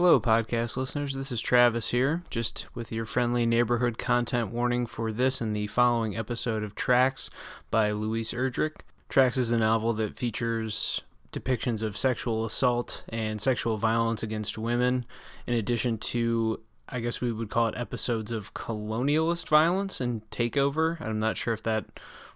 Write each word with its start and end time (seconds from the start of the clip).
Hello, 0.00 0.20
podcast 0.20 0.76
listeners. 0.76 1.14
This 1.14 1.32
is 1.32 1.40
Travis 1.40 1.88
here, 1.88 2.22
just 2.30 2.68
with 2.72 2.92
your 2.92 3.04
friendly 3.04 3.44
neighborhood 3.44 3.98
content 3.98 4.52
warning 4.52 4.86
for 4.86 5.10
this 5.10 5.40
and 5.40 5.56
the 5.56 5.66
following 5.66 6.16
episode 6.16 6.62
of 6.62 6.76
Tracks 6.76 7.30
by 7.68 7.90
Louise 7.90 8.30
Erdrich. 8.30 8.76
Tracks 9.08 9.36
is 9.36 9.50
a 9.50 9.58
novel 9.58 9.92
that 9.94 10.16
features 10.16 11.02
depictions 11.32 11.82
of 11.82 11.96
sexual 11.96 12.44
assault 12.44 13.04
and 13.08 13.40
sexual 13.40 13.76
violence 13.76 14.22
against 14.22 14.56
women, 14.56 15.04
in 15.48 15.54
addition 15.54 15.98
to, 15.98 16.60
I 16.88 17.00
guess 17.00 17.20
we 17.20 17.32
would 17.32 17.50
call 17.50 17.66
it 17.66 17.74
episodes 17.76 18.30
of 18.30 18.54
colonialist 18.54 19.48
violence 19.48 20.00
and 20.00 20.22
takeover. 20.30 21.00
I'm 21.00 21.18
not 21.18 21.36
sure 21.36 21.54
if 21.54 21.64
that 21.64 21.86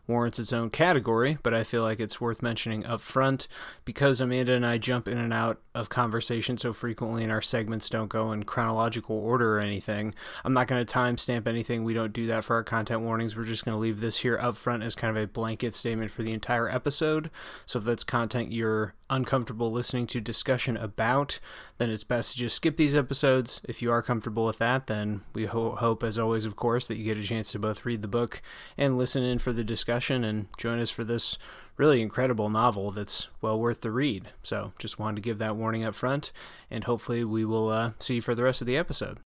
warrants 0.07 0.39
its 0.39 0.53
own 0.53 0.69
category, 0.69 1.39
but 1.43 1.55
I 1.55 1.63
feel 1.63 1.83
like 1.83 2.01
it's 2.01 2.21
worth 2.21 2.43
mentioning 2.43 2.85
up 2.85 3.01
front 3.01 3.47
because 3.85 4.21
Amanda 4.21 4.53
and 4.53 4.67
I 4.67 4.79
jump 4.79 5.07
in 5.07 5.17
and 5.17 5.33
out 5.33 5.61
of 5.75 5.89
conversation 5.89 6.59
so 6.59 6.73
frequently 6.73 7.23
and 7.23 7.33
our 7.33 7.41
segments 7.41 7.89
don't 7.89 8.09
go 8.09 8.33
in 8.33 8.43
chronological 8.43 9.17
order 9.17 9.57
or 9.57 9.61
anything. 9.61 10.15
I'm 10.45 10.53
not 10.53 10.67
going 10.67 10.85
to 10.85 10.93
timestamp 10.93 11.47
anything. 11.47 11.85
We 11.85 11.95
don't 11.95 12.13
do 12.13 12.27
that 12.27 12.45
for 12.45 12.57
our 12.57 12.65
content 12.65 13.03
warnings. 13.03 13.37
We're 13.37 13.45
just 13.45 13.65
going 13.65 13.77
to 13.77 13.81
leave 13.81 14.01
this 14.01 14.19
here 14.19 14.39
up 14.39 14.57
front 14.57 14.83
as 14.83 14.95
kind 14.95 15.17
of 15.17 15.23
a 15.23 15.29
blanket 15.29 15.75
statement 15.75 16.11
for 16.11 16.23
the 16.23 16.33
entire 16.33 16.69
episode. 16.69 17.31
So 17.65 17.79
if 17.79 17.85
that's 17.85 18.05
content 18.05 18.51
you're 18.51 18.95
uncomfortable 19.09 19.71
listening 19.71 20.07
to 20.09 20.21
discussion 20.21 20.77
about, 20.77 21.39
then 21.79 21.91
it's 21.91 22.05
best 22.05 22.33
to 22.33 22.39
just 22.39 22.57
skip 22.57 22.77
these 22.77 22.97
episodes. 22.97 23.61
If 23.65 23.83
you 23.83 23.93
are 23.93 24.03
comfortable 24.03 24.47
with 24.47 24.59
that, 24.59 24.87
then 24.87 25.21
we 25.35 25.45
ho- 25.45 25.77
hope, 25.77 26.03
as 26.03 26.19
always, 26.19 26.45
of 26.45 26.57
course, 26.57 26.87
that 26.87 26.97
you 26.97 27.05
get 27.05 27.23
a 27.23 27.27
chance 27.27 27.53
to 27.53 27.59
both 27.59 27.85
read 27.85 28.03
the 28.03 28.09
book 28.09 28.43
and 28.77 28.99
listen 28.99 29.23
in 29.23 29.39
for 29.39 29.53
the 29.53 29.65
discussion 29.65 29.92
and 30.01 30.47
join 30.57 30.81
us 30.81 30.91
for 30.91 31.05
this 31.05 31.39
really 31.77 32.03
incredible 32.03 32.51
novel 32.51 32.91
that's 32.91 33.29
well 33.41 33.59
worth 33.59 33.81
the 33.81 33.91
read. 33.91 34.29
So 34.43 34.73
just 34.79 34.99
wanted 34.99 35.17
to 35.17 35.23
give 35.23 35.39
that 35.39 35.57
warning 35.57 35.85
up 35.85 35.95
front, 35.95 36.33
and 36.71 36.85
hopefully 36.85 37.25
we 37.25 37.45
will 37.45 37.69
uh, 37.69 37.93
see 37.99 38.17
you 38.17 38.21
for 38.21 38.35
the 38.35 38.45
rest 38.45 38.61
of 38.61 38.67
the 38.67 38.77
episode. 38.77 39.19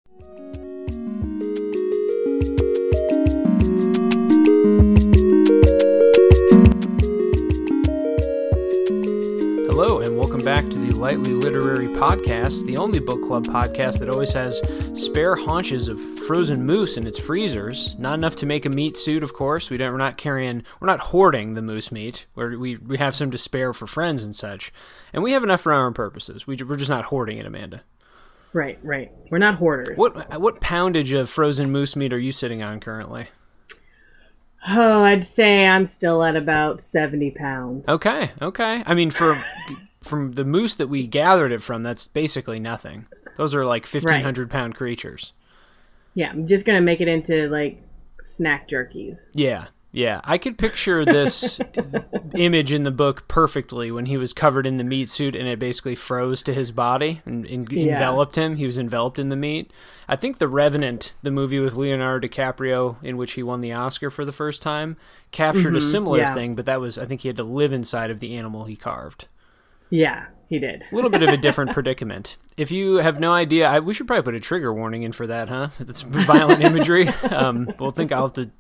Hello, 9.77 9.99
and 9.99 10.17
welcome 10.17 10.41
back 10.41 10.69
to 10.69 10.77
the 10.77 10.93
Lightly 10.93 11.33
Literary 11.33 11.87
Podcast, 11.87 12.65
the 12.65 12.77
only 12.77 12.99
book 12.99 13.21
club 13.21 13.45
podcast 13.45 13.99
that 13.99 14.07
always 14.07 14.31
has 14.31 14.61
spare 14.93 15.35
haunches 15.35 15.89
of 15.89 15.99
frozen 16.19 16.65
moose 16.65 16.95
in 16.95 17.05
its 17.05 17.19
freezers. 17.19 17.93
Not 17.99 18.13
enough 18.13 18.37
to 18.37 18.45
make 18.45 18.65
a 18.65 18.69
meat 18.69 18.95
suit, 18.95 19.21
of 19.21 19.33
course. 19.33 19.69
We 19.69 19.75
don't. 19.75 19.91
We're 19.91 19.97
not 19.97 20.15
carrying. 20.15 20.63
We're 20.79 20.87
not 20.87 21.01
hoarding 21.01 21.55
the 21.55 21.61
moose 21.61 21.91
meat. 21.91 22.25
Where 22.35 22.57
we 22.57 22.77
we 22.77 22.97
have 22.99 23.17
some 23.17 23.31
to 23.31 23.37
spare 23.37 23.73
for 23.73 23.85
friends 23.85 24.23
and 24.23 24.33
such, 24.33 24.71
and 25.11 25.21
we 25.21 25.33
have 25.33 25.43
enough 25.43 25.59
for 25.59 25.73
our 25.73 25.85
own 25.85 25.93
purposes. 25.93 26.47
We, 26.47 26.55
we're 26.55 26.77
just 26.77 26.89
not 26.89 27.03
hoarding 27.03 27.37
it, 27.37 27.45
Amanda. 27.45 27.83
Right, 28.53 28.79
right. 28.81 29.11
We're 29.29 29.39
not 29.39 29.55
hoarders. 29.55 29.97
What 29.97 30.39
what 30.39 30.61
poundage 30.61 31.11
of 31.11 31.29
frozen 31.29 31.69
moose 31.69 31.97
meat 31.97 32.13
are 32.13 32.17
you 32.17 32.31
sitting 32.31 32.63
on 32.63 32.79
currently? 32.79 33.27
Oh, 34.67 35.03
I'd 35.03 35.23
say 35.23 35.67
I'm 35.67 35.85
still 35.85 36.23
at 36.23 36.35
about 36.35 36.81
70 36.81 37.31
pounds. 37.31 37.87
Okay, 37.87 38.31
okay. 38.41 38.83
I 38.85 38.93
mean, 38.93 39.11
for 39.11 39.43
from 40.03 40.33
the 40.33 40.45
moose 40.45 40.75
that 40.75 40.87
we 40.87 41.07
gathered 41.07 41.51
it 41.51 41.61
from, 41.61 41.83
that's 41.83 42.07
basically 42.07 42.59
nothing. 42.59 43.05
Those 43.37 43.53
are 43.53 43.65
like 43.65 43.85
1,500 43.85 44.49
pound 44.49 44.75
creatures. 44.75 45.33
Yeah, 46.13 46.29
I'm 46.29 46.47
just 46.47 46.65
going 46.65 46.77
to 46.77 46.83
make 46.83 47.01
it 47.01 47.07
into 47.07 47.49
like 47.49 47.81
snack 48.21 48.67
jerkies. 48.67 49.29
Yeah, 49.33 49.67
yeah. 49.95 50.19
I 50.23 50.37
could 50.37 50.57
picture 50.57 51.05
this 51.05 51.59
image 52.35 52.71
in 52.73 52.83
the 52.83 52.91
book 52.91 53.27
perfectly 53.27 53.91
when 53.91 54.05
he 54.07 54.17
was 54.17 54.33
covered 54.33 54.67
in 54.67 54.77
the 54.77 54.83
meat 54.83 55.09
suit 55.09 55.35
and 55.35 55.47
it 55.47 55.57
basically 55.57 55.95
froze 55.95 56.43
to 56.43 56.53
his 56.53 56.71
body 56.71 57.21
and, 57.25 57.45
and 57.45 57.71
Yeah. 57.71 57.93
enveloped 57.93 58.35
him. 58.35 58.57
He 58.57 58.65
was 58.65 58.77
enveloped 58.77 59.17
in 59.19 59.29
the 59.29 59.35
meat. 59.35 59.71
I 60.07 60.15
think 60.15 60.37
The 60.37 60.47
Revenant, 60.49 61.13
the 61.23 61.31
movie 61.31 61.59
with 61.59 61.75
Leonardo 61.75 62.27
DiCaprio 62.27 62.97
in 63.01 63.17
which 63.17 63.33
he 63.33 63.43
won 63.43 63.61
the 63.61 63.73
Oscar 63.73 64.09
for 64.09 64.25
the 64.25 64.31
first 64.31 64.61
time, 64.61 64.97
captured 65.31 65.75
a 65.75 65.81
similar 65.81 66.19
yeah. 66.19 66.33
thing, 66.33 66.55
but 66.55 66.65
that 66.65 66.79
was, 66.81 66.97
I 66.97 67.05
think 67.05 67.21
he 67.21 67.29
had 67.29 67.37
to 67.37 67.43
live 67.43 67.71
inside 67.71 68.11
of 68.11 68.19
the 68.19 68.35
animal 68.35 68.65
he 68.65 68.75
carved. 68.75 69.27
Yeah, 69.89 70.25
he 70.49 70.59
did. 70.59 70.83
A 70.91 70.95
little 70.95 71.09
bit 71.09 71.23
of 71.23 71.29
a 71.29 71.37
different 71.37 71.71
predicament. 71.71 72.37
If 72.57 72.69
you 72.69 72.95
have 72.97 73.19
no 73.19 73.31
idea, 73.31 73.67
I, 73.67 73.79
we 73.79 73.93
should 73.93 74.07
probably 74.07 74.23
put 74.23 74.35
a 74.35 74.39
trigger 74.39 74.73
warning 74.73 75.03
in 75.03 75.11
for 75.11 75.25
that, 75.27 75.47
huh? 75.47 75.69
That's 75.79 76.01
violent 76.01 76.61
imagery. 76.61 77.09
Um, 77.31 77.73
we'll 77.79 77.91
think 77.91 78.11
I'll 78.11 78.23
have 78.23 78.33
to 78.33 78.51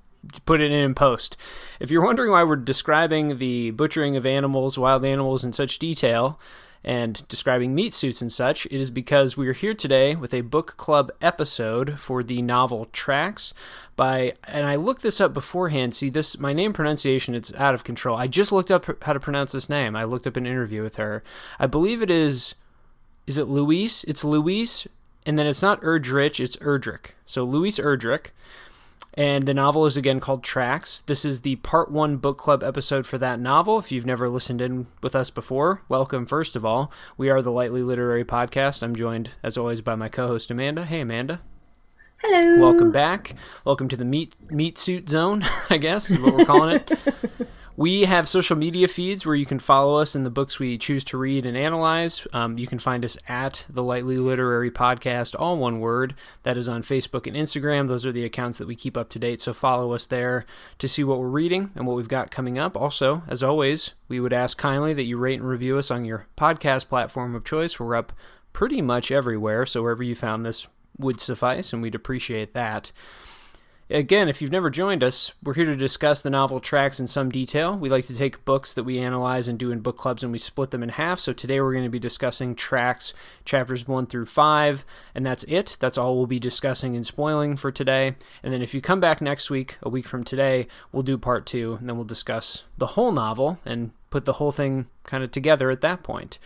put 0.45 0.61
it 0.61 0.71
in 0.71 0.79
in 0.79 0.95
post. 0.95 1.37
If 1.79 1.91
you're 1.91 2.03
wondering 2.03 2.31
why 2.31 2.43
we're 2.43 2.55
describing 2.55 3.37
the 3.37 3.71
butchering 3.71 4.15
of 4.15 4.25
animals, 4.25 4.77
wild 4.77 5.05
animals, 5.05 5.43
in 5.43 5.53
such 5.53 5.79
detail, 5.79 6.39
and 6.85 7.27
describing 7.27 7.73
meat 7.73 7.95
suits 7.95 8.21
and 8.21 8.31
such, 8.31 8.67
it 8.67 8.79
is 8.79 8.91
because 8.91 9.35
we 9.35 9.47
are 9.47 9.53
here 9.53 9.73
today 9.73 10.15
with 10.15 10.33
a 10.35 10.41
book 10.41 10.77
club 10.77 11.11
episode 11.19 11.99
for 11.99 12.21
the 12.21 12.43
novel 12.43 12.87
Tracks 12.93 13.55
by 13.95 14.33
and 14.43 14.67
I 14.67 14.75
looked 14.75 15.01
this 15.01 15.19
up 15.19 15.33
beforehand. 15.33 15.95
See 15.95 16.09
this 16.09 16.37
my 16.37 16.53
name 16.53 16.73
pronunciation 16.73 17.33
it's 17.33 17.53
out 17.55 17.73
of 17.73 17.83
control. 17.83 18.17
I 18.17 18.27
just 18.27 18.51
looked 18.51 18.69
up 18.69 19.03
how 19.03 19.13
to 19.13 19.19
pronounce 19.19 19.51
this 19.51 19.67
name. 19.67 19.95
I 19.95 20.03
looked 20.03 20.27
up 20.27 20.37
an 20.37 20.45
interview 20.45 20.83
with 20.83 20.97
her. 20.97 21.23
I 21.59 21.65
believe 21.65 22.03
it 22.03 22.11
is 22.11 22.53
is 23.25 23.39
it 23.39 23.47
Louise? 23.47 24.05
It's 24.07 24.23
Louise 24.23 24.87
and 25.25 25.39
then 25.39 25.47
it's 25.47 25.63
not 25.63 25.81
Erdrich, 25.81 26.39
it's 26.39 26.55
Erdrich. 26.57 27.11
So 27.25 27.43
Louise 27.43 27.79
Erdrich. 27.79 28.27
And 29.17 29.45
the 29.45 29.53
novel 29.53 29.85
is 29.85 29.95
again 29.95 30.19
called 30.19 30.43
Tracks. 30.43 31.01
This 31.01 31.23
is 31.23 31.41
the 31.41 31.55
part 31.57 31.89
one 31.89 32.17
book 32.17 32.37
club 32.37 32.63
episode 32.63 33.07
for 33.07 33.17
that 33.17 33.39
novel. 33.39 33.79
If 33.79 33.89
you've 33.89 34.05
never 34.05 34.27
listened 34.27 34.59
in 34.59 34.87
with 35.01 35.15
us 35.15 35.29
before, 35.29 35.83
welcome, 35.87 36.25
first 36.25 36.57
of 36.57 36.65
all. 36.65 36.91
We 37.17 37.29
are 37.29 37.41
the 37.41 37.51
Lightly 37.51 37.81
Literary 37.81 38.25
Podcast. 38.25 38.83
I'm 38.83 38.93
joined, 38.93 39.31
as 39.41 39.57
always, 39.57 39.79
by 39.79 39.95
my 39.95 40.09
co 40.09 40.27
host, 40.27 40.51
Amanda. 40.51 40.83
Hey, 40.83 40.99
Amanda. 40.99 41.41
Hello. 42.17 42.59
Welcome 42.59 42.91
back. 42.91 43.35
Welcome 43.63 43.87
to 43.87 43.95
the 43.95 44.03
meat 44.03 44.35
meat 44.49 44.77
suit 44.77 45.07
zone, 45.07 45.45
I 45.69 45.77
guess 45.77 46.09
is 46.09 46.19
what 46.19 46.35
we're 46.35 46.45
calling 46.45 46.75
it. 46.75 46.91
we 47.77 48.05
have 48.05 48.27
social 48.27 48.55
media 48.55 48.87
feeds 48.87 49.25
where 49.25 49.35
you 49.35 49.45
can 49.45 49.59
follow 49.59 49.97
us 49.97 50.15
in 50.15 50.23
the 50.23 50.29
books 50.29 50.59
we 50.59 50.77
choose 50.77 51.03
to 51.05 51.17
read 51.17 51.45
and 51.45 51.57
analyze. 51.57 52.25
Um, 52.31 52.57
you 52.57 52.67
can 52.67 52.79
find 52.79 53.03
us 53.03 53.17
at 53.27 53.65
the 53.69 53.83
Lightly 53.83 54.17
Literary 54.17 54.71
Podcast, 54.71 55.35
all 55.37 55.57
one 55.57 55.81
word. 55.81 56.15
That 56.43 56.57
is 56.57 56.69
on 56.69 56.83
Facebook 56.83 57.27
and 57.27 57.35
Instagram. 57.35 57.87
Those 57.87 58.05
are 58.05 58.13
the 58.13 58.23
accounts 58.23 58.59
that 58.59 58.67
we 58.67 58.75
keep 58.75 58.95
up 58.95 59.09
to 59.09 59.19
date. 59.19 59.41
So 59.41 59.53
follow 59.53 59.93
us 59.93 60.05
there 60.05 60.45
to 60.77 60.87
see 60.87 61.03
what 61.03 61.19
we're 61.19 61.27
reading 61.27 61.71
and 61.75 61.85
what 61.85 61.97
we've 61.97 62.07
got 62.07 62.31
coming 62.31 62.57
up. 62.57 62.77
Also, 62.77 63.23
as 63.27 63.43
always, 63.43 63.93
we 64.07 64.21
would 64.21 64.33
ask 64.33 64.57
kindly 64.57 64.93
that 64.93 65.03
you 65.03 65.17
rate 65.17 65.39
and 65.39 65.49
review 65.49 65.77
us 65.77 65.91
on 65.91 66.05
your 66.05 66.27
podcast 66.37 66.87
platform 66.87 67.35
of 67.35 67.43
choice. 67.43 67.77
We're 67.77 67.95
up 67.95 68.13
pretty 68.53 68.81
much 68.81 69.11
everywhere, 69.11 69.65
so 69.65 69.81
wherever 69.81 70.03
you 70.03 70.15
found 70.15 70.45
this 70.45 70.65
would 70.97 71.19
suffice, 71.19 71.73
and 71.73 71.81
we'd 71.81 71.93
appreciate 71.93 72.53
that. 72.53 72.93
Again, 73.87 74.29
if 74.29 74.41
you've 74.41 74.51
never 74.51 74.71
joined 74.71 75.03
us, 75.03 75.31
we're 75.43 75.53
here 75.53 75.65
to 75.65 75.75
discuss 75.75 76.23
the 76.23 76.31
novel 76.31 76.59
tracks 76.59 76.99
in 76.99 77.05
some 77.05 77.29
detail. 77.29 77.77
We 77.77 77.87
like 77.87 78.07
to 78.07 78.15
take 78.15 78.43
books 78.43 78.73
that 78.73 78.83
we 78.83 78.97
analyze 78.97 79.47
and 79.47 79.59
do 79.59 79.69
in 79.69 79.81
book 79.81 79.95
clubs 79.95 80.23
and 80.23 80.31
we 80.31 80.39
split 80.39 80.71
them 80.71 80.81
in 80.81 80.89
half. 80.89 81.19
So 81.19 81.33
today 81.33 81.61
we're 81.61 81.73
going 81.73 81.83
to 81.83 81.89
be 81.91 81.99
discussing 81.99 82.55
tracks 82.55 83.13
chapters 83.45 83.87
1 83.87 84.07
through 84.07 84.25
5, 84.25 84.85
and 85.13 85.23
that's 85.23 85.43
it. 85.43 85.77
That's 85.79 85.99
all 85.99 86.17
we'll 86.17 86.25
be 86.25 86.39
discussing 86.39 86.95
and 86.95 87.05
spoiling 87.05 87.57
for 87.57 87.71
today. 87.71 88.15
And 88.41 88.51
then 88.51 88.63
if 88.63 88.73
you 88.73 88.81
come 88.81 88.99
back 88.99 89.21
next 89.21 89.51
week, 89.51 89.77
a 89.83 89.89
week 89.89 90.07
from 90.07 90.23
today, 90.23 90.65
we'll 90.91 91.03
do 91.03 91.19
part 91.19 91.45
2 91.45 91.77
and 91.79 91.87
then 91.87 91.95
we'll 91.95 92.05
discuss 92.05 92.63
the 92.79 92.87
whole 92.87 93.11
novel 93.11 93.59
and 93.65 93.91
put 94.09 94.25
the 94.25 94.33
whole 94.33 94.51
thing 94.51 94.87
kind 95.03 95.23
of 95.23 95.29
together 95.29 95.69
at 95.69 95.81
that 95.81 96.01
point. 96.01 96.39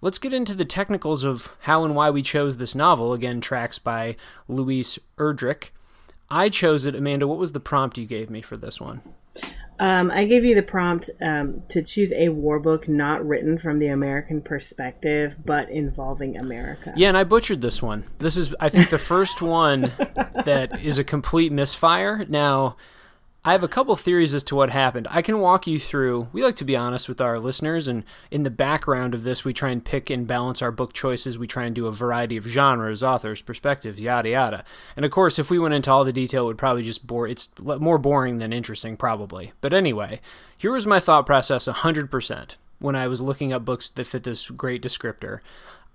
Let's 0.00 0.20
get 0.20 0.32
into 0.32 0.54
the 0.54 0.64
technicals 0.64 1.24
of 1.24 1.56
how 1.62 1.84
and 1.84 1.96
why 1.96 2.10
we 2.10 2.22
chose 2.22 2.58
this 2.58 2.76
novel. 2.76 3.12
Again, 3.12 3.40
tracks 3.40 3.80
by 3.80 4.14
Louise 4.46 5.00
Erdrich. 5.18 5.70
I 6.30 6.48
chose 6.48 6.86
it. 6.86 6.94
Amanda, 6.94 7.26
what 7.26 7.38
was 7.38 7.52
the 7.52 7.60
prompt 7.60 7.98
you 7.98 8.06
gave 8.06 8.30
me 8.30 8.42
for 8.42 8.56
this 8.56 8.80
one? 8.80 9.02
Um, 9.78 10.10
I 10.10 10.24
gave 10.24 10.44
you 10.44 10.54
the 10.54 10.62
prompt 10.62 11.10
um, 11.20 11.62
to 11.68 11.82
choose 11.82 12.12
a 12.12 12.30
war 12.30 12.58
book 12.58 12.88
not 12.88 13.26
written 13.26 13.58
from 13.58 13.78
the 13.78 13.88
American 13.88 14.40
perspective, 14.40 15.36
but 15.44 15.68
involving 15.68 16.38
America. 16.38 16.94
Yeah, 16.96 17.08
and 17.08 17.18
I 17.18 17.24
butchered 17.24 17.60
this 17.60 17.82
one. 17.82 18.04
This 18.18 18.38
is, 18.38 18.54
I 18.58 18.70
think, 18.70 18.88
the 18.88 18.98
first 18.98 19.42
one 19.42 19.92
that 20.44 20.80
is 20.82 20.98
a 20.98 21.04
complete 21.04 21.52
misfire. 21.52 22.24
Now, 22.26 22.76
I 23.46 23.52
have 23.52 23.62
a 23.62 23.68
couple 23.68 23.94
theories 23.94 24.34
as 24.34 24.42
to 24.44 24.56
what 24.56 24.70
happened. 24.70 25.06
I 25.08 25.22
can 25.22 25.38
walk 25.38 25.68
you 25.68 25.78
through. 25.78 26.26
We 26.32 26.42
like 26.42 26.56
to 26.56 26.64
be 26.64 26.74
honest 26.74 27.08
with 27.08 27.20
our 27.20 27.38
listeners, 27.38 27.86
and 27.86 28.02
in 28.28 28.42
the 28.42 28.50
background 28.50 29.14
of 29.14 29.22
this, 29.22 29.44
we 29.44 29.52
try 29.52 29.70
and 29.70 29.84
pick 29.84 30.10
and 30.10 30.26
balance 30.26 30.62
our 30.62 30.72
book 30.72 30.92
choices. 30.92 31.38
We 31.38 31.46
try 31.46 31.64
and 31.64 31.72
do 31.72 31.86
a 31.86 31.92
variety 31.92 32.36
of 32.36 32.44
genres, 32.44 33.04
authors, 33.04 33.42
perspectives, 33.42 34.00
yada 34.00 34.30
yada. 34.30 34.64
And 34.96 35.04
of 35.04 35.12
course, 35.12 35.38
if 35.38 35.48
we 35.48 35.60
went 35.60 35.74
into 35.74 35.92
all 35.92 36.04
the 36.04 36.12
detail, 36.12 36.42
it 36.42 36.46
would 36.46 36.58
probably 36.58 36.82
just 36.82 37.06
bore. 37.06 37.28
It's 37.28 37.48
more 37.60 37.98
boring 37.98 38.38
than 38.38 38.52
interesting, 38.52 38.96
probably. 38.96 39.52
But 39.60 39.72
anyway, 39.72 40.20
here 40.58 40.72
was 40.72 40.84
my 40.84 40.98
thought 40.98 41.24
process 41.24 41.68
100% 41.68 42.56
when 42.80 42.96
I 42.96 43.06
was 43.06 43.20
looking 43.20 43.52
up 43.52 43.64
books 43.64 43.90
that 43.90 44.08
fit 44.08 44.24
this 44.24 44.50
great 44.50 44.82
descriptor. 44.82 45.38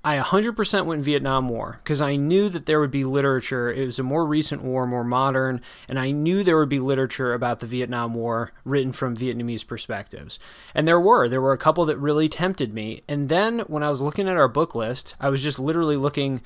I 0.03 0.17
100% 0.17 0.85
went 0.87 1.03
Vietnam 1.03 1.47
War 1.47 1.79
because 1.83 2.01
I 2.01 2.15
knew 2.15 2.49
that 2.49 2.65
there 2.65 2.79
would 2.79 2.89
be 2.89 3.03
literature. 3.03 3.71
It 3.71 3.85
was 3.85 3.99
a 3.99 4.03
more 4.03 4.25
recent 4.25 4.63
war, 4.63 4.87
more 4.87 5.03
modern, 5.03 5.61
and 5.87 5.99
I 5.99 6.09
knew 6.09 6.43
there 6.43 6.57
would 6.57 6.69
be 6.69 6.79
literature 6.79 7.35
about 7.35 7.59
the 7.59 7.67
Vietnam 7.67 8.15
War 8.15 8.51
written 8.65 8.93
from 8.93 9.15
Vietnamese 9.15 9.65
perspectives. 9.65 10.39
And 10.73 10.87
there 10.87 10.99
were. 10.99 11.29
There 11.29 11.41
were 11.41 11.53
a 11.53 11.57
couple 11.57 11.85
that 11.85 11.99
really 11.99 12.29
tempted 12.29 12.73
me. 12.73 13.03
And 13.07 13.29
then 13.29 13.59
when 13.67 13.83
I 13.83 13.89
was 13.89 14.01
looking 14.01 14.27
at 14.27 14.37
our 14.37 14.47
book 14.47 14.73
list, 14.73 15.13
I 15.19 15.29
was 15.29 15.43
just 15.43 15.59
literally 15.59 15.97
looking 15.97 16.41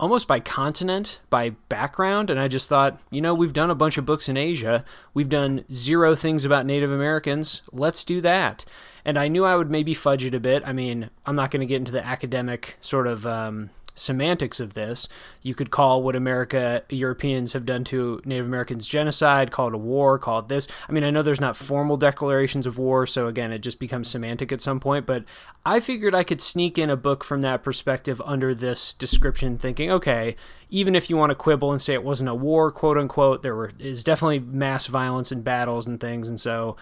almost 0.00 0.26
by 0.26 0.40
continent, 0.40 1.20
by 1.28 1.50
background, 1.68 2.30
and 2.30 2.40
I 2.40 2.48
just 2.48 2.68
thought, 2.68 2.98
you 3.10 3.20
know, 3.20 3.34
we've 3.34 3.52
done 3.52 3.70
a 3.70 3.74
bunch 3.74 3.98
of 3.98 4.06
books 4.06 4.28
in 4.28 4.36
Asia. 4.36 4.84
We've 5.12 5.28
done 5.28 5.64
zero 5.70 6.16
things 6.16 6.46
about 6.46 6.64
Native 6.64 6.90
Americans. 6.90 7.60
Let's 7.70 8.02
do 8.02 8.22
that. 8.22 8.64
And 9.04 9.18
I 9.18 9.28
knew 9.28 9.44
I 9.44 9.56
would 9.56 9.70
maybe 9.70 9.92
fudge 9.92 10.24
it 10.24 10.34
a 10.34 10.40
bit. 10.40 10.62
I 10.66 10.72
mean, 10.72 11.10
I'm 11.26 11.36
not 11.36 11.50
going 11.50 11.60
to 11.60 11.66
get 11.66 11.76
into 11.76 11.92
the 11.92 12.04
academic 12.04 12.78
sort 12.80 13.06
of 13.06 13.26
um, 13.26 13.70
semantics 14.00 14.60
of 14.60 14.74
this. 14.74 15.08
You 15.42 15.54
could 15.54 15.70
call 15.70 16.02
what 16.02 16.16
America 16.16 16.82
Europeans 16.88 17.52
have 17.52 17.66
done 17.66 17.84
to 17.84 18.20
Native 18.24 18.46
Americans 18.46 18.86
genocide, 18.86 19.50
call 19.50 19.68
it 19.68 19.74
a 19.74 19.78
war, 19.78 20.18
call 20.18 20.40
it 20.40 20.48
this. 20.48 20.66
I 20.88 20.92
mean, 20.92 21.04
I 21.04 21.10
know 21.10 21.22
there's 21.22 21.40
not 21.40 21.56
formal 21.56 21.96
declarations 21.96 22.66
of 22.66 22.78
war, 22.78 23.06
so 23.06 23.26
again, 23.26 23.52
it 23.52 23.60
just 23.60 23.78
becomes 23.78 24.08
semantic 24.08 24.52
at 24.52 24.60
some 24.60 24.80
point, 24.80 25.06
but 25.06 25.24
I 25.64 25.80
figured 25.80 26.14
I 26.14 26.24
could 26.24 26.40
sneak 26.40 26.78
in 26.78 26.90
a 26.90 26.96
book 26.96 27.22
from 27.22 27.42
that 27.42 27.62
perspective 27.62 28.20
under 28.24 28.54
this 28.54 28.94
description 28.94 29.58
thinking, 29.58 29.90
okay, 29.90 30.36
even 30.70 30.94
if 30.94 31.10
you 31.10 31.16
want 31.16 31.30
to 31.30 31.36
quibble 31.36 31.72
and 31.72 31.82
say 31.82 31.94
it 31.94 32.04
wasn't 32.04 32.30
a 32.30 32.34
war, 32.34 32.70
quote 32.70 32.96
unquote, 32.96 33.42
there 33.42 33.54
were 33.54 33.72
is 33.78 34.04
definitely 34.04 34.38
mass 34.38 34.86
violence 34.86 35.30
and 35.30 35.44
battles 35.44 35.86
and 35.86 36.00
things, 36.00 36.28
and 36.28 36.40
so 36.40 36.76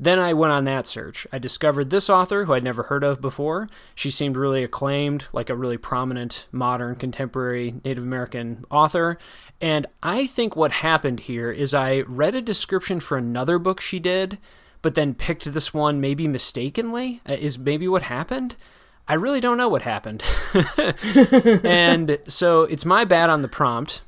then 0.00 0.18
I 0.18 0.32
went 0.32 0.52
on 0.52 0.64
that 0.64 0.86
search. 0.86 1.26
I 1.32 1.38
discovered 1.38 1.90
this 1.90 2.08
author 2.08 2.44
who 2.44 2.54
I'd 2.54 2.62
never 2.62 2.84
heard 2.84 3.02
of 3.02 3.20
before. 3.20 3.68
She 3.94 4.10
seemed 4.10 4.36
really 4.36 4.62
acclaimed, 4.62 5.24
like 5.32 5.50
a 5.50 5.56
really 5.56 5.76
prominent 5.76 6.46
modern 6.52 6.94
contemporary 6.94 7.74
Native 7.84 8.04
American 8.04 8.64
author. 8.70 9.18
And 9.60 9.86
I 10.02 10.26
think 10.26 10.54
what 10.54 10.70
happened 10.70 11.20
here 11.20 11.50
is 11.50 11.74
I 11.74 12.02
read 12.02 12.36
a 12.36 12.42
description 12.42 13.00
for 13.00 13.18
another 13.18 13.58
book 13.58 13.80
she 13.80 13.98
did, 13.98 14.38
but 14.82 14.94
then 14.94 15.14
picked 15.14 15.52
this 15.52 15.74
one 15.74 16.00
maybe 16.00 16.28
mistakenly, 16.28 17.20
uh, 17.28 17.32
is 17.32 17.58
maybe 17.58 17.88
what 17.88 18.04
happened. 18.04 18.54
I 19.08 19.14
really 19.14 19.40
don't 19.40 19.56
know 19.56 19.68
what 19.68 19.82
happened. 19.82 20.22
and 21.64 22.18
so 22.28 22.62
it's 22.64 22.84
my 22.84 23.04
bad 23.04 23.30
on 23.30 23.42
the 23.42 23.48
prompt. 23.48 24.02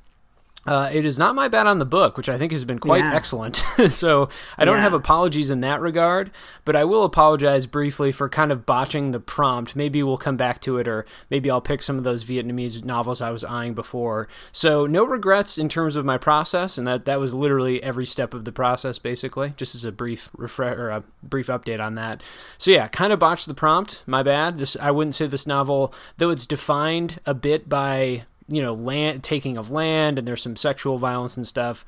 Uh, 0.70 0.88
it 0.92 1.04
is 1.04 1.18
not 1.18 1.34
my 1.34 1.48
bad 1.48 1.66
on 1.66 1.80
the 1.80 1.84
book, 1.84 2.16
which 2.16 2.28
I 2.28 2.38
think 2.38 2.52
has 2.52 2.64
been 2.64 2.78
quite 2.78 3.02
yeah. 3.02 3.12
excellent. 3.12 3.56
so 3.90 4.28
I 4.56 4.64
don't 4.64 4.76
yeah. 4.76 4.82
have 4.82 4.92
apologies 4.92 5.50
in 5.50 5.62
that 5.62 5.80
regard, 5.80 6.30
but 6.64 6.76
I 6.76 6.84
will 6.84 7.02
apologize 7.02 7.66
briefly 7.66 8.12
for 8.12 8.28
kind 8.28 8.52
of 8.52 8.64
botching 8.64 9.10
the 9.10 9.18
prompt. 9.18 9.74
Maybe 9.74 10.00
we'll 10.00 10.16
come 10.16 10.36
back 10.36 10.60
to 10.60 10.78
it, 10.78 10.86
or 10.86 11.06
maybe 11.28 11.50
I'll 11.50 11.60
pick 11.60 11.82
some 11.82 11.98
of 11.98 12.04
those 12.04 12.22
Vietnamese 12.22 12.84
novels 12.84 13.20
I 13.20 13.30
was 13.30 13.42
eyeing 13.42 13.74
before. 13.74 14.28
So 14.52 14.86
no 14.86 15.02
regrets 15.02 15.58
in 15.58 15.68
terms 15.68 15.96
of 15.96 16.04
my 16.04 16.18
process, 16.18 16.78
and 16.78 16.86
that 16.86 17.04
that 17.04 17.18
was 17.18 17.34
literally 17.34 17.82
every 17.82 18.06
step 18.06 18.32
of 18.32 18.44
the 18.44 18.52
process, 18.52 19.00
basically. 19.00 19.54
Just 19.56 19.74
as 19.74 19.84
a 19.84 19.90
brief 19.90 20.30
refresh 20.36 20.76
or 20.76 20.90
a 20.90 21.02
brief 21.20 21.48
update 21.48 21.84
on 21.84 21.96
that. 21.96 22.22
So 22.58 22.70
yeah, 22.70 22.86
kind 22.86 23.12
of 23.12 23.18
botched 23.18 23.48
the 23.48 23.54
prompt. 23.54 24.04
My 24.06 24.22
bad. 24.22 24.58
This 24.58 24.76
I 24.80 24.92
wouldn't 24.92 25.16
say 25.16 25.26
this 25.26 25.48
novel, 25.48 25.92
though 26.18 26.30
it's 26.30 26.46
defined 26.46 27.18
a 27.26 27.34
bit 27.34 27.68
by 27.68 28.26
you 28.50 28.60
know 28.60 28.74
land 28.74 29.22
taking 29.22 29.56
of 29.56 29.70
land 29.70 30.18
and 30.18 30.28
there's 30.28 30.42
some 30.42 30.56
sexual 30.56 30.98
violence 30.98 31.36
and 31.36 31.46
stuff 31.46 31.84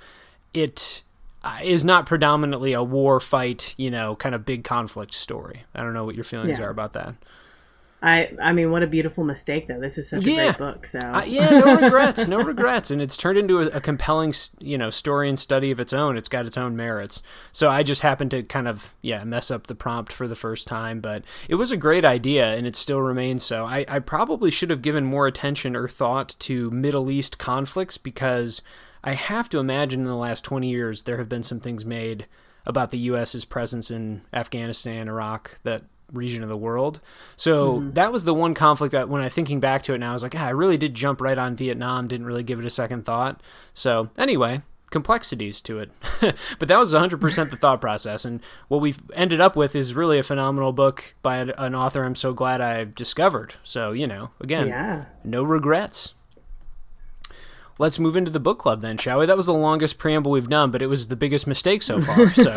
it 0.55 1.03
uh, 1.45 1.59
is 1.63 1.85
not 1.85 2.07
predominantly 2.07 2.73
a 2.73 2.83
war 2.83 3.21
fight 3.21 3.75
you 3.77 3.91
know 3.91 4.15
kind 4.17 4.35
of 4.35 4.45
big 4.45 4.65
conflict 4.65 5.13
story 5.13 5.65
i 5.75 5.83
don't 5.83 5.93
know 5.93 6.05
what 6.05 6.15
your 6.15 6.25
feelings 6.25 6.59
yeah. 6.59 6.65
are 6.65 6.71
about 6.71 6.93
that 6.93 7.15
I 8.03 8.31
I 8.43 8.53
mean, 8.53 8.73
what 8.73 8.83
a 8.83 8.87
beautiful 8.89 9.23
mistake 9.23 9.69
though. 9.69 9.79
This 9.79 9.97
is 9.97 10.09
such 10.09 10.27
yeah. 10.27 10.33
a 10.33 10.47
great 10.47 10.59
book. 10.59 10.87
So 10.87 10.99
uh, 10.99 11.25
yeah, 11.25 11.49
no 11.51 11.77
regrets, 11.81 12.27
no 12.27 12.39
regrets, 12.39 12.91
and 12.91 13.01
it's 13.01 13.17
turned 13.17 13.39
into 13.39 13.61
a, 13.61 13.67
a, 13.67 13.81
compelling 13.81 14.35
you 14.59 14.77
know 14.77 14.91
story 14.91 15.29
and 15.29 15.39
study 15.39 15.71
of 15.71 15.79
its 15.79 15.93
own. 15.93 16.17
It's 16.17 16.29
got 16.29 16.45
its 16.45 16.59
own 16.59 16.77
merits. 16.77 17.23
So 17.53 17.71
I 17.71 17.85
just 17.85 18.03
happened 18.03 18.33
to 18.33 18.43
kind 18.43 18.67
of 18.67 18.95
yeah 19.03 19.23
mess 19.23 19.53
up 19.53 19.69
the 19.69 19.77
prompt 19.77 20.13
for 20.13 20.27
the 20.27 20.35
first 20.35 20.67
time, 20.67 21.01
but 21.01 21.23
it 21.49 21.55
was 21.55 21.71
a 21.71 21.77
great 21.77 22.05
idea, 22.05 22.55
and 22.55 22.67
it 22.67 22.75
still 22.75 23.01
remains 23.01 23.45
so. 23.45 23.67
I 23.67 23.85
I 23.87 24.01
probably 24.01 24.51
should 24.51 24.71
have 24.71 24.83
given 24.83 25.05
more 25.05 25.29
attention 25.29 25.77
or 25.77 25.87
thought 25.87 26.35
to 26.41 26.71
Middle 26.73 27.09
East 27.09 27.39
conflicts 27.39 27.99
because 27.99 28.63
I 29.05 29.15
have 29.15 29.49
to 29.51 29.59
imagine 29.59 30.01
in 30.01 30.07
the 30.07 30.17
last 30.17 30.43
twenty 30.43 30.71
years 30.71 31.05
there 31.05 31.19
have 31.19 31.29
been 31.29 31.45
some 31.45 31.61
things 31.61 31.85
made 31.85 32.27
about 32.67 32.91
the 32.91 32.99
U.S.'s 32.99 33.45
presence 33.45 33.91
in 33.91 34.23
Afghanistan, 34.33 35.09
Iraq 35.09 35.59
that 35.63 35.85
region 36.13 36.43
of 36.43 36.49
the 36.49 36.57
world. 36.57 37.01
So 37.37 37.79
mm-hmm. 37.79 37.91
that 37.93 38.13
was 38.13 38.25
the 38.25 38.35
one 38.35 38.55
conflict 38.55 38.93
that 38.93 39.09
when 39.09 39.23
I 39.23 39.29
thinking 39.29 39.61
back 39.61 39.83
to 39.85 39.95
it 39.95 39.99
now, 39.99 40.11
I 40.11 40.13
was 40.13 40.23
like, 40.23 40.35
ah, 40.35 40.47
I 40.47 40.51
really 40.51 40.77
did 40.77 40.95
jump 40.95 41.21
right 41.21 41.39
on 41.39 41.57
Vietnam, 41.57 42.09
didn't 42.09 42.27
really 42.27 42.43
give 42.43 42.59
it 42.59 42.65
a 42.65 42.71
second 42.71 43.05
thought. 43.05 43.43
So 43.75 44.11
anyway, 44.17 44.63
complexities 44.91 45.61
to 45.63 45.81
it. 45.81 45.91
but 46.59 46.69
that 46.69 46.79
was 46.79 46.95
100% 46.95 47.51
the 47.51 47.57
thought 47.61 47.81
process. 47.81 48.25
And 48.25 48.41
what 48.69 48.81
we've 48.81 49.01
ended 49.15 49.41
up 49.41 49.57
with 49.57 49.75
is 49.75 49.95
really 49.95 50.19
a 50.19 50.23
phenomenal 50.23 50.73
book 50.73 51.15
by 51.23 51.39
an 51.39 51.75
author 51.75 52.05
I'm 52.05 52.15
so 52.15 52.33
glad 52.33 52.61
I 52.61 52.85
discovered. 52.85 53.55
So, 53.65 53.93
you 53.93 54.07
know, 54.07 54.31
again, 54.41 54.69
yeah. 54.69 55.07
no 55.25 55.43
regrets 55.43 56.15
let's 57.79 57.99
move 57.99 58.17
into 58.17 58.31
the 58.31 58.41
book 58.41 58.59
club 58.59 58.81
then, 58.81 58.99
shall 58.99 59.19
we? 59.19 59.27
That 59.27 59.37
was 59.37 59.47
the 59.47 59.55
longest 59.55 59.99
preamble 59.99 60.31
we've 60.31 60.49
done, 60.49 60.71
but 60.71 60.83
it 60.83 60.87
was 60.87 61.09
the 61.09 61.17
biggest 61.17 61.47
mistake 61.47 61.83
so 61.83 62.01
far. 62.01 62.33
So 62.35 62.55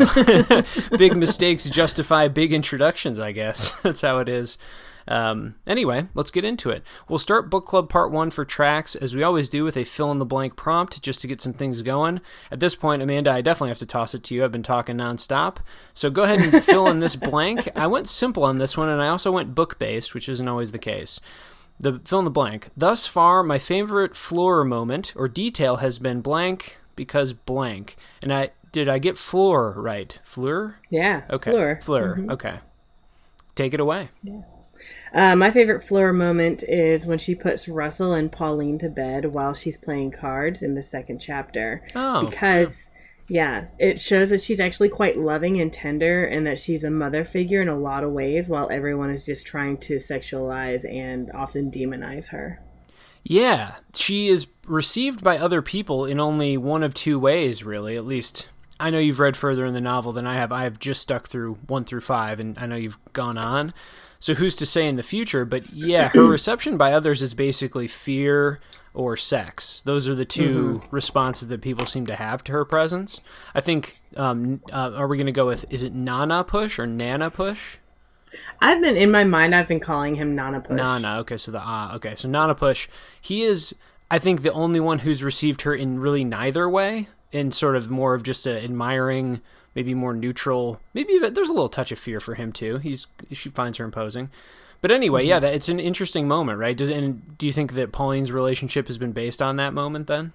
big 0.96 1.16
mistakes 1.16 1.68
justify 1.68 2.28
big 2.28 2.52
introductions, 2.52 3.18
I 3.18 3.32
guess. 3.32 3.70
That's 3.82 4.00
how 4.00 4.18
it 4.18 4.28
is. 4.28 4.58
Um, 5.08 5.54
anyway, 5.66 6.08
let's 6.14 6.32
get 6.32 6.44
into 6.44 6.70
it. 6.70 6.82
We'll 7.08 7.20
start 7.20 7.48
book 7.48 7.66
club 7.66 7.88
part 7.88 8.10
one 8.10 8.30
for 8.30 8.44
tracks, 8.44 8.96
as 8.96 9.14
we 9.14 9.22
always 9.22 9.48
do, 9.48 9.62
with 9.62 9.76
a 9.76 9.84
fill 9.84 10.10
in 10.10 10.18
the 10.18 10.24
blank 10.24 10.56
prompt 10.56 11.00
just 11.00 11.20
to 11.20 11.28
get 11.28 11.40
some 11.40 11.52
things 11.52 11.82
going. 11.82 12.20
At 12.50 12.60
this 12.60 12.74
point, 12.74 13.02
Amanda, 13.02 13.30
I 13.30 13.40
definitely 13.40 13.68
have 13.68 13.78
to 13.78 13.86
toss 13.86 14.14
it 14.14 14.24
to 14.24 14.34
you. 14.34 14.44
I've 14.44 14.52
been 14.52 14.64
talking 14.64 14.96
nonstop. 14.96 15.58
So 15.94 16.10
go 16.10 16.24
ahead 16.24 16.40
and 16.40 16.64
fill 16.64 16.88
in 16.88 17.00
this 17.00 17.14
blank. 17.16 17.68
I 17.76 17.86
went 17.86 18.08
simple 18.08 18.42
on 18.42 18.58
this 18.58 18.76
one, 18.76 18.88
and 18.88 19.00
I 19.00 19.08
also 19.08 19.30
went 19.30 19.54
book 19.54 19.78
based, 19.78 20.12
which 20.12 20.28
isn't 20.28 20.48
always 20.48 20.72
the 20.72 20.78
case 20.78 21.20
the 21.78 22.00
fill 22.04 22.20
in 22.20 22.24
the 22.24 22.30
blank. 22.30 22.68
Thus 22.76 23.06
far, 23.06 23.42
my 23.42 23.58
favorite 23.58 24.16
floor 24.16 24.64
moment 24.64 25.12
or 25.16 25.28
detail 25.28 25.76
has 25.76 25.98
been 25.98 26.20
blank 26.20 26.78
because 26.94 27.32
blank. 27.32 27.96
And 28.22 28.32
I 28.32 28.50
did 28.72 28.88
I 28.88 28.98
get 28.98 29.18
floor 29.18 29.72
right? 29.76 30.18
Fleur? 30.24 30.76
Yeah. 30.90 31.22
Okay. 31.30 31.50
Fleur. 31.50 31.80
Fleur. 31.82 32.16
Mm-hmm. 32.16 32.30
Okay. 32.32 32.58
Take 33.54 33.74
it 33.74 33.80
away. 33.80 34.10
Yeah. 34.22 34.42
Uh, 35.14 35.34
my 35.34 35.50
favorite 35.50 35.86
Fleur 35.86 36.12
moment 36.12 36.62
is 36.62 37.06
when 37.06 37.18
she 37.18 37.34
puts 37.34 37.68
Russell 37.68 38.12
and 38.12 38.30
Pauline 38.30 38.78
to 38.80 38.90
bed 38.90 39.26
while 39.26 39.54
she's 39.54 39.78
playing 39.78 40.10
cards 40.10 40.62
in 40.62 40.74
the 40.74 40.82
second 40.82 41.20
chapter. 41.20 41.86
Oh. 41.94 42.26
Because 42.26 42.86
yeah, 42.90 42.95
it 43.78 43.98
shows 43.98 44.30
that 44.30 44.40
she's 44.40 44.60
actually 44.60 44.88
quite 44.88 45.16
loving 45.16 45.60
and 45.60 45.72
tender 45.72 46.24
and 46.24 46.46
that 46.46 46.58
she's 46.58 46.84
a 46.84 46.90
mother 46.90 47.24
figure 47.24 47.60
in 47.60 47.68
a 47.68 47.78
lot 47.78 48.04
of 48.04 48.12
ways 48.12 48.48
while 48.48 48.68
everyone 48.70 49.10
is 49.10 49.26
just 49.26 49.46
trying 49.46 49.78
to 49.78 49.96
sexualize 49.96 50.84
and 50.90 51.30
often 51.32 51.70
demonize 51.70 52.28
her. 52.28 52.62
Yeah, 53.24 53.76
she 53.92 54.28
is 54.28 54.46
received 54.66 55.24
by 55.24 55.38
other 55.38 55.60
people 55.60 56.04
in 56.04 56.20
only 56.20 56.56
one 56.56 56.84
of 56.84 56.94
two 56.94 57.18
ways, 57.18 57.64
really. 57.64 57.96
At 57.96 58.06
least 58.06 58.50
I 58.78 58.90
know 58.90 59.00
you've 59.00 59.18
read 59.18 59.36
further 59.36 59.66
in 59.66 59.74
the 59.74 59.80
novel 59.80 60.12
than 60.12 60.26
I 60.26 60.34
have. 60.34 60.52
I 60.52 60.62
have 60.62 60.78
just 60.78 61.02
stuck 61.02 61.26
through 61.26 61.54
one 61.66 61.84
through 61.84 62.02
five, 62.02 62.38
and 62.38 62.56
I 62.56 62.66
know 62.66 62.76
you've 62.76 62.98
gone 63.12 63.36
on. 63.36 63.74
So 64.20 64.34
who's 64.34 64.56
to 64.56 64.66
say 64.66 64.86
in 64.86 64.96
the 64.96 65.02
future? 65.02 65.44
But 65.44 65.72
yeah, 65.72 66.08
her 66.10 66.24
reception 66.28 66.76
by 66.76 66.92
others 66.92 67.20
is 67.20 67.34
basically 67.34 67.88
fear 67.88 68.60
or 68.96 69.16
sex. 69.16 69.82
Those 69.84 70.08
are 70.08 70.14
the 70.14 70.24
2 70.24 70.42
mm-hmm. 70.42 70.94
responses 70.94 71.48
that 71.48 71.60
people 71.60 71.86
seem 71.86 72.06
to 72.06 72.16
have 72.16 72.42
to 72.44 72.52
her 72.52 72.64
presence. 72.64 73.20
I 73.54 73.60
think. 73.60 74.00
Um, 74.16 74.62
uh, 74.72 74.92
are 74.94 75.06
we 75.06 75.18
going 75.18 75.26
to 75.26 75.32
go 75.32 75.46
with? 75.46 75.66
Is 75.68 75.82
it 75.82 75.94
Nanapush 75.94 76.78
or 76.78 76.86
Nanapush? 76.86 77.76
I've 78.60 78.80
been 78.80 78.96
in 78.96 79.10
my 79.10 79.24
mind. 79.24 79.54
I've 79.54 79.68
been 79.68 79.80
calling 79.80 80.14
him 80.14 80.34
Nanapush. 80.34 80.70
Nana. 80.70 81.18
Okay, 81.18 81.36
so 81.36 81.52
the 81.52 81.60
ah. 81.62 81.94
okay, 81.96 82.14
so 82.16 82.28
Nanapush. 82.28 82.88
He 83.20 83.42
is. 83.42 83.74
I 84.10 84.18
think 84.18 84.42
the 84.42 84.52
only 84.52 84.80
one 84.80 85.00
who's 85.00 85.22
received 85.22 85.62
her 85.62 85.74
in 85.74 85.98
really 85.98 86.24
neither 86.24 86.68
way, 86.68 87.08
in 87.32 87.50
sort 87.50 87.76
of 87.76 87.90
more 87.90 88.14
of 88.14 88.22
just 88.22 88.46
a 88.46 88.62
admiring, 88.64 89.42
maybe 89.74 89.94
more 89.94 90.14
neutral. 90.14 90.80
Maybe 90.94 91.18
there's 91.18 91.48
a 91.48 91.52
little 91.52 91.68
touch 91.68 91.92
of 91.92 91.98
fear 91.98 92.20
for 92.20 92.34
him 92.34 92.52
too. 92.52 92.78
He's 92.78 93.06
she 93.32 93.50
finds 93.50 93.78
her 93.78 93.84
imposing. 93.84 94.30
But 94.80 94.90
anyway, 94.90 95.22
mm-hmm. 95.22 95.28
yeah, 95.28 95.38
that, 95.40 95.54
it's 95.54 95.68
an 95.68 95.80
interesting 95.80 96.28
moment, 96.28 96.58
right? 96.58 96.76
Does 96.76 96.88
and 96.88 97.36
do 97.38 97.46
you 97.46 97.52
think 97.52 97.74
that 97.74 97.92
Pauline's 97.92 98.32
relationship 98.32 98.88
has 98.88 98.98
been 98.98 99.12
based 99.12 99.40
on 99.40 99.56
that 99.56 99.74
moment 99.74 100.06
then? 100.06 100.32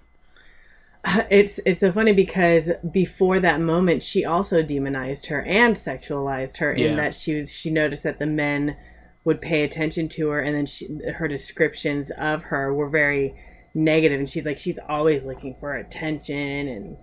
It's 1.32 1.60
it's 1.66 1.80
so 1.80 1.92
funny 1.92 2.14
because 2.14 2.70
before 2.92 3.40
that 3.40 3.60
moment, 3.60 4.04
she 4.04 4.24
also 4.24 4.62
demonized 4.62 5.26
her 5.28 5.42
and 5.42 5.76
sexualized 5.76 6.58
her 6.58 6.76
yeah. 6.78 6.88
in 6.88 6.98
that 6.98 7.16
she 7.16 7.34
was 7.34 7.52
she 7.52 7.72
noticed 7.72 8.04
that 8.04 8.20
the 8.20 8.28
men 8.28 8.78
would 9.24 9.42
pay 9.42 9.64
attention 9.64 10.10
to 10.10 10.30
her, 10.30 10.40
and 10.40 10.56
then 10.56 10.68
she, 10.68 10.88
her 11.16 11.28
descriptions 11.28 12.12
of 12.12 12.44
her 12.44 12.72
were 12.72 12.88
very 12.88 13.36
negative, 13.74 14.20
and 14.20 14.30
she's 14.30 14.46
like 14.46 14.60
she's 14.60 14.78
always 14.88 15.26
looking 15.26 15.56
for 15.60 15.76
attention 15.76 16.68
and 16.68 16.98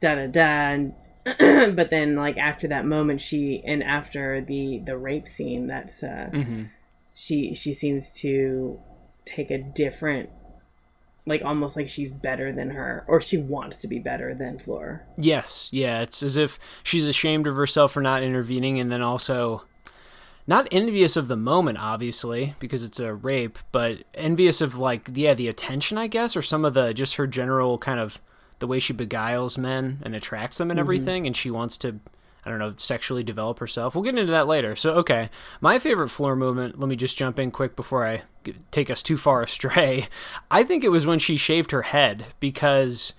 da 0.00 0.14
da 0.14 0.26
da. 0.26 0.74
And 0.74 0.94
but 1.74 1.88
then 1.88 2.16
like 2.16 2.36
after 2.36 2.68
that 2.68 2.84
moment, 2.84 3.22
she 3.22 3.62
and 3.64 3.82
after 3.82 4.42
the 4.42 4.82
the 4.84 4.98
rape 4.98 5.26
scene, 5.26 5.68
that's 5.68 6.02
uh, 6.02 6.28
mm-hmm 6.32 6.64
she 7.18 7.52
she 7.52 7.72
seems 7.72 8.12
to 8.12 8.78
take 9.24 9.50
a 9.50 9.58
different 9.58 10.30
like 11.26 11.42
almost 11.44 11.76
like 11.76 11.88
she's 11.88 12.12
better 12.12 12.52
than 12.52 12.70
her 12.70 13.04
or 13.08 13.20
she 13.20 13.36
wants 13.36 13.76
to 13.78 13.88
be 13.88 13.98
better 13.98 14.34
than 14.34 14.58
Fleur. 14.58 15.04
Yes, 15.18 15.68
yeah, 15.72 16.00
it's 16.00 16.22
as 16.22 16.36
if 16.36 16.60
she's 16.84 17.08
ashamed 17.08 17.46
of 17.48 17.56
herself 17.56 17.92
for 17.92 18.00
not 18.00 18.22
intervening 18.22 18.78
and 18.78 18.90
then 18.90 19.02
also 19.02 19.64
not 20.46 20.68
envious 20.70 21.16
of 21.16 21.28
the 21.28 21.36
moment, 21.36 21.76
obviously, 21.78 22.54
because 22.60 22.82
it's 22.82 23.00
a 23.00 23.12
rape, 23.12 23.58
but 23.72 24.04
envious 24.14 24.60
of 24.60 24.78
like 24.78 25.10
yeah 25.12 25.34
the 25.34 25.48
attention, 25.48 25.98
I 25.98 26.06
guess, 26.06 26.36
or 26.36 26.42
some 26.42 26.64
of 26.64 26.74
the 26.74 26.94
just 26.94 27.16
her 27.16 27.26
general 27.26 27.78
kind 27.78 27.98
of 27.98 28.20
the 28.60 28.68
way 28.68 28.78
she 28.78 28.92
beguiles 28.92 29.58
men 29.58 29.98
and 30.02 30.14
attracts 30.14 30.58
them 30.58 30.70
and 30.70 30.78
mm-hmm. 30.78 30.84
everything, 30.84 31.26
and 31.26 31.36
she 31.36 31.50
wants 31.50 31.76
to 31.78 31.98
I 32.48 32.50
don't 32.50 32.60
know, 32.60 32.72
sexually 32.78 33.22
develop 33.22 33.58
herself. 33.58 33.94
We'll 33.94 34.04
get 34.04 34.16
into 34.16 34.32
that 34.32 34.46
later. 34.46 34.74
So, 34.74 34.94
okay. 34.94 35.28
My 35.60 35.78
favorite 35.78 36.08
floor 36.08 36.34
movement, 36.34 36.80
let 36.80 36.88
me 36.88 36.96
just 36.96 37.18
jump 37.18 37.38
in 37.38 37.50
quick 37.50 37.76
before 37.76 38.06
I 38.06 38.22
take 38.70 38.88
us 38.88 39.02
too 39.02 39.18
far 39.18 39.42
astray. 39.44 40.08
I 40.50 40.62
think 40.64 40.82
it 40.82 40.88
was 40.88 41.04
when 41.04 41.18
she 41.18 41.36
shaved 41.36 41.72
her 41.72 41.82
head 41.82 42.24
because 42.40 43.12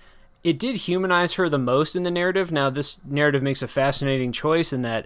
it 0.43 0.57
did 0.57 0.77
humanize 0.77 1.33
her 1.33 1.47
the 1.47 1.59
most 1.59 1.95
in 1.95 2.01
the 2.01 2.09
narrative. 2.09 2.51
Now, 2.51 2.71
this 2.71 2.97
narrative 3.05 3.43
makes 3.43 3.61
a 3.61 3.67
fascinating 3.67 4.31
choice 4.31 4.73
in 4.73 4.81
that 4.81 5.05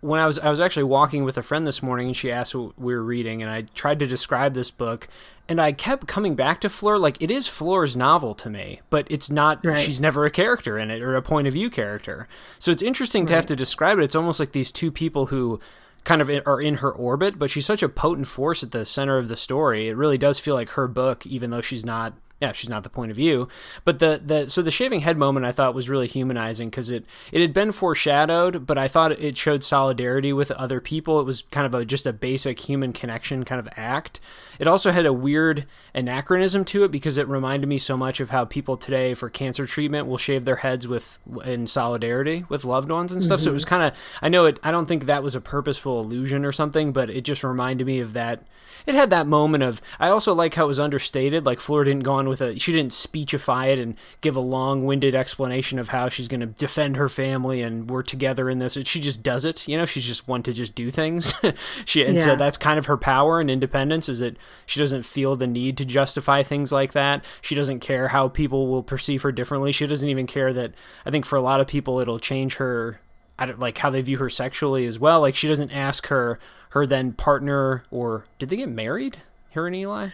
when 0.00 0.20
I 0.20 0.26
was 0.26 0.38
I 0.38 0.48
was 0.48 0.60
actually 0.60 0.84
walking 0.84 1.24
with 1.24 1.36
a 1.36 1.42
friend 1.42 1.66
this 1.66 1.82
morning 1.82 2.06
and 2.06 2.16
she 2.16 2.30
asked 2.30 2.54
what 2.54 2.78
we 2.78 2.94
were 2.94 3.02
reading 3.02 3.42
and 3.42 3.50
I 3.50 3.62
tried 3.74 3.98
to 3.98 4.06
describe 4.06 4.54
this 4.54 4.70
book 4.70 5.08
and 5.48 5.60
I 5.60 5.72
kept 5.72 6.06
coming 6.06 6.34
back 6.34 6.60
to 6.62 6.68
Fleur 6.68 6.98
like 6.98 7.16
it 7.20 7.30
is 7.30 7.46
Fleur's 7.46 7.96
novel 7.96 8.34
to 8.34 8.50
me, 8.50 8.80
but 8.90 9.06
it's 9.10 9.30
not 9.30 9.64
right. 9.64 9.78
she's 9.78 10.00
never 10.00 10.24
a 10.24 10.30
character 10.30 10.78
in 10.78 10.90
it 10.90 11.02
or 11.02 11.14
a 11.14 11.22
point 11.22 11.46
of 11.46 11.54
view 11.54 11.70
character. 11.70 12.28
So 12.58 12.72
it's 12.72 12.82
interesting 12.82 13.22
right. 13.22 13.28
to 13.28 13.34
have 13.34 13.46
to 13.46 13.56
describe 13.56 13.98
it. 13.98 14.04
It's 14.04 14.16
almost 14.16 14.40
like 14.40 14.52
these 14.52 14.72
two 14.72 14.90
people 14.90 15.26
who 15.26 15.60
kind 16.04 16.20
of 16.22 16.30
are 16.46 16.60
in 16.60 16.76
her 16.76 16.90
orbit, 16.90 17.38
but 17.38 17.50
she's 17.50 17.66
such 17.66 17.82
a 17.82 17.88
potent 17.88 18.28
force 18.28 18.62
at 18.62 18.70
the 18.70 18.84
center 18.84 19.18
of 19.18 19.28
the 19.28 19.36
story. 19.36 19.88
It 19.88 19.96
really 19.96 20.18
does 20.18 20.38
feel 20.38 20.54
like 20.54 20.70
her 20.70 20.88
book 20.88 21.26
even 21.26 21.50
though 21.50 21.60
she's 21.60 21.84
not 21.84 22.14
yeah, 22.40 22.52
she's 22.52 22.68
not 22.68 22.82
the 22.82 22.90
point 22.90 23.10
of 23.10 23.16
view. 23.16 23.48
But 23.84 23.98
the 23.98 24.20
the 24.22 24.50
so 24.50 24.60
the 24.60 24.70
shaving 24.70 25.00
head 25.00 25.16
moment 25.16 25.46
I 25.46 25.52
thought 25.52 25.74
was 25.74 25.88
really 25.88 26.06
humanizing 26.06 26.68
because 26.68 26.90
it 26.90 27.06
it 27.32 27.40
had 27.40 27.54
been 27.54 27.72
foreshadowed, 27.72 28.66
but 28.66 28.76
I 28.76 28.88
thought 28.88 29.12
it 29.12 29.38
showed 29.38 29.64
solidarity 29.64 30.34
with 30.34 30.50
other 30.52 30.80
people. 30.80 31.18
It 31.18 31.24
was 31.24 31.42
kind 31.50 31.66
of 31.66 31.74
a 31.74 31.86
just 31.86 32.06
a 32.06 32.12
basic 32.12 32.60
human 32.60 32.92
connection 32.92 33.44
kind 33.44 33.58
of 33.58 33.68
act. 33.74 34.20
It 34.58 34.66
also 34.66 34.90
had 34.90 35.06
a 35.06 35.14
weird 35.14 35.66
anachronism 35.94 36.66
to 36.66 36.84
it 36.84 36.90
because 36.90 37.16
it 37.16 37.26
reminded 37.26 37.68
me 37.68 37.78
so 37.78 37.96
much 37.96 38.20
of 38.20 38.28
how 38.28 38.44
people 38.44 38.76
today 38.76 39.14
for 39.14 39.30
cancer 39.30 39.64
treatment 39.64 40.06
will 40.06 40.18
shave 40.18 40.44
their 40.44 40.56
heads 40.56 40.86
with 40.86 41.18
in 41.42 41.66
solidarity 41.66 42.44
with 42.50 42.66
loved 42.66 42.90
ones 42.90 43.12
and 43.12 43.22
stuff. 43.22 43.38
Mm-hmm. 43.38 43.44
So 43.44 43.50
it 43.50 43.54
was 43.54 43.64
kind 43.64 43.82
of 43.82 43.98
I 44.20 44.28
know 44.28 44.44
it 44.44 44.58
I 44.62 44.70
don't 44.70 44.86
think 44.86 45.06
that 45.06 45.22
was 45.22 45.34
a 45.34 45.40
purposeful 45.40 46.02
illusion 46.02 46.44
or 46.44 46.52
something, 46.52 46.92
but 46.92 47.08
it 47.08 47.22
just 47.22 47.42
reminded 47.42 47.86
me 47.86 48.00
of 48.00 48.12
that 48.12 48.46
it 48.84 48.94
had 48.94 49.10
that 49.10 49.26
moment 49.26 49.64
of 49.64 49.80
I 49.98 50.08
also 50.08 50.34
like 50.34 50.54
how 50.54 50.64
it 50.64 50.68
was 50.68 50.78
understated. 50.78 51.46
Like 51.46 51.60
Fleur 51.60 51.84
didn't 51.84 52.04
go 52.04 52.12
on 52.12 52.25
with 52.28 52.40
a 52.40 52.58
she 52.58 52.72
didn't 52.72 52.92
speechify 52.92 53.66
it 53.66 53.78
and 53.78 53.96
give 54.20 54.36
a 54.36 54.40
long-winded 54.40 55.14
explanation 55.14 55.78
of 55.78 55.88
how 55.88 56.08
she's 56.08 56.28
going 56.28 56.40
to 56.40 56.46
defend 56.46 56.96
her 56.96 57.08
family 57.08 57.62
and 57.62 57.90
we're 57.90 58.02
together 58.02 58.48
in 58.50 58.58
this. 58.58 58.78
She 58.84 59.00
just 59.00 59.22
does 59.22 59.44
it. 59.44 59.66
You 59.68 59.76
know, 59.76 59.86
she's 59.86 60.04
just 60.04 60.28
one 60.28 60.42
to 60.44 60.52
just 60.52 60.74
do 60.74 60.90
things. 60.90 61.34
she 61.84 62.04
and 62.04 62.18
yeah. 62.18 62.24
so 62.24 62.36
that's 62.36 62.56
kind 62.56 62.78
of 62.78 62.86
her 62.86 62.96
power 62.96 63.40
and 63.40 63.50
independence 63.50 64.08
is 64.08 64.18
that 64.20 64.36
she 64.66 64.80
doesn't 64.80 65.04
feel 65.04 65.36
the 65.36 65.46
need 65.46 65.76
to 65.78 65.84
justify 65.84 66.42
things 66.42 66.72
like 66.72 66.92
that. 66.92 67.24
She 67.40 67.54
doesn't 67.54 67.80
care 67.80 68.08
how 68.08 68.28
people 68.28 68.68
will 68.68 68.82
perceive 68.82 69.22
her 69.22 69.32
differently. 69.32 69.72
She 69.72 69.86
doesn't 69.86 70.08
even 70.08 70.26
care 70.26 70.52
that 70.52 70.72
I 71.04 71.10
think 71.10 71.24
for 71.24 71.36
a 71.36 71.42
lot 71.42 71.60
of 71.60 71.66
people 71.66 72.00
it'll 72.00 72.18
change 72.18 72.56
her 72.56 73.00
I 73.38 73.46
don't 73.46 73.60
like 73.60 73.78
how 73.78 73.90
they 73.90 74.00
view 74.00 74.18
her 74.18 74.30
sexually 74.30 74.86
as 74.86 74.98
well. 74.98 75.20
Like 75.20 75.36
she 75.36 75.48
doesn't 75.48 75.70
ask 75.70 76.06
her 76.06 76.38
her 76.70 76.86
then 76.86 77.12
partner 77.12 77.84
or 77.90 78.24
did 78.38 78.48
they 78.48 78.56
get 78.56 78.68
married? 78.68 79.18
Her 79.52 79.66
and 79.66 79.76
Eli? 79.76 80.08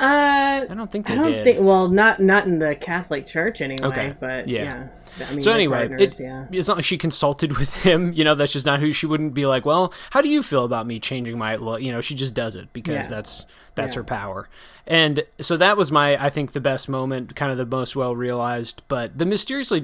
Uh, 0.00 0.64
I 0.70 0.74
don't 0.74 0.92
think 0.92 1.08
they 1.08 1.14
I 1.14 1.16
don't 1.16 1.32
did. 1.32 1.44
think. 1.44 1.58
Well, 1.60 1.88
not 1.88 2.20
not 2.20 2.46
in 2.46 2.60
the 2.60 2.76
Catholic 2.76 3.26
Church 3.26 3.60
anyway. 3.60 3.88
Okay. 3.88 4.14
But 4.20 4.46
yeah. 4.46 4.86
yeah. 5.18 5.26
I 5.26 5.30
mean, 5.32 5.40
so 5.40 5.50
anyway, 5.50 5.88
it, 5.98 6.20
yeah. 6.20 6.46
it's 6.52 6.68
not 6.68 6.76
like 6.76 6.84
she 6.84 6.96
consulted 6.96 7.56
with 7.58 7.74
him. 7.74 8.12
You 8.12 8.22
know, 8.22 8.36
that's 8.36 8.52
just 8.52 8.64
not 8.64 8.78
who 8.78 8.92
she 8.92 9.06
wouldn't 9.06 9.34
be 9.34 9.44
like. 9.44 9.64
Well, 9.66 9.92
how 10.10 10.22
do 10.22 10.28
you 10.28 10.42
feel 10.42 10.64
about 10.64 10.86
me 10.86 11.00
changing 11.00 11.36
my? 11.36 11.56
Look? 11.56 11.82
You 11.82 11.90
know, 11.90 12.00
she 12.00 12.14
just 12.14 12.32
does 12.32 12.54
it 12.54 12.72
because 12.72 13.06
yeah. 13.06 13.16
that's 13.16 13.44
that's 13.74 13.94
her 13.94 14.04
power. 14.04 14.48
And 14.86 15.24
so 15.40 15.56
that 15.58 15.76
was 15.76 15.92
my, 15.92 16.16
I 16.16 16.30
think, 16.30 16.52
the 16.52 16.60
best 16.60 16.88
moment, 16.88 17.36
kind 17.36 17.52
of 17.52 17.58
the 17.58 17.66
most 17.66 17.94
well 17.94 18.16
realized. 18.16 18.82
But 18.88 19.18
the 19.18 19.26
mysteriously 19.26 19.82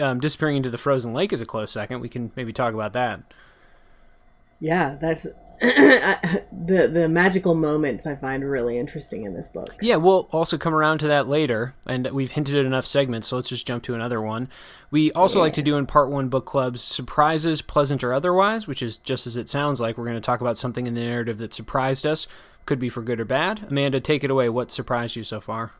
um, 0.00 0.20
disappearing 0.20 0.56
into 0.56 0.70
the 0.70 0.78
frozen 0.78 1.12
lake 1.12 1.32
is 1.32 1.40
a 1.40 1.46
close 1.46 1.72
second. 1.72 2.00
We 2.00 2.08
can 2.08 2.32
maybe 2.34 2.52
talk 2.52 2.72
about 2.72 2.94
that. 2.94 3.22
Yeah, 4.60 4.96
that's 5.00 5.26
the 5.60 6.88
the 6.92 7.08
magical 7.08 7.54
moments 7.54 8.06
I 8.06 8.14
find 8.14 8.48
really 8.48 8.78
interesting 8.78 9.24
in 9.24 9.34
this 9.34 9.48
book. 9.48 9.74
Yeah, 9.80 9.96
we'll 9.96 10.28
also 10.30 10.56
come 10.56 10.74
around 10.74 10.98
to 10.98 11.08
that 11.08 11.28
later, 11.28 11.74
and 11.86 12.08
we've 12.12 12.30
hinted 12.30 12.54
at 12.54 12.64
enough 12.64 12.86
segments, 12.86 13.28
so 13.28 13.36
let's 13.36 13.48
just 13.48 13.66
jump 13.66 13.82
to 13.84 13.94
another 13.94 14.20
one. 14.20 14.48
We 14.90 15.10
also 15.12 15.38
yeah. 15.38 15.44
like 15.44 15.54
to 15.54 15.62
do 15.62 15.76
in 15.76 15.86
part 15.86 16.10
one 16.10 16.28
book 16.28 16.46
clubs 16.46 16.80
surprises, 16.82 17.60
pleasant 17.60 18.04
or 18.04 18.12
otherwise, 18.12 18.66
which 18.66 18.82
is 18.82 18.96
just 18.96 19.26
as 19.26 19.36
it 19.36 19.48
sounds 19.48 19.80
like. 19.80 19.98
We're 19.98 20.04
going 20.04 20.14
to 20.14 20.20
talk 20.20 20.40
about 20.40 20.56
something 20.56 20.86
in 20.86 20.94
the 20.94 21.04
narrative 21.04 21.38
that 21.38 21.52
surprised 21.52 22.06
us, 22.06 22.28
could 22.64 22.78
be 22.78 22.88
for 22.88 23.02
good 23.02 23.18
or 23.18 23.24
bad. 23.24 23.66
Amanda, 23.68 23.98
take 23.98 24.22
it 24.22 24.30
away. 24.30 24.48
What 24.48 24.70
surprised 24.70 25.16
you 25.16 25.24
so 25.24 25.40
far? 25.40 25.72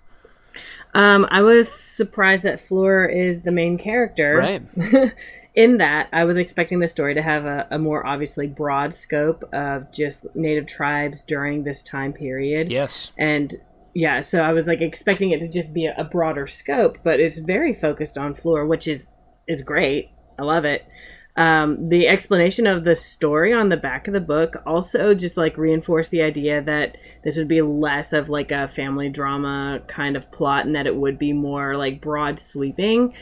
Um, 0.94 1.26
I 1.30 1.42
was 1.42 1.70
surprised 1.70 2.42
that 2.42 2.60
Fleur 2.60 3.04
is 3.04 3.42
the 3.42 3.52
main 3.52 3.78
character. 3.78 4.34
Right. 4.36 4.62
in 5.58 5.78
that, 5.78 6.08
I 6.12 6.24
was 6.24 6.38
expecting 6.38 6.78
the 6.78 6.86
story 6.86 7.14
to 7.14 7.20
have 7.20 7.44
a, 7.44 7.66
a, 7.72 7.80
more 7.80 8.06
obviously 8.06 8.46
broad 8.46 8.94
scope 8.94 9.42
of 9.52 9.90
just 9.90 10.24
native 10.36 10.66
tribes 10.66 11.24
during 11.24 11.64
this 11.64 11.82
time 11.82 12.12
period. 12.12 12.70
Yes. 12.70 13.10
And 13.18 13.56
yeah, 13.92 14.20
so 14.20 14.40
I 14.40 14.52
was 14.52 14.68
like 14.68 14.80
expecting 14.80 15.32
it 15.32 15.40
to 15.40 15.48
just 15.48 15.74
be 15.74 15.86
a, 15.86 15.96
a 15.98 16.04
broader 16.04 16.46
scope, 16.46 16.98
but 17.02 17.18
it's 17.18 17.38
very 17.40 17.74
focused 17.74 18.16
on 18.16 18.36
Fleur, 18.36 18.66
which 18.66 18.86
is 18.86 19.08
is 19.48 19.62
great. 19.62 20.10
I 20.38 20.44
love 20.44 20.64
it. 20.64 20.86
Um, 21.36 21.88
the 21.88 22.06
explanation 22.06 22.68
of 22.68 22.84
the 22.84 22.94
story 22.94 23.52
on 23.52 23.68
the 23.68 23.76
back 23.76 24.06
of 24.06 24.14
the 24.14 24.20
book 24.20 24.62
also 24.64 25.12
just 25.12 25.36
like 25.36 25.58
reinforced 25.58 26.12
the 26.12 26.22
idea 26.22 26.62
that 26.62 26.98
this 27.24 27.36
would 27.36 27.48
be 27.48 27.62
less 27.62 28.12
of 28.12 28.28
like 28.28 28.52
a 28.52 28.68
family 28.68 29.08
drama 29.08 29.80
kind 29.88 30.16
of 30.16 30.30
plot 30.30 30.66
and 30.66 30.76
that 30.76 30.86
it 30.86 30.94
would 30.94 31.18
be 31.18 31.32
more 31.32 31.76
like 31.76 32.00
broad 32.00 32.38
sweeping. 32.38 33.12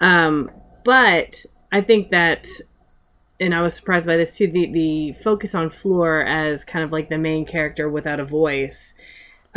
Um, 0.00 0.50
but 0.84 1.46
I 1.74 1.80
think 1.80 2.10
that, 2.10 2.46
and 3.40 3.52
I 3.52 3.60
was 3.60 3.74
surprised 3.74 4.06
by 4.06 4.16
this 4.16 4.36
too. 4.36 4.46
The 4.46 4.70
the 4.70 5.12
focus 5.24 5.56
on 5.56 5.70
Fleur 5.70 6.22
as 6.22 6.64
kind 6.64 6.84
of 6.84 6.92
like 6.92 7.08
the 7.08 7.18
main 7.18 7.44
character 7.44 7.90
without 7.90 8.20
a 8.20 8.24
voice, 8.24 8.94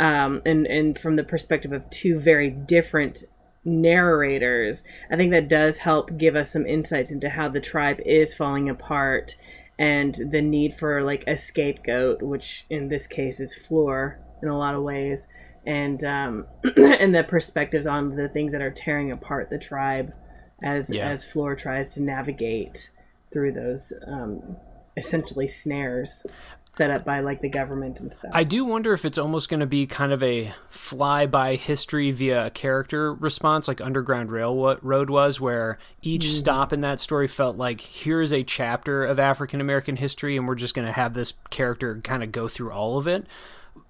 um, 0.00 0.42
and 0.44 0.66
and 0.66 0.98
from 0.98 1.14
the 1.14 1.22
perspective 1.22 1.70
of 1.70 1.88
two 1.90 2.18
very 2.18 2.50
different 2.50 3.22
narrators, 3.64 4.82
I 5.12 5.16
think 5.16 5.30
that 5.30 5.48
does 5.48 5.78
help 5.78 6.18
give 6.18 6.34
us 6.34 6.50
some 6.50 6.66
insights 6.66 7.12
into 7.12 7.28
how 7.28 7.50
the 7.50 7.60
tribe 7.60 8.00
is 8.04 8.34
falling 8.34 8.68
apart 8.68 9.36
and 9.78 10.12
the 10.32 10.42
need 10.42 10.74
for 10.74 11.04
like 11.04 11.22
a 11.28 11.36
scapegoat, 11.36 12.20
which 12.20 12.66
in 12.68 12.88
this 12.88 13.06
case 13.06 13.38
is 13.38 13.54
Fleur 13.54 14.18
in 14.42 14.48
a 14.48 14.58
lot 14.58 14.74
of 14.74 14.82
ways, 14.82 15.28
and 15.64 16.02
um, 16.02 16.46
and 16.76 17.14
the 17.14 17.22
perspectives 17.22 17.86
on 17.86 18.16
the 18.16 18.28
things 18.28 18.50
that 18.50 18.60
are 18.60 18.72
tearing 18.72 19.12
apart 19.12 19.50
the 19.50 19.58
tribe 19.58 20.12
as 20.62 20.90
yeah. 20.90 21.08
as 21.08 21.24
Fleur 21.24 21.54
tries 21.54 21.90
to 21.90 22.02
navigate 22.02 22.90
through 23.30 23.52
those 23.52 23.92
um, 24.06 24.56
essentially 24.96 25.46
snares 25.46 26.24
set 26.68 26.90
up 26.90 27.04
by 27.04 27.20
like 27.20 27.40
the 27.40 27.48
government 27.48 27.98
and 28.00 28.12
stuff. 28.12 28.30
I 28.34 28.44
do 28.44 28.64
wonder 28.64 28.92
if 28.92 29.04
it's 29.04 29.16
almost 29.16 29.48
going 29.48 29.60
to 29.60 29.66
be 29.66 29.86
kind 29.86 30.12
of 30.12 30.22
a 30.22 30.52
fly 30.68 31.26
by 31.26 31.56
history 31.56 32.10
via 32.10 32.50
character 32.50 33.14
response, 33.14 33.68
like 33.68 33.80
Underground 33.80 34.30
Railroad 34.30 35.08
was, 35.08 35.40
where 35.40 35.78
each 36.02 36.26
mm-hmm. 36.26 36.36
stop 36.36 36.72
in 36.72 36.82
that 36.82 37.00
story 37.00 37.26
felt 37.26 37.56
like 37.56 37.80
here's 37.80 38.32
a 38.32 38.42
chapter 38.42 39.04
of 39.04 39.18
African 39.18 39.60
American 39.60 39.96
history, 39.96 40.36
and 40.36 40.46
we're 40.46 40.56
just 40.56 40.74
going 40.74 40.86
to 40.86 40.92
have 40.92 41.14
this 41.14 41.32
character 41.50 42.00
kind 42.04 42.22
of 42.22 42.32
go 42.32 42.48
through 42.48 42.70
all 42.70 42.98
of 42.98 43.06
it. 43.06 43.26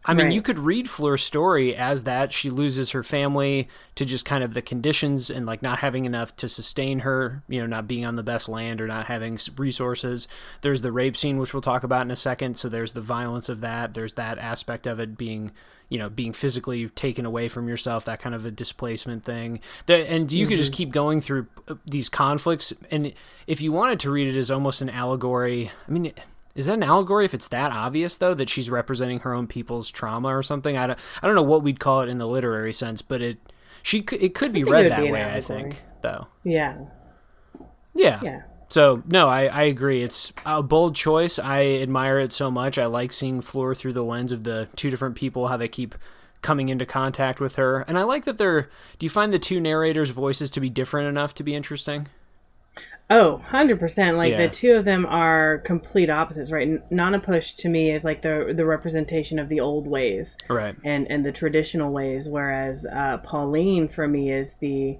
I 0.09 0.15
mean, 0.15 0.27
right. 0.27 0.35
you 0.35 0.41
could 0.41 0.59
read 0.59 0.89
Fleur's 0.89 1.23
story 1.23 1.77
as 1.77 2.05
that 2.05 2.33
she 2.33 2.49
loses 2.49 2.93
her 2.93 3.03
family 3.03 3.69
to 3.95 4.07
just 4.07 4.25
kind 4.25 4.43
of 4.43 4.55
the 4.55 4.63
conditions 4.63 5.29
and 5.29 5.45
like 5.45 5.61
not 5.61 5.81
having 5.81 6.07
enough 6.07 6.35
to 6.37 6.49
sustain 6.49 7.01
her, 7.01 7.43
you 7.47 7.61
know, 7.61 7.67
not 7.67 7.87
being 7.87 8.07
on 8.07 8.17
the 8.17 8.23
best 8.23 8.49
land 8.49 8.81
or 8.81 8.87
not 8.87 9.07
having 9.07 9.39
resources. 9.59 10.27
There's 10.63 10.81
the 10.81 10.93
rape 10.93 11.15
scene, 11.15 11.37
which 11.37 11.53
we'll 11.53 11.61
talk 11.61 11.85
about 11.85 12.07
in 12.07 12.11
a 12.11 12.17
second. 12.17 12.57
So 12.57 12.71
there's 12.71 12.95
the 12.95 13.03
violence 13.03 13.51
of 13.51 13.61
that. 13.61 13.93
There's 13.93 14.15
that 14.15 14.39
aspect 14.39 14.87
of 14.87 14.99
it 14.99 15.19
being, 15.19 15.53
you 15.91 15.99
know, 15.99 16.09
being 16.09 16.33
physically 16.33 16.89
taken 16.89 17.27
away 17.27 17.49
from 17.49 17.69
yourself, 17.69 18.07
that 18.07 18.19
kind 18.19 18.35
of 18.35 18.47
a 18.47 18.51
displacement 18.51 19.27
thing. 19.27 19.61
And 19.87 20.33
you 20.33 20.45
mm-hmm. 20.45 20.49
could 20.49 20.57
just 20.57 20.73
mm-hmm. 20.73 20.77
keep 20.77 20.91
going 20.91 21.21
through 21.21 21.49
uh, 21.69 21.75
these 21.85 22.09
conflicts. 22.09 22.73
And 22.91 23.13
if 23.47 23.61
you 23.61 23.73
wanted 23.73 24.01
to 24.01 24.11
read 24.11 24.35
it 24.35 24.39
as 24.39 24.51
almost 24.51 24.81
an 24.81 24.89
allegory, 24.89 25.71
I 25.87 25.91
mean, 25.91 26.15
is 26.55 26.67
that 26.67 26.75
an 26.75 26.83
allegory 26.83 27.25
if 27.25 27.35
it's 27.35 27.49
that 27.49 27.71
obvious 27.73 28.17
though 28.17 28.35
that 28.35 28.49
she's 28.49 28.69
representing 28.69 29.21
her 29.21 29.33
own 29.33 29.47
people's 29.47 29.91
trauma 29.91 30.29
or 30.29 30.43
something? 30.43 30.77
I 30.77 30.87
don't 30.89 30.99
I 31.23 31.27
don't 31.27 31.37
know 31.37 31.43
what 31.43 31.63
we'd 31.63 31.81
call 31.81 32.03
it 32.03 32.09
in 32.09 32.19
the 32.19 32.27
literary 32.27 32.73
sense, 32.73 33.03
but 33.03 33.23
it 33.23 33.39
she 33.83 34.03
could, 34.03 34.23
it 34.23 34.35
could 34.35 34.53
be 34.53 34.65
read 34.65 34.91
that 34.91 35.03
be 35.03 35.11
way. 35.11 35.25
I 35.25 35.41
think, 35.41 35.83
though. 36.03 36.27
Yeah. 36.45 36.79
Yeah. 37.95 38.21
Yeah. 38.23 38.43
So 38.69 39.03
no, 39.07 39.29
I, 39.29 39.47
I 39.47 39.63
agree. 39.63 40.03
It's 40.03 40.33
a 40.45 40.63
bold 40.63 40.95
choice. 40.95 41.39
I 41.39 41.65
admire 41.65 42.19
it 42.19 42.33
so 42.33 42.51
much. 42.51 42.77
I 42.77 42.87
like 42.87 43.13
seeing 43.13 43.41
Fleur 43.41 43.75
through 43.75 43.95
the 43.95 44.05
lens 44.05 44.31
of 44.31 44.45
the 44.45 44.69
two 44.77 44.91
different 44.91 45.15
people, 45.15 45.49
how 45.49 45.57
they 45.57 45.69
keep 45.69 45.95
coming 46.43 46.69
into 46.69 46.87
contact 46.87 47.41
with 47.41 47.57
her, 47.57 47.81
and 47.83 47.99
I 47.99 48.03
like 48.03 48.25
that 48.27 48.39
they're. 48.39 48.69
Do 48.99 49.07
you 49.07 49.11
find 49.11 49.33
the 49.33 49.39
two 49.39 49.61
narrators' 49.61 50.11
voices 50.11 50.51
to 50.51 50.61
be 50.61 50.71
different 50.71 51.09
enough 51.09 51.35
to 51.35 51.43
be 51.43 51.55
interesting? 51.55 52.09
Oh, 53.11 53.43
100%. 53.51 54.17
Like 54.17 54.33
yeah. 54.33 54.47
the 54.47 54.49
two 54.49 54.73
of 54.73 54.85
them 54.85 55.07
are 55.07 55.59
complete 55.59 56.11
opposites, 56.11 56.51
right? 56.51 56.69
Nanapush 56.91 57.57
to 57.57 57.69
me 57.69 57.91
is 57.91 58.05
like 58.05 58.21
the 58.23 58.53
the 58.55 58.67
representation 58.67 59.39
of 59.39 59.49
the 59.49 59.61
old 59.61 59.87
ways. 59.87 60.37
Right. 60.49 60.77
And 60.85 61.11
and 61.11 61.25
the 61.25 61.33
traditional 61.33 61.91
ways 61.91 62.29
whereas 62.29 62.85
uh, 62.85 63.19
Pauline 63.19 63.89
for 63.89 64.07
me 64.07 64.31
is 64.31 64.53
the 64.61 64.99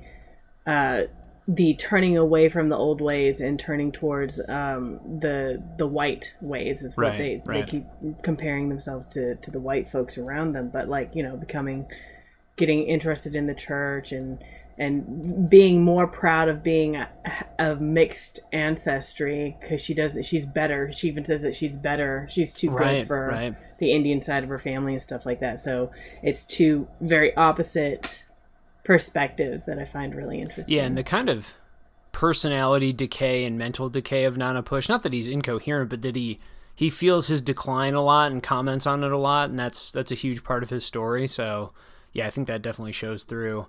uh, 0.67 1.03
the 1.49 1.75
turning 1.75 2.17
away 2.19 2.51
from 2.51 2.69
the 2.69 2.77
old 2.77 3.01
ways 3.01 3.41
and 3.41 3.59
turning 3.59 3.91
towards 3.91 4.39
um, 4.49 5.01
the 5.21 5.63
the 5.79 5.87
white 5.87 6.35
ways 6.43 6.83
is 6.83 6.95
what 6.95 7.05
right, 7.05 7.19
they 7.19 7.43
right. 7.47 7.67
they 7.67 7.71
keep 7.71 7.87
comparing 8.23 8.69
themselves 8.69 9.07
to 9.09 9.35
to 9.37 9.51
the 9.51 9.59
white 9.59 9.89
folks 9.89 10.19
around 10.19 10.53
them 10.53 10.69
but 10.71 10.91
like 10.91 11.11
you 11.15 11.23
know 11.23 11.39
becoming 11.39 11.87
getting 12.57 12.83
interested 12.83 13.35
in 13.35 13.47
the 13.47 13.55
church 13.55 14.13
and 14.13 14.45
and 14.79 15.51
being 15.51 15.83
more 15.83 16.07
proud 16.07 16.49
of 16.49 16.63
being 16.63 16.97
a, 16.97 17.09
a 17.59 17.77
mixed 17.77 18.41
ancestry 18.53 19.57
because 19.61 19.81
she 19.81 19.93
does 19.93 20.19
she's 20.25 20.47
better. 20.47 20.91
She 20.93 21.09
even 21.09 21.25
says 21.25 21.43
that 21.43 21.55
she's 21.55 21.77
better. 21.77 22.27
She's 22.31 22.55
too 22.55 22.71
right, 22.71 22.99
good 22.99 23.07
for 23.09 23.27
right. 23.29 23.55
the 23.79 23.93
indian 23.93 24.23
side 24.23 24.45
of 24.45 24.49
her 24.49 24.59
family 24.59 24.93
and 24.93 25.03
stuff 25.03 25.27
like 25.27 25.41
that. 25.41 25.61
So 25.61 25.91
it's 26.23 26.45
two 26.45 26.89
very 27.01 27.37
opposite 27.37 28.25
perspectives 28.85 29.67
that 29.67 29.79
i 29.79 29.85
find 29.85 30.15
really 30.15 30.41
interesting. 30.41 30.75
Yeah 30.75 30.85
and 30.85 30.97
the 30.97 31.03
kind 31.03 31.29
of 31.29 31.55
personality 32.13 32.91
decay 32.91 33.45
and 33.45 33.59
mental 33.59 33.91
decay 33.91 34.25
of 34.25 34.37
Nanapush 34.37 34.89
not 34.89 35.03
that 35.03 35.13
he's 35.13 35.29
incoherent 35.29 35.91
but 35.91 36.01
that 36.01 36.17
he 36.17 36.41
he 36.75 36.89
feels 36.89 37.27
his 37.27 37.43
decline 37.43 37.93
a 37.93 38.01
lot 38.03 38.33
and 38.33 38.43
comments 38.43 38.87
on 38.87 39.05
it 39.05 39.13
a 39.13 39.19
lot 39.19 39.51
and 39.51 39.59
that's 39.59 39.93
that's 39.93 40.11
a 40.11 40.15
huge 40.15 40.43
part 40.43 40.63
of 40.63 40.71
his 40.71 40.87
story. 40.87 41.29
So 41.29 41.75
yeah 42.15 42.27
i 42.27 42.31
think 42.31 42.47
that 42.47 42.63
definitely 42.63 42.93
shows 42.93 43.25
through 43.25 43.67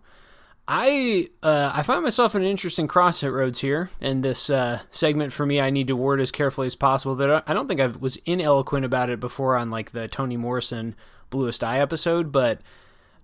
I 0.71 1.29
uh, 1.41 1.71
I 1.73 1.81
find 1.81 2.03
myself 2.03 2.35
in 2.35 2.43
an 2.43 2.47
interesting 2.47 2.87
crossroads 2.87 3.59
here, 3.59 3.89
and 3.99 4.23
this 4.23 4.51
uh, 4.51 4.81
segment 4.91 5.33
for 5.33 5.43
me, 5.43 5.59
I 5.59 5.71
need 5.71 5.87
to 5.87 5.95
word 5.95 6.21
as 6.21 6.29
carefully 6.29 6.67
as 6.67 6.75
possible. 6.75 7.15
That 7.15 7.43
I 7.47 7.55
don't 7.55 7.67
think 7.67 7.81
I 7.81 7.87
was 7.87 8.17
ineloquent 8.17 8.85
about 8.85 9.09
it 9.09 9.19
before 9.19 9.57
on 9.57 9.71
like 9.71 9.93
the 9.93 10.07
Toni 10.07 10.37
Morrison 10.37 10.93
Bluest 11.31 11.63
Eye 11.63 11.79
episode, 11.79 12.31
but 12.31 12.61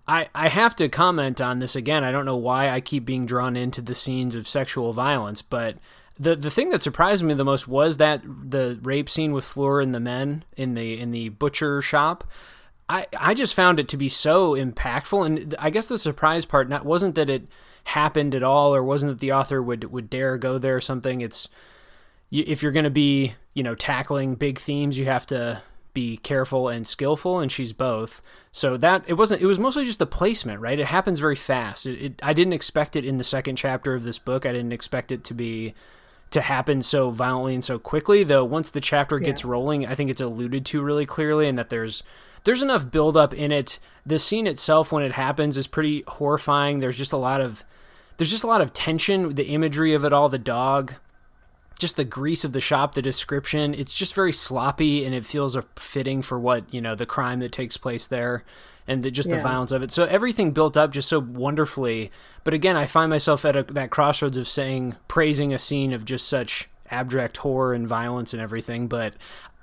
I 0.08 0.28
I 0.34 0.50
have 0.50 0.75
to 0.78 0.90
comment 0.90 1.40
on 1.40 1.60
this 1.60 1.75
again. 1.75 2.04
I 2.04 2.12
don't 2.12 2.25
know 2.25 2.36
why 2.36 2.72
I 2.72 2.82
keep 2.82 3.06
being 3.06 3.28
drawn 3.28 3.56
into 3.56 3.80
the 3.80 3.94
scenes 3.94 4.34
of 4.34 4.48
sexual 4.48 4.92
violence, 4.92 5.44
but 5.44 5.78
the 6.20 6.36
the 6.36 6.50
thing 6.50 6.70
that 6.72 6.82
surprised 6.82 7.24
me 7.24 7.36
the 7.36 7.46
most 7.46 7.68
was 7.68 7.98
that 7.98 8.24
the 8.25 8.80
rape 8.82 9.08
scene 9.08 9.34
with 9.34 9.46
Fleur 9.46 9.82
and 9.82 9.94
the 9.94 10.00
men 10.00 10.46
in 10.58 10.74
the 10.74 11.00
in 11.00 11.12
the 11.12 11.30
butcher 11.30 11.80
shop. 11.84 12.24
I 12.88 13.08
I 13.18 13.34
just 13.34 13.54
found 13.54 13.80
it 13.80 13.88
to 13.89 13.98
be 13.98 14.10
so 14.10 14.54
impactful, 14.54 15.25
and 15.25 15.56
I 15.60 15.70
guess 15.70 15.88
the 15.88 15.98
surprise 15.98 16.46
part 16.46 16.70
not 16.70 16.86
wasn't 16.86 17.15
that 17.15 17.30
it 17.30 17.48
happened 17.86 18.36
at 18.36 18.44
all, 18.44 18.75
or 18.75 18.84
wasn't 18.84 19.12
that 19.12 19.20
the 19.20 19.32
author 19.32 19.62
would 19.62 19.92
would 19.92 20.10
dare 20.10 20.38
go 20.38 20.58
there 20.58 20.75
or 20.75 20.82
something. 20.82 21.22
It's 21.22 21.48
if 22.32 22.62
you're 22.62 22.72
going 22.72 22.84
to 22.84 22.89
be 22.89 23.36
you 23.54 23.63
know 23.63 23.75
tackling 23.75 24.36
big 24.36 24.60
themes, 24.60 24.98
you 24.98 25.06
have 25.06 25.25
to 25.27 25.63
be 25.96 26.18
careful 26.18 26.68
and 26.68 26.86
skillful, 26.86 27.39
and 27.39 27.51
she's 27.51 27.74
both. 27.74 28.22
So 28.51 28.77
that 28.77 29.04
it 29.08 29.13
wasn't. 29.13 29.42
It 29.42 29.48
was 29.48 29.58
mostly 29.58 29.86
just 29.86 29.98
the 29.98 30.06
placement, 30.06 30.62
right? 30.62 30.80
It 30.80 30.88
happens 30.88 31.20
very 31.20 31.36
fast. 31.36 31.88
It, 31.88 32.00
it, 32.00 32.20
I 32.22 32.34
didn't 32.34 32.54
expect 32.54 32.96
it 32.96 33.06
in 33.06 33.18
the 33.18 33.24
second 33.24 33.56
chapter 33.56 33.96
of 33.96 34.04
this 34.04 34.20
book. 34.20 34.46
I 34.46 34.51
didn't 34.51 34.74
expect 34.74 35.12
it 35.12 35.24
to 35.24 35.34
be 35.34 35.74
to 36.32 36.42
happen 36.42 36.82
so 36.82 37.10
violently 37.10 37.56
and 37.56 37.63
so 37.63 37.80
quickly. 37.80 38.24
Though 38.24 38.46
once 38.46 38.70
the 38.70 38.82
chapter 38.82 39.18
gets 39.18 39.44
rolling, 39.44 39.88
I 39.88 39.96
think 39.96 40.12
it's 40.12 40.22
alluded 40.22 40.65
to 40.68 40.84
really 40.84 41.06
clearly, 41.08 41.48
and 41.48 41.58
that 41.58 41.70
there's 41.70 42.04
there's 42.46 42.62
enough 42.62 42.90
buildup 42.90 43.34
in 43.34 43.52
it. 43.52 43.80
The 44.06 44.20
scene 44.20 44.48
itself 44.48 44.92
when 44.92 45.04
it 45.04 45.12
happens 45.12 45.58
is 45.58 45.68
pretty 45.68 46.04
horrifying. 46.08 46.80
There's 46.80 46.98
just 46.98 47.14
a 47.14 47.18
lot 47.18 47.42
of 47.42 47.64
there's 48.18 48.32
just 48.32 48.46
a 48.46 48.48
lot 48.48 48.62
of 48.62 48.72
tension, 48.72 49.36
the 49.36 49.48
imagery 49.48 49.94
of 49.94 50.06
it 50.06 50.14
all, 50.14 50.30
the 50.30 50.38
dog, 50.38 50.94
just 51.78 51.98
the 51.98 52.06
grease 52.06 52.46
of 52.46 52.54
the 52.54 52.62
shop, 52.62 52.94
the 52.94 53.02
description. 53.02 53.74
It's 53.74 53.94
just 53.94 54.14
very 54.14 54.32
sloppy 54.32 55.04
and 55.04 55.14
it 55.14 55.25
feels 55.25 55.58
fitting 55.75 56.22
for 56.22 56.40
what, 56.40 56.74
you 56.74 56.80
know, 56.80 56.96
the 56.96 57.06
crime 57.06 57.40
that 57.40 57.52
takes 57.52 57.75
place 57.75 58.08
there 58.08 58.46
and 58.88 59.04
the, 59.04 59.12
just 59.12 59.28
yeah. 59.28 59.36
the 59.36 59.42
violence 59.42 59.72
of 59.72 59.82
it. 59.82 59.92
So 59.92 60.06
everything 60.06 60.52
built 60.52 60.78
up 60.78 60.92
just 60.92 61.10
so 61.10 61.20
wonderfully. 61.20 62.10
But 62.46 62.54
again, 62.54 62.78
I 62.78 62.86
find 62.86 63.10
myself 63.10 63.44
at 63.44 63.58
a, 63.58 63.64
that 63.64 63.90
crossroads 63.90 64.38
of 64.38 64.48
saying, 64.48 64.96
praising 65.10 65.53
a 65.53 65.60
scene 65.60 65.92
of 65.92 66.05
just 66.05 66.27
such 66.27 66.70
abject 66.92 67.38
horror 67.38 67.74
and 67.74 67.88
violence 67.88 68.34
and 68.34 68.42
everything. 68.42 68.88
But 68.88 69.14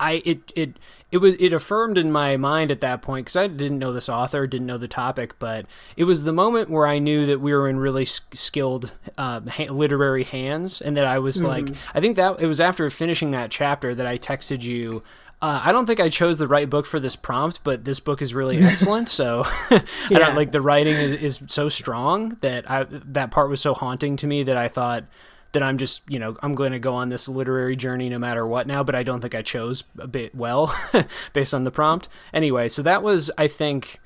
I, 0.01 0.23
it, 0.25 0.53
it, 0.55 0.79
it 1.13 1.19
was 1.19 1.35
it 1.39 1.53
affirmed 1.53 1.99
in 1.99 2.11
my 2.11 2.39
mind 2.39 2.71
at 2.71 2.81
that 2.81 3.03
point 3.03 3.27
because 3.27 3.37
I 3.37 3.47
didn't 3.47 3.79
know 3.79 3.93
this 3.93 4.09
author, 4.09 4.47
didn't 4.47 4.67
know 4.67 4.79
the 4.79 4.89
topic, 4.89 5.39
but 5.39 5.67
it 5.95 6.05
was 6.05 6.25
the 6.25 6.33
moment 6.33 6.71
where 6.71 6.87
I 6.87 6.99
knew 6.99 7.27
that 7.27 7.41
we 7.41 7.53
were 7.53 7.69
in 7.69 7.77
really 7.79 8.07
skilled 8.07 8.93
uh, 9.19 9.43
ha- 9.43 9.69
literary 9.69 10.25
hands, 10.25 10.81
and 10.81 10.97
that 10.97 11.05
I 11.05 11.19
was 11.19 11.37
mm-hmm. 11.37 11.47
like, 11.47 11.69
I 11.95 12.01
think 12.01 12.17
that 12.17 12.41
it 12.41 12.47
was 12.47 12.61
after 12.61 12.89
finishing 12.89 13.31
that 13.33 13.51
chapter 13.51 13.95
that 13.95 14.07
I 14.07 14.17
texted 14.17 14.63
you. 14.63 15.03
Uh, 15.43 15.61
I 15.65 15.73
don't 15.73 15.87
think 15.87 16.01
I 16.01 16.09
chose 16.09 16.39
the 16.39 16.49
right 16.49 16.71
book 16.71 16.87
for 16.87 16.99
this 16.99 17.17
prompt, 17.17 17.61
but 17.63 17.85
this 17.85 18.01
book 18.01 18.23
is 18.23 18.33
really 18.33 18.59
excellent. 18.63 19.11
so 19.11 19.43
I 19.71 19.83
don't 20.09 20.35
like 20.35 20.53
the 20.53 20.63
writing 20.63 20.97
is, 20.97 21.13
is 21.13 21.53
so 21.53 21.69
strong 21.69 22.39
that 22.41 22.71
I 22.71 22.85
that 22.89 23.31
part 23.31 23.51
was 23.51 23.61
so 23.61 23.75
haunting 23.75 24.17
to 24.19 24.27
me 24.27 24.45
that 24.45 24.57
I 24.57 24.69
thought 24.69 25.05
that 25.53 25.62
I'm 25.62 25.79
just, 25.79 26.03
you 26.09 26.19
know, 26.19 26.37
I'm 26.43 26.55
going 26.55 26.73
to 26.73 26.79
go 26.79 26.95
on 26.95 27.09
this 27.09 27.29
literary 27.29 27.77
journey 27.77 28.09
no 28.09 28.19
matter 28.19 28.47
what 28.47 28.67
now, 28.67 28.83
but 28.83 28.95
I 28.95 29.03
don't 29.03 29.21
think 29.21 29.35
I 29.35 29.43
chose 29.43 29.85
a 29.99 30.07
bit 30.07 30.35
well 30.35 30.75
based 31.33 31.55
on 31.55 31.65
the 31.65 31.71
prompt. 31.71 32.09
Anyway, 32.33 32.69
so 32.69 32.83
that 32.83 33.03
was, 33.03 33.31
I 33.37 33.49
think, 33.49 34.01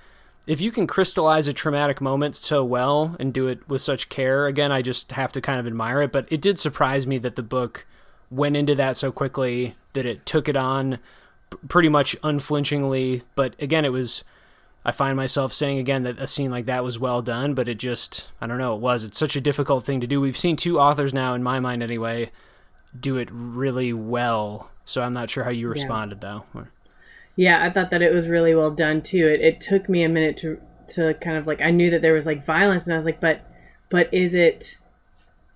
if 0.46 0.60
you 0.60 0.70
can 0.70 0.86
crystallize 0.86 1.48
a 1.48 1.52
traumatic 1.52 2.00
moment 2.00 2.36
so 2.36 2.64
well 2.64 3.16
and 3.18 3.32
do 3.32 3.48
it 3.48 3.68
with 3.68 3.82
such 3.82 4.08
care, 4.08 4.46
again, 4.46 4.70
I 4.70 4.82
just 4.82 5.12
have 5.12 5.32
to 5.32 5.40
kind 5.40 5.58
of 5.58 5.66
admire 5.66 6.02
it. 6.02 6.12
But 6.12 6.26
it 6.30 6.40
did 6.40 6.58
surprise 6.58 7.06
me 7.06 7.18
that 7.18 7.36
the 7.36 7.42
book 7.42 7.86
went 8.30 8.56
into 8.56 8.74
that 8.74 8.96
so 8.96 9.10
quickly, 9.10 9.74
that 9.92 10.06
it 10.06 10.26
took 10.26 10.48
it 10.48 10.56
on 10.56 10.98
pretty 11.68 11.88
much 11.88 12.16
unflinchingly. 12.22 13.22
But 13.34 13.54
again, 13.60 13.84
it 13.84 13.92
was 13.92 14.24
I 14.86 14.92
find 14.92 15.16
myself 15.16 15.52
saying 15.52 15.78
again 15.78 16.04
that 16.04 16.20
a 16.20 16.28
scene 16.28 16.52
like 16.52 16.66
that 16.66 16.84
was 16.84 16.96
well 16.96 17.20
done, 17.20 17.54
but 17.54 17.66
it 17.66 17.74
just, 17.74 18.30
I 18.40 18.46
don't 18.46 18.58
know, 18.58 18.76
it 18.76 18.80
was. 18.80 19.02
It's 19.02 19.18
such 19.18 19.34
a 19.34 19.40
difficult 19.40 19.84
thing 19.84 20.00
to 20.00 20.06
do. 20.06 20.20
We've 20.20 20.36
seen 20.36 20.54
two 20.54 20.78
authors 20.78 21.12
now, 21.12 21.34
in 21.34 21.42
my 21.42 21.58
mind 21.58 21.82
anyway, 21.82 22.30
do 22.98 23.16
it 23.16 23.28
really 23.32 23.92
well. 23.92 24.70
So 24.84 25.02
I'm 25.02 25.12
not 25.12 25.28
sure 25.28 25.42
how 25.42 25.50
you 25.50 25.66
responded, 25.68 26.20
yeah. 26.22 26.38
though. 26.54 26.66
Yeah, 27.34 27.64
I 27.64 27.70
thought 27.70 27.90
that 27.90 28.00
it 28.00 28.14
was 28.14 28.28
really 28.28 28.54
well 28.54 28.70
done, 28.70 29.02
too. 29.02 29.26
It, 29.26 29.40
it 29.40 29.60
took 29.60 29.88
me 29.88 30.04
a 30.04 30.08
minute 30.08 30.36
to, 30.36 30.60
to 30.90 31.14
kind 31.14 31.36
of 31.36 31.48
like, 31.48 31.60
I 31.60 31.72
knew 31.72 31.90
that 31.90 32.00
there 32.00 32.12
was 32.12 32.26
like 32.26 32.46
violence, 32.46 32.84
and 32.84 32.92
I 32.92 32.96
was 32.96 33.06
like, 33.06 33.20
but, 33.20 33.44
but 33.90 34.08
is 34.14 34.34
it 34.36 34.78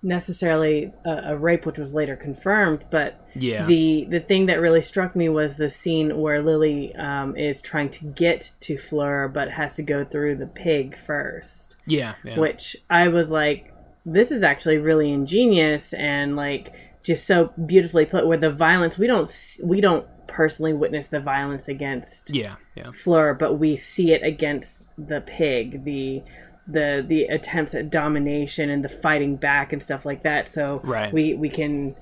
necessarily 0.03 0.91
a, 1.05 1.31
a, 1.31 1.37
rape, 1.37 1.65
which 1.65 1.77
was 1.77 1.93
later 1.93 2.15
confirmed. 2.15 2.85
But 2.89 3.25
yeah, 3.35 3.65
the 3.65 4.07
the 4.09 4.19
thing 4.19 4.47
that 4.47 4.59
really 4.59 4.81
struck 4.81 5.15
me 5.15 5.29
was 5.29 5.55
the 5.55 5.69
scene 5.69 6.19
where 6.19 6.41
Lily 6.41 6.95
um, 6.95 7.35
is 7.35 7.61
trying 7.61 7.89
to 7.91 8.05
get 8.05 8.53
to 8.61 8.77
Fleur, 8.77 9.27
but 9.27 9.51
has 9.51 9.75
to 9.75 9.83
go 9.83 10.03
through 10.03 10.37
the 10.37 10.47
pig 10.47 10.97
first. 10.97 11.75
Yeah, 11.85 12.15
yeah, 12.23 12.39
which 12.39 12.75
I 12.89 13.07
was 13.09 13.29
like, 13.29 13.73
this 14.05 14.31
is 14.31 14.43
actually 14.43 14.77
really 14.77 15.11
ingenious 15.11 15.93
and 15.93 16.35
like 16.35 16.73
just 17.03 17.27
so 17.27 17.53
beautifully 17.65 18.05
put. 18.05 18.25
Where 18.25 18.37
the 18.37 18.51
violence 18.51 18.97
we 18.97 19.07
don't 19.07 19.29
we 19.63 19.81
don't 19.81 20.07
personally 20.27 20.71
witness 20.71 21.07
the 21.07 21.19
violence 21.19 21.67
against 21.67 22.33
yeah 22.33 22.55
yeah 22.75 22.91
Fleur, 22.91 23.33
but 23.33 23.59
we 23.59 23.75
see 23.75 24.13
it 24.13 24.23
against 24.23 24.89
the 24.97 25.21
pig. 25.21 25.83
The 25.83 26.23
the 26.71 27.03
the 27.07 27.23
attempts 27.25 27.73
at 27.75 27.89
domination 27.89 28.69
and 28.69 28.83
the 28.83 28.89
fighting 28.89 29.35
back 29.35 29.73
and 29.73 29.81
stuff 29.81 30.05
like 30.05 30.23
that. 30.23 30.47
So 30.47 30.81
right. 30.83 31.11
we 31.11 31.33
we 31.33 31.49
can 31.49 31.95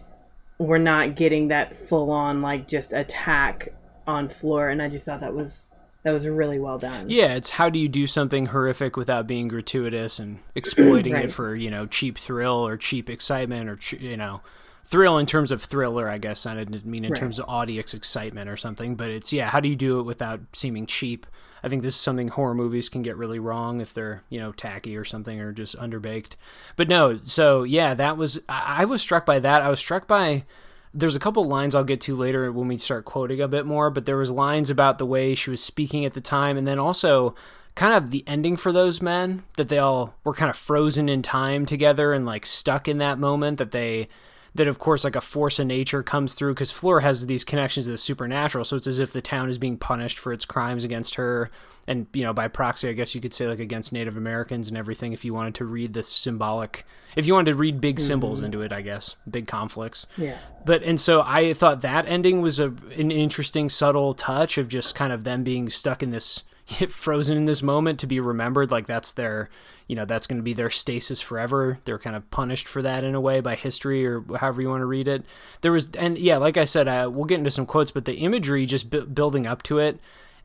we're 0.57 0.77
not 0.77 1.15
getting 1.15 1.47
that 1.47 1.73
full 1.73 2.11
on 2.11 2.41
like 2.41 2.67
just 2.67 2.93
attack 2.93 3.73
on 4.05 4.29
floor. 4.29 4.69
and 4.69 4.81
I 4.81 4.89
just 4.89 5.05
thought 5.05 5.21
that 5.21 5.33
was 5.33 5.65
that 6.03 6.11
was 6.11 6.27
really 6.27 6.59
well 6.59 6.77
done. 6.77 7.09
Yeah, 7.09 7.33
it's 7.35 7.51
how 7.51 7.69
do 7.69 7.77
you 7.77 7.89
do 7.89 8.07
something 8.07 8.47
horrific 8.47 8.95
without 8.95 9.27
being 9.27 9.47
gratuitous 9.47 10.19
and 10.19 10.39
exploiting 10.55 11.13
right. 11.13 11.25
it 11.25 11.31
for 11.31 11.55
you 11.55 11.69
know 11.69 11.85
cheap 11.85 12.17
thrill 12.17 12.65
or 12.65 12.77
cheap 12.77 13.09
excitement 13.09 13.69
or 13.69 13.79
you 13.97 14.17
know 14.17 14.41
thrill 14.89 15.19
in 15.19 15.27
terms 15.27 15.51
of 15.51 15.61
thriller, 15.61 16.09
I 16.09 16.17
guess. 16.17 16.47
I 16.47 16.55
didn't 16.55 16.83
mean 16.83 17.05
in 17.05 17.11
right. 17.11 17.19
terms 17.19 17.37
of 17.37 17.45
audience 17.47 17.93
excitement 17.93 18.49
or 18.49 18.57
something, 18.57 18.95
but 18.95 19.09
it's 19.09 19.31
yeah, 19.31 19.49
how 19.49 19.59
do 19.59 19.69
you 19.69 19.75
do 19.75 19.99
it 19.99 20.03
without 20.03 20.41
seeming 20.53 20.87
cheap? 20.87 21.27
I 21.61 21.69
think 21.69 21.83
this 21.83 21.93
is 21.93 22.01
something 22.01 22.29
horror 22.29 22.55
movies 22.55 22.89
can 22.89 23.03
get 23.03 23.17
really 23.17 23.37
wrong 23.37 23.81
if 23.81 23.93
they're 23.93 24.23
you 24.29 24.39
know 24.39 24.51
tacky 24.51 24.97
or 24.97 25.05
something 25.05 25.39
or 25.39 25.51
just 25.51 25.77
underbaked. 25.77 26.31
But 26.75 26.87
no, 26.89 27.17
so 27.17 27.63
yeah, 27.63 27.93
that 27.93 28.17
was 28.17 28.39
I, 28.49 28.77
I 28.79 28.85
was 28.85 29.01
struck 29.01 29.25
by 29.25 29.37
that. 29.39 29.61
I 29.61 29.69
was 29.69 29.79
struck 29.79 30.07
by 30.07 30.45
there's 30.91 31.15
a 31.15 31.19
couple 31.19 31.45
lines 31.45 31.75
I'll 31.75 31.83
get 31.83 32.01
to 32.01 32.15
later 32.15 32.51
when 32.51 32.67
we 32.67 32.79
start 32.79 33.05
quoting 33.05 33.39
a 33.39 33.47
bit 33.47 33.67
more, 33.67 33.91
but 33.91 34.05
there 34.05 34.17
was 34.17 34.31
lines 34.31 34.71
about 34.71 34.97
the 34.97 35.05
way 35.05 35.35
she 35.35 35.51
was 35.51 35.63
speaking 35.63 36.03
at 36.03 36.13
the 36.13 36.21
time, 36.21 36.57
and 36.57 36.67
then 36.67 36.79
also 36.79 37.35
kind 37.75 37.93
of 37.93 38.09
the 38.09 38.23
ending 38.25 38.57
for 38.57 38.71
those 38.71 39.03
men 39.03 39.43
that 39.55 39.69
they 39.69 39.77
all 39.77 40.15
were 40.23 40.33
kind 40.33 40.49
of 40.49 40.57
frozen 40.57 41.07
in 41.07 41.21
time 41.21 41.67
together 41.67 42.11
and 42.11 42.25
like 42.25 42.45
stuck 42.45 42.87
in 42.87 42.97
that 42.97 43.19
moment 43.19 43.59
that 43.59 43.69
they 43.69 44.09
that 44.55 44.67
of 44.67 44.79
course 44.79 45.03
like 45.03 45.15
a 45.15 45.21
force 45.21 45.59
of 45.59 45.67
nature 45.67 46.03
comes 46.03 46.33
through 46.33 46.53
because 46.53 46.71
Fleur 46.71 47.01
has 47.01 47.25
these 47.27 47.43
connections 47.43 47.85
to 47.85 47.91
the 47.91 47.97
supernatural, 47.97 48.65
so 48.65 48.75
it's 48.75 48.87
as 48.87 48.99
if 48.99 49.13
the 49.13 49.21
town 49.21 49.49
is 49.49 49.57
being 49.57 49.77
punished 49.77 50.17
for 50.17 50.33
its 50.33 50.45
crimes 50.45 50.83
against 50.83 51.15
her, 51.15 51.49
and 51.87 52.07
you 52.13 52.23
know 52.23 52.33
by 52.33 52.47
proxy, 52.47 52.89
I 52.89 52.93
guess 52.93 53.15
you 53.15 53.21
could 53.21 53.33
say 53.33 53.47
like 53.47 53.59
against 53.59 53.93
Native 53.93 54.17
Americans 54.17 54.67
and 54.67 54.77
everything. 54.77 55.13
If 55.13 55.25
you 55.25 55.33
wanted 55.33 55.55
to 55.55 55.65
read 55.65 55.93
the 55.93 56.03
symbolic, 56.03 56.85
if 57.15 57.27
you 57.27 57.33
wanted 57.33 57.51
to 57.51 57.57
read 57.57 57.81
big 57.81 57.97
mm-hmm. 57.97 58.07
symbols 58.07 58.41
into 58.41 58.61
it, 58.61 58.71
I 58.71 58.81
guess 58.81 59.15
big 59.29 59.47
conflicts. 59.47 60.05
Yeah. 60.17 60.37
But 60.65 60.83
and 60.83 60.99
so 60.99 61.21
I 61.21 61.53
thought 61.53 61.81
that 61.81 62.07
ending 62.07 62.41
was 62.41 62.59
a 62.59 62.67
an 62.97 63.11
interesting 63.11 63.69
subtle 63.69 64.13
touch 64.13 64.57
of 64.57 64.67
just 64.67 64.95
kind 64.95 65.13
of 65.13 65.23
them 65.23 65.43
being 65.43 65.69
stuck 65.69 66.03
in 66.03 66.11
this 66.11 66.43
frozen 66.89 67.37
in 67.37 67.45
this 67.45 67.61
moment 67.61 67.99
to 67.99 68.07
be 68.07 68.19
remembered 68.19 68.71
like 68.71 68.87
that's 68.87 69.11
their 69.11 69.49
you 69.87 69.95
know 69.95 70.05
that's 70.05 70.27
going 70.27 70.37
to 70.37 70.43
be 70.43 70.53
their 70.53 70.69
stasis 70.69 71.19
forever. 71.19 71.79
They're 71.83 71.99
kind 71.99 72.15
of 72.15 72.29
punished 72.31 72.67
for 72.67 72.81
that 72.83 73.03
in 73.03 73.15
a 73.15 73.21
way 73.21 73.41
by 73.41 73.55
history 73.55 74.05
or 74.05 74.23
however 74.37 74.61
you 74.61 74.69
want 74.69 74.81
to 74.81 74.85
read 74.85 75.07
it. 75.07 75.25
There 75.61 75.71
was 75.71 75.87
and 75.97 76.17
yeah 76.17 76.37
like 76.37 76.57
i 76.57 76.65
said 76.65 76.87
uh, 76.87 77.09
we'll 77.11 77.25
get 77.25 77.39
into 77.39 77.51
some 77.51 77.65
quotes 77.65 77.91
but 77.91 78.05
the 78.05 78.17
imagery 78.17 78.65
just 78.65 78.89
building 79.13 79.47
up 79.47 79.63
to 79.63 79.79
it 79.79 79.99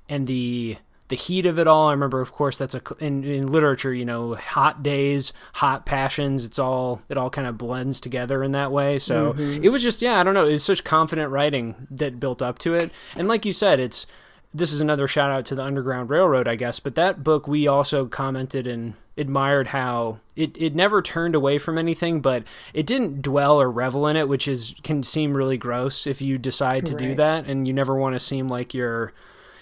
and 0.09 0.27
the 0.27 0.79
the 1.09 1.17
heat 1.17 1.45
of 1.45 1.59
it 1.59 1.67
all. 1.67 1.89
I 1.89 1.93
remember 1.93 2.23
of 2.23 2.33
course 2.33 2.57
that's 2.57 2.75
a 2.75 2.81
in, 2.99 3.23
in 3.25 3.47
literature 3.47 3.93
you 3.93 4.07
know 4.07 4.35
hot 4.35 4.83
days 4.83 5.35
hot 5.53 5.85
passions 5.85 6.47
it's 6.47 6.59
all 6.59 7.03
it 7.11 7.19
all 7.19 7.29
kind 7.29 7.47
of 7.47 7.59
blends 7.59 8.01
together 8.01 8.43
in 8.43 8.53
that 8.53 8.73
way. 8.73 8.99
So 8.99 9.35
mm-hmm. 9.35 9.63
it 9.63 9.69
was 9.69 9.83
just 9.83 10.01
yeah 10.01 10.19
i 10.19 10.23
don't 10.23 10.35
know 10.35 10.47
it's 10.47 10.65
such 10.65 10.85
confident 10.85 11.31
writing 11.31 11.87
that 11.91 12.19
built 12.19 12.41
up 12.41 12.59
to 12.61 12.73
it. 12.73 12.91
And 13.15 13.29
like 13.29 13.45
you 13.45 13.53
said 13.53 13.79
it's 13.79 14.07
this 14.55 14.73
is 14.73 14.81
another 14.81 15.09
shout 15.09 15.33
out 15.33 15.45
to 15.47 15.57
the 15.57 15.65
Underground 15.65 16.09
Railroad, 16.09 16.47
I 16.47 16.55
guess. 16.55 16.79
But 16.79 16.95
that 16.95 17.25
book, 17.25 17.49
we 17.49 17.67
also 17.67 18.07
commented 18.07 18.69
and 18.69 18.95
admired 19.17 19.69
how 19.69 20.21
it, 20.37 20.57
it 20.57 20.75
never 20.75 21.03
turned 21.03 21.35
away 21.35 21.59
from 21.59 21.77
anything, 21.77 22.21
but 22.21 22.45
it 22.73 22.87
didn't 22.87 23.21
dwell 23.21 23.61
or 23.61 23.71
revel 23.71 24.07
in 24.07 24.17
it, 24.17 24.29
which 24.29 24.47
is 24.47 24.75
can 24.85 25.03
seem 25.03 25.37
really 25.37 25.57
gross 25.57 26.07
if 26.07 26.23
you 26.23 26.39
decide 26.39 26.87
to 26.87 26.93
right. 26.93 27.03
do 27.03 27.15
that, 27.17 27.47
and 27.47 27.67
you 27.67 27.75
never 27.75 27.97
want 27.97 28.15
to 28.15 28.21
seem 28.21 28.47
like 28.47 28.73
you're. 28.73 29.13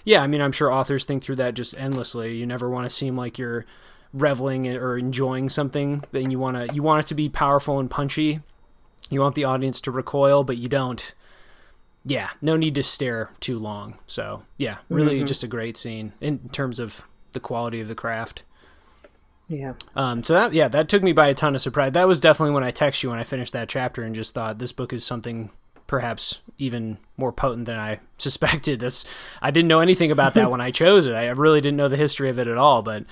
Yeah, 0.05 0.21
I 0.21 0.27
mean, 0.27 0.41
I'm 0.41 0.51
sure 0.51 0.71
authors 0.71 1.05
think 1.05 1.23
through 1.23 1.37
that 1.37 1.55
just 1.55 1.75
endlessly. 1.75 2.35
You 2.35 2.45
never 2.45 2.69
want 2.69 2.85
to 2.85 2.95
seem 2.95 3.17
like 3.17 3.39
you're 3.39 3.65
reveling 4.13 4.67
or 4.67 4.97
enjoying 4.97 5.49
something. 5.49 6.03
Then 6.11 6.29
you 6.29 6.37
want 6.37 6.57
to 6.57 6.73
you 6.73 6.83
want 6.83 7.03
it 7.03 7.07
to 7.07 7.15
be 7.15 7.29
powerful 7.29 7.79
and 7.79 7.89
punchy. 7.89 8.41
You 9.09 9.21
want 9.21 9.33
the 9.35 9.45
audience 9.45 9.81
to 9.81 9.91
recoil, 9.91 10.43
but 10.43 10.57
you 10.57 10.69
don't 10.69 11.13
yeah, 12.05 12.31
no 12.41 12.57
need 12.57 12.75
to 12.75 12.83
stare 12.83 13.29
too 13.39 13.57
long. 13.57 13.97
So 14.07 14.43
yeah, 14.57 14.77
really 14.89 15.17
mm-hmm. 15.17 15.25
just 15.25 15.43
a 15.43 15.47
great 15.47 15.77
scene 15.77 16.13
in 16.19 16.49
terms 16.49 16.79
of 16.79 17.07
the 17.31 17.39
quality 17.39 17.79
of 17.79 17.87
the 17.87 17.95
craft. 17.95 18.43
Yeah. 19.47 19.73
Um. 19.95 20.23
So 20.23 20.33
that 20.33 20.53
yeah, 20.53 20.67
that 20.69 20.89
took 20.89 21.03
me 21.03 21.13
by 21.13 21.27
a 21.27 21.33
ton 21.33 21.55
of 21.55 21.61
surprise. 21.61 21.93
That 21.93 22.07
was 22.07 22.19
definitely 22.19 22.53
when 22.53 22.63
I 22.63 22.71
texted 22.71 23.03
you 23.03 23.09
when 23.09 23.19
I 23.19 23.23
finished 23.23 23.53
that 23.53 23.69
chapter 23.69 24.03
and 24.03 24.15
just 24.15 24.33
thought 24.33 24.59
this 24.59 24.71
book 24.71 24.93
is 24.93 25.05
something 25.05 25.51
perhaps 25.85 26.39
even 26.57 26.97
more 27.17 27.31
potent 27.31 27.65
than 27.65 27.79
I 27.79 27.99
suspected. 28.17 28.79
This 28.79 29.05
I 29.41 29.51
didn't 29.51 29.67
know 29.67 29.79
anything 29.79 30.11
about 30.11 30.33
that 30.33 30.51
when 30.51 30.61
I 30.61 30.71
chose 30.83 31.05
it. 31.05 31.13
I 31.13 31.27
really 31.27 31.61
didn't 31.61 31.77
know 31.77 31.89
the 31.89 31.97
history 31.97 32.29
of 32.29 32.39
it 32.39 32.47
at 32.47 32.57
all. 32.57 32.81
But 32.81 33.05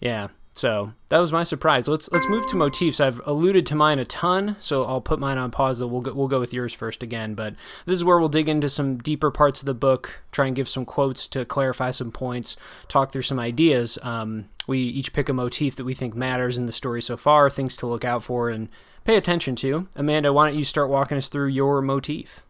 yeah, 0.00 0.28
so 0.58 0.92
that 1.08 1.18
was 1.18 1.30
my 1.30 1.44
surprise. 1.44 1.86
Let's 1.86 2.10
let's 2.10 2.28
move 2.28 2.44
to 2.48 2.56
motifs. 2.56 2.98
I've 2.98 3.20
alluded 3.24 3.64
to 3.66 3.76
mine 3.76 4.00
a 4.00 4.04
ton, 4.04 4.56
so 4.58 4.84
I'll 4.84 5.00
put 5.00 5.20
mine 5.20 5.38
on 5.38 5.52
pause. 5.52 5.78
Though 5.78 5.86
we'll 5.86 6.00
go, 6.00 6.12
we'll 6.12 6.26
go 6.26 6.40
with 6.40 6.52
yours 6.52 6.72
first 6.72 7.00
again. 7.00 7.34
But 7.34 7.54
this 7.86 7.94
is 7.94 8.02
where 8.02 8.18
we'll 8.18 8.28
dig 8.28 8.48
into 8.48 8.68
some 8.68 8.98
deeper 8.98 9.30
parts 9.30 9.60
of 9.60 9.66
the 9.66 9.74
book, 9.74 10.20
try 10.32 10.46
and 10.46 10.56
give 10.56 10.68
some 10.68 10.84
quotes 10.84 11.28
to 11.28 11.44
clarify 11.44 11.92
some 11.92 12.10
points, 12.10 12.56
talk 12.88 13.12
through 13.12 13.22
some 13.22 13.38
ideas. 13.38 13.98
Um, 14.02 14.48
we 14.66 14.80
each 14.80 15.12
pick 15.12 15.28
a 15.28 15.32
motif 15.32 15.76
that 15.76 15.84
we 15.84 15.94
think 15.94 16.16
matters 16.16 16.58
in 16.58 16.66
the 16.66 16.72
story 16.72 17.02
so 17.02 17.16
far, 17.16 17.48
things 17.48 17.76
to 17.76 17.86
look 17.86 18.04
out 18.04 18.24
for 18.24 18.50
and 18.50 18.68
pay 19.04 19.16
attention 19.16 19.54
to. 19.56 19.86
Amanda, 19.94 20.32
why 20.32 20.48
don't 20.48 20.58
you 20.58 20.64
start 20.64 20.90
walking 20.90 21.16
us 21.16 21.28
through 21.28 21.48
your 21.48 21.80
motif? 21.80 22.42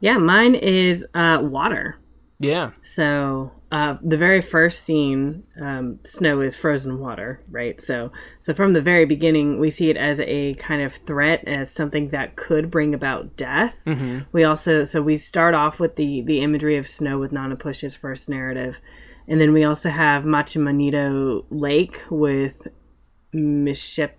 Yeah, 0.00 0.18
mine 0.18 0.56
is 0.56 1.06
uh, 1.14 1.38
water. 1.42 2.00
Yeah. 2.40 2.72
So 2.82 3.52
uh, 3.72 3.96
the 4.02 4.18
very 4.18 4.42
first 4.42 4.84
scene, 4.84 5.44
um, 5.58 5.98
snow 6.04 6.42
is 6.42 6.54
frozen 6.54 6.98
water, 6.98 7.42
right? 7.50 7.80
So, 7.80 8.12
so 8.38 8.52
from 8.52 8.74
the 8.74 8.82
very 8.82 9.06
beginning, 9.06 9.58
we 9.58 9.70
see 9.70 9.88
it 9.88 9.96
as 9.96 10.20
a 10.20 10.52
kind 10.54 10.82
of 10.82 10.94
threat, 10.94 11.48
as 11.48 11.72
something 11.72 12.10
that 12.10 12.36
could 12.36 12.70
bring 12.70 12.92
about 12.92 13.34
death. 13.34 13.74
Mm-hmm. 13.86 14.24
We 14.30 14.44
also, 14.44 14.84
so 14.84 15.00
we 15.00 15.16
start 15.16 15.54
off 15.54 15.80
with 15.80 15.96
the 15.96 16.20
the 16.20 16.42
imagery 16.42 16.76
of 16.76 16.86
snow 16.86 17.18
with 17.18 17.32
Nanapush's 17.32 17.94
first 17.94 18.28
narrative, 18.28 18.78
and 19.26 19.40
then 19.40 19.54
we 19.54 19.64
also 19.64 19.88
have 19.88 20.24
Matchimanito 20.24 21.46
Lake 21.48 22.02
with 22.10 22.68
Mishep 23.34 24.10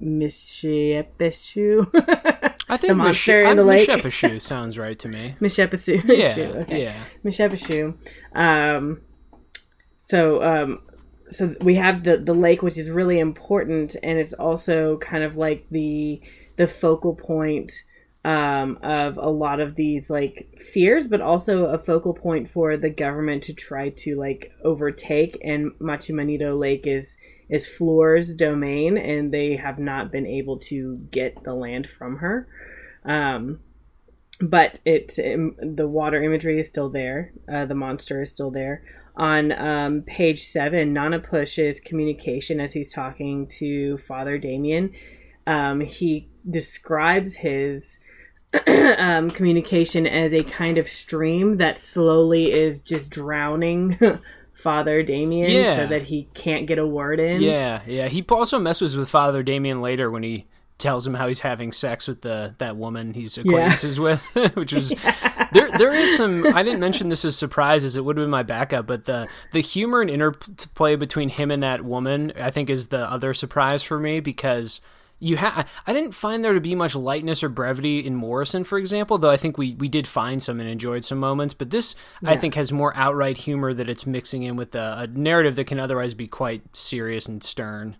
Misshepeshu. 0.00 2.54
I 2.68 2.76
think 2.76 2.90
the 2.90 2.94
monster 2.94 3.42
Mish- 3.42 3.50
in 3.50 3.56
the 3.56 3.64
lake. 3.64 3.88
Misshepeshu 3.88 4.40
sounds 4.40 4.78
right 4.78 4.98
to 4.98 5.08
me. 5.08 5.36
Misshepeshu. 5.40 6.04
Yeah, 6.04 6.60
okay. 6.62 6.82
yeah. 6.82 7.04
Misshepeshu. 7.24 7.94
Um, 8.34 9.00
so, 9.98 10.42
um, 10.42 10.80
so 11.30 11.54
we 11.60 11.74
have 11.76 12.04
the 12.04 12.16
the 12.16 12.34
lake, 12.34 12.62
which 12.62 12.78
is 12.78 12.90
really 12.90 13.18
important, 13.18 13.96
and 14.02 14.18
it's 14.18 14.32
also 14.32 14.98
kind 14.98 15.24
of 15.24 15.36
like 15.36 15.66
the 15.70 16.20
the 16.56 16.66
focal 16.66 17.14
point 17.14 17.72
um, 18.24 18.78
of 18.82 19.16
a 19.16 19.28
lot 19.30 19.60
of 19.60 19.74
these 19.74 20.10
like 20.10 20.58
fears, 20.72 21.06
but 21.06 21.20
also 21.20 21.66
a 21.66 21.78
focal 21.78 22.12
point 22.12 22.50
for 22.50 22.76
the 22.76 22.90
government 22.90 23.42
to 23.44 23.52
try 23.52 23.90
to 23.90 24.16
like 24.16 24.52
overtake. 24.64 25.38
And 25.42 25.72
Matchimanito 25.80 26.58
Lake 26.58 26.86
is 26.86 27.16
is 27.48 27.66
Fleur's 27.66 28.34
domain, 28.34 28.98
and 28.98 29.32
they 29.32 29.56
have 29.56 29.78
not 29.78 30.12
been 30.12 30.26
able 30.26 30.58
to 30.58 30.96
get 31.10 31.42
the 31.44 31.54
land 31.54 31.88
from 31.88 32.16
her. 32.18 32.48
Um, 33.04 33.60
but 34.40 34.80
it, 34.84 35.18
it, 35.18 35.76
the 35.76 35.88
water 35.88 36.22
imagery 36.22 36.60
is 36.60 36.68
still 36.68 36.90
there. 36.90 37.32
Uh, 37.52 37.64
the 37.64 37.74
monster 37.74 38.22
is 38.22 38.30
still 38.30 38.50
there. 38.50 38.82
On 39.16 39.50
um, 39.52 40.02
page 40.02 40.44
seven, 40.44 40.94
Nanapush's 40.94 41.80
communication 41.80 42.60
as 42.60 42.72
he's 42.72 42.92
talking 42.92 43.48
to 43.58 43.98
Father 43.98 44.38
Damien, 44.38 44.92
um, 45.46 45.80
he 45.80 46.28
describes 46.48 47.36
his 47.36 47.98
um, 48.66 49.30
communication 49.30 50.06
as 50.06 50.32
a 50.32 50.44
kind 50.44 50.78
of 50.78 50.88
stream 50.88 51.56
that 51.56 51.78
slowly 51.78 52.52
is 52.52 52.80
just 52.80 53.10
drowning 53.10 53.98
Father 54.58 55.04
Damien 55.04 55.52
yeah. 55.52 55.76
so 55.76 55.86
that 55.86 56.02
he 56.02 56.28
can't 56.34 56.66
get 56.66 56.78
a 56.78 56.86
word 56.86 57.20
in. 57.20 57.40
Yeah, 57.40 57.82
yeah. 57.86 58.08
He 58.08 58.24
also 58.28 58.58
messes 58.58 58.96
with 58.96 59.08
Father 59.08 59.44
Damien 59.44 59.80
later 59.80 60.10
when 60.10 60.24
he 60.24 60.46
tells 60.78 61.06
him 61.06 61.14
how 61.14 61.28
he's 61.28 61.40
having 61.40 61.70
sex 61.70 62.08
with 62.08 62.22
the 62.22 62.54
that 62.58 62.76
woman 62.76 63.14
he's 63.14 63.38
acquaintances 63.38 63.98
yeah. 63.98 64.02
with, 64.34 64.54
which 64.56 64.72
was 64.72 64.90
yeah. 64.90 65.48
there. 65.52 65.70
There 65.70 65.94
is 65.94 66.16
some. 66.16 66.44
I 66.56 66.64
didn't 66.64 66.80
mention 66.80 67.08
this 67.08 67.24
as 67.24 67.36
surprises. 67.36 67.94
It 67.94 68.04
would 68.04 68.16
have 68.16 68.24
been 68.24 68.30
my 68.30 68.42
backup, 68.42 68.88
but 68.88 69.04
the 69.04 69.28
the 69.52 69.60
humor 69.60 70.00
and 70.00 70.10
interplay 70.10 70.96
between 70.96 71.28
him 71.28 71.52
and 71.52 71.62
that 71.62 71.84
woman, 71.84 72.32
I 72.36 72.50
think, 72.50 72.68
is 72.68 72.88
the 72.88 73.08
other 73.08 73.34
surprise 73.34 73.84
for 73.84 74.00
me 74.00 74.18
because 74.18 74.80
you 75.20 75.36
have 75.36 75.68
I 75.86 75.92
didn't 75.92 76.12
find 76.12 76.44
there 76.44 76.52
to 76.54 76.60
be 76.60 76.74
much 76.74 76.94
lightness 76.94 77.42
or 77.42 77.48
brevity 77.48 78.04
in 78.04 78.14
Morrison, 78.14 78.64
for 78.64 78.78
example, 78.78 79.18
though 79.18 79.30
I 79.30 79.36
think 79.36 79.58
we, 79.58 79.74
we 79.74 79.88
did 79.88 80.06
find 80.06 80.42
some 80.42 80.60
and 80.60 80.68
enjoyed 80.68 81.04
some 81.04 81.18
moments. 81.18 81.54
But 81.54 81.70
this, 81.70 81.94
yeah. 82.22 82.30
I 82.30 82.36
think, 82.36 82.54
has 82.54 82.72
more 82.72 82.92
outright 82.96 83.38
humor 83.38 83.74
that 83.74 83.88
it's 83.88 84.06
mixing 84.06 84.44
in 84.44 84.56
with 84.56 84.74
a, 84.74 84.94
a, 84.98 85.06
narrative 85.08 85.56
that 85.56 85.64
can 85.64 85.80
otherwise 85.80 86.14
be 86.14 86.28
quite 86.28 86.76
serious 86.76 87.26
and 87.26 87.42
stern. 87.42 87.96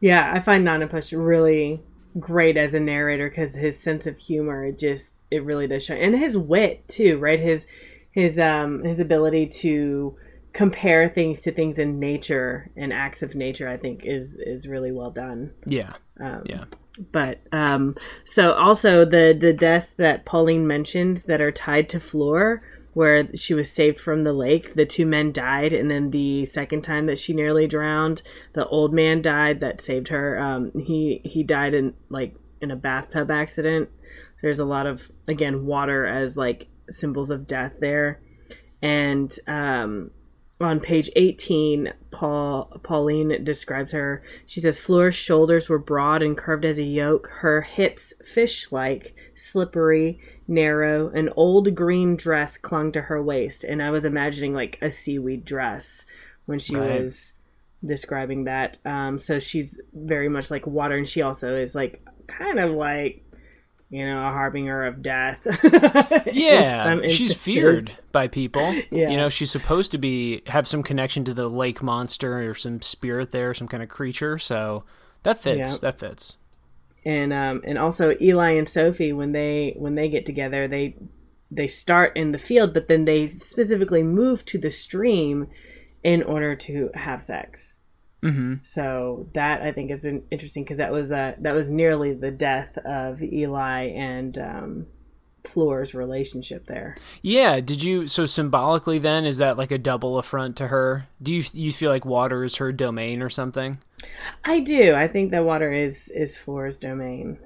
Yeah, 0.00 0.30
I 0.34 0.40
find 0.40 0.66
Nanapush 0.66 1.14
really 1.16 1.80
great 2.18 2.56
as 2.56 2.74
a 2.74 2.80
narrator 2.80 3.28
because 3.28 3.54
his 3.54 3.78
sense 3.78 4.06
of 4.06 4.18
humor, 4.18 4.66
it 4.66 4.78
just 4.78 5.14
it 5.30 5.42
really 5.42 5.66
does 5.66 5.84
shine, 5.84 5.98
and 5.98 6.14
his 6.14 6.36
wit 6.36 6.86
too, 6.88 7.18
right? 7.18 7.40
His 7.40 7.66
his 8.10 8.38
um 8.38 8.84
his 8.84 9.00
ability 9.00 9.46
to 9.46 10.16
compare 10.56 11.06
things 11.06 11.42
to 11.42 11.52
things 11.52 11.78
in 11.78 12.00
nature 12.00 12.70
and 12.78 12.90
acts 12.90 13.22
of 13.22 13.34
nature 13.34 13.68
i 13.68 13.76
think 13.76 14.06
is 14.06 14.34
is 14.38 14.66
really 14.66 14.90
well 14.90 15.10
done. 15.10 15.52
Yeah. 15.66 15.92
Um, 16.18 16.44
yeah. 16.46 16.64
but 17.12 17.42
um 17.52 17.94
so 18.24 18.54
also 18.54 19.04
the 19.04 19.36
the 19.38 19.52
deaths 19.52 19.92
that 19.98 20.24
pauline 20.24 20.66
mentioned 20.66 21.18
that 21.26 21.42
are 21.42 21.52
tied 21.52 21.90
to 21.90 22.00
floor 22.00 22.62
where 22.94 23.28
she 23.36 23.52
was 23.52 23.70
saved 23.70 24.00
from 24.00 24.24
the 24.24 24.32
lake 24.32 24.74
the 24.76 24.86
two 24.86 25.04
men 25.04 25.30
died 25.30 25.74
and 25.74 25.90
then 25.90 26.10
the 26.10 26.46
second 26.46 26.80
time 26.80 27.04
that 27.04 27.18
she 27.18 27.34
nearly 27.34 27.66
drowned 27.66 28.22
the 28.54 28.66
old 28.68 28.94
man 28.94 29.20
died 29.20 29.60
that 29.60 29.82
saved 29.82 30.08
her. 30.08 30.38
Um 30.38 30.72
he 30.86 31.20
he 31.22 31.42
died 31.42 31.74
in 31.74 31.92
like 32.08 32.34
in 32.62 32.70
a 32.70 32.76
bathtub 32.76 33.30
accident. 33.30 33.90
There's 34.40 34.58
a 34.58 34.64
lot 34.64 34.86
of 34.86 35.10
again 35.28 35.66
water 35.66 36.06
as 36.06 36.34
like 36.34 36.68
symbols 36.88 37.28
of 37.28 37.46
death 37.46 37.74
there. 37.78 38.22
And 38.80 39.38
um 39.46 40.12
on 40.60 40.80
page 40.80 41.10
18, 41.16 41.92
Paul 42.10 42.80
Pauline 42.82 43.44
describes 43.44 43.92
her. 43.92 44.22
She 44.46 44.60
says 44.60 44.78
Fleur's 44.78 45.14
shoulders 45.14 45.68
were 45.68 45.78
broad 45.78 46.22
and 46.22 46.36
curved 46.36 46.64
as 46.64 46.78
a 46.78 46.84
yoke, 46.84 47.28
her 47.40 47.60
hips 47.60 48.14
fish-like, 48.24 49.14
slippery, 49.34 50.18
narrow. 50.48 51.10
An 51.10 51.28
old 51.36 51.74
green 51.74 52.16
dress 52.16 52.56
clung 52.56 52.90
to 52.92 53.02
her 53.02 53.22
waist, 53.22 53.64
and 53.64 53.82
I 53.82 53.90
was 53.90 54.06
imagining 54.06 54.54
like 54.54 54.78
a 54.80 54.90
seaweed 54.90 55.44
dress 55.44 56.06
when 56.46 56.58
she 56.58 56.76
right. 56.76 57.02
was 57.02 57.32
describing 57.84 58.44
that. 58.44 58.78
Um, 58.86 59.18
so 59.18 59.38
she's 59.38 59.78
very 59.92 60.30
much 60.30 60.50
like 60.50 60.66
water, 60.66 60.96
and 60.96 61.08
she 61.08 61.20
also 61.20 61.54
is 61.54 61.74
like 61.74 62.02
kind 62.28 62.58
of 62.58 62.72
like 62.72 63.25
you 63.90 64.04
know 64.04 64.26
a 64.26 64.32
harbinger 64.32 64.84
of 64.84 65.02
death. 65.02 65.46
yeah, 66.32 67.06
she's 67.08 67.34
feared 67.34 67.92
by 68.12 68.28
people. 68.28 68.74
Yeah. 68.90 69.10
you 69.10 69.16
know 69.16 69.28
she's 69.28 69.50
supposed 69.50 69.92
to 69.92 69.98
be 69.98 70.42
have 70.46 70.66
some 70.66 70.82
connection 70.82 71.24
to 71.24 71.34
the 71.34 71.48
lake 71.48 71.82
monster 71.82 72.48
or 72.48 72.54
some 72.54 72.82
spirit 72.82 73.30
there, 73.30 73.54
some 73.54 73.68
kind 73.68 73.82
of 73.82 73.88
creature. 73.88 74.38
So 74.38 74.84
that 75.22 75.40
fits. 75.40 75.70
Yeah. 75.70 75.76
That 75.78 75.98
fits. 75.98 76.36
And 77.04 77.32
um, 77.32 77.62
and 77.64 77.78
also 77.78 78.16
Eli 78.20 78.50
and 78.50 78.68
Sophie 78.68 79.12
when 79.12 79.32
they 79.32 79.74
when 79.76 79.94
they 79.94 80.08
get 80.08 80.26
together 80.26 80.66
they 80.66 80.96
they 81.50 81.68
start 81.68 82.16
in 82.16 82.32
the 82.32 82.38
field, 82.38 82.74
but 82.74 82.88
then 82.88 83.04
they 83.04 83.26
specifically 83.28 84.02
move 84.02 84.44
to 84.46 84.58
the 84.58 84.70
stream 84.70 85.48
in 86.02 86.22
order 86.22 86.56
to 86.56 86.90
have 86.94 87.22
sex. 87.22 87.75
Mm-hmm. 88.26 88.54
So 88.62 89.28
that 89.34 89.62
I 89.62 89.72
think 89.72 89.90
is 89.90 90.04
interesting 90.04 90.64
because 90.64 90.78
that 90.78 90.92
was 90.92 91.12
uh, 91.12 91.34
that 91.38 91.54
was 91.54 91.68
nearly 91.68 92.12
the 92.14 92.30
death 92.30 92.76
of 92.78 93.22
Eli 93.22 93.88
and 93.88 94.36
um, 94.38 94.86
Fleur's 95.44 95.94
relationship 95.94 96.66
there. 96.66 96.96
Yeah. 97.22 97.60
Did 97.60 97.82
you 97.82 98.06
so 98.06 98.26
symbolically 98.26 98.98
then 98.98 99.24
is 99.24 99.38
that 99.38 99.56
like 99.56 99.70
a 99.70 99.78
double 99.78 100.18
affront 100.18 100.56
to 100.56 100.68
her? 100.68 101.08
Do 101.22 101.32
you 101.32 101.44
you 101.52 101.72
feel 101.72 101.90
like 101.90 102.04
water 102.04 102.44
is 102.44 102.56
her 102.56 102.72
domain 102.72 103.22
or 103.22 103.30
something? 103.30 103.78
I 104.44 104.60
do. 104.60 104.94
I 104.94 105.08
think 105.08 105.30
that 105.30 105.44
water 105.44 105.72
is 105.72 106.08
is 106.08 106.36
Fleur's 106.36 106.78
domain. 106.78 107.38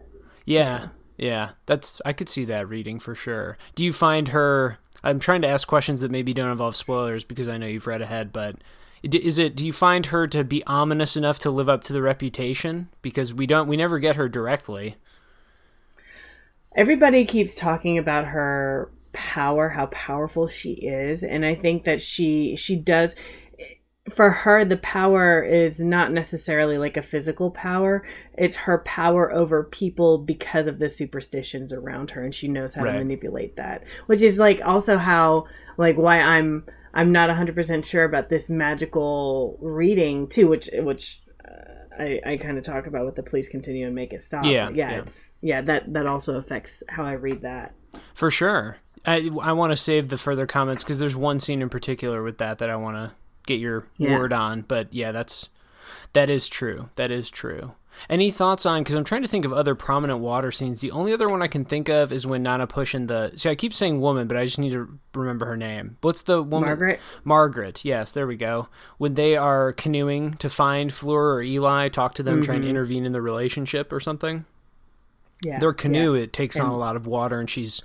Yeah. 0.45 0.89
Yeah. 1.17 1.51
That's 1.67 2.01
I 2.05 2.13
could 2.13 2.29
see 2.29 2.45
that 2.47 2.69
reading 2.69 2.99
for 2.99 3.15
sure. 3.15 3.59
Do 3.75 3.85
you 3.85 3.93
find 3.93 4.29
her 4.29 4.79
I'm 5.03 5.19
trying 5.19 5.43
to 5.43 5.49
ask 5.49 5.67
questions 5.67 6.01
that 6.01 6.11
maybe 6.11 6.35
don't 6.35 6.51
involve 6.51 6.77
spoilers 6.77 7.25
because 7.25 7.49
I 7.49 7.57
know 7.57 7.67
you've 7.67 7.87
read 7.87 8.03
ahead, 8.03 8.33
but 8.33 8.57
is 9.03 9.39
it 9.39 9.57
do 9.57 9.65
you 9.65 9.73
find 9.73 10.07
her 10.07 10.27
to 10.29 10.45
be 10.45 10.65
ominous 10.65 11.17
enough 11.17 11.39
to 11.41 11.51
live 11.51 11.69
up 11.69 11.85
to 11.85 11.93
the 11.93 12.03
reputation? 12.03 12.89
Because 13.03 13.33
we 13.33 13.47
don't 13.47 13.69
we 13.69 13.77
never 13.77 13.99
get 13.99 14.17
her 14.17 14.29
directly. 14.29 14.97
Everybody 16.77 17.25
keeps 17.25 17.55
talking 17.55 17.99
about 17.99 18.27
her 18.27 18.91
power 19.13 19.69
how 19.71 19.87
powerful 19.87 20.47
she 20.47 20.71
is 20.71 21.25
and 21.25 21.45
i 21.45 21.53
think 21.53 21.83
that 21.83 22.01
she 22.01 22.55
she 22.55 22.77
does 22.77 23.13
for 24.09 24.31
her 24.31 24.65
the 24.65 24.77
power 24.79 25.43
is 25.43 25.81
not 25.81 26.13
necessarily 26.13 26.79
like 26.79 26.97
a 26.97 27.03
physical 27.03 27.51
power. 27.51 28.05
It's 28.37 28.57
her 28.57 28.79
power 28.79 29.33
over 29.33 29.65
people 29.65 30.19
because 30.19 30.67
of 30.67 30.79
the 30.79 30.89
superstitions 30.89 31.73
around 31.73 32.11
her 32.11 32.25
and 32.25 32.35
she 32.35 32.49
knows 32.49 32.75
how 32.75 32.85
right. 32.85 32.93
to 32.93 32.99
manipulate 32.99 33.57
that. 33.57 33.85
Which 34.07 34.23
is 34.23 34.39
like 34.39 34.61
also 34.65 34.97
how 34.97 35.47
like 35.77 35.97
why 35.97 36.21
i'm 36.21 36.65
I'm 36.93 37.13
not 37.13 37.31
100% 37.31 37.85
sure 37.85 38.05
about 38.05 38.29
this 38.29 38.49
magical 38.49 39.59
reading 39.61 40.29
too, 40.29 40.49
which 40.49 40.69
which 40.73 41.23
uh, 41.45 42.03
I, 42.03 42.21
I 42.27 42.37
kind 42.37 42.59
of 42.59 42.65
talk 42.65 42.87
about 42.87 43.07
with 43.07 43.15
the 43.15 43.23
please 43.23 43.49
continue 43.49 43.87
and 43.87 43.95
make 43.95 44.13
it 44.13 44.23
stop. 44.23 44.45
Yeah, 44.45 44.71
yeah, 44.71 44.91
yeah, 44.91 44.99
it's 44.99 45.31
yeah 45.41 45.61
that 45.63 45.93
that 45.93 46.07
also 46.07 46.37
affects 46.37 46.83
how 46.89 47.05
I 47.05 47.13
read 47.13 47.43
that. 47.43 47.75
For 48.15 48.31
sure. 48.31 48.79
I 49.07 49.31
I 49.41 49.53
want 49.53 49.73
to 49.73 49.77
save 49.77 50.09
the 50.09 50.19
further 50.19 50.47
comments 50.47 50.85
because 50.85 50.99
there's 50.99 51.17
one 51.17 51.41
scene 51.41 51.63
in 51.63 51.69
particular 51.69 52.23
with 52.23 52.39
that 52.39 52.59
that 52.59 52.71
I 52.71 52.77
want 52.77 52.97
to 52.97 53.13
get 53.47 53.61
your 53.61 53.87
yeah. 53.97 54.19
word 54.19 54.33
on. 54.33 54.63
But 54.63 54.93
yeah, 54.93 55.13
that's 55.13 55.49
that 56.13 56.29
is 56.29 56.49
true. 56.49 56.91
That 56.97 57.11
is 57.11 57.31
true. 57.31 57.73
Any 58.09 58.31
thoughts 58.31 58.65
on? 58.65 58.83
Because 58.83 58.95
I'm 58.95 59.05
trying 59.05 59.23
to 59.23 59.29
think 59.29 59.45
of 59.45 59.53
other 59.53 59.75
prominent 59.75 60.21
water 60.21 60.51
scenes. 60.51 60.81
The 60.81 60.91
only 60.91 61.13
other 61.13 61.29
one 61.29 61.43
I 61.43 61.49
can 61.49 61.65
think 61.65 61.89
of 61.89 62.13
is 62.13 62.27
when 62.27 62.43
Nana 62.43 62.67
pushing 62.67 63.07
the. 63.07 63.33
See, 63.37 63.49
I 63.49 63.55
keep 63.55 63.75
saying 63.75 64.01
woman, 64.01 64.27
but 64.27 64.37
I 64.37 64.45
just 64.45 64.59
need 64.59 64.71
to 64.71 64.99
remember 65.15 65.47
her 65.47 65.57
name. 65.57 65.97
What's 66.01 66.23
the 66.23 66.43
woman? 66.43 66.69
Margaret. 66.69 67.01
Margaret. 67.25 67.85
Yes, 67.85 68.13
there 68.13 68.27
we 68.27 68.37
go. 68.37 68.69
When 68.99 69.15
they 69.15 69.37
are 69.37 69.73
canoeing 69.73 70.35
to 70.35 70.49
find 70.49 70.93
Fleur 70.93 71.35
or 71.35 71.43
Eli, 71.43 71.89
talk 71.89 72.15
to 72.15 72.23
them, 72.23 72.37
mm-hmm. 72.37 72.45
try 72.45 72.55
and 72.57 72.65
intervene 72.65 73.05
in 73.05 73.13
the 73.13 73.23
relationship 73.23 73.93
or 73.93 74.01
something. 74.01 74.45
Yeah. 75.43 75.59
Their 75.59 75.73
canoe 75.73 76.15
yeah. 76.15 76.23
it 76.23 76.33
takes 76.33 76.57
and, 76.57 76.67
on 76.67 76.73
a 76.73 76.79
lot 76.79 76.97
of 76.97 77.07
water, 77.07 77.41
and 77.41 77.49
she's 77.49 77.83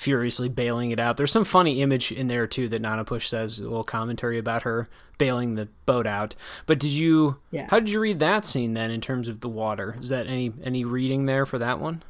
furiously 0.00 0.48
bailing 0.48 0.92
it 0.92 0.98
out. 0.98 1.18
There's 1.18 1.30
some 1.30 1.44
funny 1.44 1.82
image 1.82 2.10
in 2.10 2.26
there 2.26 2.46
too 2.46 2.70
that 2.70 2.80
Nanapush 2.80 3.26
says 3.26 3.58
a 3.58 3.64
little 3.64 3.84
commentary 3.84 4.38
about 4.38 4.62
her 4.62 4.88
bailing 5.18 5.56
the 5.56 5.68
boat 5.84 6.06
out. 6.06 6.34
But 6.64 6.78
did 6.78 6.90
you? 6.90 7.36
Yeah. 7.50 7.66
How 7.68 7.80
did 7.80 7.90
you 7.90 8.00
read 8.00 8.18
that 8.18 8.46
scene 8.46 8.72
then 8.72 8.90
in 8.90 9.02
terms 9.02 9.28
of 9.28 9.40
the 9.40 9.48
water? 9.48 9.98
Is 10.00 10.08
that 10.08 10.26
any 10.26 10.54
any 10.64 10.86
reading 10.86 11.26
there 11.26 11.44
for 11.44 11.58
that 11.58 11.80
one? 11.80 12.02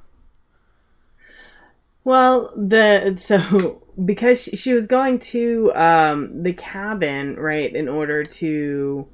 Well, 2.04 2.52
the 2.56 3.16
so 3.18 3.82
because 4.04 4.38
she 4.38 4.72
was 4.72 4.86
going 4.86 5.18
to 5.18 5.72
um, 5.74 6.44
the 6.44 6.52
cabin 6.52 7.34
right 7.34 7.74
in 7.74 7.88
order 7.88 8.22
to 8.22 9.08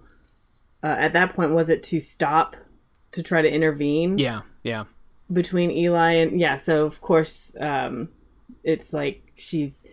uh, 0.83 0.97
at 0.99 1.15
that 1.15 1.35
point 1.35 1.53
was 1.53 1.71
it 1.71 1.83
to 1.85 1.99
stop 1.99 2.57
to 3.13 3.23
try 3.23 3.41
to 3.41 3.49
intervene? 3.49 4.19
Yeah, 4.19 4.43
yeah. 4.63 4.85
Between 5.33 5.71
Eli 5.71 6.13
and 6.17 6.39
yeah, 6.39 6.57
so 6.57 6.85
of 6.85 7.01
course 7.01 7.53
um, 7.59 8.11
it's 8.63 8.93
like 8.93 9.23
she's 9.35 9.85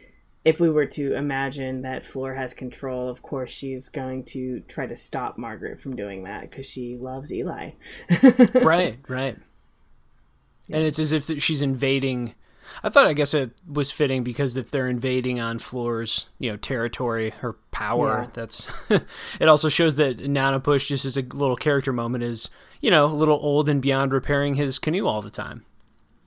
if 0.45 0.59
we 0.59 0.69
were 0.69 0.85
to 0.85 1.15
imagine 1.15 1.83
that 1.83 2.05
Fleur 2.05 2.33
has 2.33 2.53
control, 2.53 3.09
of 3.09 3.21
course 3.21 3.49
she's 3.49 3.87
going 3.89 4.23
to 4.25 4.59
try 4.67 4.85
to 4.85 4.95
stop 4.95 5.37
Margaret 5.37 5.79
from 5.79 5.95
doing 5.95 6.23
that 6.23 6.41
because 6.49 6.65
she 6.65 6.97
loves 6.97 7.31
Eli. 7.31 7.71
right, 8.53 8.99
right. 9.07 9.37
Yeah. 10.67 10.77
And 10.77 10.85
it's 10.85 10.99
as 10.99 11.13
if 11.13 11.41
she's 11.41 11.61
invading. 11.61 12.35
I 12.83 12.89
thought, 12.89 13.07
I 13.07 13.13
guess 13.13 13.33
it 13.33 13.51
was 13.67 13.91
fitting 13.91 14.23
because 14.23 14.57
if 14.57 14.71
they're 14.71 14.87
invading 14.87 15.39
on 15.39 15.59
Fleur's, 15.59 16.27
you 16.39 16.51
know, 16.51 16.57
territory, 16.57 17.29
her 17.29 17.53
power, 17.71 18.23
yeah. 18.23 18.29
that's. 18.33 18.67
it 19.39 19.47
also 19.47 19.69
shows 19.69 19.97
that 19.97 20.17
Nanapush, 20.17 20.87
just 20.87 21.05
as 21.05 21.17
a 21.17 21.21
little 21.21 21.57
character 21.57 21.93
moment, 21.93 22.23
is 22.23 22.49
you 22.81 22.89
know 22.89 23.05
a 23.05 23.07
little 23.07 23.37
old 23.41 23.69
and 23.69 23.81
beyond 23.81 24.13
repairing 24.13 24.55
his 24.55 24.79
canoe 24.79 25.05
all 25.05 25.21
the 25.21 25.29
time. 25.29 25.65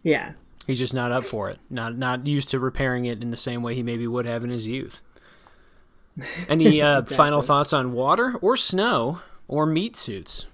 Yeah, 0.02 0.32
He's 0.66 0.78
just 0.78 0.94
not 0.94 1.12
up 1.12 1.24
for 1.24 1.48
it. 1.48 1.58
Not 1.70 1.96
not 1.96 2.26
used 2.26 2.50
to 2.50 2.58
repairing 2.58 3.04
it 3.04 3.22
in 3.22 3.30
the 3.30 3.36
same 3.36 3.62
way 3.62 3.74
he 3.74 3.82
maybe 3.82 4.06
would 4.06 4.26
have 4.26 4.42
in 4.42 4.50
his 4.50 4.66
youth. 4.66 5.00
Any 6.48 6.82
uh, 6.82 6.98
exactly. 6.98 7.16
final 7.16 7.42
thoughts 7.42 7.72
on 7.72 7.92
water 7.92 8.36
or 8.40 8.56
snow 8.56 9.20
or 9.48 9.66
meat 9.66 9.96
suits? 9.96 10.46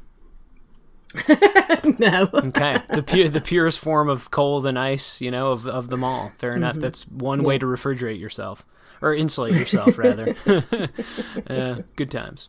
no. 1.99 2.29
okay. 2.33 2.83
The 2.89 3.03
pure, 3.07 3.29
the 3.29 3.41
purest 3.41 3.79
form 3.79 4.09
of 4.09 4.31
cold 4.31 4.67
and 4.67 4.79
ice, 4.79 5.21
you 5.21 5.31
know, 5.31 5.53
of 5.53 5.67
of 5.67 5.89
them 5.89 6.05
all. 6.05 6.33
Fair 6.39 6.55
enough. 6.55 6.73
Mm-hmm. 6.73 6.81
That's 6.81 7.09
one 7.09 7.41
yeah. 7.41 7.47
way 7.47 7.59
to 7.59 7.67
refrigerate 7.67 8.19
yourself 8.19 8.65
or 9.01 9.15
insulate 9.15 9.55
yourself 9.55 9.99
rather. 9.99 10.37
uh, 11.47 11.83
good 11.97 12.11
times. 12.11 12.49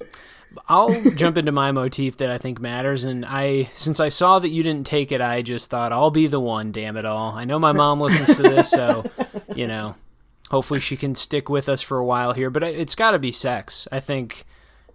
I'll 0.67 1.11
jump 1.11 1.37
into 1.37 1.51
my 1.51 1.71
motif 1.71 2.17
that 2.17 2.29
I 2.29 2.37
think 2.37 2.59
matters, 2.59 3.03
and 3.03 3.25
I 3.25 3.69
since 3.75 3.99
I 3.99 4.09
saw 4.09 4.39
that 4.39 4.49
you 4.49 4.63
didn't 4.63 4.87
take 4.87 5.11
it, 5.11 5.21
I 5.21 5.41
just 5.41 5.69
thought 5.69 5.91
I'll 5.91 6.11
be 6.11 6.27
the 6.27 6.39
one. 6.39 6.71
Damn 6.71 6.97
it 6.97 7.05
all! 7.05 7.31
I 7.31 7.45
know 7.45 7.59
my 7.59 7.71
mom 7.71 8.01
listens 8.01 8.37
to 8.37 8.43
this, 8.43 8.69
so 8.69 9.09
you 9.55 9.67
know, 9.67 9.95
hopefully 10.49 10.79
she 10.79 10.97
can 10.97 11.15
stick 11.15 11.49
with 11.49 11.67
us 11.69 11.81
for 11.81 11.97
a 11.97 12.05
while 12.05 12.33
here. 12.33 12.49
But 12.49 12.63
it's 12.63 12.95
got 12.95 13.11
to 13.11 13.19
be 13.19 13.31
sex. 13.31 13.87
I 13.91 13.99
think 13.99 14.45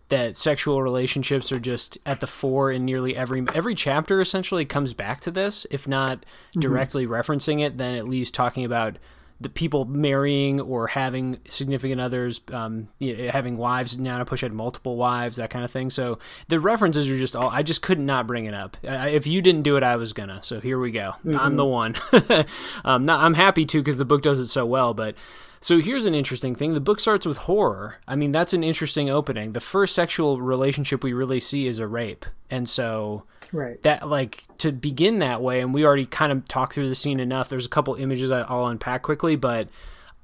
that 0.09 0.37
sexual 0.37 0.83
relationships 0.83 1.53
are 1.53 1.61
just 1.61 1.99
at 2.07 2.21
the 2.21 2.27
fore 2.27 2.71
in 2.71 2.85
nearly 2.85 3.17
every 3.17 3.45
every 3.55 3.75
chapter. 3.75 4.21
Essentially, 4.21 4.65
comes 4.65 4.95
back 4.95 5.21
to 5.21 5.31
this, 5.31 5.67
if 5.71 5.87
not 5.87 6.21
mm-hmm. 6.21 6.61
directly 6.61 7.05
mm-hmm. 7.05 7.15
referencing 7.15 7.65
it, 7.65 7.79
then 7.79 7.95
at 7.95 8.09
least 8.09 8.35
talking 8.35 8.65
about 8.65 8.97
the 9.41 9.49
people 9.49 9.87
marrying 9.87 10.61
or 10.61 10.89
having 10.89 11.39
significant 11.49 12.01
others, 12.01 12.43
um, 12.53 12.89
having 13.01 13.57
wives. 13.57 13.97
Nanapush 13.97 14.43
had 14.43 14.53
multiple 14.53 14.97
wives, 14.97 15.37
that 15.37 15.49
kind 15.49 15.65
of 15.65 15.71
thing. 15.71 15.89
So 15.89 16.19
the 16.49 16.61
references 16.61 17.09
are 17.09 17.17
just 17.17 17.35
all. 17.35 17.49
I 17.49 17.63
just 17.63 17.81
could 17.81 17.99
not 17.99 18.19
not 18.19 18.27
bring 18.27 18.45
it 18.47 18.55
up. 18.55 18.77
I, 18.87 19.11
if 19.11 19.27
you 19.27 19.41
didn't 19.41 19.63
do 19.63 19.77
it, 19.77 19.83
I 19.83 19.97
was 19.97 20.13
gonna. 20.13 20.41
So 20.43 20.61
here 20.61 20.79
we 20.79 20.91
go. 20.91 21.15
Mm-hmm. 21.25 21.39
I'm 21.39 21.55
the 21.55 21.65
one. 21.65 21.95
um, 22.85 23.05
not, 23.05 23.21
I'm 23.23 23.35
happy 23.35 23.65
to 23.65 23.81
because 23.81 23.97
the 23.97 24.05
book 24.05 24.23
does 24.23 24.39
it 24.39 24.49
so 24.49 24.67
well, 24.67 24.93
but. 24.93 25.15
So 25.61 25.81
here's 25.81 26.05
an 26.05 26.15
interesting 26.15 26.55
thing. 26.55 26.75
The 26.75 26.81
book 26.81 27.01
starts 27.01 27.27
with 27.27 27.37
horror. 27.37 27.97
I 28.07 28.15
mean, 28.15 28.31
that's 28.31 28.53
an 28.53 28.63
interesting 28.63 29.11
opening. 29.11 29.55
The 29.55 29.61
first 29.61 29.93
sexual 29.93 30.41
relationship 30.41 31.03
we 31.03 31.13
really 31.13 31.41
see 31.41 31.67
is 31.67 31.81
a 31.81 31.89
rape. 31.89 32.25
And 32.49 32.69
so 32.69 33.25
right. 33.53 33.83
that 33.83 34.09
like 34.09 34.45
to 34.59 34.73
begin 34.73 35.19
that 35.19 35.43
way 35.43 35.61
and 35.61 35.73
we 35.73 35.85
already 35.85 36.07
kind 36.07 36.33
of 36.33 36.47
talked 36.49 36.75
through 36.75 36.89
the 36.89 36.95
scene 36.95 37.21
enough 37.21 37.49
there's 37.49 37.67
a 37.67 37.71
couple 37.71 37.95
images 37.95 38.31
i'll 38.31 38.67
unpack 38.67 39.03
quickly 39.03 39.37
but 39.37 39.69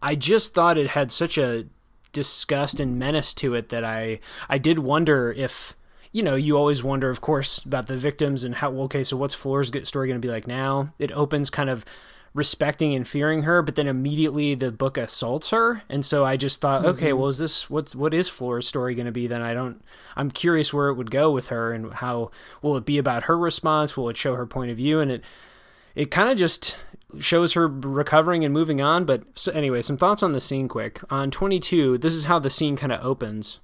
i 0.03 0.15
just 0.15 0.55
thought 0.55 0.79
it 0.79 0.89
had 0.89 1.11
such 1.11 1.39
a 1.39 1.67
disgust 2.13 2.79
and 2.81 2.99
menace 2.99 3.35
to 3.35 3.55
it 3.55 3.69
that 3.71 3.85
i 3.85 4.19
i 4.49 4.59
did 4.59 4.79
wonder 4.79 5.33
if 5.33 5.77
you 6.15 6.23
know 6.23 6.37
you 6.37 6.57
always 6.57 6.83
wonder 6.83 7.11
of 7.11 7.21
course 7.21 7.59
about 7.65 7.89
the 7.89 7.97
victims 7.97 8.45
and 8.45 8.55
how 8.55 8.71
okay 8.73 9.03
so 9.03 9.17
what's 9.17 9.35
Floor's 9.35 9.71
story 9.83 10.07
going 10.07 10.21
to 10.21 10.27
be 10.27 10.33
like 10.33 10.47
now? 10.47 10.95
It 10.99 11.11
opens 11.11 11.51
kind 11.51 11.69
of 11.69 11.85
respecting 12.35 12.94
and 12.94 13.07
fearing 13.07 13.44
her, 13.44 13.62
but 13.62 13.77
then 13.77 13.87
immediately 13.87 14.55
the 14.55 14.73
book 14.73 14.99
assaults 14.99 15.51
her. 15.51 15.83
And 15.88 16.05
so 16.05 16.25
I 16.25 16.37
just 16.37 16.61
thought, 16.61 16.83
mm-hmm. 16.83 16.90
okay, 16.90 17.12
well, 17.12 17.29
is 17.29 17.38
this 17.38 17.70
what's 17.70 17.94
what 17.94 18.12
is 18.12 18.29
Fleur's 18.29 18.66
story 18.66 18.94
going 18.94 19.07
to 19.07 19.12
be? 19.12 19.27
Then 19.27 19.40
I 19.40 19.55
don't. 19.55 19.83
I'm 20.16 20.31
curious 20.31 20.73
where 20.73 20.88
it 20.88 20.94
would 20.94 21.11
go 21.11 21.31
with 21.31 21.49
her 21.49 21.73
and 21.73 21.94
how 21.94 22.31
will 22.61 22.77
it 22.77 22.85
be 22.85 22.99
about 22.99 23.25
her 23.25 23.38
response? 23.38 23.97
Will 23.97 24.09
it 24.09 24.16
show 24.16 24.35
her 24.35 24.47
point 24.47 24.70
of 24.70 24.77
view? 24.77 25.01
And 25.01 25.11
it 25.11 25.25
it 25.94 26.11
kind 26.11 26.29
of 26.29 26.37
just 26.37 26.77
shows 27.20 27.53
her 27.53 27.68
recovering 27.68 28.44
and 28.44 28.53
moving 28.53 28.81
on. 28.81 29.05
But 29.05 29.23
so 29.37 29.53
anyway, 29.53 29.83
some 29.83 29.97
thoughts 29.97 30.23
on 30.23 30.33
the 30.33 30.40
scene 30.40 30.68
quick. 30.68 31.01
On 31.11 31.31
22, 31.31 31.99
this 31.99 32.14
is 32.14 32.25
how 32.25 32.38
the 32.38 32.51
scene 32.51 32.77
kind 32.77 32.92
of 32.92 33.05
opens. 33.05 33.61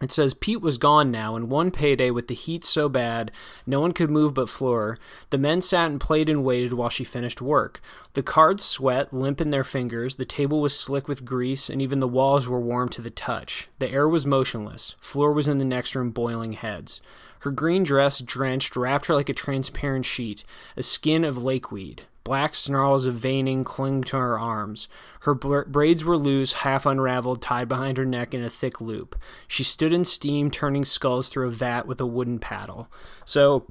It 0.00 0.10
says 0.10 0.32
Pete 0.32 0.62
was 0.62 0.78
gone 0.78 1.10
now, 1.10 1.36
and 1.36 1.50
one 1.50 1.70
payday 1.70 2.10
with 2.10 2.28
the 2.28 2.34
heat 2.34 2.64
so 2.64 2.88
bad 2.88 3.30
no 3.66 3.80
one 3.80 3.92
could 3.92 4.10
move 4.10 4.32
but 4.32 4.48
Fleur. 4.48 4.96
The 5.28 5.36
men 5.36 5.60
sat 5.60 5.90
and 5.90 6.00
played 6.00 6.30
and 6.30 6.42
waited 6.42 6.72
while 6.72 6.88
she 6.88 7.04
finished 7.04 7.42
work. 7.42 7.82
The 8.14 8.22
cards 8.22 8.64
sweat, 8.64 9.12
limp 9.12 9.42
in 9.42 9.50
their 9.50 9.62
fingers, 9.62 10.14
the 10.14 10.24
table 10.24 10.62
was 10.62 10.78
slick 10.78 11.06
with 11.06 11.26
grease, 11.26 11.68
and 11.68 11.82
even 11.82 12.00
the 12.00 12.08
walls 12.08 12.48
were 12.48 12.60
warm 12.60 12.88
to 12.90 13.02
the 13.02 13.10
touch. 13.10 13.68
The 13.78 13.90
air 13.90 14.08
was 14.08 14.24
motionless. 14.24 14.96
Fleur 15.00 15.32
was 15.32 15.48
in 15.48 15.58
the 15.58 15.64
next 15.66 15.94
room 15.94 16.10
boiling 16.12 16.54
heads. 16.54 17.02
Her 17.40 17.50
green 17.50 17.84
dress, 17.84 18.20
drenched, 18.20 18.76
wrapped 18.76 19.06
her 19.06 19.14
like 19.14 19.28
a 19.28 19.34
transparent 19.34 20.06
sheet, 20.06 20.44
a 20.76 20.82
skin 20.82 21.24
of 21.24 21.42
lakeweed. 21.42 22.00
Black 22.24 22.54
snarls 22.54 23.06
of 23.06 23.14
veining 23.14 23.64
clung 23.64 24.02
to 24.04 24.16
her 24.16 24.38
arms. 24.38 24.88
Her 25.20 25.34
braids 25.34 26.04
were 26.04 26.16
loose, 26.16 26.52
half 26.52 26.86
unraveled, 26.86 27.42
tied 27.42 27.68
behind 27.68 27.98
her 27.98 28.04
neck 28.04 28.34
in 28.34 28.42
a 28.42 28.50
thick 28.50 28.80
loop. 28.80 29.16
She 29.48 29.64
stood 29.64 29.92
in 29.92 30.04
steam, 30.04 30.50
turning 30.50 30.84
skulls 30.84 31.28
through 31.28 31.48
a 31.48 31.50
vat 31.50 31.86
with 31.86 32.00
a 32.00 32.06
wooden 32.06 32.38
paddle. 32.38 32.88
So, 33.24 33.66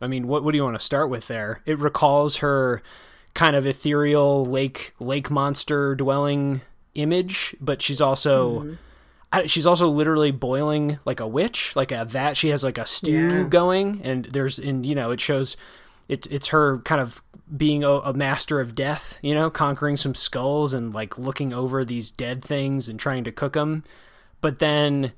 I 0.00 0.06
mean, 0.06 0.26
what, 0.28 0.44
what 0.44 0.52
do 0.52 0.56
you 0.56 0.64
want 0.64 0.78
to 0.78 0.84
start 0.84 1.10
with 1.10 1.28
there? 1.28 1.62
It 1.66 1.78
recalls 1.78 2.36
her 2.36 2.82
kind 3.34 3.56
of 3.56 3.66
ethereal 3.66 4.44
lake 4.46 4.94
lake 5.00 5.30
monster 5.30 5.94
dwelling 5.94 6.60
image, 6.94 7.56
but 7.60 7.82
she's 7.82 8.00
also. 8.00 8.60
Mm-hmm 8.60 8.74
she's 9.46 9.66
also 9.66 9.88
literally 9.88 10.30
boiling 10.30 10.98
like 11.04 11.18
a 11.18 11.26
witch, 11.26 11.74
like 11.74 11.90
a 11.90 12.04
vat. 12.04 12.34
She 12.34 12.50
has 12.50 12.62
like 12.62 12.78
a 12.78 12.86
stew 12.86 13.28
yeah. 13.28 13.42
going, 13.42 14.00
and 14.04 14.26
there's 14.26 14.60
and 14.60 14.86
you 14.86 14.94
know 14.94 15.10
it 15.10 15.20
shows 15.20 15.56
it's 16.08 16.28
it's 16.28 16.48
her 16.48 16.78
kind 16.78 17.00
of 17.00 17.20
being 17.54 17.84
a, 17.84 17.90
a, 17.90 18.12
master 18.14 18.60
of 18.60 18.74
death, 18.74 19.18
you 19.22 19.34
know, 19.34 19.50
conquering 19.50 19.96
some 19.96 20.14
skulls 20.14 20.72
and 20.72 20.94
like 20.94 21.18
looking 21.18 21.52
over 21.52 21.84
these 21.84 22.10
dead 22.10 22.42
things 22.42 22.88
and 22.88 22.98
trying 22.98 23.24
to 23.24 23.32
cook 23.32 23.52
them. 23.52 23.84
But 24.40 24.58
then 24.58 25.12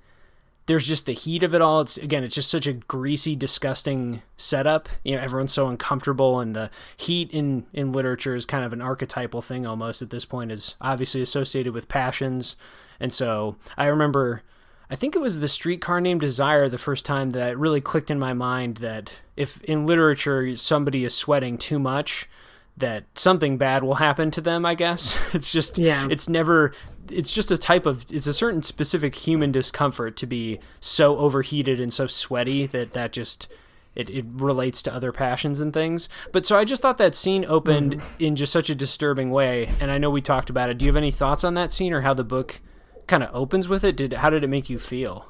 there's 0.66 0.86
just 0.86 1.06
the 1.06 1.12
heat 1.12 1.42
of 1.42 1.54
it 1.54 1.62
all. 1.62 1.80
It's 1.80 1.96
again, 1.96 2.24
it's 2.24 2.34
just 2.34 2.50
such 2.50 2.66
a 2.66 2.72
greasy, 2.72 3.36
disgusting 3.36 4.22
setup. 4.36 4.88
You 5.04 5.14
know, 5.14 5.22
everyone's 5.22 5.52
so 5.52 5.68
uncomfortable, 5.68 6.40
and 6.40 6.54
the 6.54 6.70
heat 6.96 7.30
in 7.30 7.66
in 7.72 7.92
literature 7.92 8.34
is 8.34 8.46
kind 8.46 8.64
of 8.64 8.72
an 8.72 8.82
archetypal 8.82 9.42
thing 9.42 9.64
almost 9.64 10.02
at 10.02 10.10
this 10.10 10.24
point. 10.24 10.50
Is 10.50 10.74
obviously 10.80 11.22
associated 11.22 11.72
with 11.72 11.88
passions, 11.88 12.56
and 12.98 13.12
so 13.12 13.56
I 13.76 13.86
remember 13.86 14.42
I 14.88 14.96
think 14.96 15.16
it 15.16 15.20
was 15.20 15.40
the 15.40 15.48
streetcar 15.48 16.00
named 16.00 16.20
Desire 16.20 16.68
the 16.68 16.78
first 16.78 17.04
time 17.04 17.30
that 17.30 17.52
it 17.52 17.58
really 17.58 17.80
clicked 17.80 18.10
in 18.10 18.18
my 18.18 18.34
mind 18.34 18.76
that 18.76 19.10
if 19.36 19.60
in 19.64 19.86
literature 19.86 20.56
somebody 20.56 21.04
is 21.04 21.14
sweating 21.14 21.58
too 21.58 21.78
much, 21.78 22.28
that 22.76 23.04
something 23.14 23.58
bad 23.58 23.82
will 23.82 23.96
happen 23.96 24.30
to 24.32 24.40
them, 24.40 24.64
I 24.64 24.74
guess. 24.74 25.16
It's 25.34 25.50
just 25.50 25.78
yeah. 25.78 26.08
it's 26.10 26.28
never 26.28 26.72
it's 27.10 27.32
just 27.32 27.50
a 27.50 27.58
type 27.58 27.86
of 27.86 28.06
it's 28.10 28.26
a 28.26 28.34
certain 28.34 28.62
specific 28.62 29.14
human 29.14 29.52
discomfort 29.52 30.16
to 30.18 30.26
be 30.26 30.60
so 30.80 31.18
overheated 31.18 31.80
and 31.80 31.92
so 31.92 32.06
sweaty 32.06 32.66
that 32.66 32.92
that 32.92 33.12
just 33.12 33.48
it, 33.94 34.10
it 34.10 34.24
relates 34.28 34.82
to 34.82 34.94
other 34.94 35.10
passions 35.10 35.58
and 35.58 35.72
things. 35.72 36.08
But 36.30 36.44
so 36.44 36.58
I 36.58 36.64
just 36.64 36.82
thought 36.82 36.98
that 36.98 37.14
scene 37.14 37.46
opened 37.46 37.96
mm-hmm. 37.96 38.24
in 38.24 38.36
just 38.36 38.52
such 38.52 38.70
a 38.70 38.74
disturbing 38.74 39.30
way 39.30 39.70
and 39.80 39.90
I 39.90 39.98
know 39.98 40.10
we 40.10 40.20
talked 40.20 40.50
about 40.50 40.70
it. 40.70 40.78
Do 40.78 40.84
you 40.84 40.90
have 40.90 40.96
any 40.96 41.10
thoughts 41.10 41.44
on 41.44 41.54
that 41.54 41.72
scene 41.72 41.92
or 41.92 42.02
how 42.02 42.14
the 42.14 42.24
book 42.24 42.60
kind 43.06 43.22
of 43.22 43.34
opens 43.34 43.68
with 43.68 43.84
it. 43.84 43.96
Did 43.96 44.14
how 44.14 44.30
did 44.30 44.44
it 44.44 44.48
make 44.48 44.70
you 44.70 44.78
feel? 44.78 45.26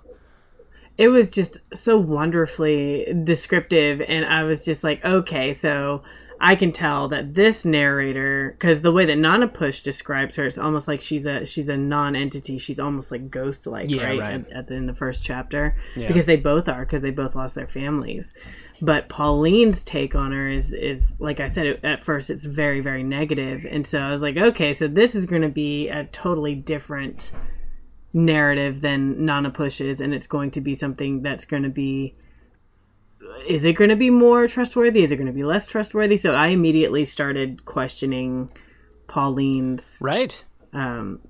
It 0.98 1.08
was 1.08 1.28
just 1.28 1.58
so 1.74 1.98
wonderfully 1.98 3.06
descriptive, 3.24 4.00
and 4.00 4.24
I 4.24 4.44
was 4.44 4.64
just 4.64 4.82
like, 4.82 5.04
okay, 5.04 5.52
so 5.52 6.02
I 6.40 6.56
can 6.56 6.72
tell 6.72 7.08
that 7.08 7.34
this 7.34 7.64
narrator, 7.64 8.56
because 8.58 8.82
the 8.82 8.92
way 8.92 9.06
that 9.06 9.16
Nanapush 9.16 9.82
describes 9.82 10.36
her, 10.36 10.46
it's 10.46 10.58
almost 10.58 10.88
like 10.88 11.00
she's 11.00 11.26
a 11.26 11.44
she's 11.44 11.68
a 11.68 11.76
non-entity. 11.76 12.58
She's 12.58 12.80
almost 12.80 13.10
like 13.10 13.30
ghost-like, 13.30 13.88
yeah, 13.88 14.04
right? 14.04 14.18
right. 14.18 14.34
At, 14.34 14.52
at 14.52 14.68
the, 14.68 14.74
in 14.74 14.86
the 14.86 14.94
first 14.94 15.22
chapter, 15.22 15.76
yeah. 15.94 16.08
because 16.08 16.26
they 16.26 16.36
both 16.36 16.68
are, 16.68 16.84
because 16.84 17.02
they 17.02 17.10
both 17.10 17.34
lost 17.34 17.54
their 17.54 17.68
families. 17.68 18.32
But 18.82 19.08
Pauline's 19.08 19.84
take 19.84 20.14
on 20.14 20.32
her 20.32 20.48
is 20.48 20.72
is 20.74 21.04
like 21.18 21.40
I 21.40 21.48
said 21.48 21.80
at 21.82 22.02
first, 22.02 22.28
it's 22.28 22.44
very 22.44 22.80
very 22.80 23.02
negative, 23.02 23.66
and 23.70 23.86
so 23.86 24.00
I 24.00 24.10
was 24.10 24.22
like, 24.22 24.36
okay, 24.36 24.72
so 24.72 24.88
this 24.88 25.14
is 25.14 25.26
going 25.26 25.42
to 25.42 25.48
be 25.48 25.88
a 25.88 26.04
totally 26.04 26.54
different 26.54 27.32
narrative 28.16 28.80
than 28.80 29.16
Nanapush's, 29.16 30.00
and 30.00 30.14
it's 30.14 30.26
going 30.26 30.50
to 30.52 30.60
be 30.60 30.74
something 30.74 31.22
that's 31.22 31.44
going 31.44 31.62
to 31.62 31.68
be. 31.68 32.14
Is 33.46 33.64
it 33.64 33.74
going 33.74 33.90
to 33.90 33.96
be 33.96 34.10
more 34.10 34.48
trustworthy? 34.48 35.02
Is 35.02 35.10
it 35.10 35.16
going 35.16 35.26
to 35.26 35.32
be 35.32 35.44
less 35.44 35.66
trustworthy? 35.66 36.16
So 36.16 36.34
I 36.34 36.48
immediately 36.48 37.04
started 37.04 37.64
questioning 37.64 38.50
Pauline's 39.08 39.98
right 40.00 40.44
um, 40.72 41.20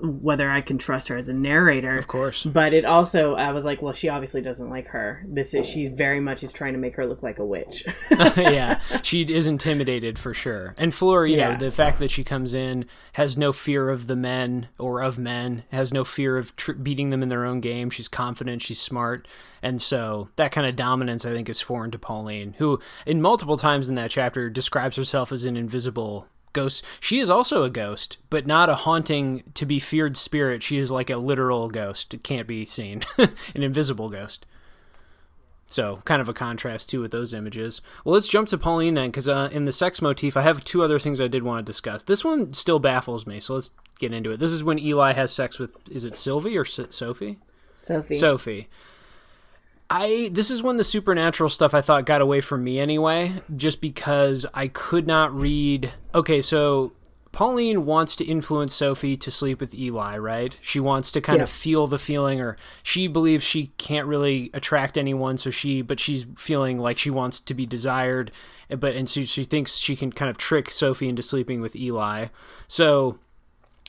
whether 0.00 0.50
I 0.50 0.60
can 0.60 0.78
trust 0.78 1.08
her 1.08 1.16
as 1.16 1.28
a 1.28 1.32
narrator. 1.32 1.96
Of 1.96 2.06
course. 2.06 2.44
But 2.44 2.72
it 2.72 2.84
also 2.84 3.34
I 3.34 3.52
was 3.52 3.64
like, 3.64 3.82
well, 3.82 3.92
she 3.92 4.08
obviously 4.08 4.40
doesn't 4.40 4.70
like 4.70 4.88
her. 4.88 5.24
This 5.26 5.54
is 5.54 5.66
she 5.66 5.88
very 5.88 6.20
much 6.20 6.42
is 6.42 6.52
trying 6.52 6.72
to 6.74 6.78
make 6.78 6.96
her 6.96 7.06
look 7.06 7.22
like 7.22 7.38
a 7.38 7.44
witch. 7.44 7.84
yeah. 8.10 8.80
She 9.02 9.22
is 9.22 9.46
intimidated 9.46 10.18
for 10.18 10.34
sure. 10.34 10.74
And 10.76 10.92
Fleur, 10.94 11.26
you 11.26 11.36
yeah. 11.36 11.52
know, 11.52 11.56
the 11.58 11.70
fact 11.70 11.98
that 11.98 12.10
she 12.10 12.24
comes 12.24 12.54
in 12.54 12.86
has 13.14 13.36
no 13.36 13.52
fear 13.52 13.88
of 13.88 14.06
the 14.06 14.16
men 14.16 14.68
or 14.78 15.02
of 15.02 15.18
men, 15.18 15.64
has 15.70 15.92
no 15.92 16.04
fear 16.04 16.36
of 16.36 16.54
tr- 16.56 16.72
beating 16.72 17.10
them 17.10 17.22
in 17.22 17.28
their 17.28 17.44
own 17.44 17.60
game. 17.60 17.90
She's 17.90 18.08
confident, 18.08 18.62
she's 18.62 18.80
smart. 18.80 19.26
And 19.62 19.82
so 19.82 20.28
that 20.36 20.52
kind 20.52 20.66
of 20.66 20.76
dominance, 20.76 21.24
I 21.24 21.32
think, 21.32 21.48
is 21.48 21.60
foreign 21.60 21.90
to 21.90 21.98
Pauline, 21.98 22.54
who, 22.58 22.78
in 23.06 23.20
multiple 23.20 23.56
times 23.56 23.88
in 23.88 23.96
that 23.96 24.10
chapter, 24.10 24.48
describes 24.48 24.96
herself 24.96 25.32
as 25.32 25.44
an 25.44 25.56
invisible 25.56 26.28
ghost. 26.52 26.84
She 27.00 27.18
is 27.18 27.30
also 27.30 27.64
a 27.64 27.70
ghost, 27.70 28.18
but 28.30 28.46
not 28.46 28.68
a 28.68 28.74
haunting 28.74 29.44
to 29.54 29.66
be 29.66 29.78
feared 29.78 30.16
spirit. 30.16 30.62
She 30.62 30.78
is 30.78 30.90
like 30.90 31.10
a 31.10 31.16
literal 31.16 31.68
ghost. 31.68 32.14
It 32.14 32.24
can't 32.24 32.46
be 32.46 32.64
seen, 32.64 33.02
an 33.18 33.62
invisible 33.62 34.08
ghost. 34.08 34.46
So, 35.70 36.00
kind 36.06 36.22
of 36.22 36.30
a 36.30 36.34
contrast 36.34 36.88
too 36.88 37.02
with 37.02 37.10
those 37.10 37.34
images. 37.34 37.82
Well, 38.02 38.14
let's 38.14 38.26
jump 38.26 38.48
to 38.48 38.58
Pauline 38.58 38.94
then, 38.94 39.10
because 39.10 39.28
uh, 39.28 39.50
in 39.52 39.66
the 39.66 39.72
sex 39.72 40.00
motif, 40.00 40.34
I 40.34 40.42
have 40.42 40.64
two 40.64 40.82
other 40.82 40.98
things 40.98 41.20
I 41.20 41.28
did 41.28 41.42
want 41.42 41.64
to 41.64 41.70
discuss. 41.70 42.02
This 42.02 42.24
one 42.24 42.54
still 42.54 42.78
baffles 42.78 43.26
me, 43.26 43.38
so 43.38 43.54
let's 43.54 43.70
get 43.98 44.14
into 44.14 44.30
it. 44.30 44.40
This 44.40 44.50
is 44.50 44.64
when 44.64 44.78
Eli 44.78 45.12
has 45.12 45.30
sex 45.30 45.58
with, 45.58 45.76
is 45.90 46.06
it 46.06 46.16
Sylvie 46.16 46.56
or 46.56 46.62
S- 46.62 46.80
Sophie? 46.88 47.38
Sophie. 47.76 48.14
Sophie. 48.14 48.68
I 49.90 50.28
this 50.32 50.50
is 50.50 50.62
when 50.62 50.76
the 50.76 50.84
supernatural 50.84 51.48
stuff 51.48 51.72
I 51.72 51.80
thought 51.80 52.04
got 52.04 52.20
away 52.20 52.40
from 52.40 52.62
me 52.62 52.78
anyway, 52.78 53.42
just 53.56 53.80
because 53.80 54.44
I 54.52 54.68
could 54.68 55.06
not 55.06 55.34
read. 55.34 55.92
Okay, 56.14 56.42
so 56.42 56.92
Pauline 57.32 57.86
wants 57.86 58.16
to 58.16 58.24
influence 58.24 58.74
Sophie 58.74 59.16
to 59.16 59.30
sleep 59.30 59.60
with 59.60 59.74
Eli, 59.74 60.18
right? 60.18 60.56
She 60.60 60.80
wants 60.80 61.12
to 61.12 61.20
kind 61.20 61.38
yeah. 61.38 61.44
of 61.44 61.50
feel 61.50 61.86
the 61.86 61.98
feeling, 61.98 62.40
or 62.40 62.56
she 62.82 63.06
believes 63.06 63.44
she 63.44 63.68
can't 63.78 64.06
really 64.06 64.50
attract 64.54 64.98
anyone, 64.98 65.38
so 65.38 65.50
she, 65.50 65.80
but 65.82 66.00
she's 66.00 66.26
feeling 66.36 66.78
like 66.78 66.98
she 66.98 67.10
wants 67.10 67.38
to 67.40 67.54
be 67.54 67.64
desired, 67.64 68.32
but 68.68 68.96
and 68.96 69.08
so 69.08 69.22
she 69.22 69.44
thinks 69.44 69.76
she 69.76 69.94
can 69.94 70.10
kind 70.10 70.30
of 70.30 70.36
trick 70.36 70.70
Sophie 70.70 71.08
into 71.08 71.22
sleeping 71.22 71.60
with 71.60 71.76
Eli. 71.76 72.26
So, 72.66 73.18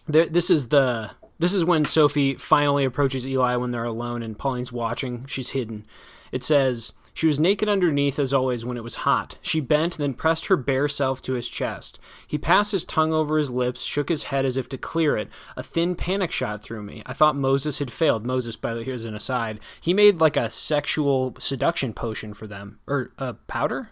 there, 0.06 0.28
this 0.28 0.50
is 0.50 0.68
the 0.68 1.12
this 1.40 1.54
is 1.54 1.64
when 1.64 1.86
Sophie 1.86 2.36
finally 2.36 2.84
approaches 2.84 3.26
Eli 3.26 3.56
when 3.56 3.72
they're 3.72 3.84
alone 3.86 4.22
and 4.22 4.38
Pauline's 4.38 4.74
watching. 4.74 5.26
She's 5.26 5.52
hidden. 5.52 5.86
It 6.34 6.44
says, 6.44 6.92
She 7.14 7.28
was 7.28 7.40
naked 7.40 7.70
underneath 7.70 8.20
as 8.20 8.34
always 8.34 8.66
when 8.66 8.76
it 8.76 8.84
was 8.84 8.96
hot. 8.96 9.38
She 9.42 9.62
bent, 9.62 9.98
then 9.98 10.14
pressed 10.14 10.48
her 10.48 10.58
bare 10.58 10.90
self 10.90 11.22
to 11.24 11.34
his 11.34 11.48
chest. 11.48 11.98
He 12.28 12.38
passed 12.38 12.74
his 12.74 12.84
tongue 12.84 13.14
over 13.14 13.38
his 13.38 13.50
lips, 13.50 13.84
shook 13.84 14.10
his 14.10 14.24
head 14.24 14.46
as 14.46 14.58
if 14.58 14.68
to 14.70 14.78
clear 14.78 15.16
it. 15.16 15.30
A 15.56 15.64
thin 15.64 15.96
panic 15.96 16.32
shot 16.32 16.62
through 16.62 16.84
me. 16.84 17.02
I 17.06 17.14
thought 17.14 17.38
Moses 17.38 17.80
had 17.80 17.92
failed. 17.92 18.26
Moses, 18.26 18.58
by 18.58 18.74
the 18.74 18.80
way, 18.80 18.86
here's 18.86 19.06
an 19.06 19.16
aside. 19.16 19.60
He 19.80 19.94
made 19.94 20.20
like 20.20 20.36
a 20.36 20.50
sexual 20.50 21.36
seduction 21.40 21.94
potion 21.94 22.34
for 22.34 22.48
them. 22.48 22.80
Or 22.86 23.12
a 23.18 23.34
powder? 23.34 23.92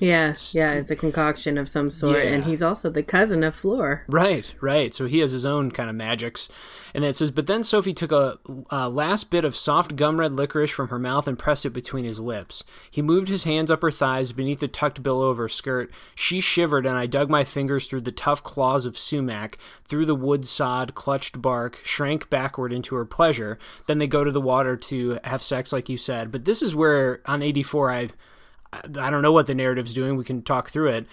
Yeah, 0.00 0.34
yeah, 0.52 0.72
it's 0.72 0.90
a 0.90 0.96
concoction 0.96 1.58
of 1.58 1.68
some 1.68 1.90
sort, 1.90 2.24
yeah. 2.24 2.30
and 2.30 2.44
he's 2.44 2.62
also 2.62 2.88
the 2.88 3.02
cousin 3.02 3.44
of 3.44 3.54
Fleur. 3.54 4.04
Right, 4.08 4.54
right. 4.60 4.94
So 4.94 5.06
he 5.06 5.18
has 5.18 5.32
his 5.32 5.44
own 5.44 5.70
kind 5.70 5.90
of 5.90 5.96
magics, 5.96 6.48
and 6.94 7.04
it 7.04 7.16
says, 7.16 7.30
but 7.30 7.46
then 7.46 7.64
Sophie 7.64 7.92
took 7.92 8.12
a, 8.12 8.38
a 8.70 8.88
last 8.88 9.30
bit 9.30 9.44
of 9.44 9.56
soft 9.56 9.96
gum 9.96 10.20
red 10.20 10.32
licorice 10.34 10.70
from 10.70 10.88
her 10.88 10.98
mouth 10.98 11.26
and 11.26 11.38
pressed 11.38 11.66
it 11.66 11.70
between 11.70 12.04
his 12.04 12.20
lips. 12.20 12.64
He 12.90 13.02
moved 13.02 13.28
his 13.28 13.44
hands 13.44 13.70
up 13.70 13.82
her 13.82 13.90
thighs 13.90 14.32
beneath 14.32 14.60
the 14.60 14.68
tucked 14.68 15.02
billow 15.02 15.28
of 15.28 15.36
her 15.38 15.48
skirt. 15.48 15.90
She 16.14 16.40
shivered, 16.40 16.86
and 16.86 16.96
I 16.96 17.06
dug 17.06 17.28
my 17.28 17.44
fingers 17.44 17.86
through 17.86 18.02
the 18.02 18.12
tough 18.12 18.42
claws 18.42 18.86
of 18.86 18.96
sumac, 18.96 19.58
through 19.84 20.06
the 20.06 20.14
wood 20.14 20.46
sod, 20.46 20.94
clutched 20.94 21.42
bark, 21.42 21.80
shrank 21.84 22.30
backward 22.30 22.72
into 22.72 22.94
her 22.94 23.04
pleasure. 23.04 23.58
Then 23.86 23.98
they 23.98 24.06
go 24.06 24.24
to 24.24 24.30
the 24.30 24.40
water 24.40 24.76
to 24.76 25.18
have 25.24 25.42
sex, 25.42 25.72
like 25.72 25.88
you 25.88 25.96
said. 25.96 26.30
But 26.30 26.44
this 26.44 26.62
is 26.62 26.74
where 26.74 27.20
on 27.26 27.42
eighty 27.42 27.62
four 27.62 27.90
I 27.90 28.08
I 28.72 29.10
don't 29.10 29.22
know 29.22 29.32
what 29.32 29.46
the 29.46 29.54
narrative's 29.54 29.92
doing. 29.92 30.16
We 30.16 30.24
can 30.24 30.42
talk 30.42 30.70
through 30.70 30.88
it. 30.88 31.06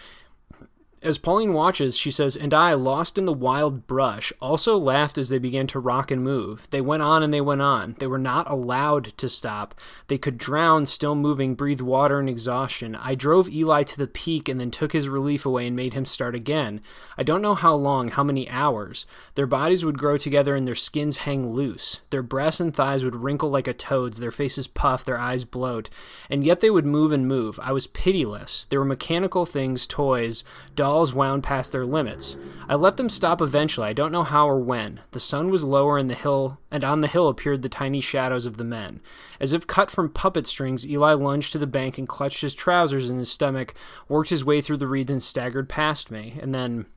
As 1.01 1.17
Pauline 1.17 1.53
watches, 1.53 1.95
she 1.95 2.11
says, 2.11 2.35
And 2.35 2.53
I, 2.53 2.73
lost 2.73 3.17
in 3.17 3.23
the 3.23 3.31
wild 3.31 3.87
brush, 3.87 4.33
also 4.41 4.77
laughed 4.77 5.17
as 5.17 5.29
they 5.29 5.39
began 5.39 5.65
to 5.67 5.79
rock 5.79 6.11
and 6.11 6.21
move. 6.21 6.67
They 6.71 6.81
went 6.81 7.03
on 7.03 7.23
and 7.23 7.33
they 7.33 7.39
went 7.39 7.61
on. 7.61 7.95
They 7.99 8.07
were 8.07 8.17
not 8.17 8.49
allowed 8.49 9.17
to 9.17 9.29
stop. 9.29 9.79
They 10.09 10.17
could 10.17 10.37
drown, 10.37 10.85
still 10.85 11.15
moving, 11.15 11.55
breathe 11.55 11.79
water 11.79 12.19
and 12.19 12.27
exhaustion. 12.27 12.95
I 12.95 13.15
drove 13.15 13.47
Eli 13.47 13.83
to 13.83 13.97
the 13.97 14.07
peak 14.07 14.49
and 14.49 14.59
then 14.59 14.71
took 14.71 14.91
his 14.91 15.07
relief 15.07 15.45
away 15.45 15.67
and 15.67 15.75
made 15.75 15.93
him 15.93 16.03
start 16.03 16.35
again. 16.35 16.81
I 17.17 17.23
don't 17.23 17.41
know 17.41 17.55
how 17.55 17.75
long, 17.75 18.09
how 18.09 18.23
many 18.25 18.49
hours. 18.49 19.05
Their 19.35 19.47
bodies 19.47 19.85
would 19.85 19.97
grow 19.97 20.17
together 20.17 20.53
and 20.53 20.67
their 20.67 20.75
skins 20.75 21.17
hang 21.17 21.53
loose. 21.53 22.01
Their 22.09 22.23
breasts 22.23 22.59
and 22.59 22.75
thighs 22.75 23.05
would 23.05 23.15
wrinkle 23.15 23.49
like 23.49 23.69
a 23.69 23.73
toad's, 23.73 24.19
their 24.19 24.31
faces 24.31 24.67
puff, 24.67 25.05
their 25.05 25.17
eyes 25.17 25.45
bloat. 25.45 25.89
And 26.29 26.43
yet 26.43 26.59
they 26.59 26.69
would 26.69 26.85
move 26.85 27.13
and 27.13 27.25
move. 27.25 27.57
I 27.63 27.71
was 27.71 27.87
pitiless. 27.87 28.65
They 28.65 28.77
were 28.77 28.83
mechanical 28.83 29.45
things, 29.45 29.87
toys, 29.87 30.43
dolls 30.75 30.88
dolls 30.89 31.13
wound 31.13 31.43
past 31.43 31.71
their 31.71 31.85
limits. 31.85 32.35
I 32.67 32.73
let 32.73 32.97
them 32.97 33.09
stop 33.09 33.43
eventually, 33.43 33.85
I 33.85 33.93
don't 33.93 34.11
know 34.11 34.23
how 34.23 34.49
or 34.49 34.59
when. 34.59 35.01
The 35.11 35.19
sun 35.19 35.51
was 35.51 35.63
lower 35.63 35.99
in 35.99 36.07
the 36.07 36.15
hill 36.15 36.57
and 36.71 36.83
on 36.83 37.01
the 37.01 37.07
hill 37.07 37.27
appeared 37.27 37.61
the 37.61 37.69
tiny 37.69 38.01
shadows 38.01 38.47
of 38.47 38.57
the 38.57 38.63
men. 38.63 38.99
As 39.39 39.53
if 39.53 39.67
cut 39.67 39.91
from 39.91 40.09
puppet 40.09 40.47
strings, 40.47 40.87
Eli 40.87 41.13
lunged 41.13 41.51
to 41.51 41.59
the 41.59 41.67
bank 41.67 41.99
and 41.99 42.09
clutched 42.09 42.41
his 42.41 42.55
trousers 42.55 43.07
in 43.07 43.19
his 43.19 43.31
stomach, 43.31 43.75
worked 44.07 44.31
his 44.31 44.43
way 44.43 44.61
through 44.61 44.77
the 44.77 44.87
reeds 44.87 45.11
and 45.11 45.21
staggered 45.21 45.69
past 45.69 46.09
me, 46.09 46.39
and 46.41 46.55
then 46.55 46.87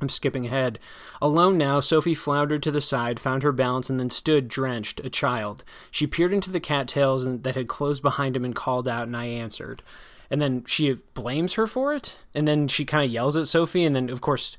I'm 0.00 0.08
skipping 0.08 0.46
ahead. 0.46 0.78
Alone 1.20 1.58
now, 1.58 1.80
Sophie 1.80 2.14
floundered 2.14 2.62
to 2.62 2.70
the 2.70 2.80
side, 2.80 3.18
found 3.18 3.42
her 3.42 3.50
balance, 3.50 3.90
and 3.90 3.98
then 3.98 4.10
stood 4.10 4.46
drenched, 4.46 5.00
a 5.00 5.10
child. 5.10 5.64
She 5.90 6.06
peered 6.06 6.32
into 6.32 6.52
the 6.52 6.60
cattails 6.60 7.26
that 7.26 7.56
had 7.56 7.66
closed 7.66 8.02
behind 8.02 8.36
him 8.36 8.44
and 8.44 8.54
called 8.54 8.86
out, 8.86 9.08
and 9.08 9.16
I 9.16 9.24
answered 9.24 9.82
and 10.30 10.40
then 10.40 10.64
she 10.66 10.94
blames 11.14 11.54
her 11.54 11.66
for 11.66 11.94
it 11.94 12.16
and 12.34 12.46
then 12.46 12.68
she 12.68 12.84
kind 12.84 13.04
of 13.04 13.10
yells 13.10 13.36
at 13.36 13.48
sophie 13.48 13.84
and 13.84 13.94
then 13.94 14.08
of 14.08 14.20
course 14.20 14.56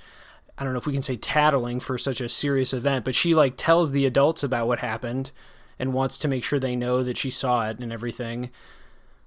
i 0.57 0.63
don't 0.63 0.74
know 0.74 0.80
if 0.80 0.86
we 0.86 0.93
can 0.93 1.01
say 1.01 1.15
tattling 1.15 1.80
for 1.80 1.97
such 1.97 2.22
a 2.22 2.30
serious 2.30 2.74
event 2.74 3.05
but 3.05 3.15
she 3.15 3.34
like 3.34 3.53
tells 3.57 3.91
the 3.91 4.05
adults 4.05 4.43
about 4.43 4.68
what 4.68 4.80
happened 4.80 5.32
and 5.80 5.93
wants 5.93 6.18
to 6.18 6.28
make 6.28 6.43
sure 6.43 6.59
they 6.59 6.76
know 6.76 7.03
that 7.03 7.18
she 7.18 7.30
saw 7.30 7.70
it 7.70 7.80
and 7.80 7.91
everything 7.91 8.45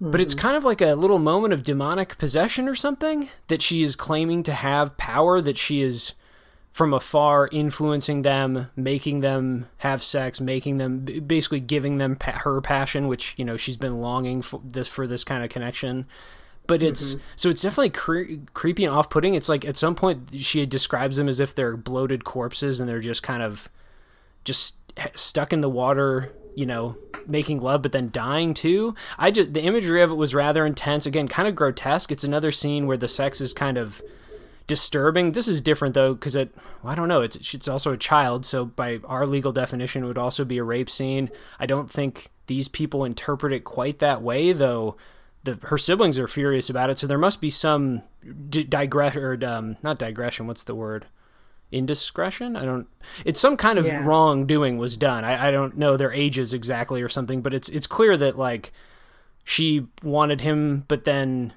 mm-hmm. 0.00 0.10
but 0.10 0.20
it's 0.20 0.34
mm-hmm. 0.34 0.42
kind 0.42 0.56
of 0.56 0.64
like 0.64 0.80
a 0.80 0.94
little 0.94 1.18
moment 1.18 1.52
of 1.52 1.62
demonic 1.62 2.18
possession 2.18 2.68
or 2.68 2.74
something 2.74 3.28
that 3.48 3.62
she 3.62 3.82
is 3.82 3.96
claiming 3.96 4.42
to 4.42 4.52
have 4.52 4.96
power 4.96 5.40
that 5.40 5.58
she 5.58 5.80
is 5.80 6.12
from 6.72 6.94
afar 6.94 7.48
influencing 7.50 8.22
them 8.22 8.70
making 8.76 9.20
them 9.20 9.66
have 9.78 10.02
sex 10.02 10.40
making 10.40 10.78
them 10.78 11.04
basically 11.26 11.60
giving 11.60 11.98
them 11.98 12.14
pa- 12.16 12.40
her 12.44 12.60
passion 12.60 13.08
which 13.08 13.34
you 13.36 13.44
know 13.44 13.56
she's 13.56 13.76
been 13.76 14.00
longing 14.00 14.40
for 14.40 14.60
this 14.64 14.88
for 14.88 15.06
this 15.06 15.24
kind 15.24 15.42
of 15.42 15.50
connection. 15.50 16.06
But 16.66 16.84
it's 16.84 17.14
mm-hmm. 17.14 17.20
so 17.34 17.50
it's 17.50 17.62
definitely 17.62 17.90
cre- 17.90 18.44
creepy 18.54 18.84
and 18.84 18.94
off-putting. 18.94 19.34
It's 19.34 19.48
like 19.48 19.64
at 19.64 19.76
some 19.76 19.96
point 19.96 20.28
she 20.36 20.64
describes 20.66 21.16
them 21.16 21.28
as 21.28 21.40
if 21.40 21.52
they're 21.52 21.76
bloated 21.76 22.24
corpses 22.24 22.78
and 22.78 22.88
they're 22.88 23.00
just 23.00 23.24
kind 23.24 23.42
of 23.42 23.68
just 24.44 24.76
stuck 25.14 25.52
in 25.52 25.60
the 25.60 25.68
water 25.68 26.32
you 26.56 26.66
know 26.66 26.96
making 27.26 27.60
love 27.60 27.82
but 27.82 27.90
then 27.90 28.10
dying 28.12 28.54
too. 28.54 28.94
I 29.18 29.32
just 29.32 29.52
the 29.52 29.62
imagery 29.62 30.02
of 30.02 30.12
it 30.12 30.14
was 30.14 30.32
rather 30.32 30.64
intense. 30.64 31.06
Again 31.06 31.26
kind 31.26 31.48
of 31.48 31.56
grotesque. 31.56 32.12
It's 32.12 32.22
another 32.22 32.52
scene 32.52 32.86
where 32.86 32.96
the 32.96 33.08
sex 33.08 33.40
is 33.40 33.52
kind 33.52 33.76
of 33.76 34.00
disturbing. 34.70 35.32
This 35.32 35.48
is 35.48 35.60
different 35.60 35.94
though 35.94 36.14
because 36.14 36.36
it 36.36 36.54
well, 36.80 36.92
I 36.92 36.94
don't 36.94 37.08
know. 37.08 37.22
It's 37.22 37.52
it's 37.52 37.66
also 37.66 37.92
a 37.92 37.96
child, 37.96 38.46
so 38.46 38.64
by 38.64 39.00
our 39.04 39.26
legal 39.26 39.50
definition, 39.50 40.04
it 40.04 40.06
would 40.06 40.16
also 40.16 40.44
be 40.44 40.58
a 40.58 40.64
rape 40.64 40.88
scene. 40.88 41.28
I 41.58 41.66
don't 41.66 41.90
think 41.90 42.30
these 42.46 42.68
people 42.68 43.04
interpret 43.04 43.52
it 43.52 43.64
quite 43.64 43.98
that 43.98 44.22
way 44.22 44.52
though. 44.52 44.96
The, 45.42 45.58
her 45.64 45.78
siblings 45.78 46.18
are 46.20 46.28
furious 46.28 46.70
about 46.70 46.88
it, 46.88 46.98
so 46.98 47.08
there 47.08 47.18
must 47.18 47.40
be 47.40 47.50
some 47.50 48.02
d- 48.48 48.62
digression 48.62 49.22
or 49.22 49.44
um, 49.44 49.76
not 49.82 49.98
digression. 49.98 50.46
What's 50.46 50.62
the 50.62 50.74
word? 50.74 51.06
Indiscretion? 51.72 52.54
I 52.54 52.64
don't. 52.64 52.86
It's 53.24 53.40
some 53.40 53.56
kind 53.56 53.76
of 53.76 53.86
yeah. 53.86 54.04
wrongdoing 54.04 54.78
was 54.78 54.96
done. 54.96 55.24
I, 55.24 55.48
I 55.48 55.50
don't 55.50 55.76
know 55.76 55.96
their 55.96 56.12
ages 56.12 56.52
exactly 56.52 57.02
or 57.02 57.08
something, 57.08 57.42
but 57.42 57.54
it's 57.54 57.68
it's 57.70 57.88
clear 57.88 58.16
that 58.18 58.38
like 58.38 58.72
she 59.42 59.88
wanted 60.04 60.42
him, 60.42 60.84
but 60.86 61.04
then 61.04 61.54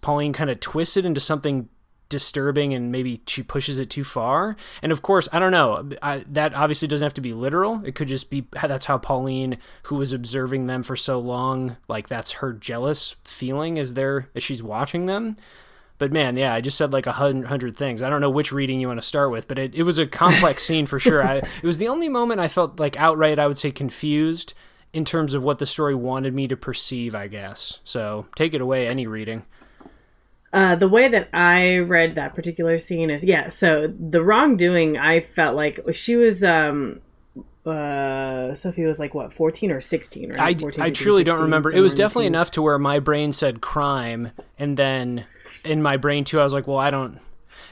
Pauline 0.00 0.32
kind 0.32 0.50
of 0.50 0.60
twisted 0.60 1.04
into 1.04 1.20
something 1.20 1.68
disturbing 2.08 2.74
and 2.74 2.92
maybe 2.92 3.22
she 3.26 3.42
pushes 3.42 3.78
it 3.78 3.90
too 3.90 4.04
far. 4.04 4.56
And 4.82 4.92
of 4.92 5.02
course, 5.02 5.28
I 5.32 5.38
don't 5.38 5.52
know. 5.52 5.90
I, 6.02 6.24
that 6.28 6.54
obviously 6.54 6.88
doesn't 6.88 7.04
have 7.04 7.14
to 7.14 7.20
be 7.20 7.32
literal. 7.32 7.82
It 7.84 7.94
could 7.94 8.08
just 8.08 8.30
be 8.30 8.46
that's 8.52 8.86
how 8.86 8.98
Pauline, 8.98 9.58
who 9.84 9.96
was 9.96 10.12
observing 10.12 10.66
them 10.66 10.82
for 10.82 10.96
so 10.96 11.18
long, 11.18 11.76
like 11.88 12.08
that's 12.08 12.32
her 12.32 12.52
jealous 12.52 13.16
feeling 13.24 13.78
as 13.78 13.94
they're 13.94 14.28
as 14.34 14.42
she's 14.42 14.62
watching 14.62 15.06
them. 15.06 15.36
But 15.98 16.12
man, 16.12 16.36
yeah, 16.36 16.52
I 16.52 16.60
just 16.60 16.76
said 16.76 16.92
like 16.92 17.06
a 17.06 17.12
hundred 17.12 17.76
things. 17.76 18.02
I 18.02 18.10
don't 18.10 18.20
know 18.20 18.30
which 18.30 18.52
reading 18.52 18.80
you 18.80 18.88
want 18.88 19.00
to 19.00 19.06
start 19.06 19.30
with, 19.30 19.46
but 19.46 19.58
it, 19.58 19.74
it 19.74 19.84
was 19.84 19.98
a 19.98 20.06
complex 20.06 20.64
scene 20.66 20.86
for 20.86 20.98
sure. 20.98 21.26
I, 21.26 21.36
it 21.36 21.62
was 21.62 21.78
the 21.78 21.88
only 21.88 22.08
moment 22.08 22.40
I 22.40 22.48
felt 22.48 22.80
like 22.80 22.96
outright, 22.96 23.38
I 23.38 23.46
would 23.46 23.58
say, 23.58 23.70
confused 23.70 24.54
in 24.92 25.04
terms 25.04 25.34
of 25.34 25.42
what 25.42 25.58
the 25.58 25.66
story 25.66 25.94
wanted 25.94 26.34
me 26.34 26.48
to 26.48 26.56
perceive, 26.56 27.14
I 27.14 27.28
guess. 27.28 27.80
So 27.84 28.26
take 28.36 28.54
it 28.54 28.60
away, 28.60 28.86
any 28.86 29.06
reading. 29.06 29.44
Uh, 30.54 30.76
the 30.76 30.88
way 30.88 31.08
that 31.08 31.28
I 31.32 31.78
read 31.78 32.14
that 32.14 32.36
particular 32.36 32.78
scene 32.78 33.10
is 33.10 33.24
yeah. 33.24 33.48
So 33.48 33.92
the 33.98 34.22
wrongdoing, 34.22 34.96
I 34.96 35.20
felt 35.20 35.56
like 35.56 35.80
she 35.92 36.16
was. 36.16 36.44
um 36.44 37.00
uh 37.66 38.54
Sophie 38.54 38.84
was 38.84 38.98
like 38.98 39.14
what 39.14 39.32
14 39.32 39.70
or 39.70 39.80
16 39.80 40.32
right? 40.32 40.38
I, 40.38 40.54
14, 40.54 40.84
I 40.84 40.90
truly 40.90 41.20
16, 41.20 41.24
don't 41.24 41.42
remember. 41.44 41.72
It 41.72 41.80
was 41.80 41.94
definitely 41.94 42.26
enough 42.26 42.50
to 42.52 42.62
where 42.62 42.78
my 42.78 42.98
brain 42.98 43.32
said 43.32 43.62
crime 43.62 44.32
and 44.58 44.76
then 44.76 45.24
in 45.64 45.82
my 45.82 45.96
brain 45.96 46.24
too 46.24 46.38
I 46.38 46.44
was 46.44 46.52
like, 46.52 46.66
well, 46.66 46.76
I 46.76 46.90
don't 46.90 47.20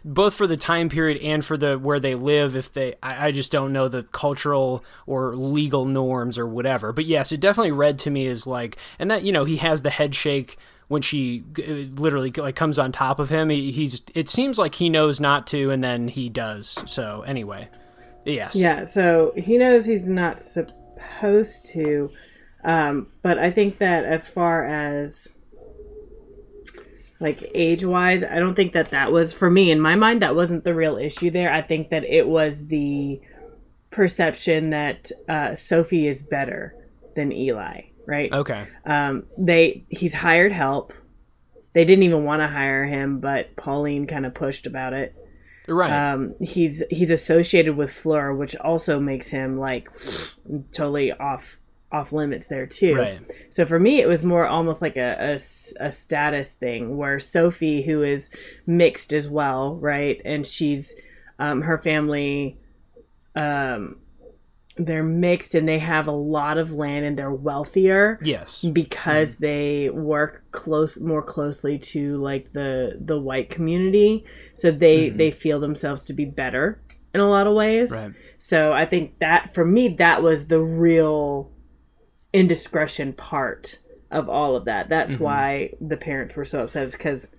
both 0.03 0.33
for 0.33 0.47
the 0.47 0.57
time 0.57 0.89
period 0.89 1.21
and 1.23 1.45
for 1.45 1.59
the 1.59 1.79
where 1.79 2.01
they 2.01 2.15
live 2.15 2.57
if 2.57 2.73
they 2.73 2.95
I, 3.03 3.29
I, 3.29 3.33
just 3.33 3.53
don't 3.53 3.73
know 3.73 3.87
the 3.87 4.03
cultural 4.05 4.83
or 5.07 5.37
legal 5.37 5.85
norms 5.85 6.39
or 6.39 6.47
whatever 6.47 6.93
but 6.93 7.05
yes 7.05 7.31
it 7.31 7.39
definitely 7.39 7.73
read 7.73 7.99
to 8.01 8.11
me 8.11 8.27
as 8.27 8.47
like 8.47 8.77
and 8.99 9.11
that 9.11 9.23
you 9.23 9.31
know 9.31 9.45
he 9.45 9.59
has 9.59 9.83
the 9.83 9.91
head 9.91 10.15
shake 10.15 10.59
when 10.93 11.01
she 11.01 11.43
literally 11.57 12.31
like 12.37 12.55
comes 12.55 12.79
on 12.79 12.93
top 12.93 13.19
of 13.19 13.31
him. 13.31 13.49
He, 13.49 13.73
he's 13.73 14.03
it 14.15 14.29
seems 14.29 14.59
like 14.59 14.75
he 14.75 14.91
knows 14.91 15.21
not 15.21 15.47
to, 15.47 15.71
and 15.71 15.83
then 15.83 16.07
he 16.07 16.29
does. 16.29 16.79
So 16.85 17.23
anyway, 17.23 17.71
yes, 18.27 18.55
yeah. 18.55 18.85
So 18.85 19.33
he 19.35 19.57
knows 19.57 19.87
he's 19.87 20.07
not 20.07 20.39
supposed 20.39 21.65
to, 21.71 22.11
um, 22.63 23.07
but 23.23 23.39
I 23.39 23.51
think 23.51 23.79
that 23.79 24.05
as 24.05 24.29
far 24.29 24.67
as 24.67 25.29
like 27.21 27.51
age 27.55 27.85
wise, 27.87 28.23
I 28.23 28.39
don't 28.39 28.55
think 28.55 28.75
that 28.75 28.91
that 28.91 29.13
was 29.13 29.33
for 29.33 29.51
me 29.51 29.71
in 29.71 29.81
my 29.81 29.97
mind. 29.97 30.21
That 30.21 30.37
wasn't 30.37 30.63
the 30.63 30.75
real 30.75 30.99
issue 30.99 31.31
there. 31.31 31.51
I 31.51 31.63
think 31.63 31.89
that 31.89 32.05
it 32.05 32.29
was 32.29 32.67
the 32.67 33.19
perception 33.91 34.69
that 34.71 35.11
uh, 35.27 35.55
Sophie 35.55 36.07
is 36.07 36.21
better 36.21 36.75
than 37.15 37.33
Eli 37.33 37.92
right? 38.07 38.33
Okay. 38.33 38.67
Um, 38.85 39.25
they 39.39 39.85
he's 39.89 40.15
hired 40.15 40.53
help. 40.53 40.93
They 41.73 41.85
didn't 41.85 42.05
even 42.05 42.25
want 42.25 42.43
to 42.43 42.49
hire 42.49 42.85
him, 42.85 43.21
but 43.21 43.57
Pauline 43.57 44.07
kind 44.07 44.27
of 44.27 44.35
pushed 44.35 44.67
about 44.67 44.93
it. 44.93 45.15
Right. 45.69 46.13
Um, 46.13 46.35
he's 46.41 46.83
he's 46.91 47.11
associated 47.11 47.77
with 47.77 47.93
Fleur, 47.93 48.35
which 48.35 48.57
also 48.57 48.99
makes 48.99 49.29
him 49.29 49.59
like 49.59 49.89
totally 50.73 51.13
off 51.13 51.59
off 51.93 52.13
limits 52.13 52.47
there 52.47 52.67
too. 52.67 52.97
Right. 52.97 53.21
So 53.51 53.67
for 53.67 53.79
me, 53.79 54.01
it 54.01 54.09
was 54.09 54.25
more 54.25 54.47
almost 54.47 54.83
like 54.83 54.97
a, 54.97 55.37
a, 55.79 55.85
a 55.85 55.93
status 55.93 56.51
thing 56.51 56.97
where 56.97 57.21
Sophie, 57.21 57.83
who 57.83 58.03
is 58.03 58.31
mixed 58.67 59.13
as 59.13 59.29
well, 59.29 59.77
right, 59.77 60.21
and 60.25 60.47
she's 60.47 60.95
um, 61.39 61.63
her 61.63 61.79
family 61.79 62.59
um, 63.37 63.97
they're 64.77 65.03
mixed 65.03 65.55
and 65.55 65.69
they 65.69 65.79
have 65.79 66.07
a 66.07 66.13
lot 66.13 66.57
of 66.57 66.73
land 66.73 67.05
and 67.05 67.19
they're 67.19 67.33
wealthier 67.33 68.19
yes 68.23 68.63
because 68.73 69.33
mm-hmm. 69.33 69.45
they 69.45 69.91
work 69.91 70.45
close 70.51 70.99
more 70.99 71.23
closely 71.23 71.79
to 71.79 72.17
like 72.19 72.53
the 72.53 72.97
the 73.01 73.19
white 73.19 73.51
community 73.51 74.25
so 74.55 74.71
they 74.71 75.09
mm-hmm. 75.09 75.19
they 75.19 75.31
feel 75.31 75.61
themselves 75.61 76.05
to 76.05 76.13
be 76.13 76.25
better 76.25 76.81
in 77.13 77.21
a 77.21 77.29
lot 77.29 77.47
of 77.47 77.55
ways 77.55 77.91
right. 77.91 78.13
so 78.39 78.73
i 78.73 78.87
think 78.87 79.19
that 79.19 79.53
for 79.55 79.65
me 79.65 79.89
that 79.89 80.23
was 80.23 80.47
the 80.47 80.61
real 80.61 81.51
indiscretion 82.33 83.13
part 83.13 83.79
of 84.11 84.29
all 84.29 84.57
of 84.57 84.65
that 84.65 84.89
that's 84.89 85.13
mm-hmm. 85.13 85.25
why 85.25 85.71
the 85.81 85.97
parents 85.99 86.35
were 86.35 86.47
so 86.47 86.61
upset 86.61 86.91
because 86.93 87.31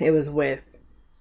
it 0.00 0.12
was 0.12 0.30
with 0.30 0.60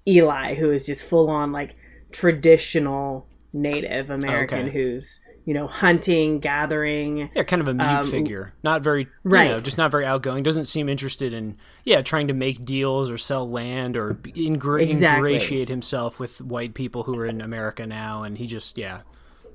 eli 0.07 0.53
who 0.53 0.71
is 0.71 0.86
just 0.86 1.03
full 1.03 1.29
on 1.29 1.51
like 1.51 1.75
traditional 2.11 3.27
Native 3.53 4.09
American 4.09 4.67
okay. 4.67 4.71
who's 4.71 5.19
you 5.46 5.54
know 5.54 5.68
hunting, 5.68 6.39
gathering. 6.39 7.30
Yeah, 7.36 7.44
kind 7.44 7.62
of 7.62 7.68
a 7.68 7.74
mute 7.74 7.86
um, 7.86 8.08
figure. 8.10 8.54
Not 8.64 8.82
very 8.82 9.08
right. 9.24 9.50
know, 9.50 9.60
just 9.60 9.78
not 9.78 9.91
very 9.91 10.06
outgoing. 10.06 10.44
Doesn't 10.44 10.66
seem 10.66 10.89
interested 10.89 11.34
in 11.34 11.58
yeah 11.84 12.02
trying 12.02 12.28
to 12.28 12.34
make 12.34 12.64
deals 12.66 13.12
or 13.12 13.18
sell 13.18 13.50
land 13.50 13.98
or 13.98 14.16
ingra- 14.16 14.82
exactly. 14.82 15.34
ingratiate 15.34 15.70
himself 15.70 16.20
with 16.20 16.41
white 16.41 16.74
people 16.74 17.04
who 17.04 17.18
are 17.18 17.26
in 17.26 17.41
America 17.41 17.86
now. 17.86 18.24
And 18.24 18.38
he 18.38 18.48
just 18.48 18.78
yeah. 18.78 19.02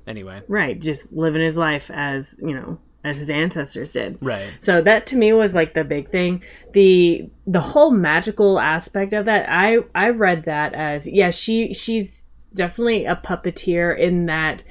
Anyway, 0.07 0.41
right, 0.47 0.79
just 0.79 1.11
living 1.11 1.41
his 1.41 1.55
life 1.55 1.91
as 1.93 2.35
you 2.39 2.53
know 2.53 2.79
as 3.03 3.17
his 3.17 3.29
ancestors 3.29 3.93
did. 3.93 4.17
Right. 4.21 4.49
So 4.59 4.81
that 4.81 5.07
to 5.07 5.15
me 5.15 5.33
was 5.33 5.53
like 5.53 5.73
the 5.73 5.83
big 5.83 6.09
thing. 6.09 6.43
The 6.73 7.29
the 7.47 7.61
whole 7.61 7.91
magical 7.91 8.59
aspect 8.59 9.13
of 9.13 9.25
that, 9.25 9.47
I 9.49 9.79
I 9.95 10.09
read 10.09 10.45
that 10.45 10.73
as 10.73 11.07
yeah, 11.07 11.31
she 11.31 11.73
she's 11.73 12.23
definitely 12.53 13.05
a 13.05 13.15
puppeteer 13.15 13.97
in 13.97 14.25
that 14.25 14.63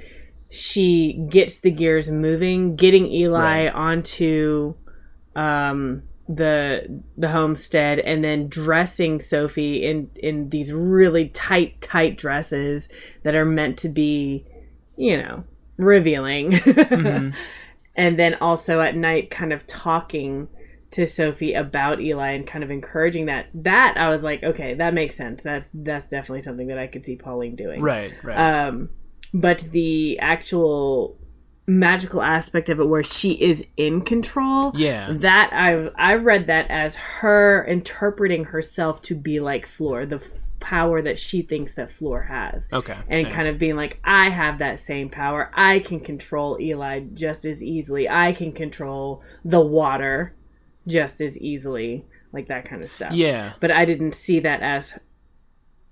she 0.50 1.24
gets 1.28 1.60
the 1.60 1.70
gears 1.70 2.10
moving, 2.10 2.76
getting 2.76 3.06
Eli 3.06 3.64
right. 3.64 3.74
onto 3.74 4.74
um 5.36 6.02
the 6.28 7.02
the 7.16 7.30
homestead 7.30 7.98
and 8.00 8.22
then 8.22 8.48
dressing 8.48 9.20
Sophie 9.20 9.84
in 9.84 10.10
in 10.16 10.50
these 10.50 10.72
really 10.72 11.28
tight 11.28 11.80
tight 11.80 12.18
dresses 12.18 12.88
that 13.22 13.34
are 13.34 13.46
meant 13.46 13.78
to 13.78 13.88
be, 13.88 14.44
you 14.96 15.16
know, 15.16 15.44
revealing. 15.78 16.52
Mm-hmm. 16.52 17.36
and 17.96 18.18
then 18.18 18.34
also 18.34 18.80
at 18.80 18.94
night 18.94 19.30
kind 19.30 19.52
of 19.52 19.66
talking 19.66 20.48
to 20.90 21.06
Sophie 21.06 21.54
about 21.54 22.00
Eli 22.00 22.32
and 22.32 22.46
kind 22.46 22.62
of 22.62 22.70
encouraging 22.70 23.26
that. 23.26 23.46
That 23.54 23.96
I 23.96 24.10
was 24.10 24.22
like, 24.22 24.42
okay, 24.42 24.74
that 24.74 24.94
makes 24.94 25.16
sense. 25.16 25.42
That's 25.42 25.70
that's 25.72 26.08
definitely 26.08 26.42
something 26.42 26.68
that 26.68 26.78
I 26.78 26.86
could 26.86 27.04
see 27.04 27.16
Pauline 27.16 27.56
doing. 27.56 27.80
Right, 27.80 28.12
right. 28.22 28.66
Um 28.66 28.90
but 29.32 29.58
the 29.72 30.18
actual 30.18 31.18
magical 31.66 32.22
aspect 32.22 32.70
of 32.70 32.80
it 32.80 32.88
where 32.88 33.04
she 33.04 33.32
is 33.32 33.64
in 33.76 34.00
control. 34.00 34.72
Yeah. 34.74 35.12
That 35.12 35.52
i've 35.52 35.92
I 35.96 36.14
read 36.14 36.46
that 36.46 36.70
as 36.70 36.96
her 36.96 37.64
interpreting 37.64 38.44
herself 38.44 39.02
to 39.02 39.14
be 39.14 39.38
like 39.38 39.66
Fleur 39.66 40.06
the 40.06 40.22
power 40.60 41.02
that 41.02 41.18
she 41.18 41.42
thinks 41.42 41.74
that 41.74 41.90
Fleur 41.90 42.22
has. 42.22 42.68
Okay. 42.72 42.96
And 43.08 43.26
yeah. 43.26 43.32
kind 43.32 43.48
of 43.48 43.58
being 43.58 43.76
like, 43.76 44.00
I 44.04 44.28
have 44.30 44.58
that 44.58 44.78
same 44.78 45.08
power. 45.08 45.50
I 45.54 45.80
can 45.80 46.00
control 46.00 46.58
Eli 46.60 47.00
just 47.14 47.44
as 47.44 47.62
easily. 47.62 48.08
I 48.08 48.32
can 48.32 48.52
control 48.52 49.22
the 49.44 49.60
water 49.60 50.34
just 50.86 51.20
as 51.20 51.38
easily. 51.38 52.06
Like 52.32 52.48
that 52.48 52.68
kind 52.68 52.82
of 52.82 52.90
stuff. 52.90 53.12
Yeah. 53.12 53.54
But 53.60 53.70
I 53.70 53.84
didn't 53.84 54.14
see 54.14 54.40
that 54.40 54.60
as 54.60 54.94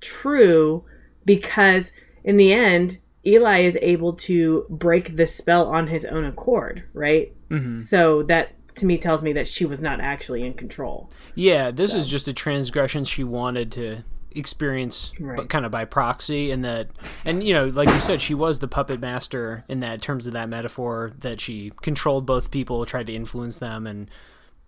true 0.00 0.84
because 1.24 1.92
in 2.24 2.36
the 2.36 2.52
end 2.52 2.98
Eli 3.26 3.60
is 3.60 3.76
able 3.82 4.12
to 4.12 4.64
break 4.70 5.16
the 5.16 5.26
spell 5.26 5.66
on 5.66 5.88
his 5.88 6.04
own 6.04 6.24
accord, 6.24 6.84
right? 6.92 7.32
Mm-hmm. 7.50 7.80
So 7.80 8.22
that 8.24 8.52
to 8.76 8.86
me 8.86 8.98
tells 8.98 9.22
me 9.22 9.32
that 9.32 9.48
she 9.48 9.64
was 9.64 9.80
not 9.80 10.00
actually 10.00 10.44
in 10.44 10.54
control. 10.54 11.10
Yeah, 11.34 11.70
this 11.70 11.92
so. 11.92 11.98
is 11.98 12.08
just 12.08 12.28
a 12.28 12.32
transgression 12.32 13.04
she 13.04 13.24
wanted 13.24 13.72
to 13.72 14.04
experience 14.36 15.12
right. 15.18 15.34
but 15.34 15.48
kind 15.48 15.64
of 15.64 15.72
by 15.72 15.82
proxy 15.86 16.50
and 16.50 16.62
that 16.62 16.88
and 17.24 17.42
you 17.42 17.54
know 17.54 17.68
like 17.68 17.88
you 17.88 18.00
said 18.00 18.20
she 18.20 18.34
was 18.34 18.58
the 18.58 18.68
puppet 18.68 19.00
master 19.00 19.64
in 19.66 19.80
that 19.80 20.02
terms 20.02 20.26
of 20.26 20.34
that 20.34 20.46
metaphor 20.46 21.12
that 21.20 21.40
she 21.40 21.72
controlled 21.80 22.26
both 22.26 22.50
people 22.50 22.84
tried 22.84 23.06
to 23.06 23.14
influence 23.14 23.58
them 23.60 23.86
and 23.86 24.10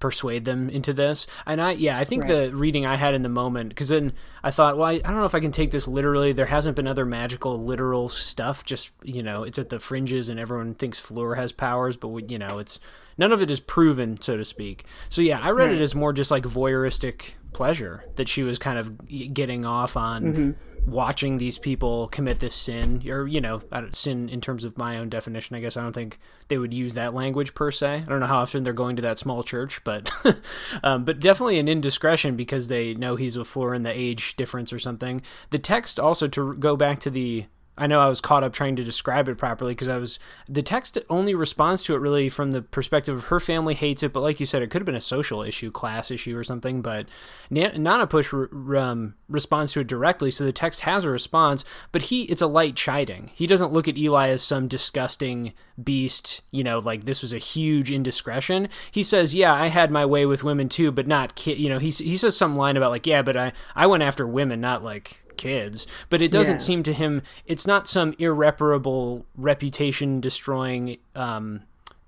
persuade 0.01 0.45
them 0.45 0.69
into 0.71 0.93
this. 0.93 1.27
And 1.47 1.61
I, 1.61 1.73
yeah, 1.73 1.99
I 1.99 2.05
think 2.05 2.25
right. 2.25 2.51
the 2.51 2.57
reading 2.57 2.87
I 2.87 2.97
had 2.97 3.15
in 3.15 3.23
the 3.23 3.29
moment, 3.29 3.71
because 3.71 3.89
then 3.89 4.13
I 4.43 4.51
thought, 4.51 4.77
well, 4.77 4.87
I, 4.87 4.93
I, 4.93 4.99
don't 4.99 5.17
know 5.17 5.25
if 5.25 5.35
I 5.35 5.41
can 5.41 5.53
take 5.53 5.71
this 5.71 5.89
literally. 5.89 6.33
There 6.33 6.47
hasn't 6.47 6.77
been 6.77 6.87
other 6.87 7.05
magical, 7.05 7.63
literal 7.63 8.09
stuff. 8.09 8.65
Just 8.65 8.93
you 9.03 9.23
know, 9.23 9.43
it's 9.43 9.59
at 9.59 9.69
the 9.69 9.81
fringes, 9.81 10.29
and 10.29 10.39
everyone 10.39 10.75
thinks 10.75 11.01
Fleur 11.01 11.35
has 11.35 11.53
powers, 11.53 11.97
but 11.97 12.09
we, 12.09 12.25
you 12.25 12.39
know, 12.39 12.59
it's 12.59 12.79
none 13.17 13.33
of 13.33 13.43
it 13.43 13.51
is 13.51 13.61
proven, 13.61 14.21
so 14.21 14.37
to 14.37 14.45
speak. 14.45 14.85
So 15.09 15.23
yeah, 15.23 15.41
I 15.41 15.51
read 15.51 15.71
right. 15.71 15.77
it 15.77 15.83
as 15.83 15.95
more 15.95 16.13
just 16.13 16.31
like 16.31 16.45
voyeuristic 16.45 17.33
pleasure 17.53 18.05
that 18.17 18.29
she 18.29 18.43
was 18.43 18.59
kind 18.59 18.79
of 18.79 19.09
getting 19.35 19.65
off 19.65 19.97
on. 19.97 20.25
Mm-hmm 20.25 20.51
watching 20.91 21.39
these 21.39 21.59
people 21.59 22.09
commit 22.09 22.41
this 22.41 22.55
sin, 22.55 23.03
or 23.09 23.27
you 23.27 23.41
know, 23.41 23.63
sin 23.93 24.29
in 24.29 24.41
terms 24.41 24.65
of 24.65 24.79
my 24.79 24.99
own 24.99 25.09
definition. 25.09 25.57
I 25.57 25.61
guess 25.61 25.77
I 25.77 25.83
don't 25.83 25.93
think 25.93 26.19
they 26.49 26.59
would 26.59 26.75
use 26.75 26.95
that 26.95 27.15
language 27.15 27.55
per 27.55 27.71
se. 27.71 28.05
I 28.07 28.09
don't 28.09 28.21
know 28.21 28.27
how 28.27 28.39
often 28.39 28.63
they're 28.63 28.73
going 28.73 28.97
to 28.97 29.03
that 29.03 29.19
small 29.19 29.43
church, 29.43 29.83
but 29.85 30.11
um, 30.83 31.05
but 31.05 31.21
definitely 31.21 31.59
an 31.59 31.69
indiscretion 31.69 32.37
because 32.37 32.69
they 32.69 32.95
know 32.95 33.17
he's 33.17 33.37
a 33.37 33.45
floor 33.45 33.75
in 33.75 33.83
the 33.83 33.97
age 33.97 34.37
difference 34.37 34.73
or 34.73 34.79
something. 34.79 35.23
The 35.51 35.59
text 35.59 35.99
also 36.01 36.29
to 36.29 36.55
go 36.55 36.77
back 36.77 37.01
to 37.01 37.11
the 37.11 37.47
I 37.79 37.87
know 37.87 38.01
I 38.01 38.09
was 38.09 38.21
caught 38.21 38.45
up 38.45 38.53
trying 38.53 38.77
to 38.77 38.85
describe 38.85 39.29
it 39.29 39.39
properly 39.39 39.73
because 39.73 39.89
I 39.89 39.97
was 39.97 40.19
the 40.49 40.63
text 40.63 40.99
only 41.09 41.35
responds 41.35 41.85
to 41.85 41.95
it 41.95 41.99
really 41.99 42.29
from 42.29 42.51
the 42.51 42.63
perspective 42.63 43.17
of 43.17 43.25
her 43.27 43.41
family 43.41 43.75
hates 43.75 44.03
it, 44.03 44.13
but 44.13 44.21
like 44.21 44.41
you 44.41 44.47
said, 44.47 44.63
it 44.63 44.71
could 44.71 44.83
have 44.83 44.87
been 44.87 44.95
a 44.95 45.01
social 45.01 45.43
issue, 45.43 45.71
class 45.71 46.11
issue, 46.11 46.37
or 46.37 46.45
something. 46.45 46.83
But 46.83 47.07
Nanapush 47.51 48.79
um, 48.79 49.15
responds 49.29 49.73
to 49.73 49.81
it 49.81 49.87
directly, 49.87 50.31
so 50.31 50.45
the 50.45 50.53
text 50.53 50.81
has 50.81 51.05
a 51.05 51.11
response. 51.11 51.65
But 51.93 52.03
he, 52.03 52.23
it's 52.25 52.43
a 52.43 52.47
light 52.47 52.77
chiding. 52.77 53.31
He 53.35 53.47
doesn't 53.47 53.73
look 53.73 53.89
at 53.89 53.97
Eli 53.97 54.29
as 54.29 54.43
some 54.43 54.69
disgusting 54.69 55.53
beast, 55.83 56.43
you 56.51 56.65
know, 56.65 56.79
like 56.81 57.05
this 57.05 57.23
was 57.23 57.33
a 57.33 57.39
huge 57.39 57.91
indiscretion. 57.91 58.69
He 58.91 59.03
says, 59.03 59.35
"Yeah, 59.35 59.55
I 59.55 59.69
had 59.69 59.91
my 59.91 60.05
way 60.05 60.27
with 60.27 60.45
women 60.45 60.69
too, 60.69 60.91
but 60.91 61.07
not 61.07 61.35
kid." 61.35 61.59
You 61.59 61.69
know, 61.69 61.79
he 61.79 61.91
he 61.91 62.17
says 62.17 62.37
some 62.37 62.57
line 62.57 62.77
about 62.77 62.91
like, 62.91 63.07
"Yeah, 63.07 63.23
but 63.23 63.37
I 63.37 63.53
I 63.75 63.87
went 63.87 64.03
after 64.03 64.27
women, 64.27 64.61
not 64.61 64.83
like." 64.83 65.21
Kids 65.39 65.87
but 66.11 66.21
it 66.21 66.31
doesn't 66.31 66.57
yeah. 66.57 66.59
seem 66.59 66.83
to 66.83 66.93
him 66.93 67.23
it's 67.47 67.67
not 67.67 67.89
some 67.89 68.15
irreparable 68.19 69.25
reputation 69.37 70.21
destroying 70.21 70.99
um 71.15 71.63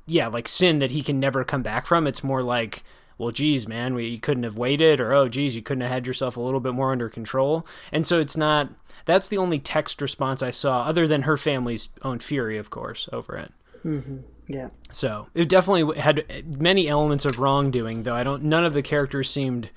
yeah 0.07 0.27
like 0.27 0.49
sin 0.49 0.81
that 0.81 0.91
he 0.91 1.03
can 1.03 1.19
never 1.19 1.45
come 1.45 1.63
back 1.63 1.87
from 1.87 2.07
it's 2.07 2.25
more 2.25 2.43
like 2.43 2.83
well 3.17 3.31
geez 3.31 3.69
man 3.69 3.95
we, 3.95 4.07
you 4.07 4.19
couldn't 4.19 4.43
have 4.43 4.59
waited 4.59 5.01
or 5.01 5.13
oh 5.13 5.29
geez 5.29 5.55
you 5.55 5.63
couldn't 5.63 5.83
have 5.83 5.91
had 5.91 6.07
yourself 6.07 6.37
a 6.37 6.41
little 6.41 6.61
bit 6.61 6.75
more 6.75 6.93
under 6.93 7.09
control 7.09 7.67
and 7.93 8.07
so 8.07 8.19
it's 8.19 8.37
not 8.37 8.69
that's 9.05 9.29
the 9.29 9.39
only 9.39 9.59
text 9.59 10.03
response 10.03 10.43
i 10.43 10.51
saw 10.51 10.83
other 10.83 11.07
than 11.07 11.23
her 11.23 11.37
family's 11.37 11.89
own 12.03 12.19
fury 12.19 12.59
of 12.59 12.71
course 12.71 13.09
over 13.13 13.37
it 13.37 13.53
mm-hmm. 13.85 14.19
yeah 14.49 14.69
so 14.91 15.29
it 15.35 15.49
definitely 15.49 15.99
had 15.99 16.25
many 16.61 16.89
elements 16.89 17.25
of 17.25 17.39
wrongdoing 17.39 18.03
though 18.03 18.15
i 18.15 18.25
don't 18.25 18.43
none 18.43 18.65
of 18.65 18.73
the 18.73 18.83
characters 18.83 19.31
seemed 19.31 19.71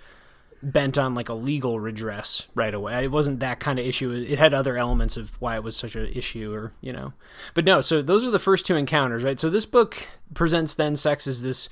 bent 0.64 0.98
on 0.98 1.14
like 1.14 1.30
a 1.30 1.34
legal 1.34 1.80
redress 1.80 2.48
right 2.56 2.74
away. 2.74 3.04
It 3.04 3.12
wasn't 3.12 3.42
that 3.42 3.60
kind 3.60 3.80
of 3.80 3.86
issue. 3.86 4.12
It 4.12 4.40
had 4.40 4.54
other 4.54 4.78
elements 4.78 5.18
of 5.18 5.40
why 5.42 5.56
it 5.56 5.64
was 5.64 5.76
such 5.76 5.96
an 5.96 6.08
issue, 6.08 6.54
or 6.54 6.74
you 6.82 6.94
know. 6.94 7.14
But 7.54 7.66
no, 7.66 7.82
so 7.82 8.02
those 8.02 8.24
are 8.24 8.32
the 8.32 8.40
first 8.40 8.66
two 8.66 8.76
encounters, 8.76 9.24
right? 9.24 9.40
So 9.40 9.50
this 9.50 9.66
book 9.66 10.08
presents 10.34 10.74
then 10.76 10.96
sex 10.96 11.28
as 11.28 11.42
this. 11.42 11.70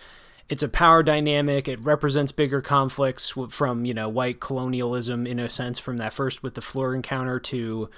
It's 0.50 0.64
a 0.64 0.68
power 0.68 1.02
dynamic. 1.02 1.70
It 1.70 1.86
represents 1.86 2.34
bigger 2.34 2.62
conflicts 2.62 3.34
from 3.50 3.86
you 3.86 3.94
know 3.94 4.10
white 4.10 4.42
colonialism 4.42 5.26
in 5.26 5.40
a 5.40 5.50
sense 5.50 5.80
from 5.80 5.98
that 5.98 6.14
first 6.14 6.44
with 6.44 6.56
the 6.56 6.62
Fleur 6.62 6.94
encounter 6.94 7.40
to 7.40 7.90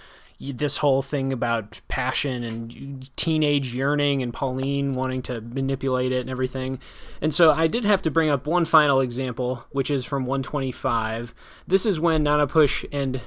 this 0.52 0.78
whole 0.78 1.02
thing 1.02 1.32
about 1.32 1.80
passion 1.88 2.44
and 2.44 3.16
teenage 3.16 3.74
yearning 3.74 4.22
and 4.22 4.34
Pauline 4.34 4.92
wanting 4.92 5.22
to 5.24 5.42
manipulate 5.42 6.12
it 6.12 6.22
and 6.22 6.30
everything. 6.30 6.80
And 7.22 7.34
so 7.34 7.52
I 7.52 7.68
did 7.68 7.86
have 7.86 8.02
to 8.04 8.12
bring 8.12 8.30
up 8.30 8.46
one 8.46 8.66
final 8.66 9.00
example, 9.00 9.66
which 9.72 9.90
is 9.90 10.06
from 10.06 10.26
125. 10.26 11.34
This 11.68 11.86
is 11.86 12.00
when 12.00 12.26
Nanapush 12.26 12.86
and 12.92 13.18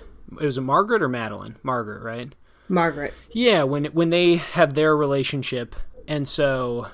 it 0.40 0.44
was 0.44 0.56
a 0.56 0.60
Margaret 0.60 1.02
or 1.02 1.08
Madeline? 1.08 1.56
Margaret, 1.62 2.02
right? 2.02 2.34
Margaret. 2.68 3.14
Yeah, 3.30 3.62
when 3.62 3.86
when 3.86 4.10
they 4.10 4.36
have 4.36 4.74
their 4.74 4.96
relationship 4.96 5.76
and 6.08 6.26
so 6.26 6.88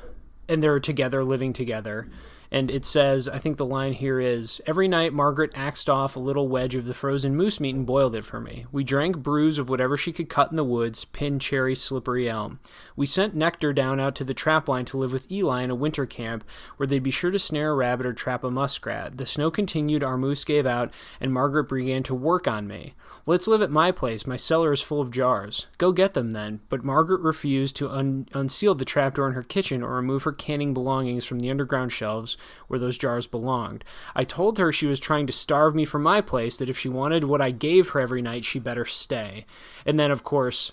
and 0.49 0.63
they're 0.63 0.81
together 0.81 1.25
living 1.25 1.53
together 1.53 2.09
and 2.53 2.71
it 2.71 2.85
says, 2.85 3.29
I 3.29 3.39
think 3.39 3.57
the 3.57 3.65
line 3.65 3.95
here 3.95 4.21
is 4.21 4.61
Every 4.67 4.87
night, 4.87 5.15
Margaret 5.15 5.53
axed 5.55 5.89
off 5.89 6.15
a 6.15 6.21
little 6.21 6.49
wedge 6.49 6.75
of 6.75 6.85
the 6.85 6.93
frozen 6.95 7.35
moose 7.35 7.59
meat 7.59 7.75
and 7.75 7.87
boiled 7.87 8.15
it 8.15 8.27
for 8.27 8.41
me. 8.41 8.67
We 8.71 8.85
drank 8.85 9.17
brews 9.17 9.59
of 9.59 9.71
whatever 9.71 9.97
she 9.97 10.13
could 10.13 10.29
cut 10.29 10.51
in 10.51 10.57
the 10.57 10.63
woods 10.63 11.07
pin, 11.07 11.39
cherry, 11.39 11.75
slippery 11.75 12.29
elm. 12.29 12.61
We 12.95 13.07
sent 13.07 13.35
Nector 13.35 13.75
down 13.75 13.99
out 13.99 14.15
to 14.17 14.25
the 14.25 14.35
trap 14.35 14.69
line 14.69 14.85
to 14.87 14.99
live 14.99 15.13
with 15.13 15.33
Eli 15.33 15.63
in 15.63 15.71
a 15.71 15.75
winter 15.75 16.05
camp 16.05 16.45
where 16.77 16.87
they'd 16.87 17.03
be 17.03 17.11
sure 17.11 17.31
to 17.31 17.39
snare 17.39 17.71
a 17.71 17.75
rabbit 17.75 18.05
or 18.05 18.13
trap 18.13 18.45
a 18.45 18.51
muskrat. 18.51 19.17
The 19.17 19.25
snow 19.27 19.51
continued, 19.51 20.05
our 20.05 20.19
moose 20.19 20.45
gave 20.45 20.67
out, 20.67 20.93
and 21.21 21.33
Margaret 21.33 21.71
began 21.71 22.03
to 22.05 22.15
work 22.15 22.47
on 22.47 22.67
me. 22.67 22.95
Let's 23.25 23.47
live 23.47 23.63
at 23.63 23.71
my 23.71 23.93
place. 23.93 24.27
My 24.27 24.37
cellar 24.37 24.73
is 24.73 24.81
full 24.81 25.01
of 25.01 25.13
jars. 25.13 25.69
Go 25.79 25.93
get 25.93 26.15
them 26.15 26.33
then. 26.33 26.61
But 26.69 26.83
Margaret 26.83 27.21
refused 27.21 27.77
to 27.77 27.89
un- 27.89 28.27
unseal 28.35 28.75
the 28.75 28.85
trapdoor 28.85 29.29
in 29.29 29.35
her 29.35 29.45
kitchen 29.45 29.81
or 29.81 29.95
remove 29.95 30.25
her 30.25 30.33
canning 30.33 30.75
belongings 30.75 31.25
from 31.25 31.39
the 31.39 31.49
underground 31.49 31.93
shelves 31.93 32.37
where 32.67 32.81
those 32.81 32.99
jars 32.99 33.29
belonged. 33.29 33.85
I 34.17 34.25
told 34.25 34.59
her 34.59 34.73
she 34.73 34.87
was 34.87 34.99
trying 34.99 35.29
to 35.29 35.33
starve 35.33 35.73
me 35.73 35.85
from 35.85 36.03
my 36.03 36.21
place, 36.21 36.57
that 36.57 36.69
if 36.69 36.77
she 36.77 36.89
wanted 36.89 37.23
what 37.23 37.41
I 37.41 37.53
gave 37.53 37.91
her 37.91 38.01
every 38.01 38.23
night, 38.23 38.45
she 38.45 38.59
better 38.59 38.85
stay. 38.85 39.47
And 39.87 40.01
then, 40.01 40.11
of 40.11 40.25
course, 40.25 40.73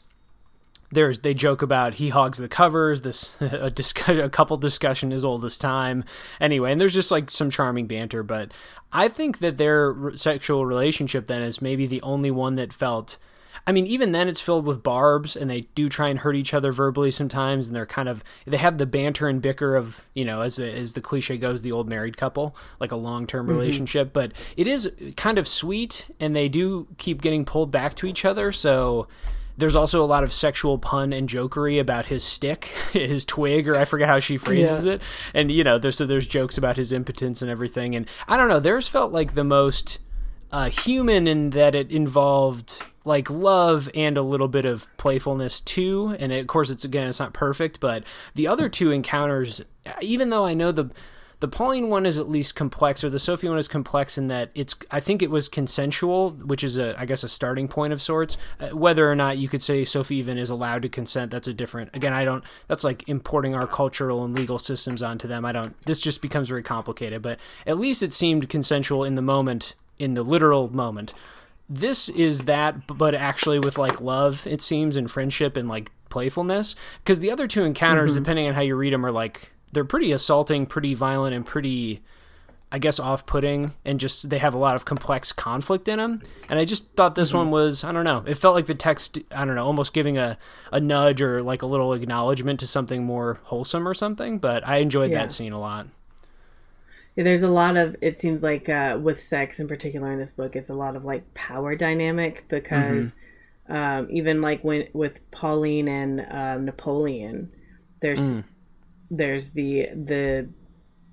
there's 0.91 1.19
they 1.19 1.33
joke 1.33 1.61
about 1.61 1.95
he 1.95 2.09
hogs 2.09 2.37
the 2.37 2.47
covers 2.47 3.01
this 3.01 3.35
a, 3.39 3.69
discuss, 3.69 4.17
a 4.17 4.29
couple 4.29 4.57
discussion 4.57 5.11
is 5.11 5.23
old 5.23 5.45
as 5.45 5.57
time 5.57 6.03
anyway 6.41 6.71
and 6.71 6.81
there's 6.81 6.93
just 6.93 7.11
like 7.11 7.29
some 7.29 7.49
charming 7.49 7.87
banter 7.87 8.23
but 8.23 8.51
I 8.91 9.07
think 9.07 9.39
that 9.39 9.57
their 9.57 9.95
sexual 10.15 10.65
relationship 10.65 11.27
then 11.27 11.41
is 11.41 11.61
maybe 11.61 11.85
the 11.85 12.01
only 12.01 12.31
one 12.31 12.55
that 12.55 12.73
felt. 12.73 13.17
I 13.67 13.71
mean, 13.71 13.85
even 13.85 14.13
then, 14.13 14.27
it's 14.27 14.41
filled 14.41 14.65
with 14.65 14.81
barbs, 14.81 15.35
and 15.35 15.49
they 15.49 15.61
do 15.75 15.89
try 15.89 16.07
and 16.07 16.19
hurt 16.19 16.35
each 16.35 16.53
other 16.53 16.71
verbally 16.71 17.11
sometimes, 17.11 17.67
and 17.67 17.75
they're 17.75 17.85
kind 17.85 18.09
of 18.09 18.23
they 18.45 18.57
have 18.57 18.77
the 18.77 18.85
banter 18.85 19.27
and 19.27 19.41
bicker 19.41 19.75
of 19.75 20.07
you 20.13 20.25
know, 20.25 20.41
as 20.41 20.55
the, 20.55 20.71
as 20.71 20.93
the 20.93 21.01
cliche 21.01 21.37
goes, 21.37 21.61
the 21.61 21.71
old 21.71 21.87
married 21.87 22.17
couple, 22.17 22.55
like 22.79 22.91
a 22.91 22.95
long 22.95 23.27
term 23.27 23.45
mm-hmm. 23.45 23.57
relationship. 23.57 24.11
But 24.13 24.31
it 24.57 24.65
is 24.65 24.91
kind 25.17 25.37
of 25.37 25.47
sweet, 25.47 26.09
and 26.19 26.35
they 26.35 26.49
do 26.49 26.87
keep 26.97 27.21
getting 27.21 27.45
pulled 27.45 27.69
back 27.69 27.95
to 27.95 28.07
each 28.07 28.25
other. 28.25 28.51
So 28.51 29.07
there's 29.59 29.75
also 29.75 30.03
a 30.03 30.07
lot 30.07 30.23
of 30.23 30.33
sexual 30.33 30.77
pun 30.77 31.11
and 31.13 31.27
jokery 31.27 31.79
about 31.79 32.07
his 32.07 32.23
stick, 32.23 32.65
his 32.93 33.25
twig, 33.25 33.67
or 33.67 33.75
I 33.75 33.85
forget 33.85 34.07
how 34.07 34.19
she 34.19 34.37
phrases 34.37 34.85
yeah. 34.85 34.93
it. 34.93 35.01
And 35.33 35.51
you 35.51 35.63
know, 35.63 35.77
there's 35.77 35.97
so 35.97 36.05
there's 36.05 36.27
jokes 36.27 36.57
about 36.57 36.77
his 36.77 36.91
impotence 36.91 37.41
and 37.41 37.51
everything. 37.51 37.95
And 37.95 38.07
I 38.27 38.37
don't 38.37 38.49
know, 38.49 38.59
theirs 38.59 38.87
felt 38.87 39.11
like 39.11 39.35
the 39.35 39.43
most 39.43 39.99
uh, 40.51 40.69
human 40.69 41.27
in 41.27 41.51
that 41.51 41.75
it 41.75 41.91
involved 41.91 42.83
like 43.05 43.29
love 43.29 43.89
and 43.95 44.17
a 44.17 44.21
little 44.21 44.47
bit 44.47 44.65
of 44.65 44.87
playfulness 44.97 45.61
too. 45.61 46.15
And 46.19 46.31
of 46.31 46.47
course, 46.47 46.69
it's 46.69 46.85
again, 46.85 47.07
it's 47.07 47.19
not 47.19 47.33
perfect, 47.33 47.79
but 47.79 48.03
the 48.35 48.47
other 48.47 48.69
two 48.69 48.91
encounters, 48.91 49.61
even 50.01 50.29
though 50.29 50.45
I 50.45 50.53
know 50.53 50.71
the 50.71 50.89
the 51.39 51.47
Pauline 51.47 51.89
one 51.89 52.05
is 52.05 52.19
at 52.19 52.29
least 52.29 52.55
complex, 52.55 53.01
or 53.03 53.09
the 53.09 53.19
Sophie 53.19 53.47
one 53.47 53.57
is 53.57 53.69
complex 53.69 54.17
in 54.17 54.27
that 54.27 54.51
it's. 54.55 54.75
I 54.91 54.99
think 54.99 55.21
it 55.21 55.31
was 55.31 55.47
consensual, 55.47 56.31
which 56.31 56.63
is 56.65 56.77
a, 56.77 56.99
I 56.99 57.05
guess, 57.05 57.23
a 57.23 57.29
starting 57.29 57.69
point 57.69 57.93
of 57.93 58.01
sorts. 58.01 58.35
Uh, 58.59 58.69
whether 58.69 59.09
or 59.09 59.15
not 59.15 59.37
you 59.37 59.47
could 59.47 59.63
say 59.63 59.85
Sophie 59.85 60.17
even 60.17 60.37
is 60.37 60.49
allowed 60.49 60.81
to 60.81 60.89
consent, 60.89 61.31
that's 61.31 61.47
a 61.47 61.53
different. 61.53 61.95
Again, 61.95 62.13
I 62.13 62.25
don't. 62.25 62.43
That's 62.67 62.83
like 62.83 63.07
importing 63.07 63.55
our 63.55 63.67
cultural 63.67 64.25
and 64.25 64.35
legal 64.35 64.59
systems 64.59 65.01
onto 65.01 65.29
them. 65.29 65.45
I 65.45 65.53
don't. 65.53 65.79
This 65.83 66.01
just 66.01 66.21
becomes 66.21 66.49
very 66.49 66.63
complicated. 66.63 67.21
But 67.21 67.39
at 67.65 67.77
least 67.77 68.03
it 68.03 68.11
seemed 68.11 68.49
consensual 68.49 69.05
in 69.05 69.15
the 69.15 69.21
moment, 69.21 69.75
in 69.97 70.15
the 70.15 70.23
literal 70.23 70.73
moment. 70.73 71.13
This 71.69 72.09
is 72.09 72.45
that, 72.45 72.87
but 72.87 73.15
actually 73.15 73.59
with 73.59 73.77
like 73.77 74.01
love, 74.01 74.45
it 74.45 74.61
seems, 74.61 74.97
and 74.97 75.09
friendship 75.09 75.55
and 75.55 75.69
like 75.69 75.89
playfulness. 76.09 76.75
Because 77.01 77.21
the 77.21 77.31
other 77.31 77.47
two 77.47 77.63
encounters, 77.63 78.11
mm-hmm. 78.11 78.19
depending 78.19 78.47
on 78.47 78.55
how 78.55 78.61
you 78.61 78.75
read 78.75 78.91
them, 78.91 79.05
are 79.05 79.11
like 79.11 79.53
they're 79.71 79.85
pretty 79.85 80.11
assaulting, 80.11 80.65
pretty 80.65 80.93
violent, 80.93 81.35
and 81.35 81.45
pretty, 81.45 82.01
I 82.71 82.79
guess, 82.79 82.99
off-putting, 82.99 83.73
and 83.85 83.99
just 83.99 84.29
they 84.29 84.39
have 84.39 84.53
a 84.53 84.57
lot 84.57 84.75
of 84.75 84.85
complex 84.85 85.31
conflict 85.31 85.87
in 85.87 85.97
them. 85.97 86.21
And 86.49 86.59
I 86.59 86.65
just 86.65 86.91
thought 86.93 87.15
this 87.15 87.29
mm-hmm. 87.29 87.37
one 87.37 87.51
was, 87.51 87.83
I 87.83 87.91
don't 87.91 88.03
know, 88.03 88.23
it 88.25 88.35
felt 88.35 88.55
like 88.55 88.65
the 88.65 88.75
text, 88.75 89.19
I 89.31 89.45
don't 89.45 89.55
know, 89.55 89.65
almost 89.65 89.93
giving 89.93 90.17
a 90.17 90.37
a 90.71 90.79
nudge 90.79 91.21
or 91.21 91.41
like 91.41 91.61
a 91.61 91.65
little 91.65 91.93
acknowledgement 91.93 92.59
to 92.61 92.67
something 92.67 93.03
more 93.03 93.39
wholesome 93.43 93.87
or 93.87 93.93
something. 93.93 94.39
But 94.39 94.67
I 94.67 94.77
enjoyed 94.77 95.11
yeah. 95.11 95.19
that 95.19 95.31
scene 95.31 95.53
a 95.53 95.59
lot. 95.59 95.87
Yeah, 97.15 97.23
there's 97.23 97.43
a 97.43 97.49
lot 97.49 97.77
of 97.77 97.95
it 98.01 98.17
seems 98.17 98.43
like 98.43 98.69
uh, 98.69 98.97
with 99.01 99.21
sex 99.21 99.59
in 99.59 99.67
particular 99.67 100.11
in 100.11 100.19
this 100.19 100.31
book, 100.31 100.55
it's 100.55 100.69
a 100.69 100.75
lot 100.75 100.95
of 100.95 101.05
like 101.05 101.33
power 101.33 101.75
dynamic 101.75 102.45
because. 102.47 103.03
Mm-hmm. 103.03 103.15
Um, 103.71 104.07
even 104.09 104.41
like 104.41 104.63
when 104.63 104.87
with 104.93 105.19
Pauline 105.29 105.87
and 105.87 106.25
um, 106.31 106.65
Napoleon, 106.65 107.51
there's 108.01 108.19
mm 108.19 108.43
there's 109.11 109.49
the 109.49 109.87
the 109.93 110.49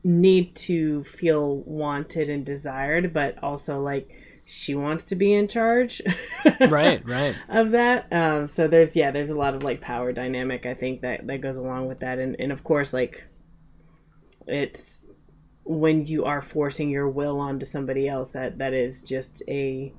need 0.04 0.54
to 0.54 1.02
feel 1.04 1.56
wanted 1.58 2.30
and 2.30 2.44
desired, 2.44 3.12
but 3.12 3.42
also 3.42 3.80
like 3.80 4.08
she 4.44 4.76
wants 4.76 5.04
to 5.06 5.16
be 5.16 5.34
in 5.34 5.48
charge. 5.48 6.00
right, 6.60 7.04
right. 7.04 7.34
Of 7.48 7.72
that. 7.72 8.12
Um, 8.12 8.46
so 8.46 8.68
there's 8.68 8.94
yeah, 8.94 9.10
there's 9.10 9.28
a 9.28 9.34
lot 9.34 9.54
of 9.54 9.62
like 9.62 9.80
power 9.80 10.12
dynamic 10.12 10.66
I 10.66 10.74
think 10.74 11.00
that 11.02 11.26
that 11.26 11.40
goes 11.40 11.56
along 11.56 11.88
with 11.88 12.00
that, 12.00 12.18
and 12.18 12.36
and 12.38 12.52
of 12.52 12.62
course 12.62 12.92
like 12.92 13.24
it's 14.46 15.00
when 15.64 16.06
you 16.06 16.24
are 16.24 16.40
forcing 16.40 16.88
your 16.90 17.08
will 17.08 17.40
onto 17.40 17.66
somebody 17.66 18.08
else 18.08 18.30
that 18.30 18.58
that 18.58 18.72
is 18.72 19.02
just 19.02 19.42
a 19.48 19.92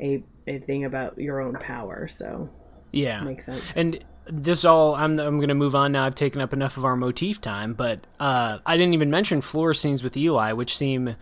a 0.00 0.24
a 0.48 0.58
thing 0.58 0.84
about 0.84 1.18
your 1.18 1.40
own 1.40 1.54
power. 1.54 2.08
So 2.08 2.50
yeah, 2.90 3.22
makes 3.22 3.46
sense. 3.46 3.62
And 3.76 4.04
this 4.26 4.64
all 4.64 4.94
I'm 4.94 5.18
I'm 5.18 5.40
gonna 5.40 5.54
move 5.54 5.74
on 5.74 5.92
now. 5.92 6.04
I've 6.04 6.14
taken 6.14 6.40
up 6.40 6.52
enough 6.52 6.76
of 6.76 6.84
our 6.84 6.96
motif 6.96 7.40
time, 7.40 7.74
but 7.74 8.00
uh, 8.20 8.58
I 8.64 8.76
didn't 8.76 8.94
even 8.94 9.10
mention 9.10 9.40
Fleur 9.40 9.74
scenes 9.74 10.02
with 10.02 10.16
Eli, 10.16 10.52
which 10.52 10.76
seem 10.76 11.16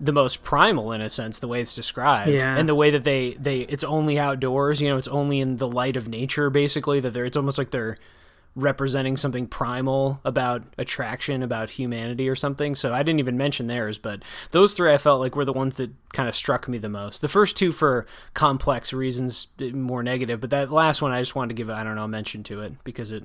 the 0.00 0.12
most 0.12 0.42
primal 0.42 0.92
in 0.92 1.00
a 1.00 1.10
sense, 1.10 1.38
the 1.38 1.48
way 1.48 1.60
it's 1.60 1.74
described, 1.74 2.30
yeah. 2.30 2.56
and 2.56 2.68
the 2.68 2.74
way 2.74 2.90
that 2.90 3.04
they 3.04 3.34
they 3.34 3.60
it's 3.60 3.84
only 3.84 4.18
outdoors. 4.18 4.80
You 4.80 4.88
know, 4.88 4.96
it's 4.96 5.08
only 5.08 5.40
in 5.40 5.58
the 5.58 5.68
light 5.68 5.96
of 5.96 6.08
nature, 6.08 6.50
basically. 6.50 7.00
That 7.00 7.12
they're 7.12 7.26
it's 7.26 7.36
almost 7.36 7.58
like 7.58 7.70
they're 7.70 7.98
representing 8.62 9.16
something 9.16 9.46
primal 9.46 10.20
about 10.24 10.62
attraction, 10.78 11.42
about 11.42 11.70
humanity 11.70 12.28
or 12.28 12.34
something. 12.34 12.74
So 12.74 12.92
I 12.92 13.02
didn't 13.02 13.20
even 13.20 13.36
mention 13.36 13.66
theirs, 13.66 13.98
but 13.98 14.22
those 14.50 14.74
three 14.74 14.92
I 14.92 14.98
felt 14.98 15.20
like 15.20 15.36
were 15.36 15.44
the 15.44 15.52
ones 15.52 15.76
that 15.76 15.90
kind 16.12 16.28
of 16.28 16.36
struck 16.36 16.68
me 16.68 16.78
the 16.78 16.88
most. 16.88 17.20
The 17.20 17.28
first 17.28 17.56
two 17.56 17.72
for 17.72 18.06
complex 18.34 18.92
reasons, 18.92 19.48
eh, 19.60 19.70
more 19.70 20.02
negative, 20.02 20.40
but 20.40 20.50
that 20.50 20.70
last 20.70 21.02
one 21.02 21.12
I 21.12 21.20
just 21.20 21.34
wanted 21.34 21.48
to 21.48 21.54
give 21.54 21.70
I 21.70 21.84
don't 21.84 21.96
know 21.96 22.04
a 22.04 22.08
mention 22.08 22.42
to 22.44 22.62
it 22.62 22.82
because 22.84 23.10
it 23.10 23.24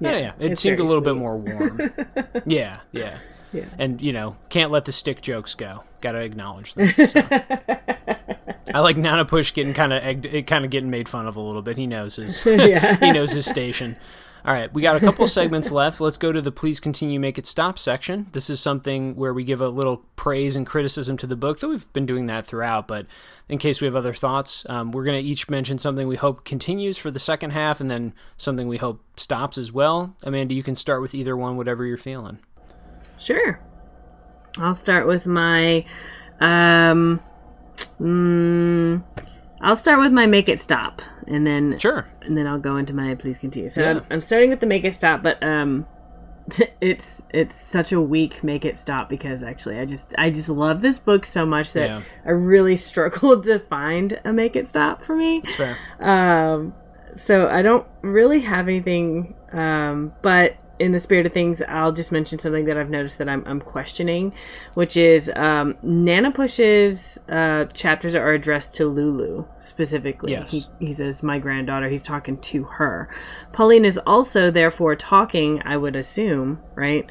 yeah, 0.00 0.16
yeah, 0.16 0.32
it 0.38 0.58
seemed 0.58 0.80
a 0.80 0.82
little 0.82 1.04
sweet. 1.04 1.12
bit 1.12 1.16
more 1.16 1.36
warm. 1.36 1.92
yeah, 2.46 2.80
yeah. 2.92 3.18
Yeah. 3.52 3.64
And 3.78 4.00
you 4.00 4.12
know, 4.12 4.36
can't 4.48 4.70
let 4.70 4.84
the 4.84 4.92
stick 4.92 5.22
jokes 5.22 5.54
go. 5.54 5.82
Got 6.00 6.12
to 6.12 6.20
acknowledge 6.20 6.74
them. 6.74 6.92
So. 6.94 7.20
I 8.74 8.80
like 8.80 8.96
Nanapush 8.96 9.52
getting 9.52 9.74
kind 9.74 9.92
of 9.92 10.02
eh, 10.02 10.42
kind 10.42 10.64
of 10.64 10.70
getting 10.70 10.90
made 10.90 11.08
fun 11.08 11.26
of 11.26 11.36
a 11.36 11.40
little 11.40 11.62
bit. 11.62 11.76
He 11.76 11.86
knows 11.86 12.16
his 12.16 12.42
yeah. 12.46 12.96
he 12.96 13.10
knows 13.10 13.32
his 13.32 13.46
station. 13.46 13.96
All 14.44 14.52
right, 14.54 14.72
we 14.72 14.80
got 14.80 14.96
a 14.96 15.00
couple 15.00 15.26
segments 15.28 15.70
left. 15.72 16.00
Let's 16.00 16.16
go 16.16 16.32
to 16.32 16.40
the 16.40 16.50
please 16.52 16.80
continue, 16.80 17.20
make 17.20 17.38
it 17.38 17.46
stop 17.46 17.78
section. 17.78 18.26
This 18.32 18.48
is 18.48 18.60
something 18.60 19.14
where 19.16 19.34
we 19.34 19.44
give 19.44 19.60
a 19.60 19.68
little 19.68 19.98
praise 20.16 20.56
and 20.56 20.66
criticism 20.66 21.16
to 21.18 21.26
the 21.26 21.36
book, 21.36 21.60
though 21.60 21.68
we've 21.68 21.92
been 21.92 22.06
doing 22.06 22.26
that 22.26 22.46
throughout. 22.46 22.88
But 22.88 23.06
in 23.48 23.58
case 23.58 23.80
we 23.80 23.84
have 23.86 23.96
other 23.96 24.14
thoughts, 24.14 24.64
um, 24.68 24.92
we're 24.92 25.04
going 25.04 25.22
to 25.22 25.28
each 25.28 25.48
mention 25.50 25.78
something 25.78 26.08
we 26.08 26.16
hope 26.16 26.44
continues 26.44 26.96
for 26.96 27.10
the 27.10 27.20
second 27.20 27.50
half 27.50 27.80
and 27.80 27.90
then 27.90 28.14
something 28.36 28.66
we 28.66 28.78
hope 28.78 29.02
stops 29.16 29.58
as 29.58 29.72
well. 29.72 30.14
Amanda, 30.22 30.54
you 30.54 30.62
can 30.62 30.74
start 30.74 31.02
with 31.02 31.14
either 31.14 31.36
one, 31.36 31.56
whatever 31.56 31.84
you're 31.84 31.96
feeling. 31.96 32.38
Sure. 33.18 33.60
I'll 34.58 34.74
start 34.74 35.06
with 35.06 35.26
my. 35.26 35.84
Um, 36.40 37.20
mm, 38.00 39.02
I'll 39.60 39.76
start 39.76 40.00
with 40.00 40.12
my 40.12 40.26
make 40.26 40.48
it 40.48 40.60
stop 40.60 41.02
and 41.26 41.46
then 41.46 41.78
sure, 41.78 42.08
and 42.22 42.36
then 42.36 42.46
I'll 42.46 42.58
go 42.58 42.76
into 42.76 42.92
my 42.92 43.14
please 43.14 43.38
continue. 43.38 43.68
So 43.68 43.80
yeah. 43.80 43.90
I'm, 43.90 44.06
I'm, 44.10 44.20
starting 44.20 44.50
with 44.50 44.60
the 44.60 44.66
make 44.66 44.84
it 44.84 44.94
stop, 44.94 45.22
but 45.22 45.42
um, 45.42 45.86
it's 46.80 47.22
it's 47.30 47.56
such 47.56 47.92
a 47.92 48.00
weak 48.00 48.42
make 48.42 48.64
it 48.64 48.78
stop 48.78 49.08
because 49.08 49.42
actually 49.42 49.78
I 49.78 49.84
just 49.84 50.14
I 50.18 50.30
just 50.30 50.48
love 50.48 50.80
this 50.80 50.98
book 50.98 51.24
so 51.24 51.46
much 51.46 51.72
that 51.72 51.88
yeah. 51.88 52.02
I 52.24 52.30
really 52.30 52.76
struggled 52.90 53.44
to 53.44 53.58
find 53.58 54.20
a 54.24 54.32
make 54.32 54.56
it 54.56 54.68
stop 54.68 55.02
for 55.02 55.14
me. 55.14 55.40
It's 55.44 55.56
fair. 55.56 55.78
Um, 56.00 56.74
so 57.14 57.48
I 57.48 57.62
don't 57.62 57.86
really 58.02 58.40
have 58.40 58.68
anything, 58.68 59.34
um, 59.52 60.12
but 60.22 60.56
in 60.80 60.92
the 60.92 60.98
spirit 60.98 61.26
of 61.26 61.32
things, 61.32 61.60
I'll 61.68 61.92
just 61.92 62.10
mention 62.10 62.38
something 62.38 62.64
that 62.64 62.78
I've 62.78 62.88
noticed 62.88 63.18
that 63.18 63.28
I'm, 63.28 63.44
I'm 63.46 63.60
questioning, 63.60 64.32
which 64.72 64.96
is 64.96 65.30
um, 65.36 65.74
Nanapush's 65.84 67.18
uh, 67.28 67.66
chapters 67.66 68.14
are 68.14 68.32
addressed 68.32 68.72
to 68.74 68.86
Lulu 68.86 69.44
specifically. 69.60 70.32
Yes. 70.32 70.50
He, 70.50 70.64
he 70.80 70.92
says, 70.94 71.22
My 71.22 71.38
granddaughter, 71.38 71.90
he's 71.90 72.02
talking 72.02 72.38
to 72.38 72.64
her. 72.64 73.10
Pauline 73.52 73.84
is 73.84 74.00
also, 74.06 74.50
therefore, 74.50 74.96
talking, 74.96 75.60
I 75.66 75.76
would 75.76 75.94
assume, 75.94 76.60
right? 76.74 77.06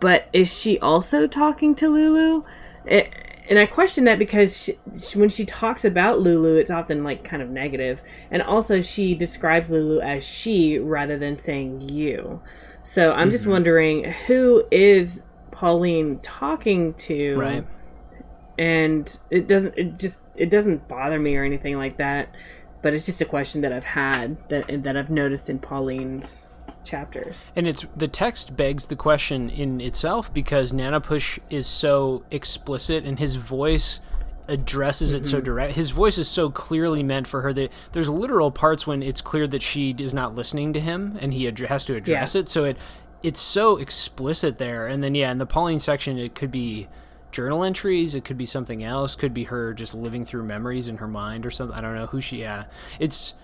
But 0.00 0.28
is 0.32 0.52
she 0.52 0.78
also 0.78 1.26
talking 1.26 1.74
to 1.76 1.88
Lulu? 1.90 2.44
It, 2.86 3.12
and 3.50 3.58
I 3.58 3.66
question 3.66 4.04
that 4.04 4.18
because 4.18 4.56
she, 4.56 4.78
she, 4.98 5.18
when 5.18 5.28
she 5.28 5.44
talks 5.44 5.84
about 5.84 6.20
Lulu, 6.20 6.56
it's 6.56 6.70
often 6.70 7.04
like 7.04 7.22
kind 7.22 7.42
of 7.42 7.50
negative, 7.50 8.00
and 8.30 8.42
also 8.42 8.80
she 8.80 9.14
describes 9.14 9.68
Lulu 9.68 10.00
as 10.00 10.24
she 10.24 10.78
rather 10.78 11.18
than 11.18 11.38
saying 11.38 11.82
you. 11.90 12.40
So 12.88 13.12
I'm 13.12 13.24
mm-hmm. 13.24 13.30
just 13.32 13.46
wondering 13.46 14.04
who 14.04 14.64
is 14.70 15.22
Pauline 15.50 16.20
talking 16.20 16.94
to? 16.94 17.36
Right. 17.36 17.66
And 18.58 19.18
it 19.30 19.46
doesn't 19.46 19.74
it 19.76 19.98
just 19.98 20.22
it 20.34 20.48
doesn't 20.48 20.88
bother 20.88 21.18
me 21.18 21.36
or 21.36 21.44
anything 21.44 21.76
like 21.76 21.98
that, 21.98 22.34
but 22.80 22.94
it's 22.94 23.04
just 23.04 23.20
a 23.20 23.26
question 23.26 23.60
that 23.60 23.74
I've 23.74 23.84
had 23.84 24.38
that 24.48 24.84
that 24.84 24.96
I've 24.96 25.10
noticed 25.10 25.50
in 25.50 25.58
Pauline's 25.58 26.46
chapters. 26.82 27.44
And 27.54 27.68
it's 27.68 27.84
the 27.94 28.08
text 28.08 28.56
begs 28.56 28.86
the 28.86 28.96
question 28.96 29.50
in 29.50 29.82
itself 29.82 30.32
because 30.32 30.72
Nanapush 30.72 31.40
is 31.50 31.66
so 31.66 32.24
explicit 32.30 33.04
and 33.04 33.18
his 33.18 33.34
voice 33.34 34.00
addresses 34.48 35.12
it 35.12 35.22
mm-hmm. 35.22 35.30
so 35.30 35.40
direct. 35.40 35.74
His 35.74 35.90
voice 35.90 36.18
is 36.18 36.28
so 36.28 36.50
clearly 36.50 37.02
meant 37.02 37.26
for 37.26 37.42
her 37.42 37.52
that 37.52 37.70
there's 37.92 38.08
literal 38.08 38.50
parts 38.50 38.86
when 38.86 39.02
it's 39.02 39.20
clear 39.20 39.46
that 39.46 39.62
she 39.62 39.94
is 39.98 40.14
not 40.14 40.34
listening 40.34 40.72
to 40.72 40.80
him 40.80 41.18
and 41.20 41.34
he 41.34 41.46
ad- 41.46 41.58
has 41.58 41.84
to 41.84 41.94
address 41.94 42.34
yeah. 42.34 42.40
it. 42.40 42.48
So 42.48 42.64
it 42.64 42.76
it's 43.22 43.40
so 43.40 43.76
explicit 43.76 44.58
there. 44.58 44.86
And 44.86 45.02
then 45.02 45.14
yeah, 45.14 45.30
in 45.30 45.38
the 45.38 45.46
Pauline 45.46 45.80
section, 45.80 46.18
it 46.18 46.34
could 46.34 46.50
be 46.50 46.88
journal 47.30 47.64
entries. 47.64 48.14
It 48.14 48.24
could 48.24 48.38
be 48.38 48.46
something 48.46 48.82
else. 48.82 49.14
Could 49.14 49.34
be 49.34 49.44
her 49.44 49.74
just 49.74 49.94
living 49.94 50.24
through 50.24 50.44
memories 50.44 50.88
in 50.88 50.98
her 50.98 51.08
mind 51.08 51.44
or 51.44 51.50
something. 51.50 51.76
I 51.76 51.80
don't 51.80 51.94
know 51.94 52.06
who 52.06 52.20
she. 52.20 52.40
Yeah, 52.40 52.64
it's 52.98 53.34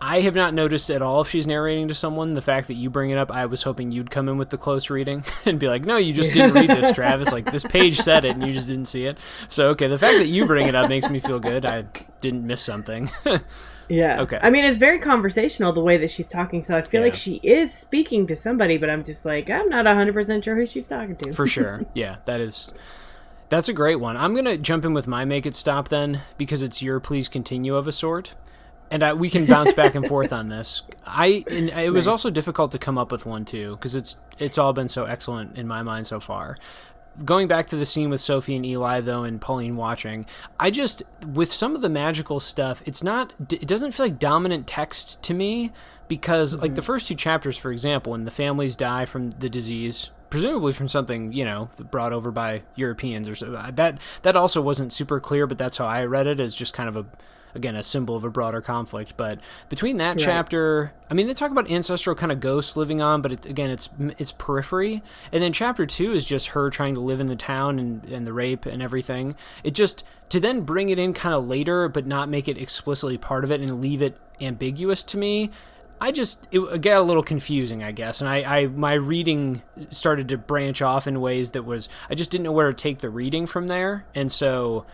I 0.00 0.20
have 0.20 0.34
not 0.34 0.52
noticed 0.52 0.90
at 0.90 1.00
all 1.00 1.22
if 1.22 1.30
she's 1.30 1.46
narrating 1.46 1.88
to 1.88 1.94
someone. 1.94 2.34
The 2.34 2.42
fact 2.42 2.66
that 2.66 2.74
you 2.74 2.90
bring 2.90 3.10
it 3.10 3.18
up, 3.18 3.32
I 3.32 3.46
was 3.46 3.62
hoping 3.62 3.92
you'd 3.92 4.10
come 4.10 4.28
in 4.28 4.36
with 4.36 4.50
the 4.50 4.58
close 4.58 4.90
reading 4.90 5.24
and 5.46 5.58
be 5.58 5.68
like, 5.68 5.84
"No, 5.84 5.96
you 5.96 6.12
just 6.12 6.34
didn't 6.34 6.52
read 6.52 6.70
this, 6.70 6.92
Travis. 6.94 7.32
Like 7.32 7.50
this 7.50 7.64
page 7.64 7.98
said 8.00 8.24
it, 8.24 8.36
and 8.36 8.46
you 8.46 8.52
just 8.52 8.66
didn't 8.66 8.86
see 8.86 9.06
it." 9.06 9.16
So, 9.48 9.68
okay, 9.68 9.88
the 9.88 9.98
fact 9.98 10.18
that 10.18 10.26
you 10.26 10.44
bring 10.44 10.68
it 10.68 10.74
up 10.74 10.88
makes 10.88 11.08
me 11.08 11.18
feel 11.18 11.40
good. 11.40 11.64
I 11.64 11.86
didn't 12.20 12.46
miss 12.46 12.60
something. 12.60 13.10
yeah. 13.88 14.20
Okay. 14.20 14.38
I 14.42 14.50
mean, 14.50 14.64
it's 14.64 14.76
very 14.76 14.98
conversational 14.98 15.72
the 15.72 15.80
way 15.80 15.96
that 15.96 16.10
she's 16.10 16.28
talking, 16.28 16.62
so 16.62 16.76
I 16.76 16.82
feel 16.82 17.00
yeah. 17.00 17.06
like 17.06 17.14
she 17.14 17.40
is 17.42 17.72
speaking 17.72 18.26
to 18.26 18.36
somebody, 18.36 18.76
but 18.76 18.90
I'm 18.90 19.02
just 19.02 19.24
like, 19.24 19.48
I'm 19.48 19.70
not 19.70 19.86
100 19.86 20.12
percent 20.12 20.44
sure 20.44 20.56
who 20.56 20.66
she's 20.66 20.86
talking 20.86 21.16
to. 21.16 21.32
For 21.32 21.46
sure. 21.46 21.86
Yeah, 21.94 22.16
that 22.26 22.40
is. 22.42 22.70
That's 23.48 23.68
a 23.68 23.72
great 23.72 23.96
one. 23.96 24.16
I'm 24.18 24.34
gonna 24.34 24.58
jump 24.58 24.84
in 24.84 24.92
with 24.92 25.06
my 25.06 25.24
make 25.24 25.46
it 25.46 25.54
stop 25.54 25.88
then 25.88 26.20
because 26.36 26.62
it's 26.62 26.82
your 26.82 27.00
please 27.00 27.28
continue 27.28 27.76
of 27.76 27.86
a 27.86 27.92
sort 27.92 28.34
and 28.90 29.02
I, 29.02 29.12
we 29.14 29.30
can 29.30 29.46
bounce 29.46 29.72
back 29.72 29.94
and 29.94 30.06
forth 30.06 30.32
on 30.32 30.48
this. 30.48 30.82
I 31.06 31.44
it 31.48 31.92
was 31.92 32.08
also 32.08 32.30
difficult 32.30 32.72
to 32.72 32.78
come 32.78 32.98
up 32.98 33.12
with 33.12 33.26
one 33.26 33.44
too 33.44 33.76
because 33.76 33.94
it's 33.94 34.16
it's 34.38 34.58
all 34.58 34.72
been 34.72 34.88
so 34.88 35.04
excellent 35.04 35.56
in 35.56 35.66
my 35.66 35.82
mind 35.82 36.06
so 36.06 36.20
far. 36.20 36.56
Going 37.24 37.48
back 37.48 37.68
to 37.68 37.76
the 37.76 37.86
scene 37.86 38.10
with 38.10 38.20
Sophie 38.20 38.56
and 38.56 38.66
Eli 38.66 39.00
though, 39.00 39.24
and 39.24 39.40
Pauline 39.40 39.76
watching, 39.76 40.26
I 40.60 40.70
just 40.70 41.02
with 41.26 41.52
some 41.52 41.74
of 41.74 41.82
the 41.82 41.88
magical 41.88 42.40
stuff, 42.40 42.82
it's 42.84 43.02
not. 43.02 43.32
It 43.50 43.66
doesn't 43.66 43.92
feel 43.92 44.06
like 44.06 44.18
dominant 44.18 44.66
text 44.66 45.22
to 45.22 45.34
me 45.34 45.72
because 46.08 46.52
mm-hmm. 46.52 46.62
like 46.62 46.74
the 46.74 46.82
first 46.82 47.06
two 47.06 47.14
chapters, 47.14 47.56
for 47.56 47.72
example, 47.72 48.12
when 48.12 48.24
the 48.24 48.30
families 48.30 48.76
die 48.76 49.06
from 49.06 49.30
the 49.30 49.48
disease, 49.48 50.10
presumably 50.28 50.72
from 50.74 50.88
something 50.88 51.32
you 51.32 51.44
know 51.44 51.70
brought 51.90 52.12
over 52.12 52.30
by 52.30 52.62
Europeans 52.74 53.28
or 53.28 53.34
so. 53.34 53.50
That 53.72 53.98
that 54.22 54.36
also 54.36 54.60
wasn't 54.60 54.92
super 54.92 55.18
clear, 55.18 55.46
but 55.46 55.56
that's 55.56 55.78
how 55.78 55.86
I 55.86 56.04
read 56.04 56.26
it 56.26 56.38
as 56.38 56.54
just 56.54 56.74
kind 56.74 56.88
of 56.88 56.96
a 56.96 57.06
again 57.56 57.74
a 57.74 57.82
symbol 57.82 58.14
of 58.14 58.24
a 58.24 58.30
broader 58.30 58.60
conflict. 58.60 59.14
But 59.16 59.40
between 59.68 59.96
that 59.96 60.10
right. 60.10 60.18
chapter, 60.18 60.92
I 61.10 61.14
mean, 61.14 61.26
they 61.26 61.34
talk 61.34 61.50
about 61.50 61.70
ancestral 61.70 62.14
kind 62.14 62.30
of 62.30 62.38
ghosts 62.38 62.76
living 62.76 63.00
on, 63.00 63.22
but 63.22 63.32
it, 63.32 63.46
again, 63.46 63.70
it's 63.70 63.88
it's 63.98 64.32
periphery. 64.32 65.02
And 65.32 65.42
then 65.42 65.52
chapter 65.52 65.86
two 65.86 66.12
is 66.12 66.24
just 66.24 66.48
her 66.48 66.70
trying 66.70 66.94
to 66.94 67.00
live 67.00 67.18
in 67.18 67.26
the 67.26 67.36
town 67.36 67.78
and 67.78 68.04
and 68.04 68.26
the 68.26 68.32
rape 68.32 68.66
and 68.66 68.80
everything. 68.80 69.34
It 69.64 69.72
just 69.72 70.04
to 70.28 70.38
then 70.38 70.60
bring 70.60 70.90
it 70.90 70.98
in 70.98 71.12
kind 71.12 71.34
of 71.34 71.46
later, 71.46 71.88
but 71.88 72.06
not 72.06 72.28
make 72.28 72.46
it 72.46 72.58
explicitly 72.58 73.18
part 73.18 73.42
of 73.42 73.50
it 73.50 73.60
and 73.60 73.80
leave 73.80 74.02
it 74.02 74.16
ambiguous 74.40 75.02
to 75.04 75.18
me. 75.18 75.50
I 76.00 76.12
just 76.12 76.46
it 76.50 76.80
got 76.82 76.98
a 76.98 77.02
little 77.02 77.22
confusing, 77.22 77.82
I 77.82 77.92
guess, 77.92 78.20
and 78.20 78.28
I, 78.28 78.42
I 78.42 78.66
my 78.66 78.92
reading 78.92 79.62
started 79.90 80.28
to 80.28 80.38
branch 80.38 80.82
off 80.82 81.06
in 81.06 81.20
ways 81.20 81.52
that 81.52 81.64
was 81.64 81.88
I 82.10 82.14
just 82.14 82.30
didn't 82.30 82.44
know 82.44 82.52
where 82.52 82.70
to 82.70 82.74
take 82.74 82.98
the 82.98 83.08
reading 83.08 83.46
from 83.46 83.66
there, 83.66 84.04
and 84.14 84.30
so 84.30 84.84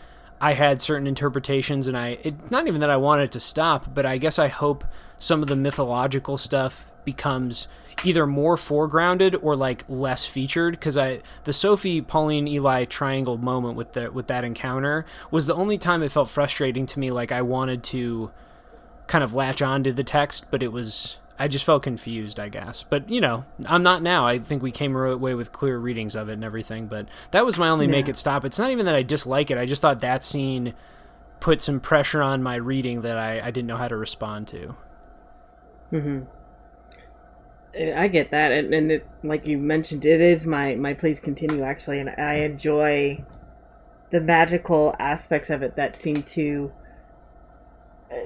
I 0.42 0.54
had 0.54 0.82
certain 0.82 1.06
interpretations, 1.06 1.86
and 1.86 1.96
I 1.96 2.18
it, 2.24 2.50
not 2.50 2.66
even 2.66 2.80
that 2.80 2.90
I 2.90 2.96
wanted 2.96 3.30
to 3.32 3.40
stop, 3.40 3.94
but 3.94 4.04
I 4.04 4.18
guess 4.18 4.40
I 4.40 4.48
hope 4.48 4.84
some 5.16 5.40
of 5.40 5.48
the 5.48 5.54
mythological 5.54 6.36
stuff 6.36 6.84
becomes 7.04 7.68
either 8.04 8.26
more 8.26 8.56
foregrounded 8.56 9.38
or 9.40 9.54
like 9.54 9.84
less 9.88 10.26
featured 10.26 10.72
because 10.74 10.96
I 10.96 11.20
the 11.44 11.52
Sophie 11.52 12.02
Pauline 12.02 12.48
Eli 12.48 12.84
triangle 12.86 13.38
moment 13.38 13.76
with 13.76 13.92
the 13.92 14.10
with 14.10 14.26
that 14.26 14.42
encounter 14.42 15.06
was 15.30 15.46
the 15.46 15.54
only 15.54 15.78
time 15.78 16.02
it 16.02 16.10
felt 16.10 16.28
frustrating 16.28 16.86
to 16.86 16.98
me 16.98 17.12
like 17.12 17.30
I 17.30 17.42
wanted 17.42 17.84
to 17.84 18.32
kind 19.06 19.22
of 19.22 19.34
latch 19.34 19.62
on 19.62 19.84
to 19.84 19.92
the 19.92 20.04
text 20.04 20.46
but 20.50 20.62
it 20.62 20.72
was 20.72 21.18
I 21.42 21.48
just 21.48 21.64
felt 21.64 21.82
confused, 21.82 22.38
I 22.38 22.48
guess. 22.48 22.84
But 22.88 23.10
you 23.10 23.20
know, 23.20 23.44
I'm 23.66 23.82
not 23.82 24.00
now. 24.00 24.24
I 24.24 24.38
think 24.38 24.62
we 24.62 24.70
came 24.70 24.94
away 24.94 25.34
with 25.34 25.50
clear 25.50 25.76
readings 25.76 26.14
of 26.14 26.28
it 26.28 26.34
and 26.34 26.44
everything. 26.44 26.86
But 26.86 27.08
that 27.32 27.44
was 27.44 27.58
my 27.58 27.68
only 27.68 27.86
yeah. 27.86 27.90
make 27.90 28.08
it 28.08 28.16
stop. 28.16 28.44
It's 28.44 28.60
not 28.60 28.70
even 28.70 28.86
that 28.86 28.94
I 28.94 29.02
dislike 29.02 29.50
it. 29.50 29.58
I 29.58 29.66
just 29.66 29.82
thought 29.82 29.98
that 30.00 30.22
scene 30.22 30.72
put 31.40 31.60
some 31.60 31.80
pressure 31.80 32.22
on 32.22 32.44
my 32.44 32.54
reading 32.54 33.02
that 33.02 33.18
I, 33.18 33.40
I 33.40 33.50
didn't 33.50 33.66
know 33.66 33.76
how 33.76 33.88
to 33.88 33.96
respond 33.96 34.46
to. 34.48 34.76
Mm-hmm. 35.92 36.20
I 37.98 38.06
get 38.06 38.30
that, 38.30 38.52
and, 38.52 38.72
and 38.72 38.92
it, 38.92 39.08
like 39.24 39.44
you 39.44 39.58
mentioned, 39.58 40.04
it 40.04 40.20
is 40.20 40.46
my 40.46 40.76
my 40.76 40.94
please 40.94 41.18
continue 41.18 41.64
actually, 41.64 41.98
and 41.98 42.10
I 42.10 42.34
enjoy 42.34 43.24
the 44.12 44.20
magical 44.20 44.94
aspects 45.00 45.50
of 45.50 45.62
it 45.62 45.74
that 45.74 45.96
seem 45.96 46.22
to 46.22 46.70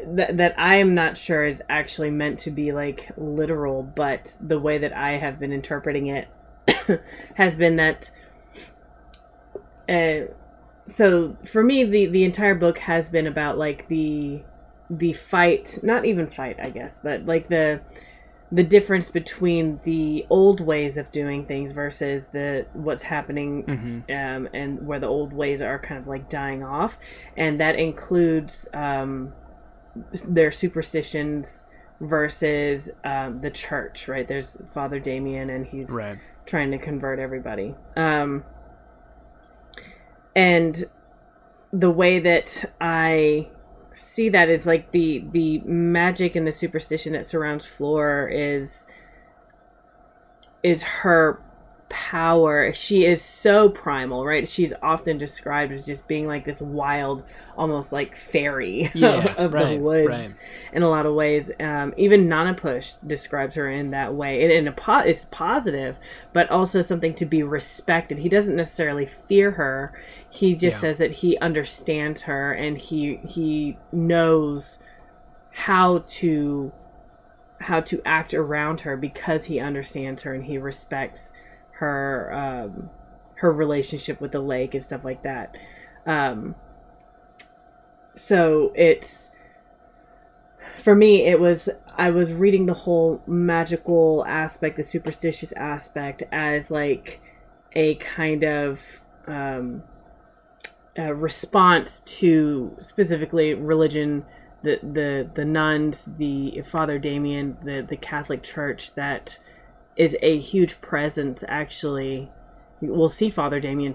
that 0.06 0.36
that 0.36 0.54
I 0.58 0.76
am 0.76 0.94
not 0.94 1.16
sure 1.16 1.44
is 1.44 1.62
actually 1.68 2.10
meant 2.10 2.38
to 2.40 2.50
be 2.50 2.72
like 2.72 3.10
literal, 3.16 3.82
but 3.82 4.36
the 4.40 4.58
way 4.58 4.78
that 4.78 4.92
I 4.92 5.12
have 5.12 5.38
been 5.38 5.52
interpreting 5.52 6.08
it 6.08 6.28
has 7.34 7.56
been 7.56 7.76
that. 7.76 8.10
Uh, 9.88 10.32
so 10.86 11.36
for 11.44 11.62
me, 11.62 11.84
the 11.84 12.06
the 12.06 12.24
entire 12.24 12.54
book 12.54 12.78
has 12.78 13.08
been 13.08 13.26
about 13.26 13.58
like 13.58 13.88
the 13.88 14.42
the 14.88 15.12
fight, 15.12 15.78
not 15.82 16.04
even 16.04 16.28
fight, 16.28 16.58
I 16.60 16.70
guess, 16.70 16.98
but 17.02 17.26
like 17.26 17.48
the 17.48 17.80
the 18.52 18.62
difference 18.62 19.10
between 19.10 19.80
the 19.84 20.24
old 20.30 20.60
ways 20.60 20.96
of 20.96 21.10
doing 21.10 21.44
things 21.46 21.72
versus 21.72 22.26
the 22.28 22.64
what's 22.74 23.02
happening 23.02 23.64
mm-hmm. 23.64 24.12
um, 24.12 24.48
and 24.54 24.86
where 24.86 25.00
the 25.00 25.06
old 25.06 25.32
ways 25.32 25.60
are 25.60 25.80
kind 25.80 26.00
of 26.00 26.06
like 26.06 26.30
dying 26.30 26.62
off 26.62 26.96
and 27.36 27.60
that 27.60 27.74
includes 27.76 28.68
um, 28.72 29.32
their 30.26 30.50
superstitions 30.50 31.64
versus 32.00 32.90
um, 33.04 33.38
the 33.38 33.50
church, 33.50 34.08
right? 34.08 34.26
There's 34.26 34.56
Father 34.74 34.98
Damien, 34.98 35.50
and 35.50 35.66
he's 35.66 35.88
right. 35.88 36.18
trying 36.44 36.70
to 36.72 36.78
convert 36.78 37.18
everybody. 37.18 37.74
Um, 37.96 38.44
and 40.34 40.84
the 41.72 41.90
way 41.90 42.20
that 42.20 42.72
I 42.80 43.48
see 43.92 44.28
that 44.28 44.48
is 44.48 44.66
like 44.66 44.92
the 44.92 45.24
the 45.32 45.60
magic 45.60 46.36
and 46.36 46.46
the 46.46 46.52
superstition 46.52 47.14
that 47.14 47.26
surrounds 47.26 47.64
Fleur 47.64 48.28
is 48.28 48.84
is 50.62 50.82
her 50.82 51.42
power. 51.88 52.72
She 52.72 53.04
is 53.04 53.22
so 53.22 53.68
primal, 53.68 54.24
right? 54.24 54.48
She's 54.48 54.72
often 54.82 55.18
described 55.18 55.72
as 55.72 55.86
just 55.86 56.08
being 56.08 56.26
like 56.26 56.44
this 56.44 56.60
wild, 56.60 57.24
almost 57.56 57.92
like 57.92 58.16
fairy 58.16 58.90
yeah, 58.94 59.34
of 59.36 59.54
right, 59.54 59.76
the 59.76 59.80
woods 59.80 60.08
right. 60.08 60.34
in 60.72 60.82
a 60.82 60.88
lot 60.88 61.06
of 61.06 61.14
ways. 61.14 61.50
Um, 61.60 61.94
even 61.96 62.28
Nanapush 62.28 62.96
describes 63.06 63.56
her 63.56 63.70
in 63.70 63.90
that 63.90 64.14
way. 64.14 64.42
And, 64.42 64.52
and 64.52 64.68
a 64.68 64.72
po- 64.72 64.98
it's 64.98 65.26
positive, 65.30 65.98
but 66.32 66.50
also 66.50 66.80
something 66.80 67.14
to 67.14 67.26
be 67.26 67.42
respected. 67.42 68.18
He 68.18 68.28
doesn't 68.28 68.56
necessarily 68.56 69.06
fear 69.28 69.52
her. 69.52 69.92
He 70.28 70.54
just 70.54 70.76
yeah. 70.76 70.80
says 70.80 70.96
that 70.98 71.12
he 71.12 71.38
understands 71.38 72.22
her 72.22 72.52
and 72.52 72.76
he 72.76 73.20
he 73.26 73.78
knows 73.92 74.78
how 75.52 76.02
to 76.06 76.72
how 77.58 77.80
to 77.80 78.02
act 78.04 78.34
around 78.34 78.80
her 78.80 78.96
because 78.96 79.46
he 79.46 79.58
understands 79.58 80.22
her 80.22 80.34
and 80.34 80.44
he 80.44 80.58
respects 80.58 81.32
her 81.78 82.32
um, 82.32 82.90
her 83.36 83.52
relationship 83.52 84.20
with 84.20 84.32
the 84.32 84.40
lake 84.40 84.74
and 84.74 84.82
stuff 84.82 85.04
like 85.04 85.22
that. 85.22 85.56
Um, 86.06 86.54
so 88.14 88.72
it's 88.74 89.30
for 90.82 90.94
me 90.94 91.26
it 91.26 91.38
was 91.38 91.68
I 91.96 92.10
was 92.10 92.32
reading 92.32 92.66
the 92.66 92.74
whole 92.74 93.22
magical 93.26 94.24
aspect, 94.26 94.76
the 94.76 94.82
superstitious 94.82 95.52
aspect 95.52 96.22
as 96.32 96.70
like 96.70 97.20
a 97.72 97.96
kind 97.96 98.44
of 98.44 98.80
um, 99.26 99.82
a 100.96 101.14
response 101.14 102.00
to 102.06 102.76
specifically 102.80 103.54
religion 103.54 104.24
the 104.62 104.78
the 104.82 105.30
the 105.34 105.44
nuns 105.44 106.04
the 106.16 106.62
father 106.70 106.98
damien 106.98 107.56
the 107.62 107.84
the 107.86 107.96
catholic 107.96 108.42
church 108.42 108.94
that 108.94 109.38
is 109.96 110.16
a 110.22 110.38
huge 110.38 110.80
presence 110.80 111.42
actually 111.48 112.30
we'll 112.80 113.08
see 113.08 113.30
father 113.30 113.60
damien 113.60 113.94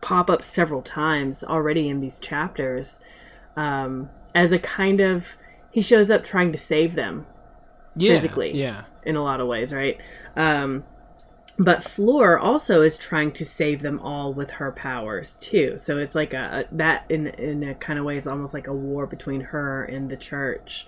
pop 0.00 0.30
up 0.30 0.42
several 0.42 0.80
times 0.80 1.44
already 1.44 1.88
in 1.88 2.00
these 2.00 2.18
chapters 2.18 2.98
um, 3.56 4.08
as 4.34 4.52
a 4.52 4.58
kind 4.58 5.00
of 5.00 5.26
he 5.70 5.82
shows 5.82 6.10
up 6.10 6.24
trying 6.24 6.52
to 6.52 6.58
save 6.58 6.94
them 6.94 7.26
yeah, 7.96 8.14
physically 8.14 8.56
yeah 8.56 8.84
in 9.04 9.16
a 9.16 9.22
lot 9.22 9.40
of 9.40 9.48
ways 9.48 9.72
right 9.72 9.98
um, 10.36 10.84
but 11.60 11.84
Fleur 11.84 12.38
also 12.38 12.80
is 12.80 12.96
trying 12.96 13.32
to 13.32 13.44
save 13.44 13.82
them 13.82 14.00
all 14.00 14.32
with 14.32 14.50
her 14.52 14.72
powers 14.72 15.36
too. 15.40 15.76
So 15.76 15.98
it's 15.98 16.14
like 16.14 16.32
a 16.32 16.64
that 16.72 17.04
in 17.10 17.26
in 17.26 17.62
a 17.62 17.74
kind 17.74 17.98
of 17.98 18.06
way 18.06 18.16
is 18.16 18.26
almost 18.26 18.54
like 18.54 18.66
a 18.66 18.72
war 18.72 19.06
between 19.06 19.42
her 19.42 19.84
and 19.84 20.08
the 20.08 20.16
church. 20.16 20.86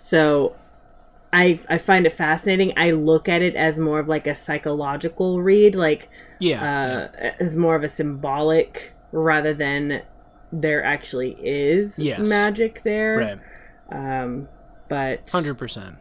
So 0.00 0.54
I 1.32 1.58
I 1.68 1.78
find 1.78 2.06
it 2.06 2.12
fascinating. 2.12 2.72
I 2.76 2.90
look 2.90 3.28
at 3.28 3.42
it 3.42 3.56
as 3.56 3.78
more 3.78 3.98
of 3.98 4.08
like 4.08 4.26
a 4.26 4.34
psychological 4.34 5.40
read, 5.40 5.74
like 5.74 6.08
yeah, 6.38 6.62
uh, 6.62 7.08
yeah. 7.20 7.34
as 7.40 7.56
more 7.56 7.74
of 7.74 7.82
a 7.82 7.88
symbolic 7.88 8.92
rather 9.12 9.54
than 9.54 10.02
there 10.52 10.84
actually 10.84 11.36
is 11.40 11.98
yes. 11.98 12.28
magic 12.28 12.82
there. 12.84 13.40
Right. 13.90 14.22
Um, 14.22 14.48
but 14.88 15.30
hundred 15.30 15.54
percent. 15.54 15.96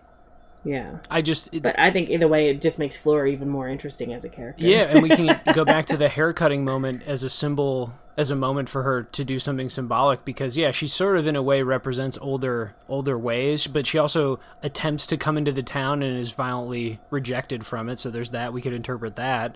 Yeah. 0.63 0.97
I 1.09 1.21
just 1.21 1.49
it, 1.51 1.63
But 1.63 1.77
I 1.79 1.91
think 1.91 2.09
either 2.09 2.27
way 2.27 2.49
it 2.49 2.61
just 2.61 2.77
makes 2.77 2.95
Fleur 2.95 3.25
even 3.27 3.49
more 3.49 3.67
interesting 3.67 4.13
as 4.13 4.23
a 4.23 4.29
character. 4.29 4.63
Yeah, 4.63 4.83
and 4.83 5.01
we 5.01 5.09
can 5.09 5.39
go 5.53 5.65
back 5.65 5.87
to 5.87 5.97
the 5.97 6.09
haircutting 6.09 6.63
moment 6.63 7.03
as 7.05 7.23
a 7.23 7.29
symbol 7.29 7.93
as 8.17 8.29
a 8.29 8.35
moment 8.35 8.69
for 8.69 8.83
her 8.83 9.03
to 9.03 9.23
do 9.23 9.39
something 9.39 9.69
symbolic 9.69 10.25
because 10.25 10.57
yeah, 10.57 10.71
she 10.71 10.85
sort 10.85 11.17
of 11.17 11.25
in 11.25 11.35
a 11.35 11.41
way 11.41 11.61
represents 11.63 12.17
older 12.21 12.75
older 12.87 13.17
ways, 13.17 13.67
but 13.67 13.87
she 13.87 13.97
also 13.97 14.39
attempts 14.61 15.07
to 15.07 15.17
come 15.17 15.37
into 15.37 15.51
the 15.51 15.63
town 15.63 16.03
and 16.03 16.19
is 16.19 16.31
violently 16.31 16.99
rejected 17.09 17.65
from 17.65 17.89
it, 17.89 17.97
so 17.97 18.09
there's 18.09 18.31
that 18.31 18.53
we 18.53 18.61
could 18.61 18.73
interpret 18.73 19.15
that. 19.15 19.55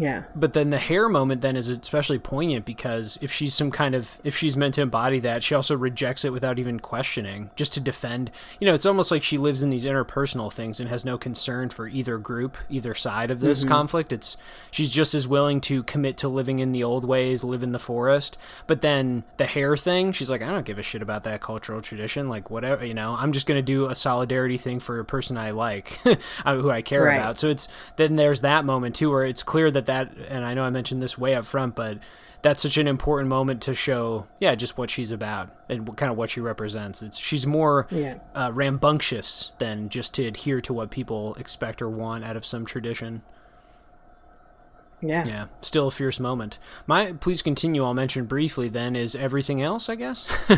Yeah. 0.00 0.22
But 0.34 0.54
then 0.54 0.70
the 0.70 0.78
hair 0.78 1.08
moment 1.08 1.42
then 1.42 1.56
is 1.56 1.68
especially 1.68 2.18
poignant 2.18 2.64
because 2.64 3.18
if 3.20 3.30
she's 3.30 3.54
some 3.54 3.70
kind 3.70 3.94
of 3.94 4.18
if 4.24 4.36
she's 4.36 4.56
meant 4.56 4.74
to 4.74 4.80
embody 4.80 5.20
that, 5.20 5.42
she 5.42 5.54
also 5.54 5.76
rejects 5.76 6.24
it 6.24 6.32
without 6.32 6.58
even 6.58 6.80
questioning, 6.80 7.50
just 7.54 7.74
to 7.74 7.80
defend. 7.80 8.30
You 8.58 8.66
know, 8.66 8.74
it's 8.74 8.86
almost 8.86 9.10
like 9.10 9.22
she 9.22 9.36
lives 9.36 9.62
in 9.62 9.68
these 9.68 9.84
interpersonal 9.84 10.50
things 10.50 10.80
and 10.80 10.88
has 10.88 11.04
no 11.04 11.18
concern 11.18 11.68
for 11.68 11.86
either 11.86 12.16
group, 12.16 12.56
either 12.70 12.94
side 12.94 13.30
of 13.30 13.40
this 13.40 13.60
mm-hmm. 13.60 13.68
conflict. 13.68 14.10
It's 14.10 14.38
she's 14.70 14.90
just 14.90 15.14
as 15.14 15.28
willing 15.28 15.60
to 15.62 15.82
commit 15.82 16.16
to 16.18 16.28
living 16.28 16.60
in 16.60 16.72
the 16.72 16.82
old 16.82 17.04
ways, 17.04 17.44
live 17.44 17.62
in 17.62 17.72
the 17.72 17.78
forest. 17.78 18.38
But 18.66 18.80
then 18.80 19.24
the 19.36 19.46
hair 19.46 19.76
thing, 19.76 20.12
she's 20.12 20.30
like, 20.30 20.40
I 20.40 20.50
don't 20.50 20.64
give 20.64 20.78
a 20.78 20.82
shit 20.82 21.02
about 21.02 21.24
that 21.24 21.42
cultural 21.42 21.82
tradition. 21.82 22.28
Like 22.30 22.48
whatever, 22.48 22.86
you 22.86 22.94
know, 22.94 23.16
I'm 23.18 23.32
just 23.32 23.46
gonna 23.46 23.60
do 23.60 23.86
a 23.86 23.94
solidarity 23.94 24.56
thing 24.56 24.80
for 24.80 24.98
a 24.98 25.04
person 25.04 25.36
I 25.36 25.50
like, 25.50 25.88
who 26.46 26.70
I 26.70 26.80
care 26.80 27.04
right. 27.04 27.16
about. 27.16 27.38
So 27.38 27.50
it's 27.50 27.68
then 27.96 28.16
there's 28.16 28.40
that 28.40 28.64
moment 28.64 28.96
too 28.96 29.10
where 29.10 29.24
it's 29.24 29.42
clear 29.42 29.70
that 29.70 29.89
that, 29.90 30.16
and 30.28 30.44
I 30.44 30.54
know 30.54 30.62
I 30.62 30.70
mentioned 30.70 31.02
this 31.02 31.18
way 31.18 31.34
up 31.34 31.44
front, 31.44 31.74
but 31.74 31.98
that's 32.42 32.62
such 32.62 32.78
an 32.78 32.86
important 32.86 33.28
moment 33.28 33.60
to 33.62 33.74
show, 33.74 34.26
yeah, 34.38 34.54
just 34.54 34.78
what 34.78 34.90
she's 34.90 35.10
about 35.10 35.50
and 35.68 35.96
kind 35.96 36.10
of 36.10 36.16
what 36.16 36.30
she 36.30 36.40
represents. 36.40 37.02
It's 37.02 37.18
she's 37.18 37.46
more 37.46 37.86
yeah. 37.90 38.18
uh, 38.34 38.50
rambunctious 38.54 39.52
than 39.58 39.88
just 39.88 40.14
to 40.14 40.26
adhere 40.26 40.60
to 40.62 40.72
what 40.72 40.90
people 40.90 41.34
expect 41.34 41.82
or 41.82 41.90
want 41.90 42.24
out 42.24 42.36
of 42.36 42.44
some 42.44 42.64
tradition. 42.64 43.22
Yeah. 45.02 45.24
Yeah. 45.26 45.46
Still 45.62 45.88
a 45.88 45.90
fierce 45.90 46.20
moment. 46.20 46.58
My 46.86 47.12
please 47.12 47.42
continue, 47.42 47.84
I'll 47.84 47.94
mention 47.94 48.26
briefly 48.26 48.68
then 48.68 48.94
is 48.96 49.14
everything 49.14 49.62
else, 49.62 49.88
I 49.88 49.94
guess. 49.94 50.26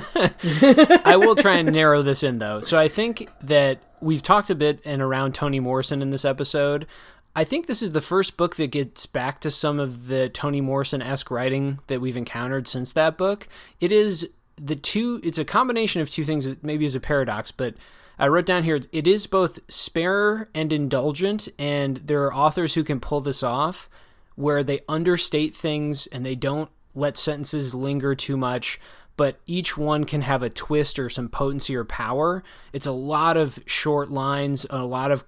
I 1.05 1.17
will 1.17 1.37
try 1.37 1.57
and 1.57 1.73
narrow 1.73 2.03
this 2.03 2.23
in 2.23 2.39
though. 2.39 2.61
So 2.61 2.79
I 2.79 2.89
think 2.89 3.29
that 3.41 3.81
we've 4.01 4.23
talked 4.23 4.51
a 4.51 4.55
bit 4.55 4.81
and 4.85 5.01
around 5.01 5.35
Toni 5.35 5.61
Morrison 5.61 6.03
in 6.03 6.11
this 6.11 6.25
episode. 6.25 6.87
I 7.35 7.45
think 7.45 7.67
this 7.67 7.83
is 7.83 7.93
the 7.93 8.03
first 8.03 8.37
book 8.37 8.57
that 8.57 8.71
gets 8.71 9.07
back 9.07 9.41
to 9.41 9.51
some 9.51 9.81
of 9.81 10.09
the 10.09 10.29
Toni 10.29 10.61
Morrison 10.61 11.01
esque 11.01 11.31
writing 11.31 11.79
that 11.87 12.01
we've 12.01 12.17
encountered 12.17 12.69
since 12.69 12.93
that 12.93 13.17
book. 13.17 13.49
It 13.81 13.91
is 13.91 14.29
the 14.57 14.77
two, 14.77 15.19
it's 15.25 15.39
a 15.39 15.45
combination 15.45 16.03
of 16.03 16.11
two 16.11 16.25
things 16.25 16.45
that 16.45 16.63
maybe 16.63 16.85
is 16.85 16.95
a 16.95 17.01
paradox, 17.01 17.51
but 17.51 17.75
I 18.19 18.29
wrote 18.29 18.45
down 18.45 18.65
here 18.65 18.81
it 18.93 19.07
is 19.07 19.27
both 19.27 19.61
spare 19.69 20.49
and 20.55 20.73
indulgent, 20.73 21.49
and 21.59 21.97
there 22.05 22.23
are 22.25 22.35
authors 22.35 22.75
who 22.75 22.85
can 22.85 23.01
pull 23.01 23.23
this 23.23 23.43
off 23.43 23.89
where 24.35 24.63
they 24.63 24.81
understate 24.89 25.57
things 25.57 26.07
and 26.09 26.25
they 26.25 26.35
don't 26.35 26.71
let 26.95 27.17
sentences 27.17 27.75
linger 27.75 28.15
too 28.15 28.37
much 28.37 28.79
but 29.23 29.39
each 29.47 29.79
one 29.79 30.03
can 30.03 30.23
have 30.23 30.43
a 30.43 30.51
twist 30.51 30.99
or 30.99 31.09
some 31.09 31.29
potency 31.29 31.77
or 31.77 31.85
power. 31.85 32.43
It's 32.73 32.87
a 32.87 32.91
lot 32.91 33.37
of 33.37 33.61
short 33.67 34.11
lines, 34.11 34.67
a 34.69 34.83
lot 34.83 35.13
of 35.13 35.25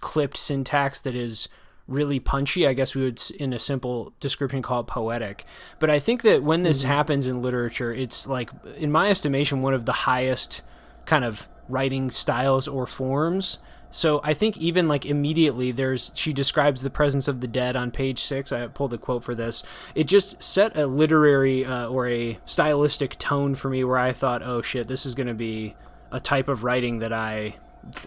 clipped 0.00 0.36
syntax 0.36 1.00
that 1.00 1.14
is 1.14 1.48
really 1.86 2.20
punchy. 2.20 2.66
I 2.66 2.74
guess 2.74 2.94
we 2.94 3.04
would, 3.04 3.22
in 3.30 3.54
a 3.54 3.58
simple 3.58 4.12
description, 4.20 4.60
call 4.60 4.80
it 4.80 4.86
poetic. 4.86 5.46
But 5.78 5.88
I 5.88 5.98
think 5.98 6.20
that 6.24 6.42
when 6.42 6.62
this 6.62 6.80
mm-hmm. 6.80 6.88
happens 6.88 7.26
in 7.26 7.40
literature, 7.40 7.90
it's 7.90 8.26
like, 8.26 8.50
in 8.76 8.92
my 8.92 9.08
estimation, 9.08 9.62
one 9.62 9.72
of 9.72 9.86
the 9.86 9.92
highest 9.92 10.60
kind 11.06 11.24
of 11.24 11.48
writing 11.70 12.10
styles 12.10 12.68
or 12.68 12.86
forms 12.86 13.60
so 13.90 14.20
I 14.22 14.34
think 14.34 14.56
even 14.58 14.86
like 14.88 15.06
immediately 15.06 15.72
there's 15.72 16.10
she 16.14 16.32
describes 16.32 16.82
the 16.82 16.90
presence 16.90 17.26
of 17.26 17.40
the 17.40 17.48
dead 17.48 17.74
on 17.74 17.90
page 17.90 18.20
six. 18.20 18.52
I 18.52 18.66
pulled 18.66 18.92
a 18.92 18.98
quote 18.98 19.24
for 19.24 19.34
this. 19.34 19.62
It 19.94 20.04
just 20.04 20.42
set 20.42 20.76
a 20.76 20.86
literary 20.86 21.64
uh, 21.64 21.88
or 21.88 22.08
a 22.08 22.38
stylistic 22.44 23.18
tone 23.18 23.54
for 23.54 23.70
me 23.70 23.84
where 23.84 23.98
I 23.98 24.12
thought, 24.12 24.42
oh 24.42 24.60
shit, 24.62 24.88
this 24.88 25.06
is 25.06 25.14
going 25.14 25.26
to 25.28 25.34
be 25.34 25.74
a 26.12 26.20
type 26.20 26.48
of 26.48 26.64
writing 26.64 26.98
that 26.98 27.12
I 27.12 27.56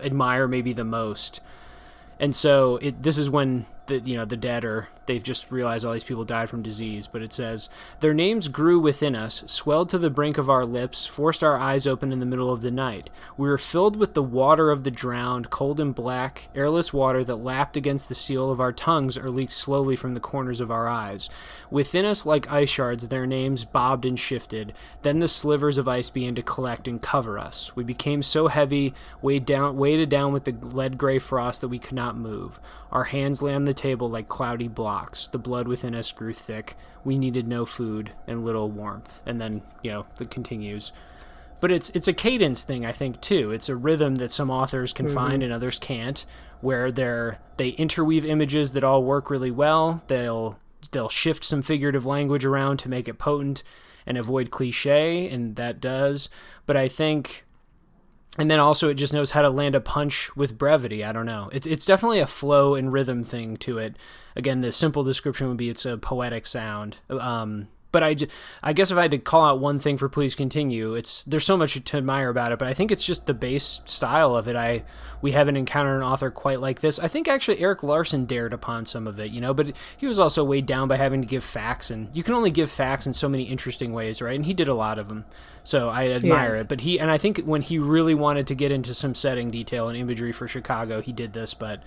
admire 0.04 0.48
maybe 0.48 0.74
the 0.74 0.84
most. 0.84 1.40
And 2.20 2.36
so 2.36 2.78
it 2.78 3.02
this 3.02 3.18
is 3.18 3.30
when 3.30 3.66
the 3.92 4.10
you 4.10 4.18
know 4.18 4.26
the 4.26 4.38
dead 4.38 4.66
are 4.66 4.88
they've 5.06 5.24
just 5.24 5.52
realized 5.52 5.86
all 5.86 5.94
these 5.94 6.04
people 6.04 6.26
died 6.26 6.50
from 6.50 6.62
disease 6.62 7.08
but 7.08 7.22
it 7.22 7.34
says 7.34 7.70
their 8.00 8.14
names 8.14 8.48
grew 8.48 8.80
within 8.80 9.16
us 9.16 9.44
swelled 9.48 9.90
to 9.90 9.98
the 9.98 10.10
brink 10.10 10.38
of 10.38 10.50
our 10.50 10.66
lips 10.66 11.06
forced 11.06 11.44
our 11.44 11.58
eyes 11.58 11.86
open 11.86 12.12
in 12.12 12.20
the 12.20 12.26
middle 12.26 12.52
of 12.52 12.62
the 12.62 12.72
night. 12.72 13.10
We 13.38 13.48
were 13.48 13.58
filled 13.58 13.96
with 13.96 14.14
the 14.14 14.24
water 14.24 14.72
of 14.72 14.84
the 14.84 14.92
drowned 14.92 15.50
cold 15.50 15.80
and 15.80 15.94
black 15.94 16.50
airless 16.56 16.92
water 16.94 17.24
that 17.26 17.36
lapped 17.36 17.78
against 17.78 18.10
the 18.10 18.16
seal 18.16 18.50
of 18.50 18.60
our 18.60 18.72
tongues 18.72 19.18
or 19.18 19.30
leaked 19.30 19.52
slowly 19.52 19.96
from 19.96 20.14
the 20.14 20.20
corners 20.20 20.60
of 20.60 20.72
our 20.72 20.88
eyes. 20.88 21.30
Within 21.70 22.06
us 22.06 22.26
like 22.26 22.52
ice 22.52 22.70
shards 22.70 23.08
their 23.08 23.28
names 23.28 23.66
bobbed 23.66 24.06
and 24.06 24.20
shifted. 24.20 24.74
Then 25.02 25.20
the 25.20 25.28
slivers 25.28 25.78
of 25.78 25.88
ice 25.88 26.10
began 26.10 26.36
to 26.36 26.42
collect 26.42 26.88
and 26.88 27.02
cover 27.02 27.38
us. 27.38 27.76
We 27.76 27.84
became 27.84 28.24
so 28.24 28.48
heavy 28.48 28.94
weighed 29.22 29.46
down 29.46 29.78
weighted 29.78 30.10
down 30.10 30.34
with 30.34 30.46
the 30.46 30.54
lead 30.62 30.98
gray 30.98 31.20
frost 31.20 31.62
that 31.62 31.68
we 31.68 31.80
could 31.80 31.96
not 31.96 32.18
move. 32.18 32.60
Our 32.92 33.06
hands 33.06 33.42
lay 33.42 33.54
on 33.54 33.66
the 33.66 33.74
table 33.82 34.10
like 34.10 34.30
cloudy 34.30 34.68
blocks. 34.68 35.28
The 35.28 35.40
blood 35.40 35.68
within 35.68 35.96
us 35.96 36.12
grew 36.12 36.34
thick. 36.34 36.76
We 37.04 37.18
needed 37.18 37.48
no 37.48 37.66
food 37.66 38.12
and 38.28 38.46
little 38.46 38.70
warmth. 38.70 39.22
And 39.26 39.42
then, 39.42 39.64
you 39.82 39.92
know, 39.92 40.06
it 40.20 40.30
continues. 40.30 40.92
But 41.60 41.72
it's 41.72 41.90
it's 41.92 42.08
a 42.08 42.14
cadence 42.14 42.64
thing, 42.64 42.86
I 42.86 42.92
think, 42.92 43.22
too. 43.22 43.52
It's 43.52 43.70
a 43.70 43.76
rhythm 43.76 44.16
that 44.16 44.32
some 44.32 44.52
authors 44.52 44.94
can 44.94 45.08
mm-hmm. 45.08 45.16
find 45.16 45.44
and 45.44 45.52
others 45.52 45.80
can't, 45.80 46.26
where 46.62 46.92
they're 46.92 47.40
they 47.58 47.70
interweave 47.70 48.26
images 48.26 48.74
that 48.74 48.84
all 48.84 49.04
work 49.04 49.30
really 49.30 49.52
well. 49.52 50.04
They'll 50.08 50.60
they'll 50.92 51.10
shift 51.10 51.44
some 51.44 51.62
figurative 51.62 52.06
language 52.06 52.46
around 52.46 52.78
to 52.78 52.90
make 52.90 53.08
it 53.08 53.20
potent 53.20 53.64
and 54.06 54.18
avoid 54.18 54.52
cliche, 54.52 55.28
and 55.30 55.56
that 55.56 55.80
does. 55.80 56.30
But 56.66 56.78
I 56.78 56.88
think 56.88 57.46
and 58.38 58.50
then 58.50 58.60
also 58.60 58.90
it 58.90 58.96
just 58.96 59.14
knows 59.14 59.32
how 59.32 59.42
to 59.42 59.50
land 59.50 59.76
a 59.76 59.82
punch 59.82 60.36
with 60.36 60.58
brevity. 60.58 61.04
I 61.04 61.12
don't 61.12 61.26
know. 61.26 61.50
It's 61.52 61.68
it's 61.68 61.86
definitely 61.86 62.20
a 62.20 62.28
flow 62.28 62.76
and 62.76 62.92
rhythm 62.92 63.24
thing 63.24 63.58
to 63.58 63.78
it. 63.78 63.96
Again, 64.36 64.62
the 64.62 64.72
simple 64.72 65.04
description 65.04 65.48
would 65.50 65.58
be 65.58 65.70
it's 65.70 65.86
a 65.86 65.98
poetic 65.98 66.48
sound. 66.48 66.98
Um, 67.10 67.68
but 67.92 68.04
I, 68.04 68.16
I 68.64 68.74
guess 68.74 68.92
if 68.92 68.98
I 68.98 69.04
had 69.04 69.12
to 69.12 69.18
call 69.18 69.46
out 69.46 69.60
one 69.60 69.80
thing 69.80 69.98
for 69.98 70.10
Please 70.10 70.36
Continue, 70.36 70.96
it's 70.96 71.24
there's 71.28 71.46
so 71.46 71.58
much 71.58 71.82
to 71.84 71.98
admire 71.98 72.30
about 72.30 72.52
it, 72.52 72.60
but 72.60 72.68
I 72.68 72.74
think 72.74 72.92
it's 72.92 73.06
just 73.06 73.26
the 73.26 73.34
base 73.34 73.82
style 73.86 74.36
of 74.36 74.48
it. 74.48 74.56
I 74.56 74.84
we 75.22 75.34
haven't 75.34 75.58
encountered 75.58 75.98
an 75.98 76.04
author 76.04 76.32
quite 76.32 76.60
like 76.60 76.82
this. 76.82 76.98
I 77.00 77.08
think 77.08 77.28
actually 77.28 77.60
Erik 77.60 77.84
Larson 77.84 78.26
dared 78.26 78.54
upon 78.54 78.86
some 78.86 79.08
of 79.08 79.20
it, 79.20 79.32
you 79.32 79.40
know, 79.40 79.54
but 79.54 79.74
he 79.96 80.08
was 80.08 80.20
also 80.20 80.44
weighed 80.44 80.66
down 80.66 80.88
by 80.88 80.98
having 80.98 81.22
to 81.22 81.28
give 81.28 81.44
facts, 81.44 81.92
and 81.92 82.10
you 82.14 82.24
can 82.24 82.34
only 82.34 82.52
give 82.52 82.72
facts 82.72 83.06
in 83.06 83.14
so 83.14 83.30
many 83.30 83.44
interesting 83.44 83.94
ways, 83.94 84.22
right? 84.22 84.36
And 84.36 84.46
he 84.46 84.54
did 84.54 84.68
a 84.68 84.74
lot 84.74 84.98
of 84.98 85.10
them, 85.10 85.26
so 85.64 85.90
I 85.90 86.10
admire 86.10 86.56
yeah. 86.56 86.62
it. 86.62 86.68
But 86.68 86.82
he 86.82 87.00
and 87.00 87.12
I 87.12 87.18
think 87.18 87.40
when 87.40 87.62
he 87.62 87.78
really 87.78 88.16
wanted 88.16 88.48
to 88.48 88.56
get 88.56 88.72
into 88.72 88.94
some 88.94 89.16
setting 89.16 89.52
detail 89.52 89.90
and 89.90 89.98
imagery 89.98 90.32
for 90.32 90.48
Chicago, 90.48 91.02
he 91.02 91.12
did 91.12 91.34
this, 91.34 91.54
but 91.54 91.82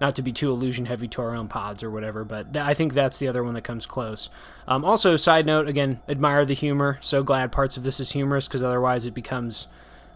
not 0.00 0.14
to 0.16 0.22
be 0.22 0.32
too 0.32 0.50
illusion 0.50 0.86
heavy 0.86 1.08
to 1.08 1.22
our 1.22 1.34
own 1.34 1.48
pods 1.48 1.82
or 1.82 1.90
whatever, 1.90 2.24
but 2.24 2.52
th- 2.52 2.64
I 2.64 2.74
think 2.74 2.94
that's 2.94 3.18
the 3.18 3.28
other 3.28 3.42
one 3.42 3.54
that 3.54 3.64
comes 3.64 3.86
close. 3.86 4.30
Um, 4.66 4.84
also, 4.84 5.16
side 5.16 5.46
note 5.46 5.68
again, 5.68 6.00
admire 6.08 6.44
the 6.44 6.54
humor. 6.54 6.98
So 7.00 7.22
glad 7.22 7.52
parts 7.52 7.76
of 7.76 7.82
this 7.82 8.00
is 8.00 8.12
humorous 8.12 8.46
because 8.46 8.62
otherwise 8.62 9.06
it 9.06 9.14
becomes 9.14 9.68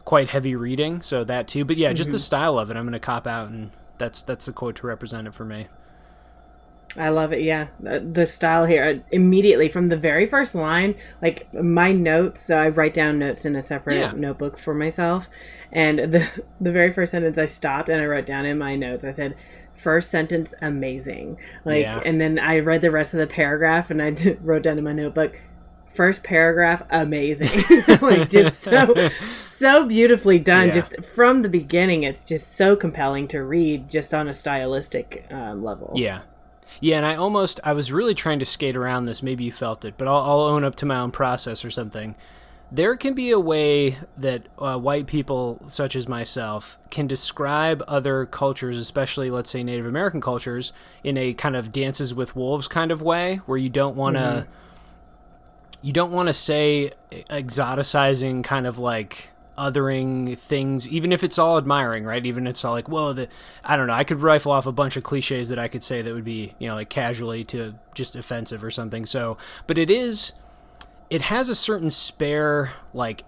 quite 0.05 0.31
heavy 0.31 0.55
reading. 0.55 1.03
So 1.03 1.25
that 1.25 1.49
too, 1.49 1.65
but 1.65 1.77
yeah, 1.77 1.89
mm-hmm. 1.89 1.97
just 1.97 2.11
the 2.11 2.17
mm-hmm. 2.17 2.23
style 2.23 2.59
of 2.59 2.71
it, 2.71 2.77
I'm 2.77 2.85
going 2.85 2.93
to 2.93 3.01
cop 3.01 3.27
out, 3.27 3.49
and 3.49 3.71
that's 3.99 4.23
that's 4.23 4.47
the 4.47 4.53
quote 4.53 4.77
to 4.77 4.87
represent 4.87 5.27
it 5.27 5.35
for 5.35 5.45
me. 5.45 5.69
I 6.97 7.09
love 7.09 7.33
it. 7.33 7.41
Yeah, 7.41 7.69
the 7.81 8.27
style 8.27 8.67
here 8.67 9.03
immediately 9.11 9.69
from 9.69 9.89
the 9.89 9.97
very 9.97 10.27
first 10.27 10.55
line, 10.55 10.95
like 11.23 11.53
my 11.55 11.93
notes. 11.93 12.45
So 12.45 12.57
I 12.57 12.69
write 12.69 12.93
down 12.93 13.19
notes 13.19 13.45
in 13.45 13.57
a 13.57 13.63
separate 13.63 13.99
yeah. 13.99 14.13
notebook 14.15 14.59
for 14.59 14.75
myself, 14.75 15.29
and 15.71 15.99
the 15.99 16.29
the 16.61 16.73
very 16.73 16.93
first 16.93 17.13
sentence 17.13 17.39
I 17.39 17.47
stopped 17.47 17.89
and 17.89 18.01
I 18.01 18.07
wrote 18.07 18.27
down 18.27 18.45
in 18.45 18.59
my 18.59 18.77
notes. 18.77 19.05
I 19.05 19.11
said, 19.11 19.37
first 19.83 20.11
sentence 20.11 20.55
amazing. 20.63 21.39
Like 21.65 21.83
yeah. 21.83 22.01
and 22.05 22.21
then 22.21 22.39
i 22.39 22.59
read 22.61 22.81
the 22.81 22.91
rest 22.91 23.15
of 23.15 23.21
the 23.21 23.27
paragraph 23.27 23.91
and 23.91 24.03
i 24.03 24.11
wrote 24.43 24.63
down 24.63 24.79
in 24.79 24.85
my 24.85 24.93
notebook 24.93 25.39
first 25.95 26.23
paragraph 26.23 26.83
amazing. 26.91 27.65
Like 28.01 28.31
just 28.31 28.63
so 28.63 29.11
so 29.47 29.87
beautifully 29.87 30.39
done. 30.39 30.69
Yeah. 30.69 30.75
just 30.75 31.05
from 31.15 31.43
the 31.43 31.49
beginning 31.49 32.05
it's 32.05 32.23
just 32.23 32.57
so 32.57 32.77
compelling 32.77 33.29
to 33.29 33.43
read 33.43 33.89
just 33.91 34.15
on 34.15 34.29
a 34.29 34.33
stylistic 34.33 35.27
um, 35.31 35.63
level. 35.63 35.93
Yeah. 35.97 36.23
Yeah 36.81 36.97
and 36.97 37.07
i 37.07 37.17
almost 37.17 37.61
i 37.65 37.73
was 37.73 37.93
really 37.93 38.15
trying 38.15 38.39
to 38.39 38.47
skate 38.47 38.77
around 38.77 39.07
this. 39.07 39.23
Maybe 39.23 39.45
you 39.45 39.53
felt 39.53 39.85
it 39.85 39.95
but 39.99 40.09
i'll, 40.09 40.23
I'll 40.23 40.41
own 40.41 40.65
up 40.65 40.77
to 40.77 40.87
my 40.87 40.99
own 40.99 41.11
process 41.11 41.65
or 41.65 41.71
something 41.71 42.15
there 42.73 42.97
can 42.97 43.13
be 43.13 43.31
a 43.31 43.39
way 43.39 43.99
that 44.17 44.49
uh, 44.59 44.79
white 44.79 45.07
people, 45.07 45.61
such 45.69 45.95
as 45.95 46.09
myself, 46.09 46.79
can 46.91 47.07
describe 47.07 47.85
other 47.87 48.25
cultures, 48.25 48.79
especially, 48.79 49.31
let's 49.31 49.51
say, 49.51 49.63
Native 49.63 49.85
American 49.85 50.23
cultures, 50.23 50.73
in 51.05 51.19
a 51.19 51.35
kind 51.35 51.55
of 51.55 51.71
dances 51.71 52.15
with 52.15 52.35
wolves 52.35 52.67
kind 52.69 52.91
of 52.91 53.03
way, 53.03 53.37
where 53.45 53.59
you 53.59 53.69
don't 53.69 53.95
want 53.95 54.17
to. 54.17 54.21
Mm-hmm. 54.21 54.53
You 55.85 55.93
don't 55.93 56.13
want 56.13 56.29
to 56.29 56.33
say 56.33 56.93
exoticizing, 57.11 58.45
kind 58.45 58.69
of 58.69 58.79
like 58.79 59.31
othering 59.59 60.39
things, 60.39 60.89
even 60.89 61.13
if 61.13 61.23
it's 61.23 61.39
all 61.39 61.59
admiring, 61.59 62.05
right? 62.05 62.25
Even 62.25 62.47
if 62.47 62.53
it's 62.53 62.65
all 62.65 62.73
like, 62.73 62.89
whoa, 62.89 63.13
the, 63.13 63.29
I 63.65 63.77
don't 63.77 63.89
know. 63.89 63.93
I 63.93 64.05
could 64.05 64.21
rifle 64.21 64.53
off 64.53 64.67
a 64.67 64.73
bunch 64.73 64.97
of 64.97 65.03
cliches 65.03 65.49
that 65.49 65.59
I 65.59 65.69
could 65.69 65.83
say 65.83 66.01
that 66.01 66.15
would 66.15 66.25
be, 66.25 66.55
you 66.59 66.69
know, 66.69 66.77
like 66.77 66.89
casually 66.89 67.45
to 67.47 67.75
just 67.95 68.17
offensive 68.17 68.65
or 68.65 68.71
something. 68.71 69.07
So, 69.07 69.37
but 69.67 69.77
it 69.77 69.91
is 69.91 70.33
it 71.13 71.21
has 71.21 71.51
a 71.51 71.55
certain 71.55 71.91
spare 71.91 72.73
like 72.95 73.25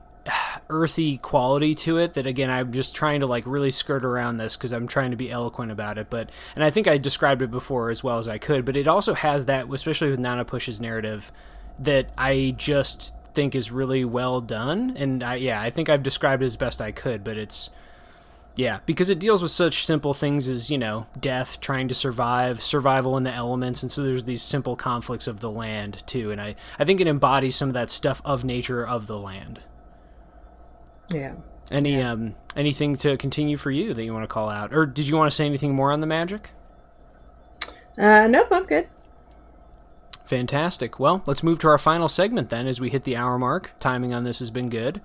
earthy 0.70 1.18
quality 1.18 1.74
to 1.74 1.98
it 1.98 2.14
that 2.14 2.26
again 2.26 2.48
I'm 2.48 2.72
just 2.72 2.94
trying 2.94 3.20
to 3.20 3.26
like 3.26 3.44
really 3.46 3.70
skirt 3.70 4.06
around 4.06 4.38
this 4.38 4.56
because 4.56 4.72
I'm 4.72 4.88
trying 4.88 5.10
to 5.10 5.18
be 5.18 5.30
eloquent 5.30 5.70
about 5.70 5.98
it 5.98 6.08
but 6.08 6.30
and 6.54 6.64
I 6.64 6.70
think 6.70 6.88
I 6.88 6.96
described 6.96 7.42
it 7.42 7.50
before 7.50 7.90
as 7.90 8.02
well 8.02 8.18
as 8.18 8.26
I 8.26 8.38
could 8.38 8.64
but 8.64 8.74
it 8.74 8.88
also 8.88 9.12
has 9.12 9.44
that 9.44 9.70
especially 9.70 10.08
with 10.08 10.18
Nanapush's 10.18 10.80
narrative 10.80 11.30
that 11.78 12.08
I 12.16 12.54
just 12.56 13.12
think 13.34 13.54
is 13.54 13.70
really 13.70 14.06
well 14.06 14.40
done 14.40 14.94
and 14.96 15.22
I 15.22 15.34
yeah 15.34 15.60
I 15.60 15.68
think 15.68 15.90
I've 15.90 16.02
described 16.02 16.42
it 16.42 16.46
as 16.46 16.56
best 16.56 16.80
I 16.80 16.90
could 16.90 17.22
but 17.22 17.36
it's 17.36 17.68
yeah, 18.56 18.80
because 18.86 19.10
it 19.10 19.18
deals 19.18 19.42
with 19.42 19.50
such 19.50 19.84
simple 19.84 20.14
things 20.14 20.46
as, 20.46 20.70
you 20.70 20.78
know, 20.78 21.06
death, 21.18 21.60
trying 21.60 21.88
to 21.88 21.94
survive, 21.94 22.62
survival 22.62 23.16
in 23.16 23.24
the 23.24 23.32
elements, 23.32 23.82
and 23.82 23.90
so 23.90 24.02
there's 24.02 24.24
these 24.24 24.42
simple 24.42 24.76
conflicts 24.76 25.26
of 25.26 25.40
the 25.40 25.50
land 25.50 26.04
too. 26.06 26.30
And 26.30 26.40
I, 26.40 26.54
I 26.78 26.84
think 26.84 27.00
it 27.00 27.08
embodies 27.08 27.56
some 27.56 27.68
of 27.68 27.74
that 27.74 27.90
stuff 27.90 28.22
of 28.24 28.44
nature 28.44 28.86
of 28.86 29.06
the 29.08 29.18
land. 29.18 29.60
Yeah. 31.10 31.34
Any 31.70 31.96
yeah. 31.96 32.12
um 32.12 32.34
anything 32.56 32.96
to 32.96 33.16
continue 33.16 33.56
for 33.56 33.70
you 33.70 33.94
that 33.94 34.04
you 34.04 34.12
want 34.12 34.24
to 34.24 34.32
call 34.32 34.48
out? 34.48 34.74
Or 34.74 34.86
did 34.86 35.08
you 35.08 35.16
want 35.16 35.30
to 35.30 35.34
say 35.34 35.46
anything 35.46 35.74
more 35.74 35.92
on 35.92 36.00
the 36.00 36.06
magic? 36.06 36.50
Uh 37.98 38.26
nope, 38.26 38.48
I'm 38.50 38.66
good. 38.66 38.88
Fantastic. 40.24 40.98
Well, 40.98 41.22
let's 41.26 41.42
move 41.42 41.58
to 41.60 41.68
our 41.68 41.78
final 41.78 42.08
segment 42.08 42.50
then 42.50 42.66
as 42.66 42.80
we 42.80 42.90
hit 42.90 43.04
the 43.04 43.16
hour 43.16 43.38
mark. 43.38 43.72
Timing 43.80 44.14
on 44.14 44.24
this 44.24 44.38
has 44.38 44.50
been 44.50 44.68
good. 44.68 45.00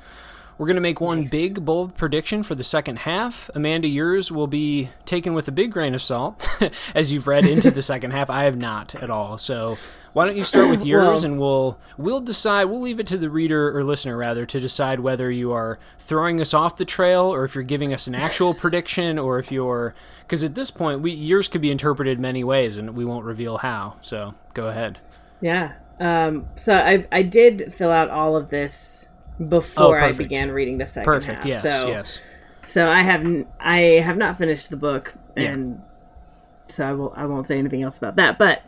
We're 0.59 0.67
going 0.67 0.75
to 0.75 0.81
make 0.81 0.99
one 0.99 1.21
nice. 1.21 1.29
big, 1.29 1.63
bold 1.63 1.95
prediction 1.95 2.43
for 2.43 2.53
the 2.53 2.65
second 2.65 2.99
half. 2.99 3.49
Amanda, 3.55 3.87
yours 3.87 4.29
will 4.29 4.45
be 4.45 4.89
taken 5.05 5.33
with 5.33 5.47
a 5.47 5.53
big 5.53 5.71
grain 5.71 5.95
of 5.95 6.01
salt 6.01 6.45
as 6.93 7.13
you've 7.13 7.27
read 7.27 7.45
into 7.45 7.71
the 7.71 7.81
second 7.81 8.11
half. 8.11 8.29
I 8.29 8.43
have 8.43 8.57
not 8.57 8.93
at 8.95 9.09
all. 9.09 9.37
So 9.37 9.77
why 10.11 10.25
don't 10.25 10.35
you 10.35 10.43
start 10.43 10.69
with 10.69 10.85
yours, 10.85 11.21
well, 11.21 11.31
and 11.31 11.39
we'll 11.39 11.79
we'll 11.97 12.19
decide. 12.19 12.65
We'll 12.65 12.81
leave 12.81 12.99
it 12.99 13.07
to 13.07 13.17
the 13.17 13.29
reader 13.29 13.73
or 13.77 13.85
listener 13.85 14.17
rather 14.17 14.45
to 14.47 14.59
decide 14.59 14.99
whether 14.99 15.31
you 15.31 15.53
are 15.53 15.79
throwing 15.97 16.41
us 16.41 16.53
off 16.53 16.75
the 16.75 16.83
trail 16.83 17.33
or 17.33 17.45
if 17.45 17.55
you're 17.55 17.63
giving 17.63 17.93
us 17.93 18.05
an 18.07 18.15
actual 18.15 18.53
prediction 18.53 19.17
or 19.17 19.39
if 19.39 19.53
you're 19.53 19.95
because 20.23 20.43
at 20.43 20.55
this 20.55 20.71
point 20.71 20.99
we 20.99 21.11
yours 21.11 21.47
could 21.47 21.61
be 21.61 21.71
interpreted 21.71 22.19
many 22.19 22.43
ways 22.43 22.75
and 22.75 22.97
we 22.97 23.05
won't 23.05 23.23
reveal 23.23 23.59
how. 23.59 23.95
So 24.01 24.35
go 24.53 24.67
ahead. 24.67 24.99
Yeah. 25.39 25.75
Um, 26.01 26.47
so 26.57 26.73
I 26.73 27.07
I 27.13 27.21
did 27.21 27.73
fill 27.73 27.91
out 27.91 28.09
all 28.09 28.35
of 28.35 28.49
this 28.49 28.98
before 29.47 29.99
oh, 29.99 30.05
I 30.05 30.11
began 30.11 30.51
reading 30.51 30.77
the 30.77 30.85
second 30.85 31.05
perfect. 31.05 31.37
half. 31.37 31.45
Yes, 31.45 31.61
so, 31.63 31.87
yes. 31.87 32.19
So 32.63 32.87
I 32.87 33.01
have 33.01 33.25
I 33.59 33.79
have 34.03 34.17
not 34.17 34.37
finished 34.37 34.69
the 34.69 34.77
book, 34.77 35.13
and 35.35 35.75
yeah. 35.75 36.73
so 36.73 36.87
I 36.87 36.93
will 36.93 37.13
I 37.15 37.25
won't 37.25 37.47
say 37.47 37.57
anything 37.57 37.81
else 37.83 37.97
about 37.97 38.17
that. 38.17 38.37
But 38.37 38.63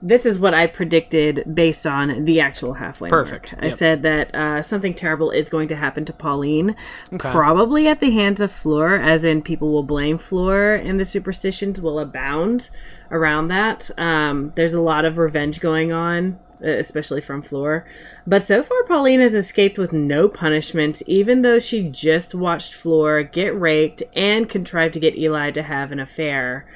this 0.00 0.24
is 0.24 0.38
what 0.38 0.54
I 0.54 0.66
predicted 0.66 1.44
based 1.52 1.86
on 1.86 2.24
the 2.24 2.40
actual 2.40 2.74
halfway 2.74 3.08
Perfect. 3.08 3.52
Mark. 3.52 3.64
I 3.64 3.68
said 3.70 4.02
that 4.02 4.34
uh, 4.34 4.62
something 4.62 4.94
terrible 4.94 5.30
is 5.30 5.50
going 5.50 5.68
to 5.68 5.76
happen 5.76 6.04
to 6.04 6.12
Pauline, 6.12 6.76
okay. 7.12 7.30
probably 7.30 7.88
at 7.88 8.00
the 8.00 8.10
hands 8.10 8.40
of 8.40 8.52
Fleur, 8.52 8.96
as 8.96 9.24
in 9.24 9.42
people 9.42 9.72
will 9.72 9.82
blame 9.82 10.18
Fleur, 10.18 10.76
and 10.76 11.00
the 11.00 11.04
superstitions 11.04 11.80
will 11.80 11.98
abound 11.98 12.70
around 13.10 13.48
that. 13.48 13.90
Um, 13.98 14.52
there's 14.54 14.74
a 14.74 14.80
lot 14.80 15.04
of 15.04 15.18
revenge 15.18 15.60
going 15.60 15.92
on 15.92 16.38
uh, 16.62 16.70
especially 16.70 17.20
from 17.20 17.40
Fleur. 17.40 17.86
But 18.26 18.42
so 18.42 18.64
far, 18.64 18.82
Pauline 18.84 19.20
has 19.20 19.32
escaped 19.32 19.78
with 19.78 19.92
no 19.92 20.28
punishment, 20.28 21.02
even 21.06 21.42
though 21.42 21.60
she 21.60 21.84
just 21.84 22.34
watched 22.34 22.74
Fleur 22.74 23.22
get 23.22 23.58
raped 23.58 24.02
and 24.12 24.48
contrived 24.48 24.94
to 24.94 25.00
get 25.00 25.16
Eli 25.16 25.52
to 25.52 25.62
have 25.62 25.92
an 25.92 26.00
affair. 26.00 26.66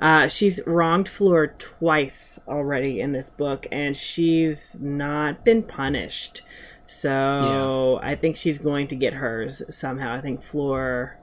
Uh, 0.00 0.28
she's 0.28 0.60
wronged 0.66 1.08
Fleur 1.08 1.48
twice 1.58 2.38
already 2.46 3.00
in 3.00 3.10
this 3.10 3.28
book, 3.28 3.66
and 3.72 3.96
she's 3.96 4.76
not 4.78 5.44
been 5.44 5.64
punished. 5.64 6.42
So 6.86 7.98
yeah. 8.00 8.08
I 8.10 8.14
think 8.14 8.36
she's 8.36 8.58
going 8.58 8.86
to 8.88 8.96
get 8.96 9.14
hers 9.14 9.62
somehow. 9.68 10.14
I 10.14 10.20
think 10.20 10.44
Fleur. 10.44 11.18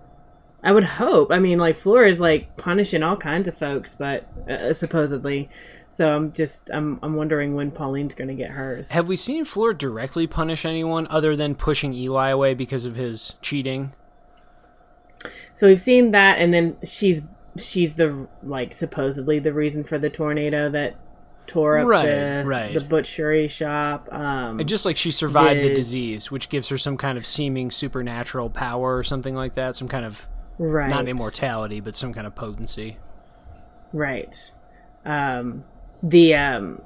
I 0.63 0.71
would 0.71 0.83
hope. 0.83 1.31
I 1.31 1.39
mean, 1.39 1.57
like 1.57 1.77
Fleur 1.77 2.05
is 2.05 2.19
like 2.19 2.55
punishing 2.57 3.03
all 3.03 3.17
kinds 3.17 3.47
of 3.47 3.57
folks, 3.57 3.95
but 3.97 4.27
uh, 4.49 4.73
supposedly. 4.73 5.49
So 5.89 6.09
I'm 6.09 6.31
just 6.31 6.69
I'm 6.73 6.99
I'm 7.03 7.15
wondering 7.15 7.55
when 7.55 7.71
Pauline's 7.71 8.15
going 8.15 8.29
to 8.29 8.33
get 8.33 8.51
hers. 8.51 8.89
Have 8.91 9.07
we 9.07 9.17
seen 9.17 9.43
Fleur 9.43 9.73
directly 9.73 10.27
punish 10.27 10.63
anyone 10.63 11.07
other 11.09 11.35
than 11.35 11.55
pushing 11.55 11.93
Eli 11.93 12.29
away 12.29 12.53
because 12.53 12.85
of 12.85 12.95
his 12.95 13.33
cheating? 13.41 13.93
So 15.53 15.67
we've 15.67 15.81
seen 15.81 16.11
that, 16.11 16.39
and 16.39 16.53
then 16.53 16.77
she's 16.83 17.21
she's 17.57 17.95
the 17.95 18.27
like 18.43 18.73
supposedly 18.73 19.39
the 19.39 19.53
reason 19.53 19.83
for 19.83 19.97
the 19.97 20.09
tornado 20.09 20.69
that 20.69 20.95
tore 21.47 21.79
up 21.79 21.87
right, 21.87 22.05
the 22.05 22.43
right. 22.45 22.73
the 22.73 22.79
butchery 22.79 23.47
shop. 23.47 24.07
Um, 24.11 24.59
and 24.59 24.69
just 24.69 24.85
like 24.85 24.95
she 24.95 25.11
survived 25.11 25.61
the 25.61 25.73
disease, 25.73 26.31
which 26.31 26.49
gives 26.49 26.69
her 26.69 26.77
some 26.77 26.97
kind 26.97 27.17
of 27.17 27.25
seeming 27.25 27.71
supernatural 27.71 28.49
power 28.49 28.97
or 28.97 29.03
something 29.03 29.35
like 29.35 29.55
that, 29.55 29.75
some 29.75 29.87
kind 29.87 30.05
of 30.05 30.27
right. 30.61 30.89
not 30.89 31.07
immortality, 31.07 31.79
but 31.79 31.95
some 31.95 32.13
kind 32.13 32.27
of 32.27 32.35
potency. 32.35 32.97
Right. 33.93 34.51
Um, 35.05 35.65
the 36.03 36.35
um 36.35 36.81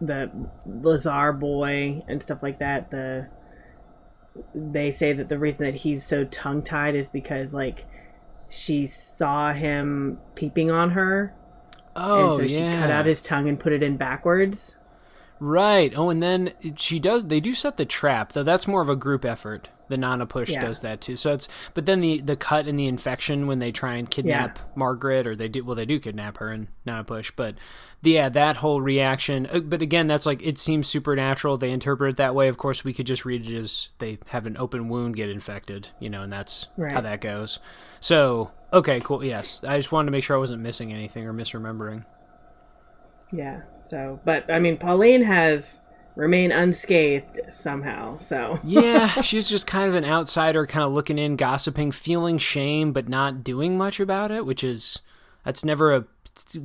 the 0.00 0.30
Lazarre 0.66 1.32
boy 1.32 2.02
and 2.08 2.22
stuff 2.22 2.42
like 2.42 2.58
that, 2.58 2.90
the 2.90 3.28
they 4.54 4.90
say 4.90 5.12
that 5.12 5.28
the 5.28 5.38
reason 5.38 5.64
that 5.64 5.74
he's 5.74 6.06
so 6.06 6.24
tongue 6.24 6.62
tied 6.62 6.94
is 6.94 7.08
because 7.08 7.52
like 7.52 7.86
she 8.48 8.86
saw 8.86 9.52
him 9.52 10.18
peeping 10.34 10.70
on 10.70 10.90
her. 10.90 11.34
Oh, 11.96 12.24
and 12.24 12.32
so 12.34 12.42
yeah. 12.42 12.72
she 12.72 12.78
cut 12.80 12.90
out 12.90 13.06
his 13.06 13.22
tongue 13.22 13.48
and 13.48 13.58
put 13.58 13.72
it 13.72 13.82
in 13.82 13.96
backwards. 13.96 14.76
Right. 15.40 15.92
Oh, 15.96 16.10
and 16.10 16.22
then 16.22 16.52
she 16.76 16.98
does. 16.98 17.26
They 17.26 17.40
do 17.40 17.54
set 17.54 17.76
the 17.76 17.86
trap, 17.86 18.32
though. 18.34 18.42
That's 18.42 18.68
more 18.68 18.82
of 18.82 18.90
a 18.90 18.96
group 18.96 19.24
effort. 19.24 19.70
The 19.90 19.96
Nanapush 19.96 20.48
yeah. 20.48 20.62
does 20.62 20.80
that 20.80 21.02
too. 21.02 21.16
So 21.16 21.34
it's. 21.34 21.48
But 21.74 21.84
then 21.84 22.00
the 22.00 22.20
the 22.20 22.36
cut 22.36 22.66
and 22.66 22.78
the 22.78 22.86
infection 22.86 23.46
when 23.46 23.58
they 23.58 23.72
try 23.72 23.96
and 23.96 24.10
kidnap 24.10 24.56
yeah. 24.56 24.64
Margaret, 24.74 25.26
or 25.26 25.36
they 25.36 25.48
do. 25.48 25.64
Well, 25.64 25.74
they 25.74 25.84
do 25.84 26.00
kidnap 26.00 26.38
her 26.38 26.50
and 26.50 26.68
Nanapush, 26.86 27.32
but 27.36 27.56
yeah, 28.02 28.28
that 28.30 28.56
whole 28.56 28.80
reaction. 28.80 29.46
Uh, 29.52 29.60
but 29.60 29.82
again, 29.82 30.06
that's 30.06 30.24
like 30.24 30.42
it 30.42 30.58
seems 30.58 30.88
supernatural. 30.88 31.58
They 31.58 31.70
interpret 31.70 32.10
it 32.12 32.16
that 32.16 32.34
way. 32.34 32.48
Of 32.48 32.56
course, 32.56 32.84
we 32.84 32.94
could 32.94 33.06
just 33.06 33.24
read 33.24 33.46
it 33.46 33.58
as 33.58 33.88
they 33.98 34.18
have 34.28 34.46
an 34.46 34.56
open 34.56 34.88
wound 34.88 35.16
get 35.16 35.28
infected, 35.28 35.88
you 35.98 36.08
know, 36.08 36.22
and 36.22 36.32
that's 36.32 36.68
right. 36.76 36.92
how 36.92 37.02
that 37.02 37.20
goes. 37.20 37.58
So 38.00 38.52
okay, 38.72 39.00
cool. 39.00 39.22
Yes, 39.22 39.60
I 39.66 39.76
just 39.76 39.92
wanted 39.92 40.06
to 40.06 40.12
make 40.12 40.24
sure 40.24 40.36
I 40.36 40.40
wasn't 40.40 40.62
missing 40.62 40.92
anything 40.92 41.26
or 41.26 41.34
misremembering. 41.34 42.04
Yeah. 43.32 43.62
So, 43.88 44.20
but 44.24 44.50
I 44.50 44.60
mean, 44.60 44.76
Pauline 44.76 45.22
has 45.22 45.80
remained 46.20 46.52
unscathed 46.52 47.40
somehow. 47.48 48.18
So 48.18 48.60
yeah, 48.64 49.22
she's 49.22 49.48
just 49.48 49.66
kind 49.66 49.88
of 49.88 49.94
an 49.94 50.04
outsider, 50.04 50.66
kind 50.66 50.84
of 50.84 50.92
looking 50.92 51.18
in, 51.18 51.36
gossiping, 51.36 51.92
feeling 51.92 52.38
shame, 52.38 52.92
but 52.92 53.08
not 53.08 53.42
doing 53.42 53.76
much 53.76 53.98
about 53.98 54.30
it, 54.30 54.44
which 54.46 54.62
is 54.62 55.00
that's 55.44 55.64
never 55.64 55.92
a 55.92 56.04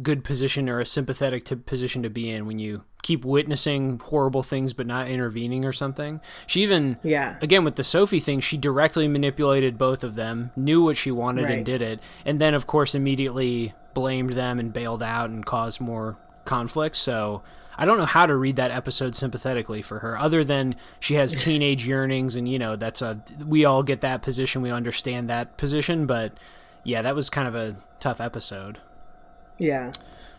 good 0.03 0.23
position 0.23 0.69
or 0.69 0.79
a 0.79 0.85
sympathetic 0.85 1.43
to 1.45 1.55
position 1.55 2.03
to 2.03 2.09
be 2.09 2.29
in 2.29 2.45
when 2.45 2.59
you 2.59 2.83
keep 3.01 3.25
witnessing 3.25 3.99
horrible 4.05 4.43
things 4.43 4.73
but 4.73 4.85
not 4.85 5.07
intervening 5.07 5.65
or 5.65 5.73
something. 5.73 6.19
She 6.45 6.61
even 6.61 6.97
yeah 7.01 7.37
again 7.41 7.63
with 7.63 7.75
the 7.75 7.83
Sophie 7.83 8.19
thing, 8.19 8.41
she 8.41 8.57
directly 8.57 9.07
manipulated 9.07 9.77
both 9.77 10.03
of 10.03 10.15
them, 10.15 10.51
knew 10.55 10.83
what 10.83 10.97
she 10.97 11.11
wanted 11.11 11.45
right. 11.45 11.53
and 11.53 11.65
did 11.65 11.81
it, 11.81 11.99
and 12.25 12.39
then 12.41 12.53
of 12.53 12.67
course 12.67 12.93
immediately 12.93 13.73
blamed 13.93 14.31
them 14.31 14.59
and 14.59 14.73
bailed 14.73 15.01
out 15.01 15.29
and 15.29 15.45
caused 15.45 15.79
more 15.79 16.17
conflict. 16.43 16.97
So 16.97 17.41
I 17.77 17.85
don't 17.85 17.97
know 17.97 18.05
how 18.05 18.25
to 18.25 18.35
read 18.35 18.55
that 18.55 18.71
episode 18.71 19.15
sympathetically 19.15 19.81
for 19.81 19.99
her, 19.99 20.17
other 20.17 20.43
than 20.43 20.75
she 20.99 21.15
has 21.15 21.35
teenage 21.37 21.87
yearnings, 21.87 22.35
and 22.35 22.47
you 22.47 22.59
know 22.59 22.75
that's 22.75 23.01
a 23.01 23.21
we 23.45 23.65
all 23.65 23.83
get 23.83 24.01
that 24.01 24.21
position, 24.21 24.61
we 24.61 24.71
understand 24.71 25.29
that 25.29 25.57
position, 25.57 26.05
but 26.05 26.33
yeah, 26.83 27.01
that 27.01 27.15
was 27.15 27.29
kind 27.29 27.47
of 27.47 27.55
a 27.55 27.75
tough 27.99 28.21
episode. 28.21 28.79
Yeah. 29.57 29.91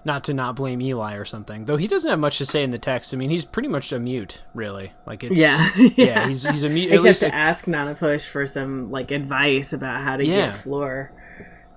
Not 0.05 0.23
to 0.25 0.35
not 0.35 0.55
blame 0.55 0.81
Eli 0.81 1.17
or 1.17 1.25
something, 1.25 1.65
though 1.65 1.77
he 1.77 1.89
doesn't 1.89 2.09
have 2.09 2.21
much 2.21 2.39
to 2.39 2.47
say 2.47 2.63
in 2.63 2.71
the 2.71 2.79
text. 2.79 3.13
I 3.13 3.17
mean, 3.17 3.29
he's 3.29 3.45
pretty 3.45 3.69
much 3.69 3.91
a 3.91 3.99
mute, 3.99 4.43
really. 4.55 4.93
Like 5.05 5.25
it's 5.25 5.39
yeah, 5.39 5.73
yeah. 5.77 5.91
yeah 5.97 6.29
he's 6.29 6.45
he's 6.45 6.63
a 6.63 6.69
mute. 6.69 6.93
Except 6.93 6.99
at 6.99 7.03
least 7.03 7.21
to 7.21 7.27
a, 7.27 7.31
ask 7.31 7.65
Nanapush 7.65 8.23
for 8.23 8.47
some 8.47 8.93
like 8.93 9.11
advice 9.11 9.73
about 9.73 10.03
how 10.03 10.17
to 10.17 10.25
yeah. 10.25 10.53
get 10.53 10.59
Fleur. 10.59 11.11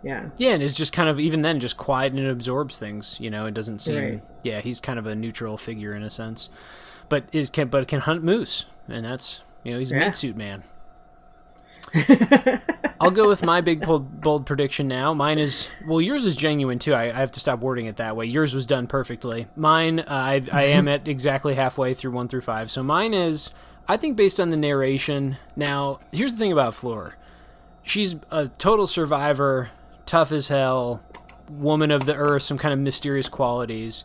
Yeah. 0.01 0.29
Yeah, 0.37 0.51
and 0.51 0.63
it's 0.63 0.75
just 0.75 0.93
kind 0.93 1.09
of 1.09 1.19
even 1.19 1.41
then 1.41 1.59
just 1.59 1.77
quiet 1.77 2.13
and 2.13 2.25
it 2.25 2.29
absorbs 2.29 2.79
things. 2.79 3.17
You 3.19 3.29
know, 3.29 3.45
it 3.45 3.53
doesn't 3.53 3.79
seem. 3.79 3.95
Right. 3.95 4.23
Yeah, 4.43 4.61
he's 4.61 4.79
kind 4.79 4.99
of 4.99 5.05
a 5.05 5.15
neutral 5.15 5.57
figure 5.57 5.93
in 5.93 6.03
a 6.03 6.09
sense, 6.09 6.49
but 7.09 7.25
is 7.31 7.49
can 7.49 7.67
but 7.67 7.87
can 7.87 8.01
hunt 8.01 8.23
moose, 8.23 8.65
and 8.87 9.03
that's 9.03 9.41
you 9.63 9.73
know 9.73 9.79
he's 9.79 9.91
a 9.91 9.95
yeah. 9.95 10.05
meat 10.05 10.15
suit 10.15 10.37
man. 10.37 10.63
I'll 13.01 13.11
go 13.11 13.27
with 13.27 13.41
my 13.41 13.61
big 13.61 13.81
bold, 13.81 14.21
bold, 14.21 14.45
prediction 14.45 14.87
now. 14.87 15.13
Mine 15.13 15.39
is 15.39 15.67
well, 15.87 16.01
yours 16.01 16.25
is 16.25 16.35
genuine 16.35 16.79
too. 16.79 16.93
I, 16.93 17.05
I, 17.05 17.13
have 17.13 17.31
to 17.31 17.39
stop 17.39 17.59
wording 17.59 17.85
it 17.85 17.95
that 17.97 18.15
way. 18.15 18.25
Yours 18.25 18.53
was 18.53 18.65
done 18.65 18.87
perfectly. 18.87 19.47
Mine, 19.55 20.01
uh, 20.01 20.03
I, 20.09 20.45
I 20.51 20.63
am 20.63 20.87
at 20.89 21.07
exactly 21.07 21.55
halfway 21.55 21.93
through 21.93 22.11
one 22.11 22.27
through 22.27 22.41
five. 22.41 22.69
So 22.69 22.83
mine 22.83 23.13
is, 23.13 23.51
I 23.87 23.97
think, 23.97 24.17
based 24.17 24.39
on 24.39 24.49
the 24.49 24.57
narration. 24.57 25.37
Now, 25.55 25.99
here's 26.11 26.33
the 26.33 26.37
thing 26.37 26.51
about 26.51 26.75
Fleur. 26.75 27.15
She's 27.83 28.17
a 28.29 28.49
total 28.49 28.85
survivor, 28.85 29.71
tough 30.09 30.31
as 30.31 30.47
hell, 30.47 31.03
woman 31.47 31.91
of 31.91 32.07
the 32.07 32.15
earth, 32.15 32.41
some 32.41 32.57
kind 32.57 32.73
of 32.73 32.79
mysterious 32.79 33.29
qualities. 33.29 34.03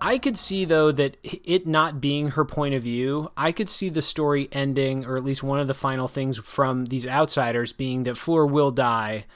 I 0.00 0.18
could 0.18 0.36
see 0.36 0.64
though 0.64 0.90
that 0.90 1.16
it 1.22 1.64
not 1.64 2.00
being 2.00 2.30
her 2.30 2.44
point 2.44 2.74
of 2.74 2.82
view, 2.82 3.30
I 3.36 3.52
could 3.52 3.70
see 3.70 3.88
the 3.88 4.02
story 4.02 4.48
ending, 4.50 5.06
or 5.06 5.16
at 5.16 5.22
least 5.22 5.44
one 5.44 5.60
of 5.60 5.68
the 5.68 5.74
final 5.74 6.08
things 6.08 6.38
from 6.38 6.86
these 6.86 7.06
outsiders 7.06 7.72
being 7.72 8.02
that 8.02 8.16
Fleur 8.16 8.46
will 8.46 8.72
die 8.72 9.26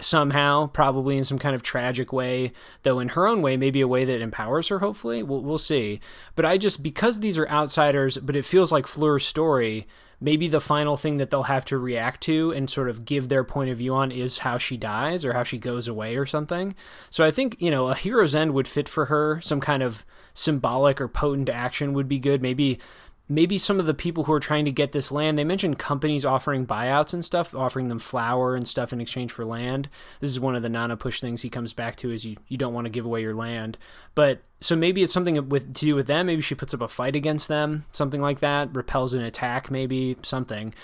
somehow, 0.00 0.68
probably 0.68 1.18
in 1.18 1.24
some 1.24 1.38
kind 1.38 1.54
of 1.54 1.62
tragic 1.62 2.10
way, 2.10 2.52
though 2.82 2.98
in 2.98 3.10
her 3.10 3.26
own 3.26 3.42
way, 3.42 3.58
maybe 3.58 3.82
a 3.82 3.88
way 3.88 4.06
that 4.06 4.22
empowers 4.22 4.68
her, 4.68 4.78
hopefully. 4.78 5.22
We'll, 5.22 5.42
we'll 5.42 5.58
see. 5.58 6.00
But 6.36 6.46
I 6.46 6.56
just, 6.56 6.82
because 6.82 7.20
these 7.20 7.36
are 7.36 7.48
outsiders, 7.50 8.16
but 8.16 8.34
it 8.34 8.46
feels 8.46 8.72
like 8.72 8.86
Fleur's 8.86 9.26
story, 9.26 9.86
maybe 10.20 10.48
the 10.48 10.60
final 10.60 10.96
thing 10.96 11.16
that 11.16 11.30
they'll 11.30 11.44
have 11.44 11.64
to 11.66 11.78
react 11.78 12.20
to 12.22 12.52
and 12.52 12.68
sort 12.68 12.88
of 12.88 13.04
give 13.04 13.28
their 13.28 13.44
point 13.44 13.70
of 13.70 13.78
view 13.78 13.94
on 13.94 14.12
is 14.12 14.38
how 14.38 14.58
she 14.58 14.76
dies 14.76 15.24
or 15.24 15.32
how 15.32 15.42
she 15.42 15.58
goes 15.58 15.88
away 15.88 16.16
or 16.16 16.26
something. 16.26 16.74
So 17.08 17.24
I 17.24 17.30
think, 17.30 17.56
you 17.58 17.70
know, 17.70 17.88
a 17.88 17.94
hero's 17.94 18.34
end 18.34 18.52
would 18.52 18.68
fit 18.68 18.88
for 18.88 19.06
her. 19.06 19.40
Some 19.40 19.60
kind 19.60 19.82
of 19.82 20.04
symbolic 20.34 21.00
or 21.00 21.08
potent 21.08 21.48
action 21.48 21.92
would 21.94 22.08
be 22.08 22.18
good. 22.18 22.42
Maybe 22.42 22.78
maybe 23.30 23.56
some 23.56 23.78
of 23.78 23.86
the 23.86 23.94
people 23.94 24.24
who 24.24 24.32
are 24.32 24.40
trying 24.40 24.64
to 24.64 24.72
get 24.72 24.90
this 24.90 25.12
land 25.12 25.38
they 25.38 25.44
mentioned 25.44 25.78
companies 25.78 26.24
offering 26.24 26.66
buyouts 26.66 27.14
and 27.14 27.24
stuff 27.24 27.54
offering 27.54 27.86
them 27.86 28.00
flour 28.00 28.56
and 28.56 28.66
stuff 28.66 28.92
in 28.92 29.00
exchange 29.00 29.30
for 29.30 29.44
land. 29.44 29.88
This 30.18 30.30
is 30.30 30.40
one 30.40 30.56
of 30.56 30.62
the 30.62 30.68
Nanapush 30.68 31.20
things 31.20 31.40
he 31.40 31.48
comes 31.48 31.72
back 31.72 31.96
to 31.96 32.10
is 32.10 32.24
you, 32.24 32.36
you 32.48 32.58
don't 32.58 32.74
want 32.74 32.86
to 32.86 32.90
give 32.90 33.06
away 33.06 33.22
your 33.22 33.34
land. 33.34 33.78
But 34.16 34.42
so 34.60 34.74
maybe 34.74 35.02
it's 35.02 35.12
something 35.12 35.48
with 35.48 35.74
to 35.74 35.86
do 35.86 35.94
with 35.94 36.08
them. 36.08 36.26
Maybe 36.26 36.42
she 36.42 36.56
puts 36.56 36.74
up 36.74 36.80
a 36.80 36.88
fight 36.88 37.14
against 37.14 37.46
them 37.48 37.84
something 37.92 38.20
like 38.20 38.40
that 38.40 38.74
repels 38.74 39.14
an 39.14 39.22
attack 39.22 39.70
maybe 39.70 40.16
something. 40.22 40.74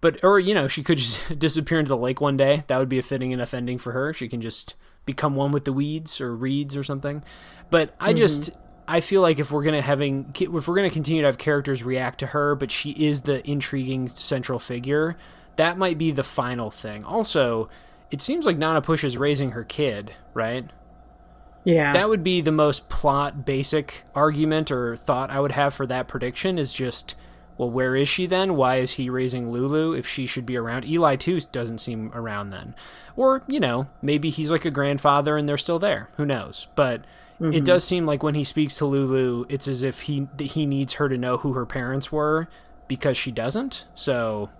But 0.00 0.22
or 0.22 0.38
you 0.38 0.54
know 0.54 0.68
she 0.68 0.84
could 0.84 0.98
just 0.98 1.38
disappear 1.38 1.80
into 1.80 1.88
the 1.88 1.96
lake 1.96 2.20
one 2.20 2.36
day. 2.36 2.62
That 2.68 2.78
would 2.78 2.88
be 2.88 3.00
a 3.00 3.02
fitting 3.02 3.32
enough 3.32 3.52
ending 3.52 3.78
for 3.78 3.92
her. 3.92 4.14
She 4.14 4.28
can 4.28 4.40
just 4.40 4.76
become 5.04 5.34
one 5.34 5.50
with 5.50 5.64
the 5.64 5.72
weeds 5.72 6.20
or 6.20 6.36
reeds 6.36 6.76
or 6.76 6.84
something. 6.84 7.24
But 7.70 7.94
i 7.98 8.10
mm-hmm. 8.10 8.18
just 8.18 8.50
I 8.88 9.00
feel 9.00 9.20
like 9.20 9.38
if 9.38 9.52
we're 9.52 9.62
gonna 9.62 9.82
having 9.82 10.34
if 10.40 10.66
we're 10.66 10.74
gonna 10.74 10.90
continue 10.90 11.22
to 11.22 11.28
have 11.28 11.38
characters 11.38 11.82
react 11.82 12.20
to 12.20 12.26
her, 12.28 12.54
but 12.54 12.72
she 12.72 12.90
is 12.90 13.22
the 13.22 13.48
intriguing 13.48 14.08
central 14.08 14.58
figure, 14.58 15.16
that 15.56 15.76
might 15.76 15.98
be 15.98 16.10
the 16.10 16.24
final 16.24 16.70
thing. 16.70 17.04
Also, 17.04 17.68
it 18.10 18.22
seems 18.22 18.46
like 18.46 18.56
Nanapush 18.56 19.04
is 19.04 19.18
raising 19.18 19.50
her 19.50 19.62
kid, 19.62 20.14
right? 20.32 20.70
Yeah. 21.64 21.92
That 21.92 22.08
would 22.08 22.24
be 22.24 22.40
the 22.40 22.50
most 22.50 22.88
plot 22.88 23.44
basic 23.44 24.04
argument 24.14 24.70
or 24.70 24.96
thought 24.96 25.30
I 25.30 25.40
would 25.40 25.52
have 25.52 25.74
for 25.74 25.86
that 25.86 26.08
prediction 26.08 26.58
is 26.58 26.72
just 26.72 27.14
well, 27.58 27.70
where 27.70 27.96
is 27.96 28.08
she 28.08 28.26
then? 28.26 28.54
Why 28.54 28.76
is 28.76 28.92
he 28.92 29.10
raising 29.10 29.50
Lulu 29.50 29.92
if 29.92 30.06
she 30.06 30.26
should 30.26 30.46
be 30.46 30.56
around? 30.56 30.84
Eli 30.84 31.16
too 31.16 31.40
doesn't 31.40 31.78
seem 31.78 32.12
around 32.14 32.50
then. 32.50 32.76
Or, 33.16 33.42
you 33.48 33.58
know, 33.58 33.88
maybe 34.00 34.30
he's 34.30 34.52
like 34.52 34.64
a 34.64 34.70
grandfather 34.70 35.36
and 35.36 35.48
they're 35.48 35.58
still 35.58 35.80
there. 35.80 36.08
Who 36.16 36.24
knows? 36.24 36.68
But 36.76 37.04
Mm-hmm. 37.40 37.52
It 37.52 37.64
does 37.64 37.84
seem 37.84 38.04
like 38.04 38.22
when 38.22 38.34
he 38.34 38.44
speaks 38.44 38.76
to 38.78 38.86
Lulu, 38.86 39.46
it's 39.48 39.68
as 39.68 39.82
if 39.82 40.02
he 40.02 40.28
he 40.40 40.66
needs 40.66 40.94
her 40.94 41.08
to 41.08 41.16
know 41.16 41.38
who 41.38 41.52
her 41.52 41.64
parents 41.64 42.10
were 42.10 42.48
because 42.88 43.16
she 43.16 43.30
doesn't. 43.30 43.86
So 43.94 44.50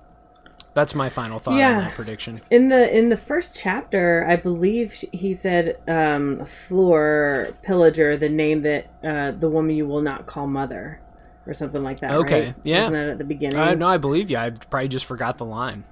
that's 0.74 0.95
my 0.95 1.09
final 1.09 1.41
thought 1.41 1.57
yeah. 1.57 1.79
on 1.79 1.85
that 1.85 1.95
prediction. 1.95 2.41
In 2.51 2.68
the 2.68 2.97
in 2.97 3.09
the 3.09 3.16
first 3.16 3.57
chapter, 3.57 4.24
I 4.29 4.37
believe 4.37 4.93
he 4.93 5.35
said 5.35 5.79
um, 5.89 6.45
Fleur 6.45 7.53
Pillager, 7.64 8.16
the 8.16 8.29
name 8.29 8.62
that 8.62 8.87
uh, 9.03 9.33
the 9.33 9.49
woman 9.49 9.74
you 9.74 9.87
will 9.87 10.03
not 10.03 10.26
call 10.26 10.47
mother, 10.47 11.01
or 11.49 11.55
something 11.55 11.83
like 11.83 11.99
that. 12.01 12.12
Okay, 12.12 12.47
right? 12.47 12.55
yeah. 12.62 12.79
Wasn't 12.85 12.95
that 12.95 13.09
at 13.09 13.18
the 13.18 13.24
beginning? 13.24 13.59
Uh, 13.59 13.74
no, 13.74 13.89
I 13.89 13.97
believe 13.97 14.31
you. 14.31 14.37
I 14.37 14.51
probably 14.51 14.89
just 14.89 15.07
forgot 15.07 15.39
the 15.39 15.45
line. 15.45 15.83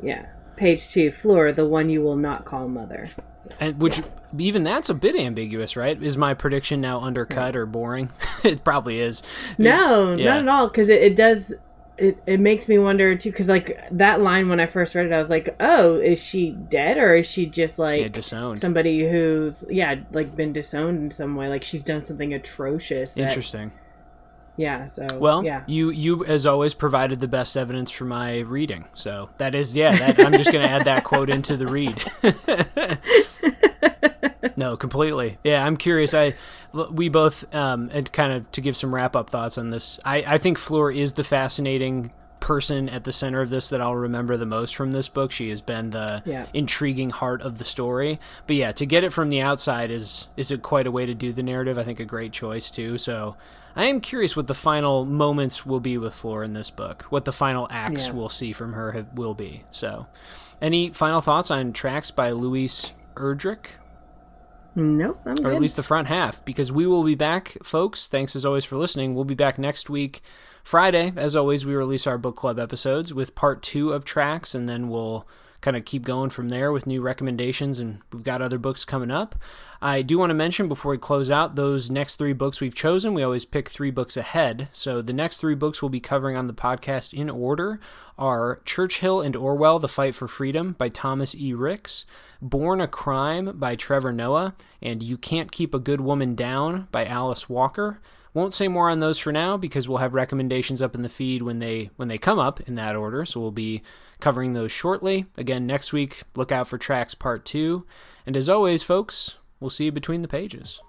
Yeah, 0.00 0.26
page 0.54 0.88
two. 0.92 1.10
Fleur, 1.10 1.50
the 1.50 1.66
one 1.66 1.90
you 1.90 2.00
will 2.00 2.16
not 2.16 2.44
call 2.44 2.68
mother 2.68 3.08
and 3.60 3.80
which 3.80 4.02
even 4.38 4.62
that's 4.62 4.88
a 4.88 4.94
bit 4.94 5.16
ambiguous, 5.16 5.76
right? 5.76 6.00
Is 6.00 6.16
my 6.16 6.34
prediction 6.34 6.80
now 6.80 7.00
undercut 7.00 7.56
or 7.56 7.66
boring? 7.66 8.10
it 8.44 8.64
probably 8.64 9.00
is. 9.00 9.22
No, 9.58 10.14
yeah. 10.14 10.34
not 10.34 10.38
at 10.42 10.48
all. 10.48 10.68
Because 10.68 10.88
it, 10.88 11.02
it 11.02 11.16
does. 11.16 11.54
It, 11.98 12.22
it 12.26 12.40
makes 12.40 12.68
me 12.68 12.78
wonder 12.78 13.14
too 13.16 13.30
because 13.30 13.48
like 13.48 13.78
that 13.92 14.22
line 14.22 14.48
when 14.48 14.58
i 14.58 14.66
first 14.66 14.94
read 14.94 15.06
it 15.06 15.12
i 15.12 15.18
was 15.18 15.28
like 15.28 15.54
oh 15.60 15.96
is 15.96 16.18
she 16.18 16.52
dead 16.52 16.96
or 16.96 17.14
is 17.14 17.26
she 17.26 17.44
just 17.44 17.78
like 17.78 18.00
yeah, 18.00 18.08
disowned 18.08 18.58
somebody 18.60 19.08
who's 19.08 19.62
yeah 19.68 19.96
like 20.10 20.34
been 20.34 20.54
disowned 20.54 20.98
in 20.98 21.10
some 21.10 21.36
way 21.36 21.48
like 21.48 21.62
she's 21.62 21.84
done 21.84 22.02
something 22.02 22.32
atrocious 22.32 23.12
that, 23.12 23.28
interesting 23.28 23.70
yeah 24.56 24.86
so 24.86 25.06
well 25.14 25.44
yeah 25.44 25.64
you 25.66 25.90
you 25.90 26.24
as 26.26 26.44
always 26.44 26.74
provided 26.74 27.20
the 27.20 27.28
best 27.28 27.56
evidence 27.56 27.90
for 27.90 28.04
my 28.04 28.40
reading 28.40 28.84
so 28.94 29.30
that 29.38 29.54
is 29.54 29.74
yeah 29.74 29.96
that, 29.96 30.20
i'm 30.20 30.32
just 30.32 30.52
going 30.52 30.66
to 30.66 30.70
add 30.70 30.84
that 30.84 31.04
quote 31.04 31.30
into 31.30 31.56
the 31.56 31.66
read 31.66 32.04
no 34.56 34.76
completely 34.76 35.38
yeah 35.42 35.64
i'm 35.64 35.76
curious 35.76 36.12
i 36.12 36.34
we 36.90 37.08
both 37.08 37.52
um 37.54 37.88
and 37.92 38.12
kind 38.12 38.32
of 38.32 38.50
to 38.52 38.60
give 38.60 38.76
some 38.76 38.94
wrap 38.94 39.16
up 39.16 39.30
thoughts 39.30 39.56
on 39.56 39.70
this 39.70 39.98
i 40.04 40.18
i 40.26 40.38
think 40.38 40.58
Fleur 40.58 40.90
is 40.90 41.14
the 41.14 41.24
fascinating 41.24 42.12
person 42.42 42.88
at 42.88 43.04
the 43.04 43.12
center 43.12 43.40
of 43.40 43.50
this 43.50 43.68
that 43.68 43.80
I'll 43.80 43.94
remember 43.94 44.36
the 44.36 44.44
most 44.44 44.74
from 44.74 44.90
this 44.90 45.08
book. 45.08 45.30
She 45.30 45.48
has 45.50 45.60
been 45.60 45.90
the 45.90 46.24
yeah. 46.26 46.46
intriguing 46.52 47.10
heart 47.10 47.40
of 47.40 47.58
the 47.58 47.64
story. 47.64 48.18
But 48.48 48.56
yeah, 48.56 48.72
to 48.72 48.84
get 48.84 49.04
it 49.04 49.12
from 49.12 49.30
the 49.30 49.40
outside 49.40 49.92
is 49.92 50.26
is 50.36 50.50
it 50.50 50.60
quite 50.60 50.88
a 50.88 50.90
way 50.90 51.06
to 51.06 51.14
do 51.14 51.32
the 51.32 51.44
narrative. 51.44 51.78
I 51.78 51.84
think 51.84 52.00
a 52.00 52.04
great 52.04 52.32
choice 52.32 52.68
too. 52.68 52.98
So 52.98 53.36
I 53.74 53.86
am 53.86 54.00
curious 54.00 54.36
what 54.36 54.46
the 54.46 54.54
final 54.54 55.04
moments 55.04 55.64
will 55.64 55.80
be 55.80 55.98
with 55.98 56.14
Fleur 56.14 56.42
in 56.42 56.52
this 56.52 56.70
book. 56.70 57.02
What 57.10 57.24
the 57.24 57.32
final 57.32 57.66
acts 57.70 58.06
yeah. 58.06 58.12
we'll 58.12 58.28
see 58.28 58.52
from 58.52 58.74
her 58.74 58.92
have, 58.92 59.12
will 59.14 59.34
be. 59.34 59.64
So, 59.70 60.06
any 60.60 60.90
final 60.90 61.20
thoughts 61.20 61.50
on 61.50 61.72
tracks 61.72 62.10
by 62.10 62.30
Louise 62.30 62.92
Erdrich? 63.16 63.66
Nope, 64.74 65.20
I'm 65.26 65.32
or 65.32 65.34
good. 65.34 65.54
at 65.54 65.60
least 65.60 65.76
the 65.76 65.82
front 65.82 66.08
half, 66.08 66.44
because 66.44 66.72
we 66.72 66.86
will 66.86 67.04
be 67.04 67.14
back, 67.14 67.58
folks. 67.62 68.08
Thanks 68.08 68.34
as 68.34 68.44
always 68.44 68.64
for 68.64 68.76
listening. 68.76 69.14
We'll 69.14 69.24
be 69.24 69.34
back 69.34 69.58
next 69.58 69.90
week, 69.90 70.22
Friday. 70.64 71.12
As 71.16 71.36
always, 71.36 71.66
we 71.66 71.74
release 71.74 72.06
our 72.06 72.16
book 72.16 72.36
club 72.36 72.58
episodes 72.58 73.12
with 73.12 73.34
part 73.34 73.62
two 73.62 73.92
of 73.92 74.04
tracks, 74.04 74.54
and 74.54 74.68
then 74.68 74.88
we'll 74.88 75.26
kind 75.60 75.76
of 75.76 75.84
keep 75.84 76.04
going 76.04 76.30
from 76.30 76.48
there 76.48 76.72
with 76.72 76.86
new 76.86 77.02
recommendations, 77.02 77.78
and 77.78 78.00
we've 78.12 78.22
got 78.22 78.40
other 78.40 78.58
books 78.58 78.84
coming 78.84 79.10
up. 79.10 79.34
I 79.84 80.02
do 80.02 80.16
want 80.16 80.30
to 80.30 80.34
mention 80.34 80.68
before 80.68 80.92
we 80.92 80.98
close 80.98 81.28
out 81.28 81.56
those 81.56 81.90
next 81.90 82.14
three 82.14 82.32
books 82.32 82.60
we've 82.60 82.72
chosen. 82.72 83.14
We 83.14 83.24
always 83.24 83.44
pick 83.44 83.68
three 83.68 83.90
books 83.90 84.16
ahead. 84.16 84.68
So 84.70 85.02
the 85.02 85.12
next 85.12 85.38
three 85.38 85.56
books 85.56 85.82
we'll 85.82 85.88
be 85.88 85.98
covering 85.98 86.36
on 86.36 86.46
the 86.46 86.52
podcast 86.52 87.12
in 87.12 87.28
order 87.28 87.80
are 88.16 88.60
Churchill 88.64 89.20
and 89.20 89.34
Orwell 89.34 89.80
The 89.80 89.88
Fight 89.88 90.14
for 90.14 90.28
Freedom 90.28 90.76
by 90.78 90.88
Thomas 90.88 91.34
E. 91.34 91.52
Ricks, 91.52 92.06
Born 92.40 92.80
a 92.80 92.86
Crime 92.86 93.58
by 93.58 93.74
Trevor 93.74 94.12
Noah, 94.12 94.54
and 94.80 95.02
You 95.02 95.18
Can't 95.18 95.50
Keep 95.50 95.74
a 95.74 95.80
Good 95.80 96.00
Woman 96.00 96.36
Down 96.36 96.86
by 96.92 97.04
Alice 97.04 97.48
Walker. 97.48 97.98
Won't 98.34 98.54
say 98.54 98.68
more 98.68 98.88
on 98.88 99.00
those 99.00 99.18
for 99.18 99.32
now 99.32 99.56
because 99.56 99.88
we'll 99.88 99.98
have 99.98 100.14
recommendations 100.14 100.80
up 100.80 100.94
in 100.94 101.02
the 101.02 101.08
feed 101.08 101.42
when 101.42 101.58
they 101.58 101.90
when 101.96 102.06
they 102.06 102.18
come 102.18 102.38
up 102.38 102.60
in 102.68 102.76
that 102.76 102.94
order. 102.94 103.26
So 103.26 103.40
we'll 103.40 103.50
be 103.50 103.82
covering 104.20 104.52
those 104.52 104.70
shortly. 104.70 105.26
Again, 105.36 105.66
next 105.66 105.92
week, 105.92 106.22
look 106.36 106.52
out 106.52 106.68
for 106.68 106.78
tracks 106.78 107.16
part 107.16 107.44
two. 107.44 107.84
And 108.24 108.36
as 108.36 108.48
always, 108.48 108.84
folks, 108.84 109.38
We'll 109.62 109.70
see 109.70 109.84
you 109.84 109.92
between 109.92 110.22
the 110.22 110.28
pages. 110.28 110.80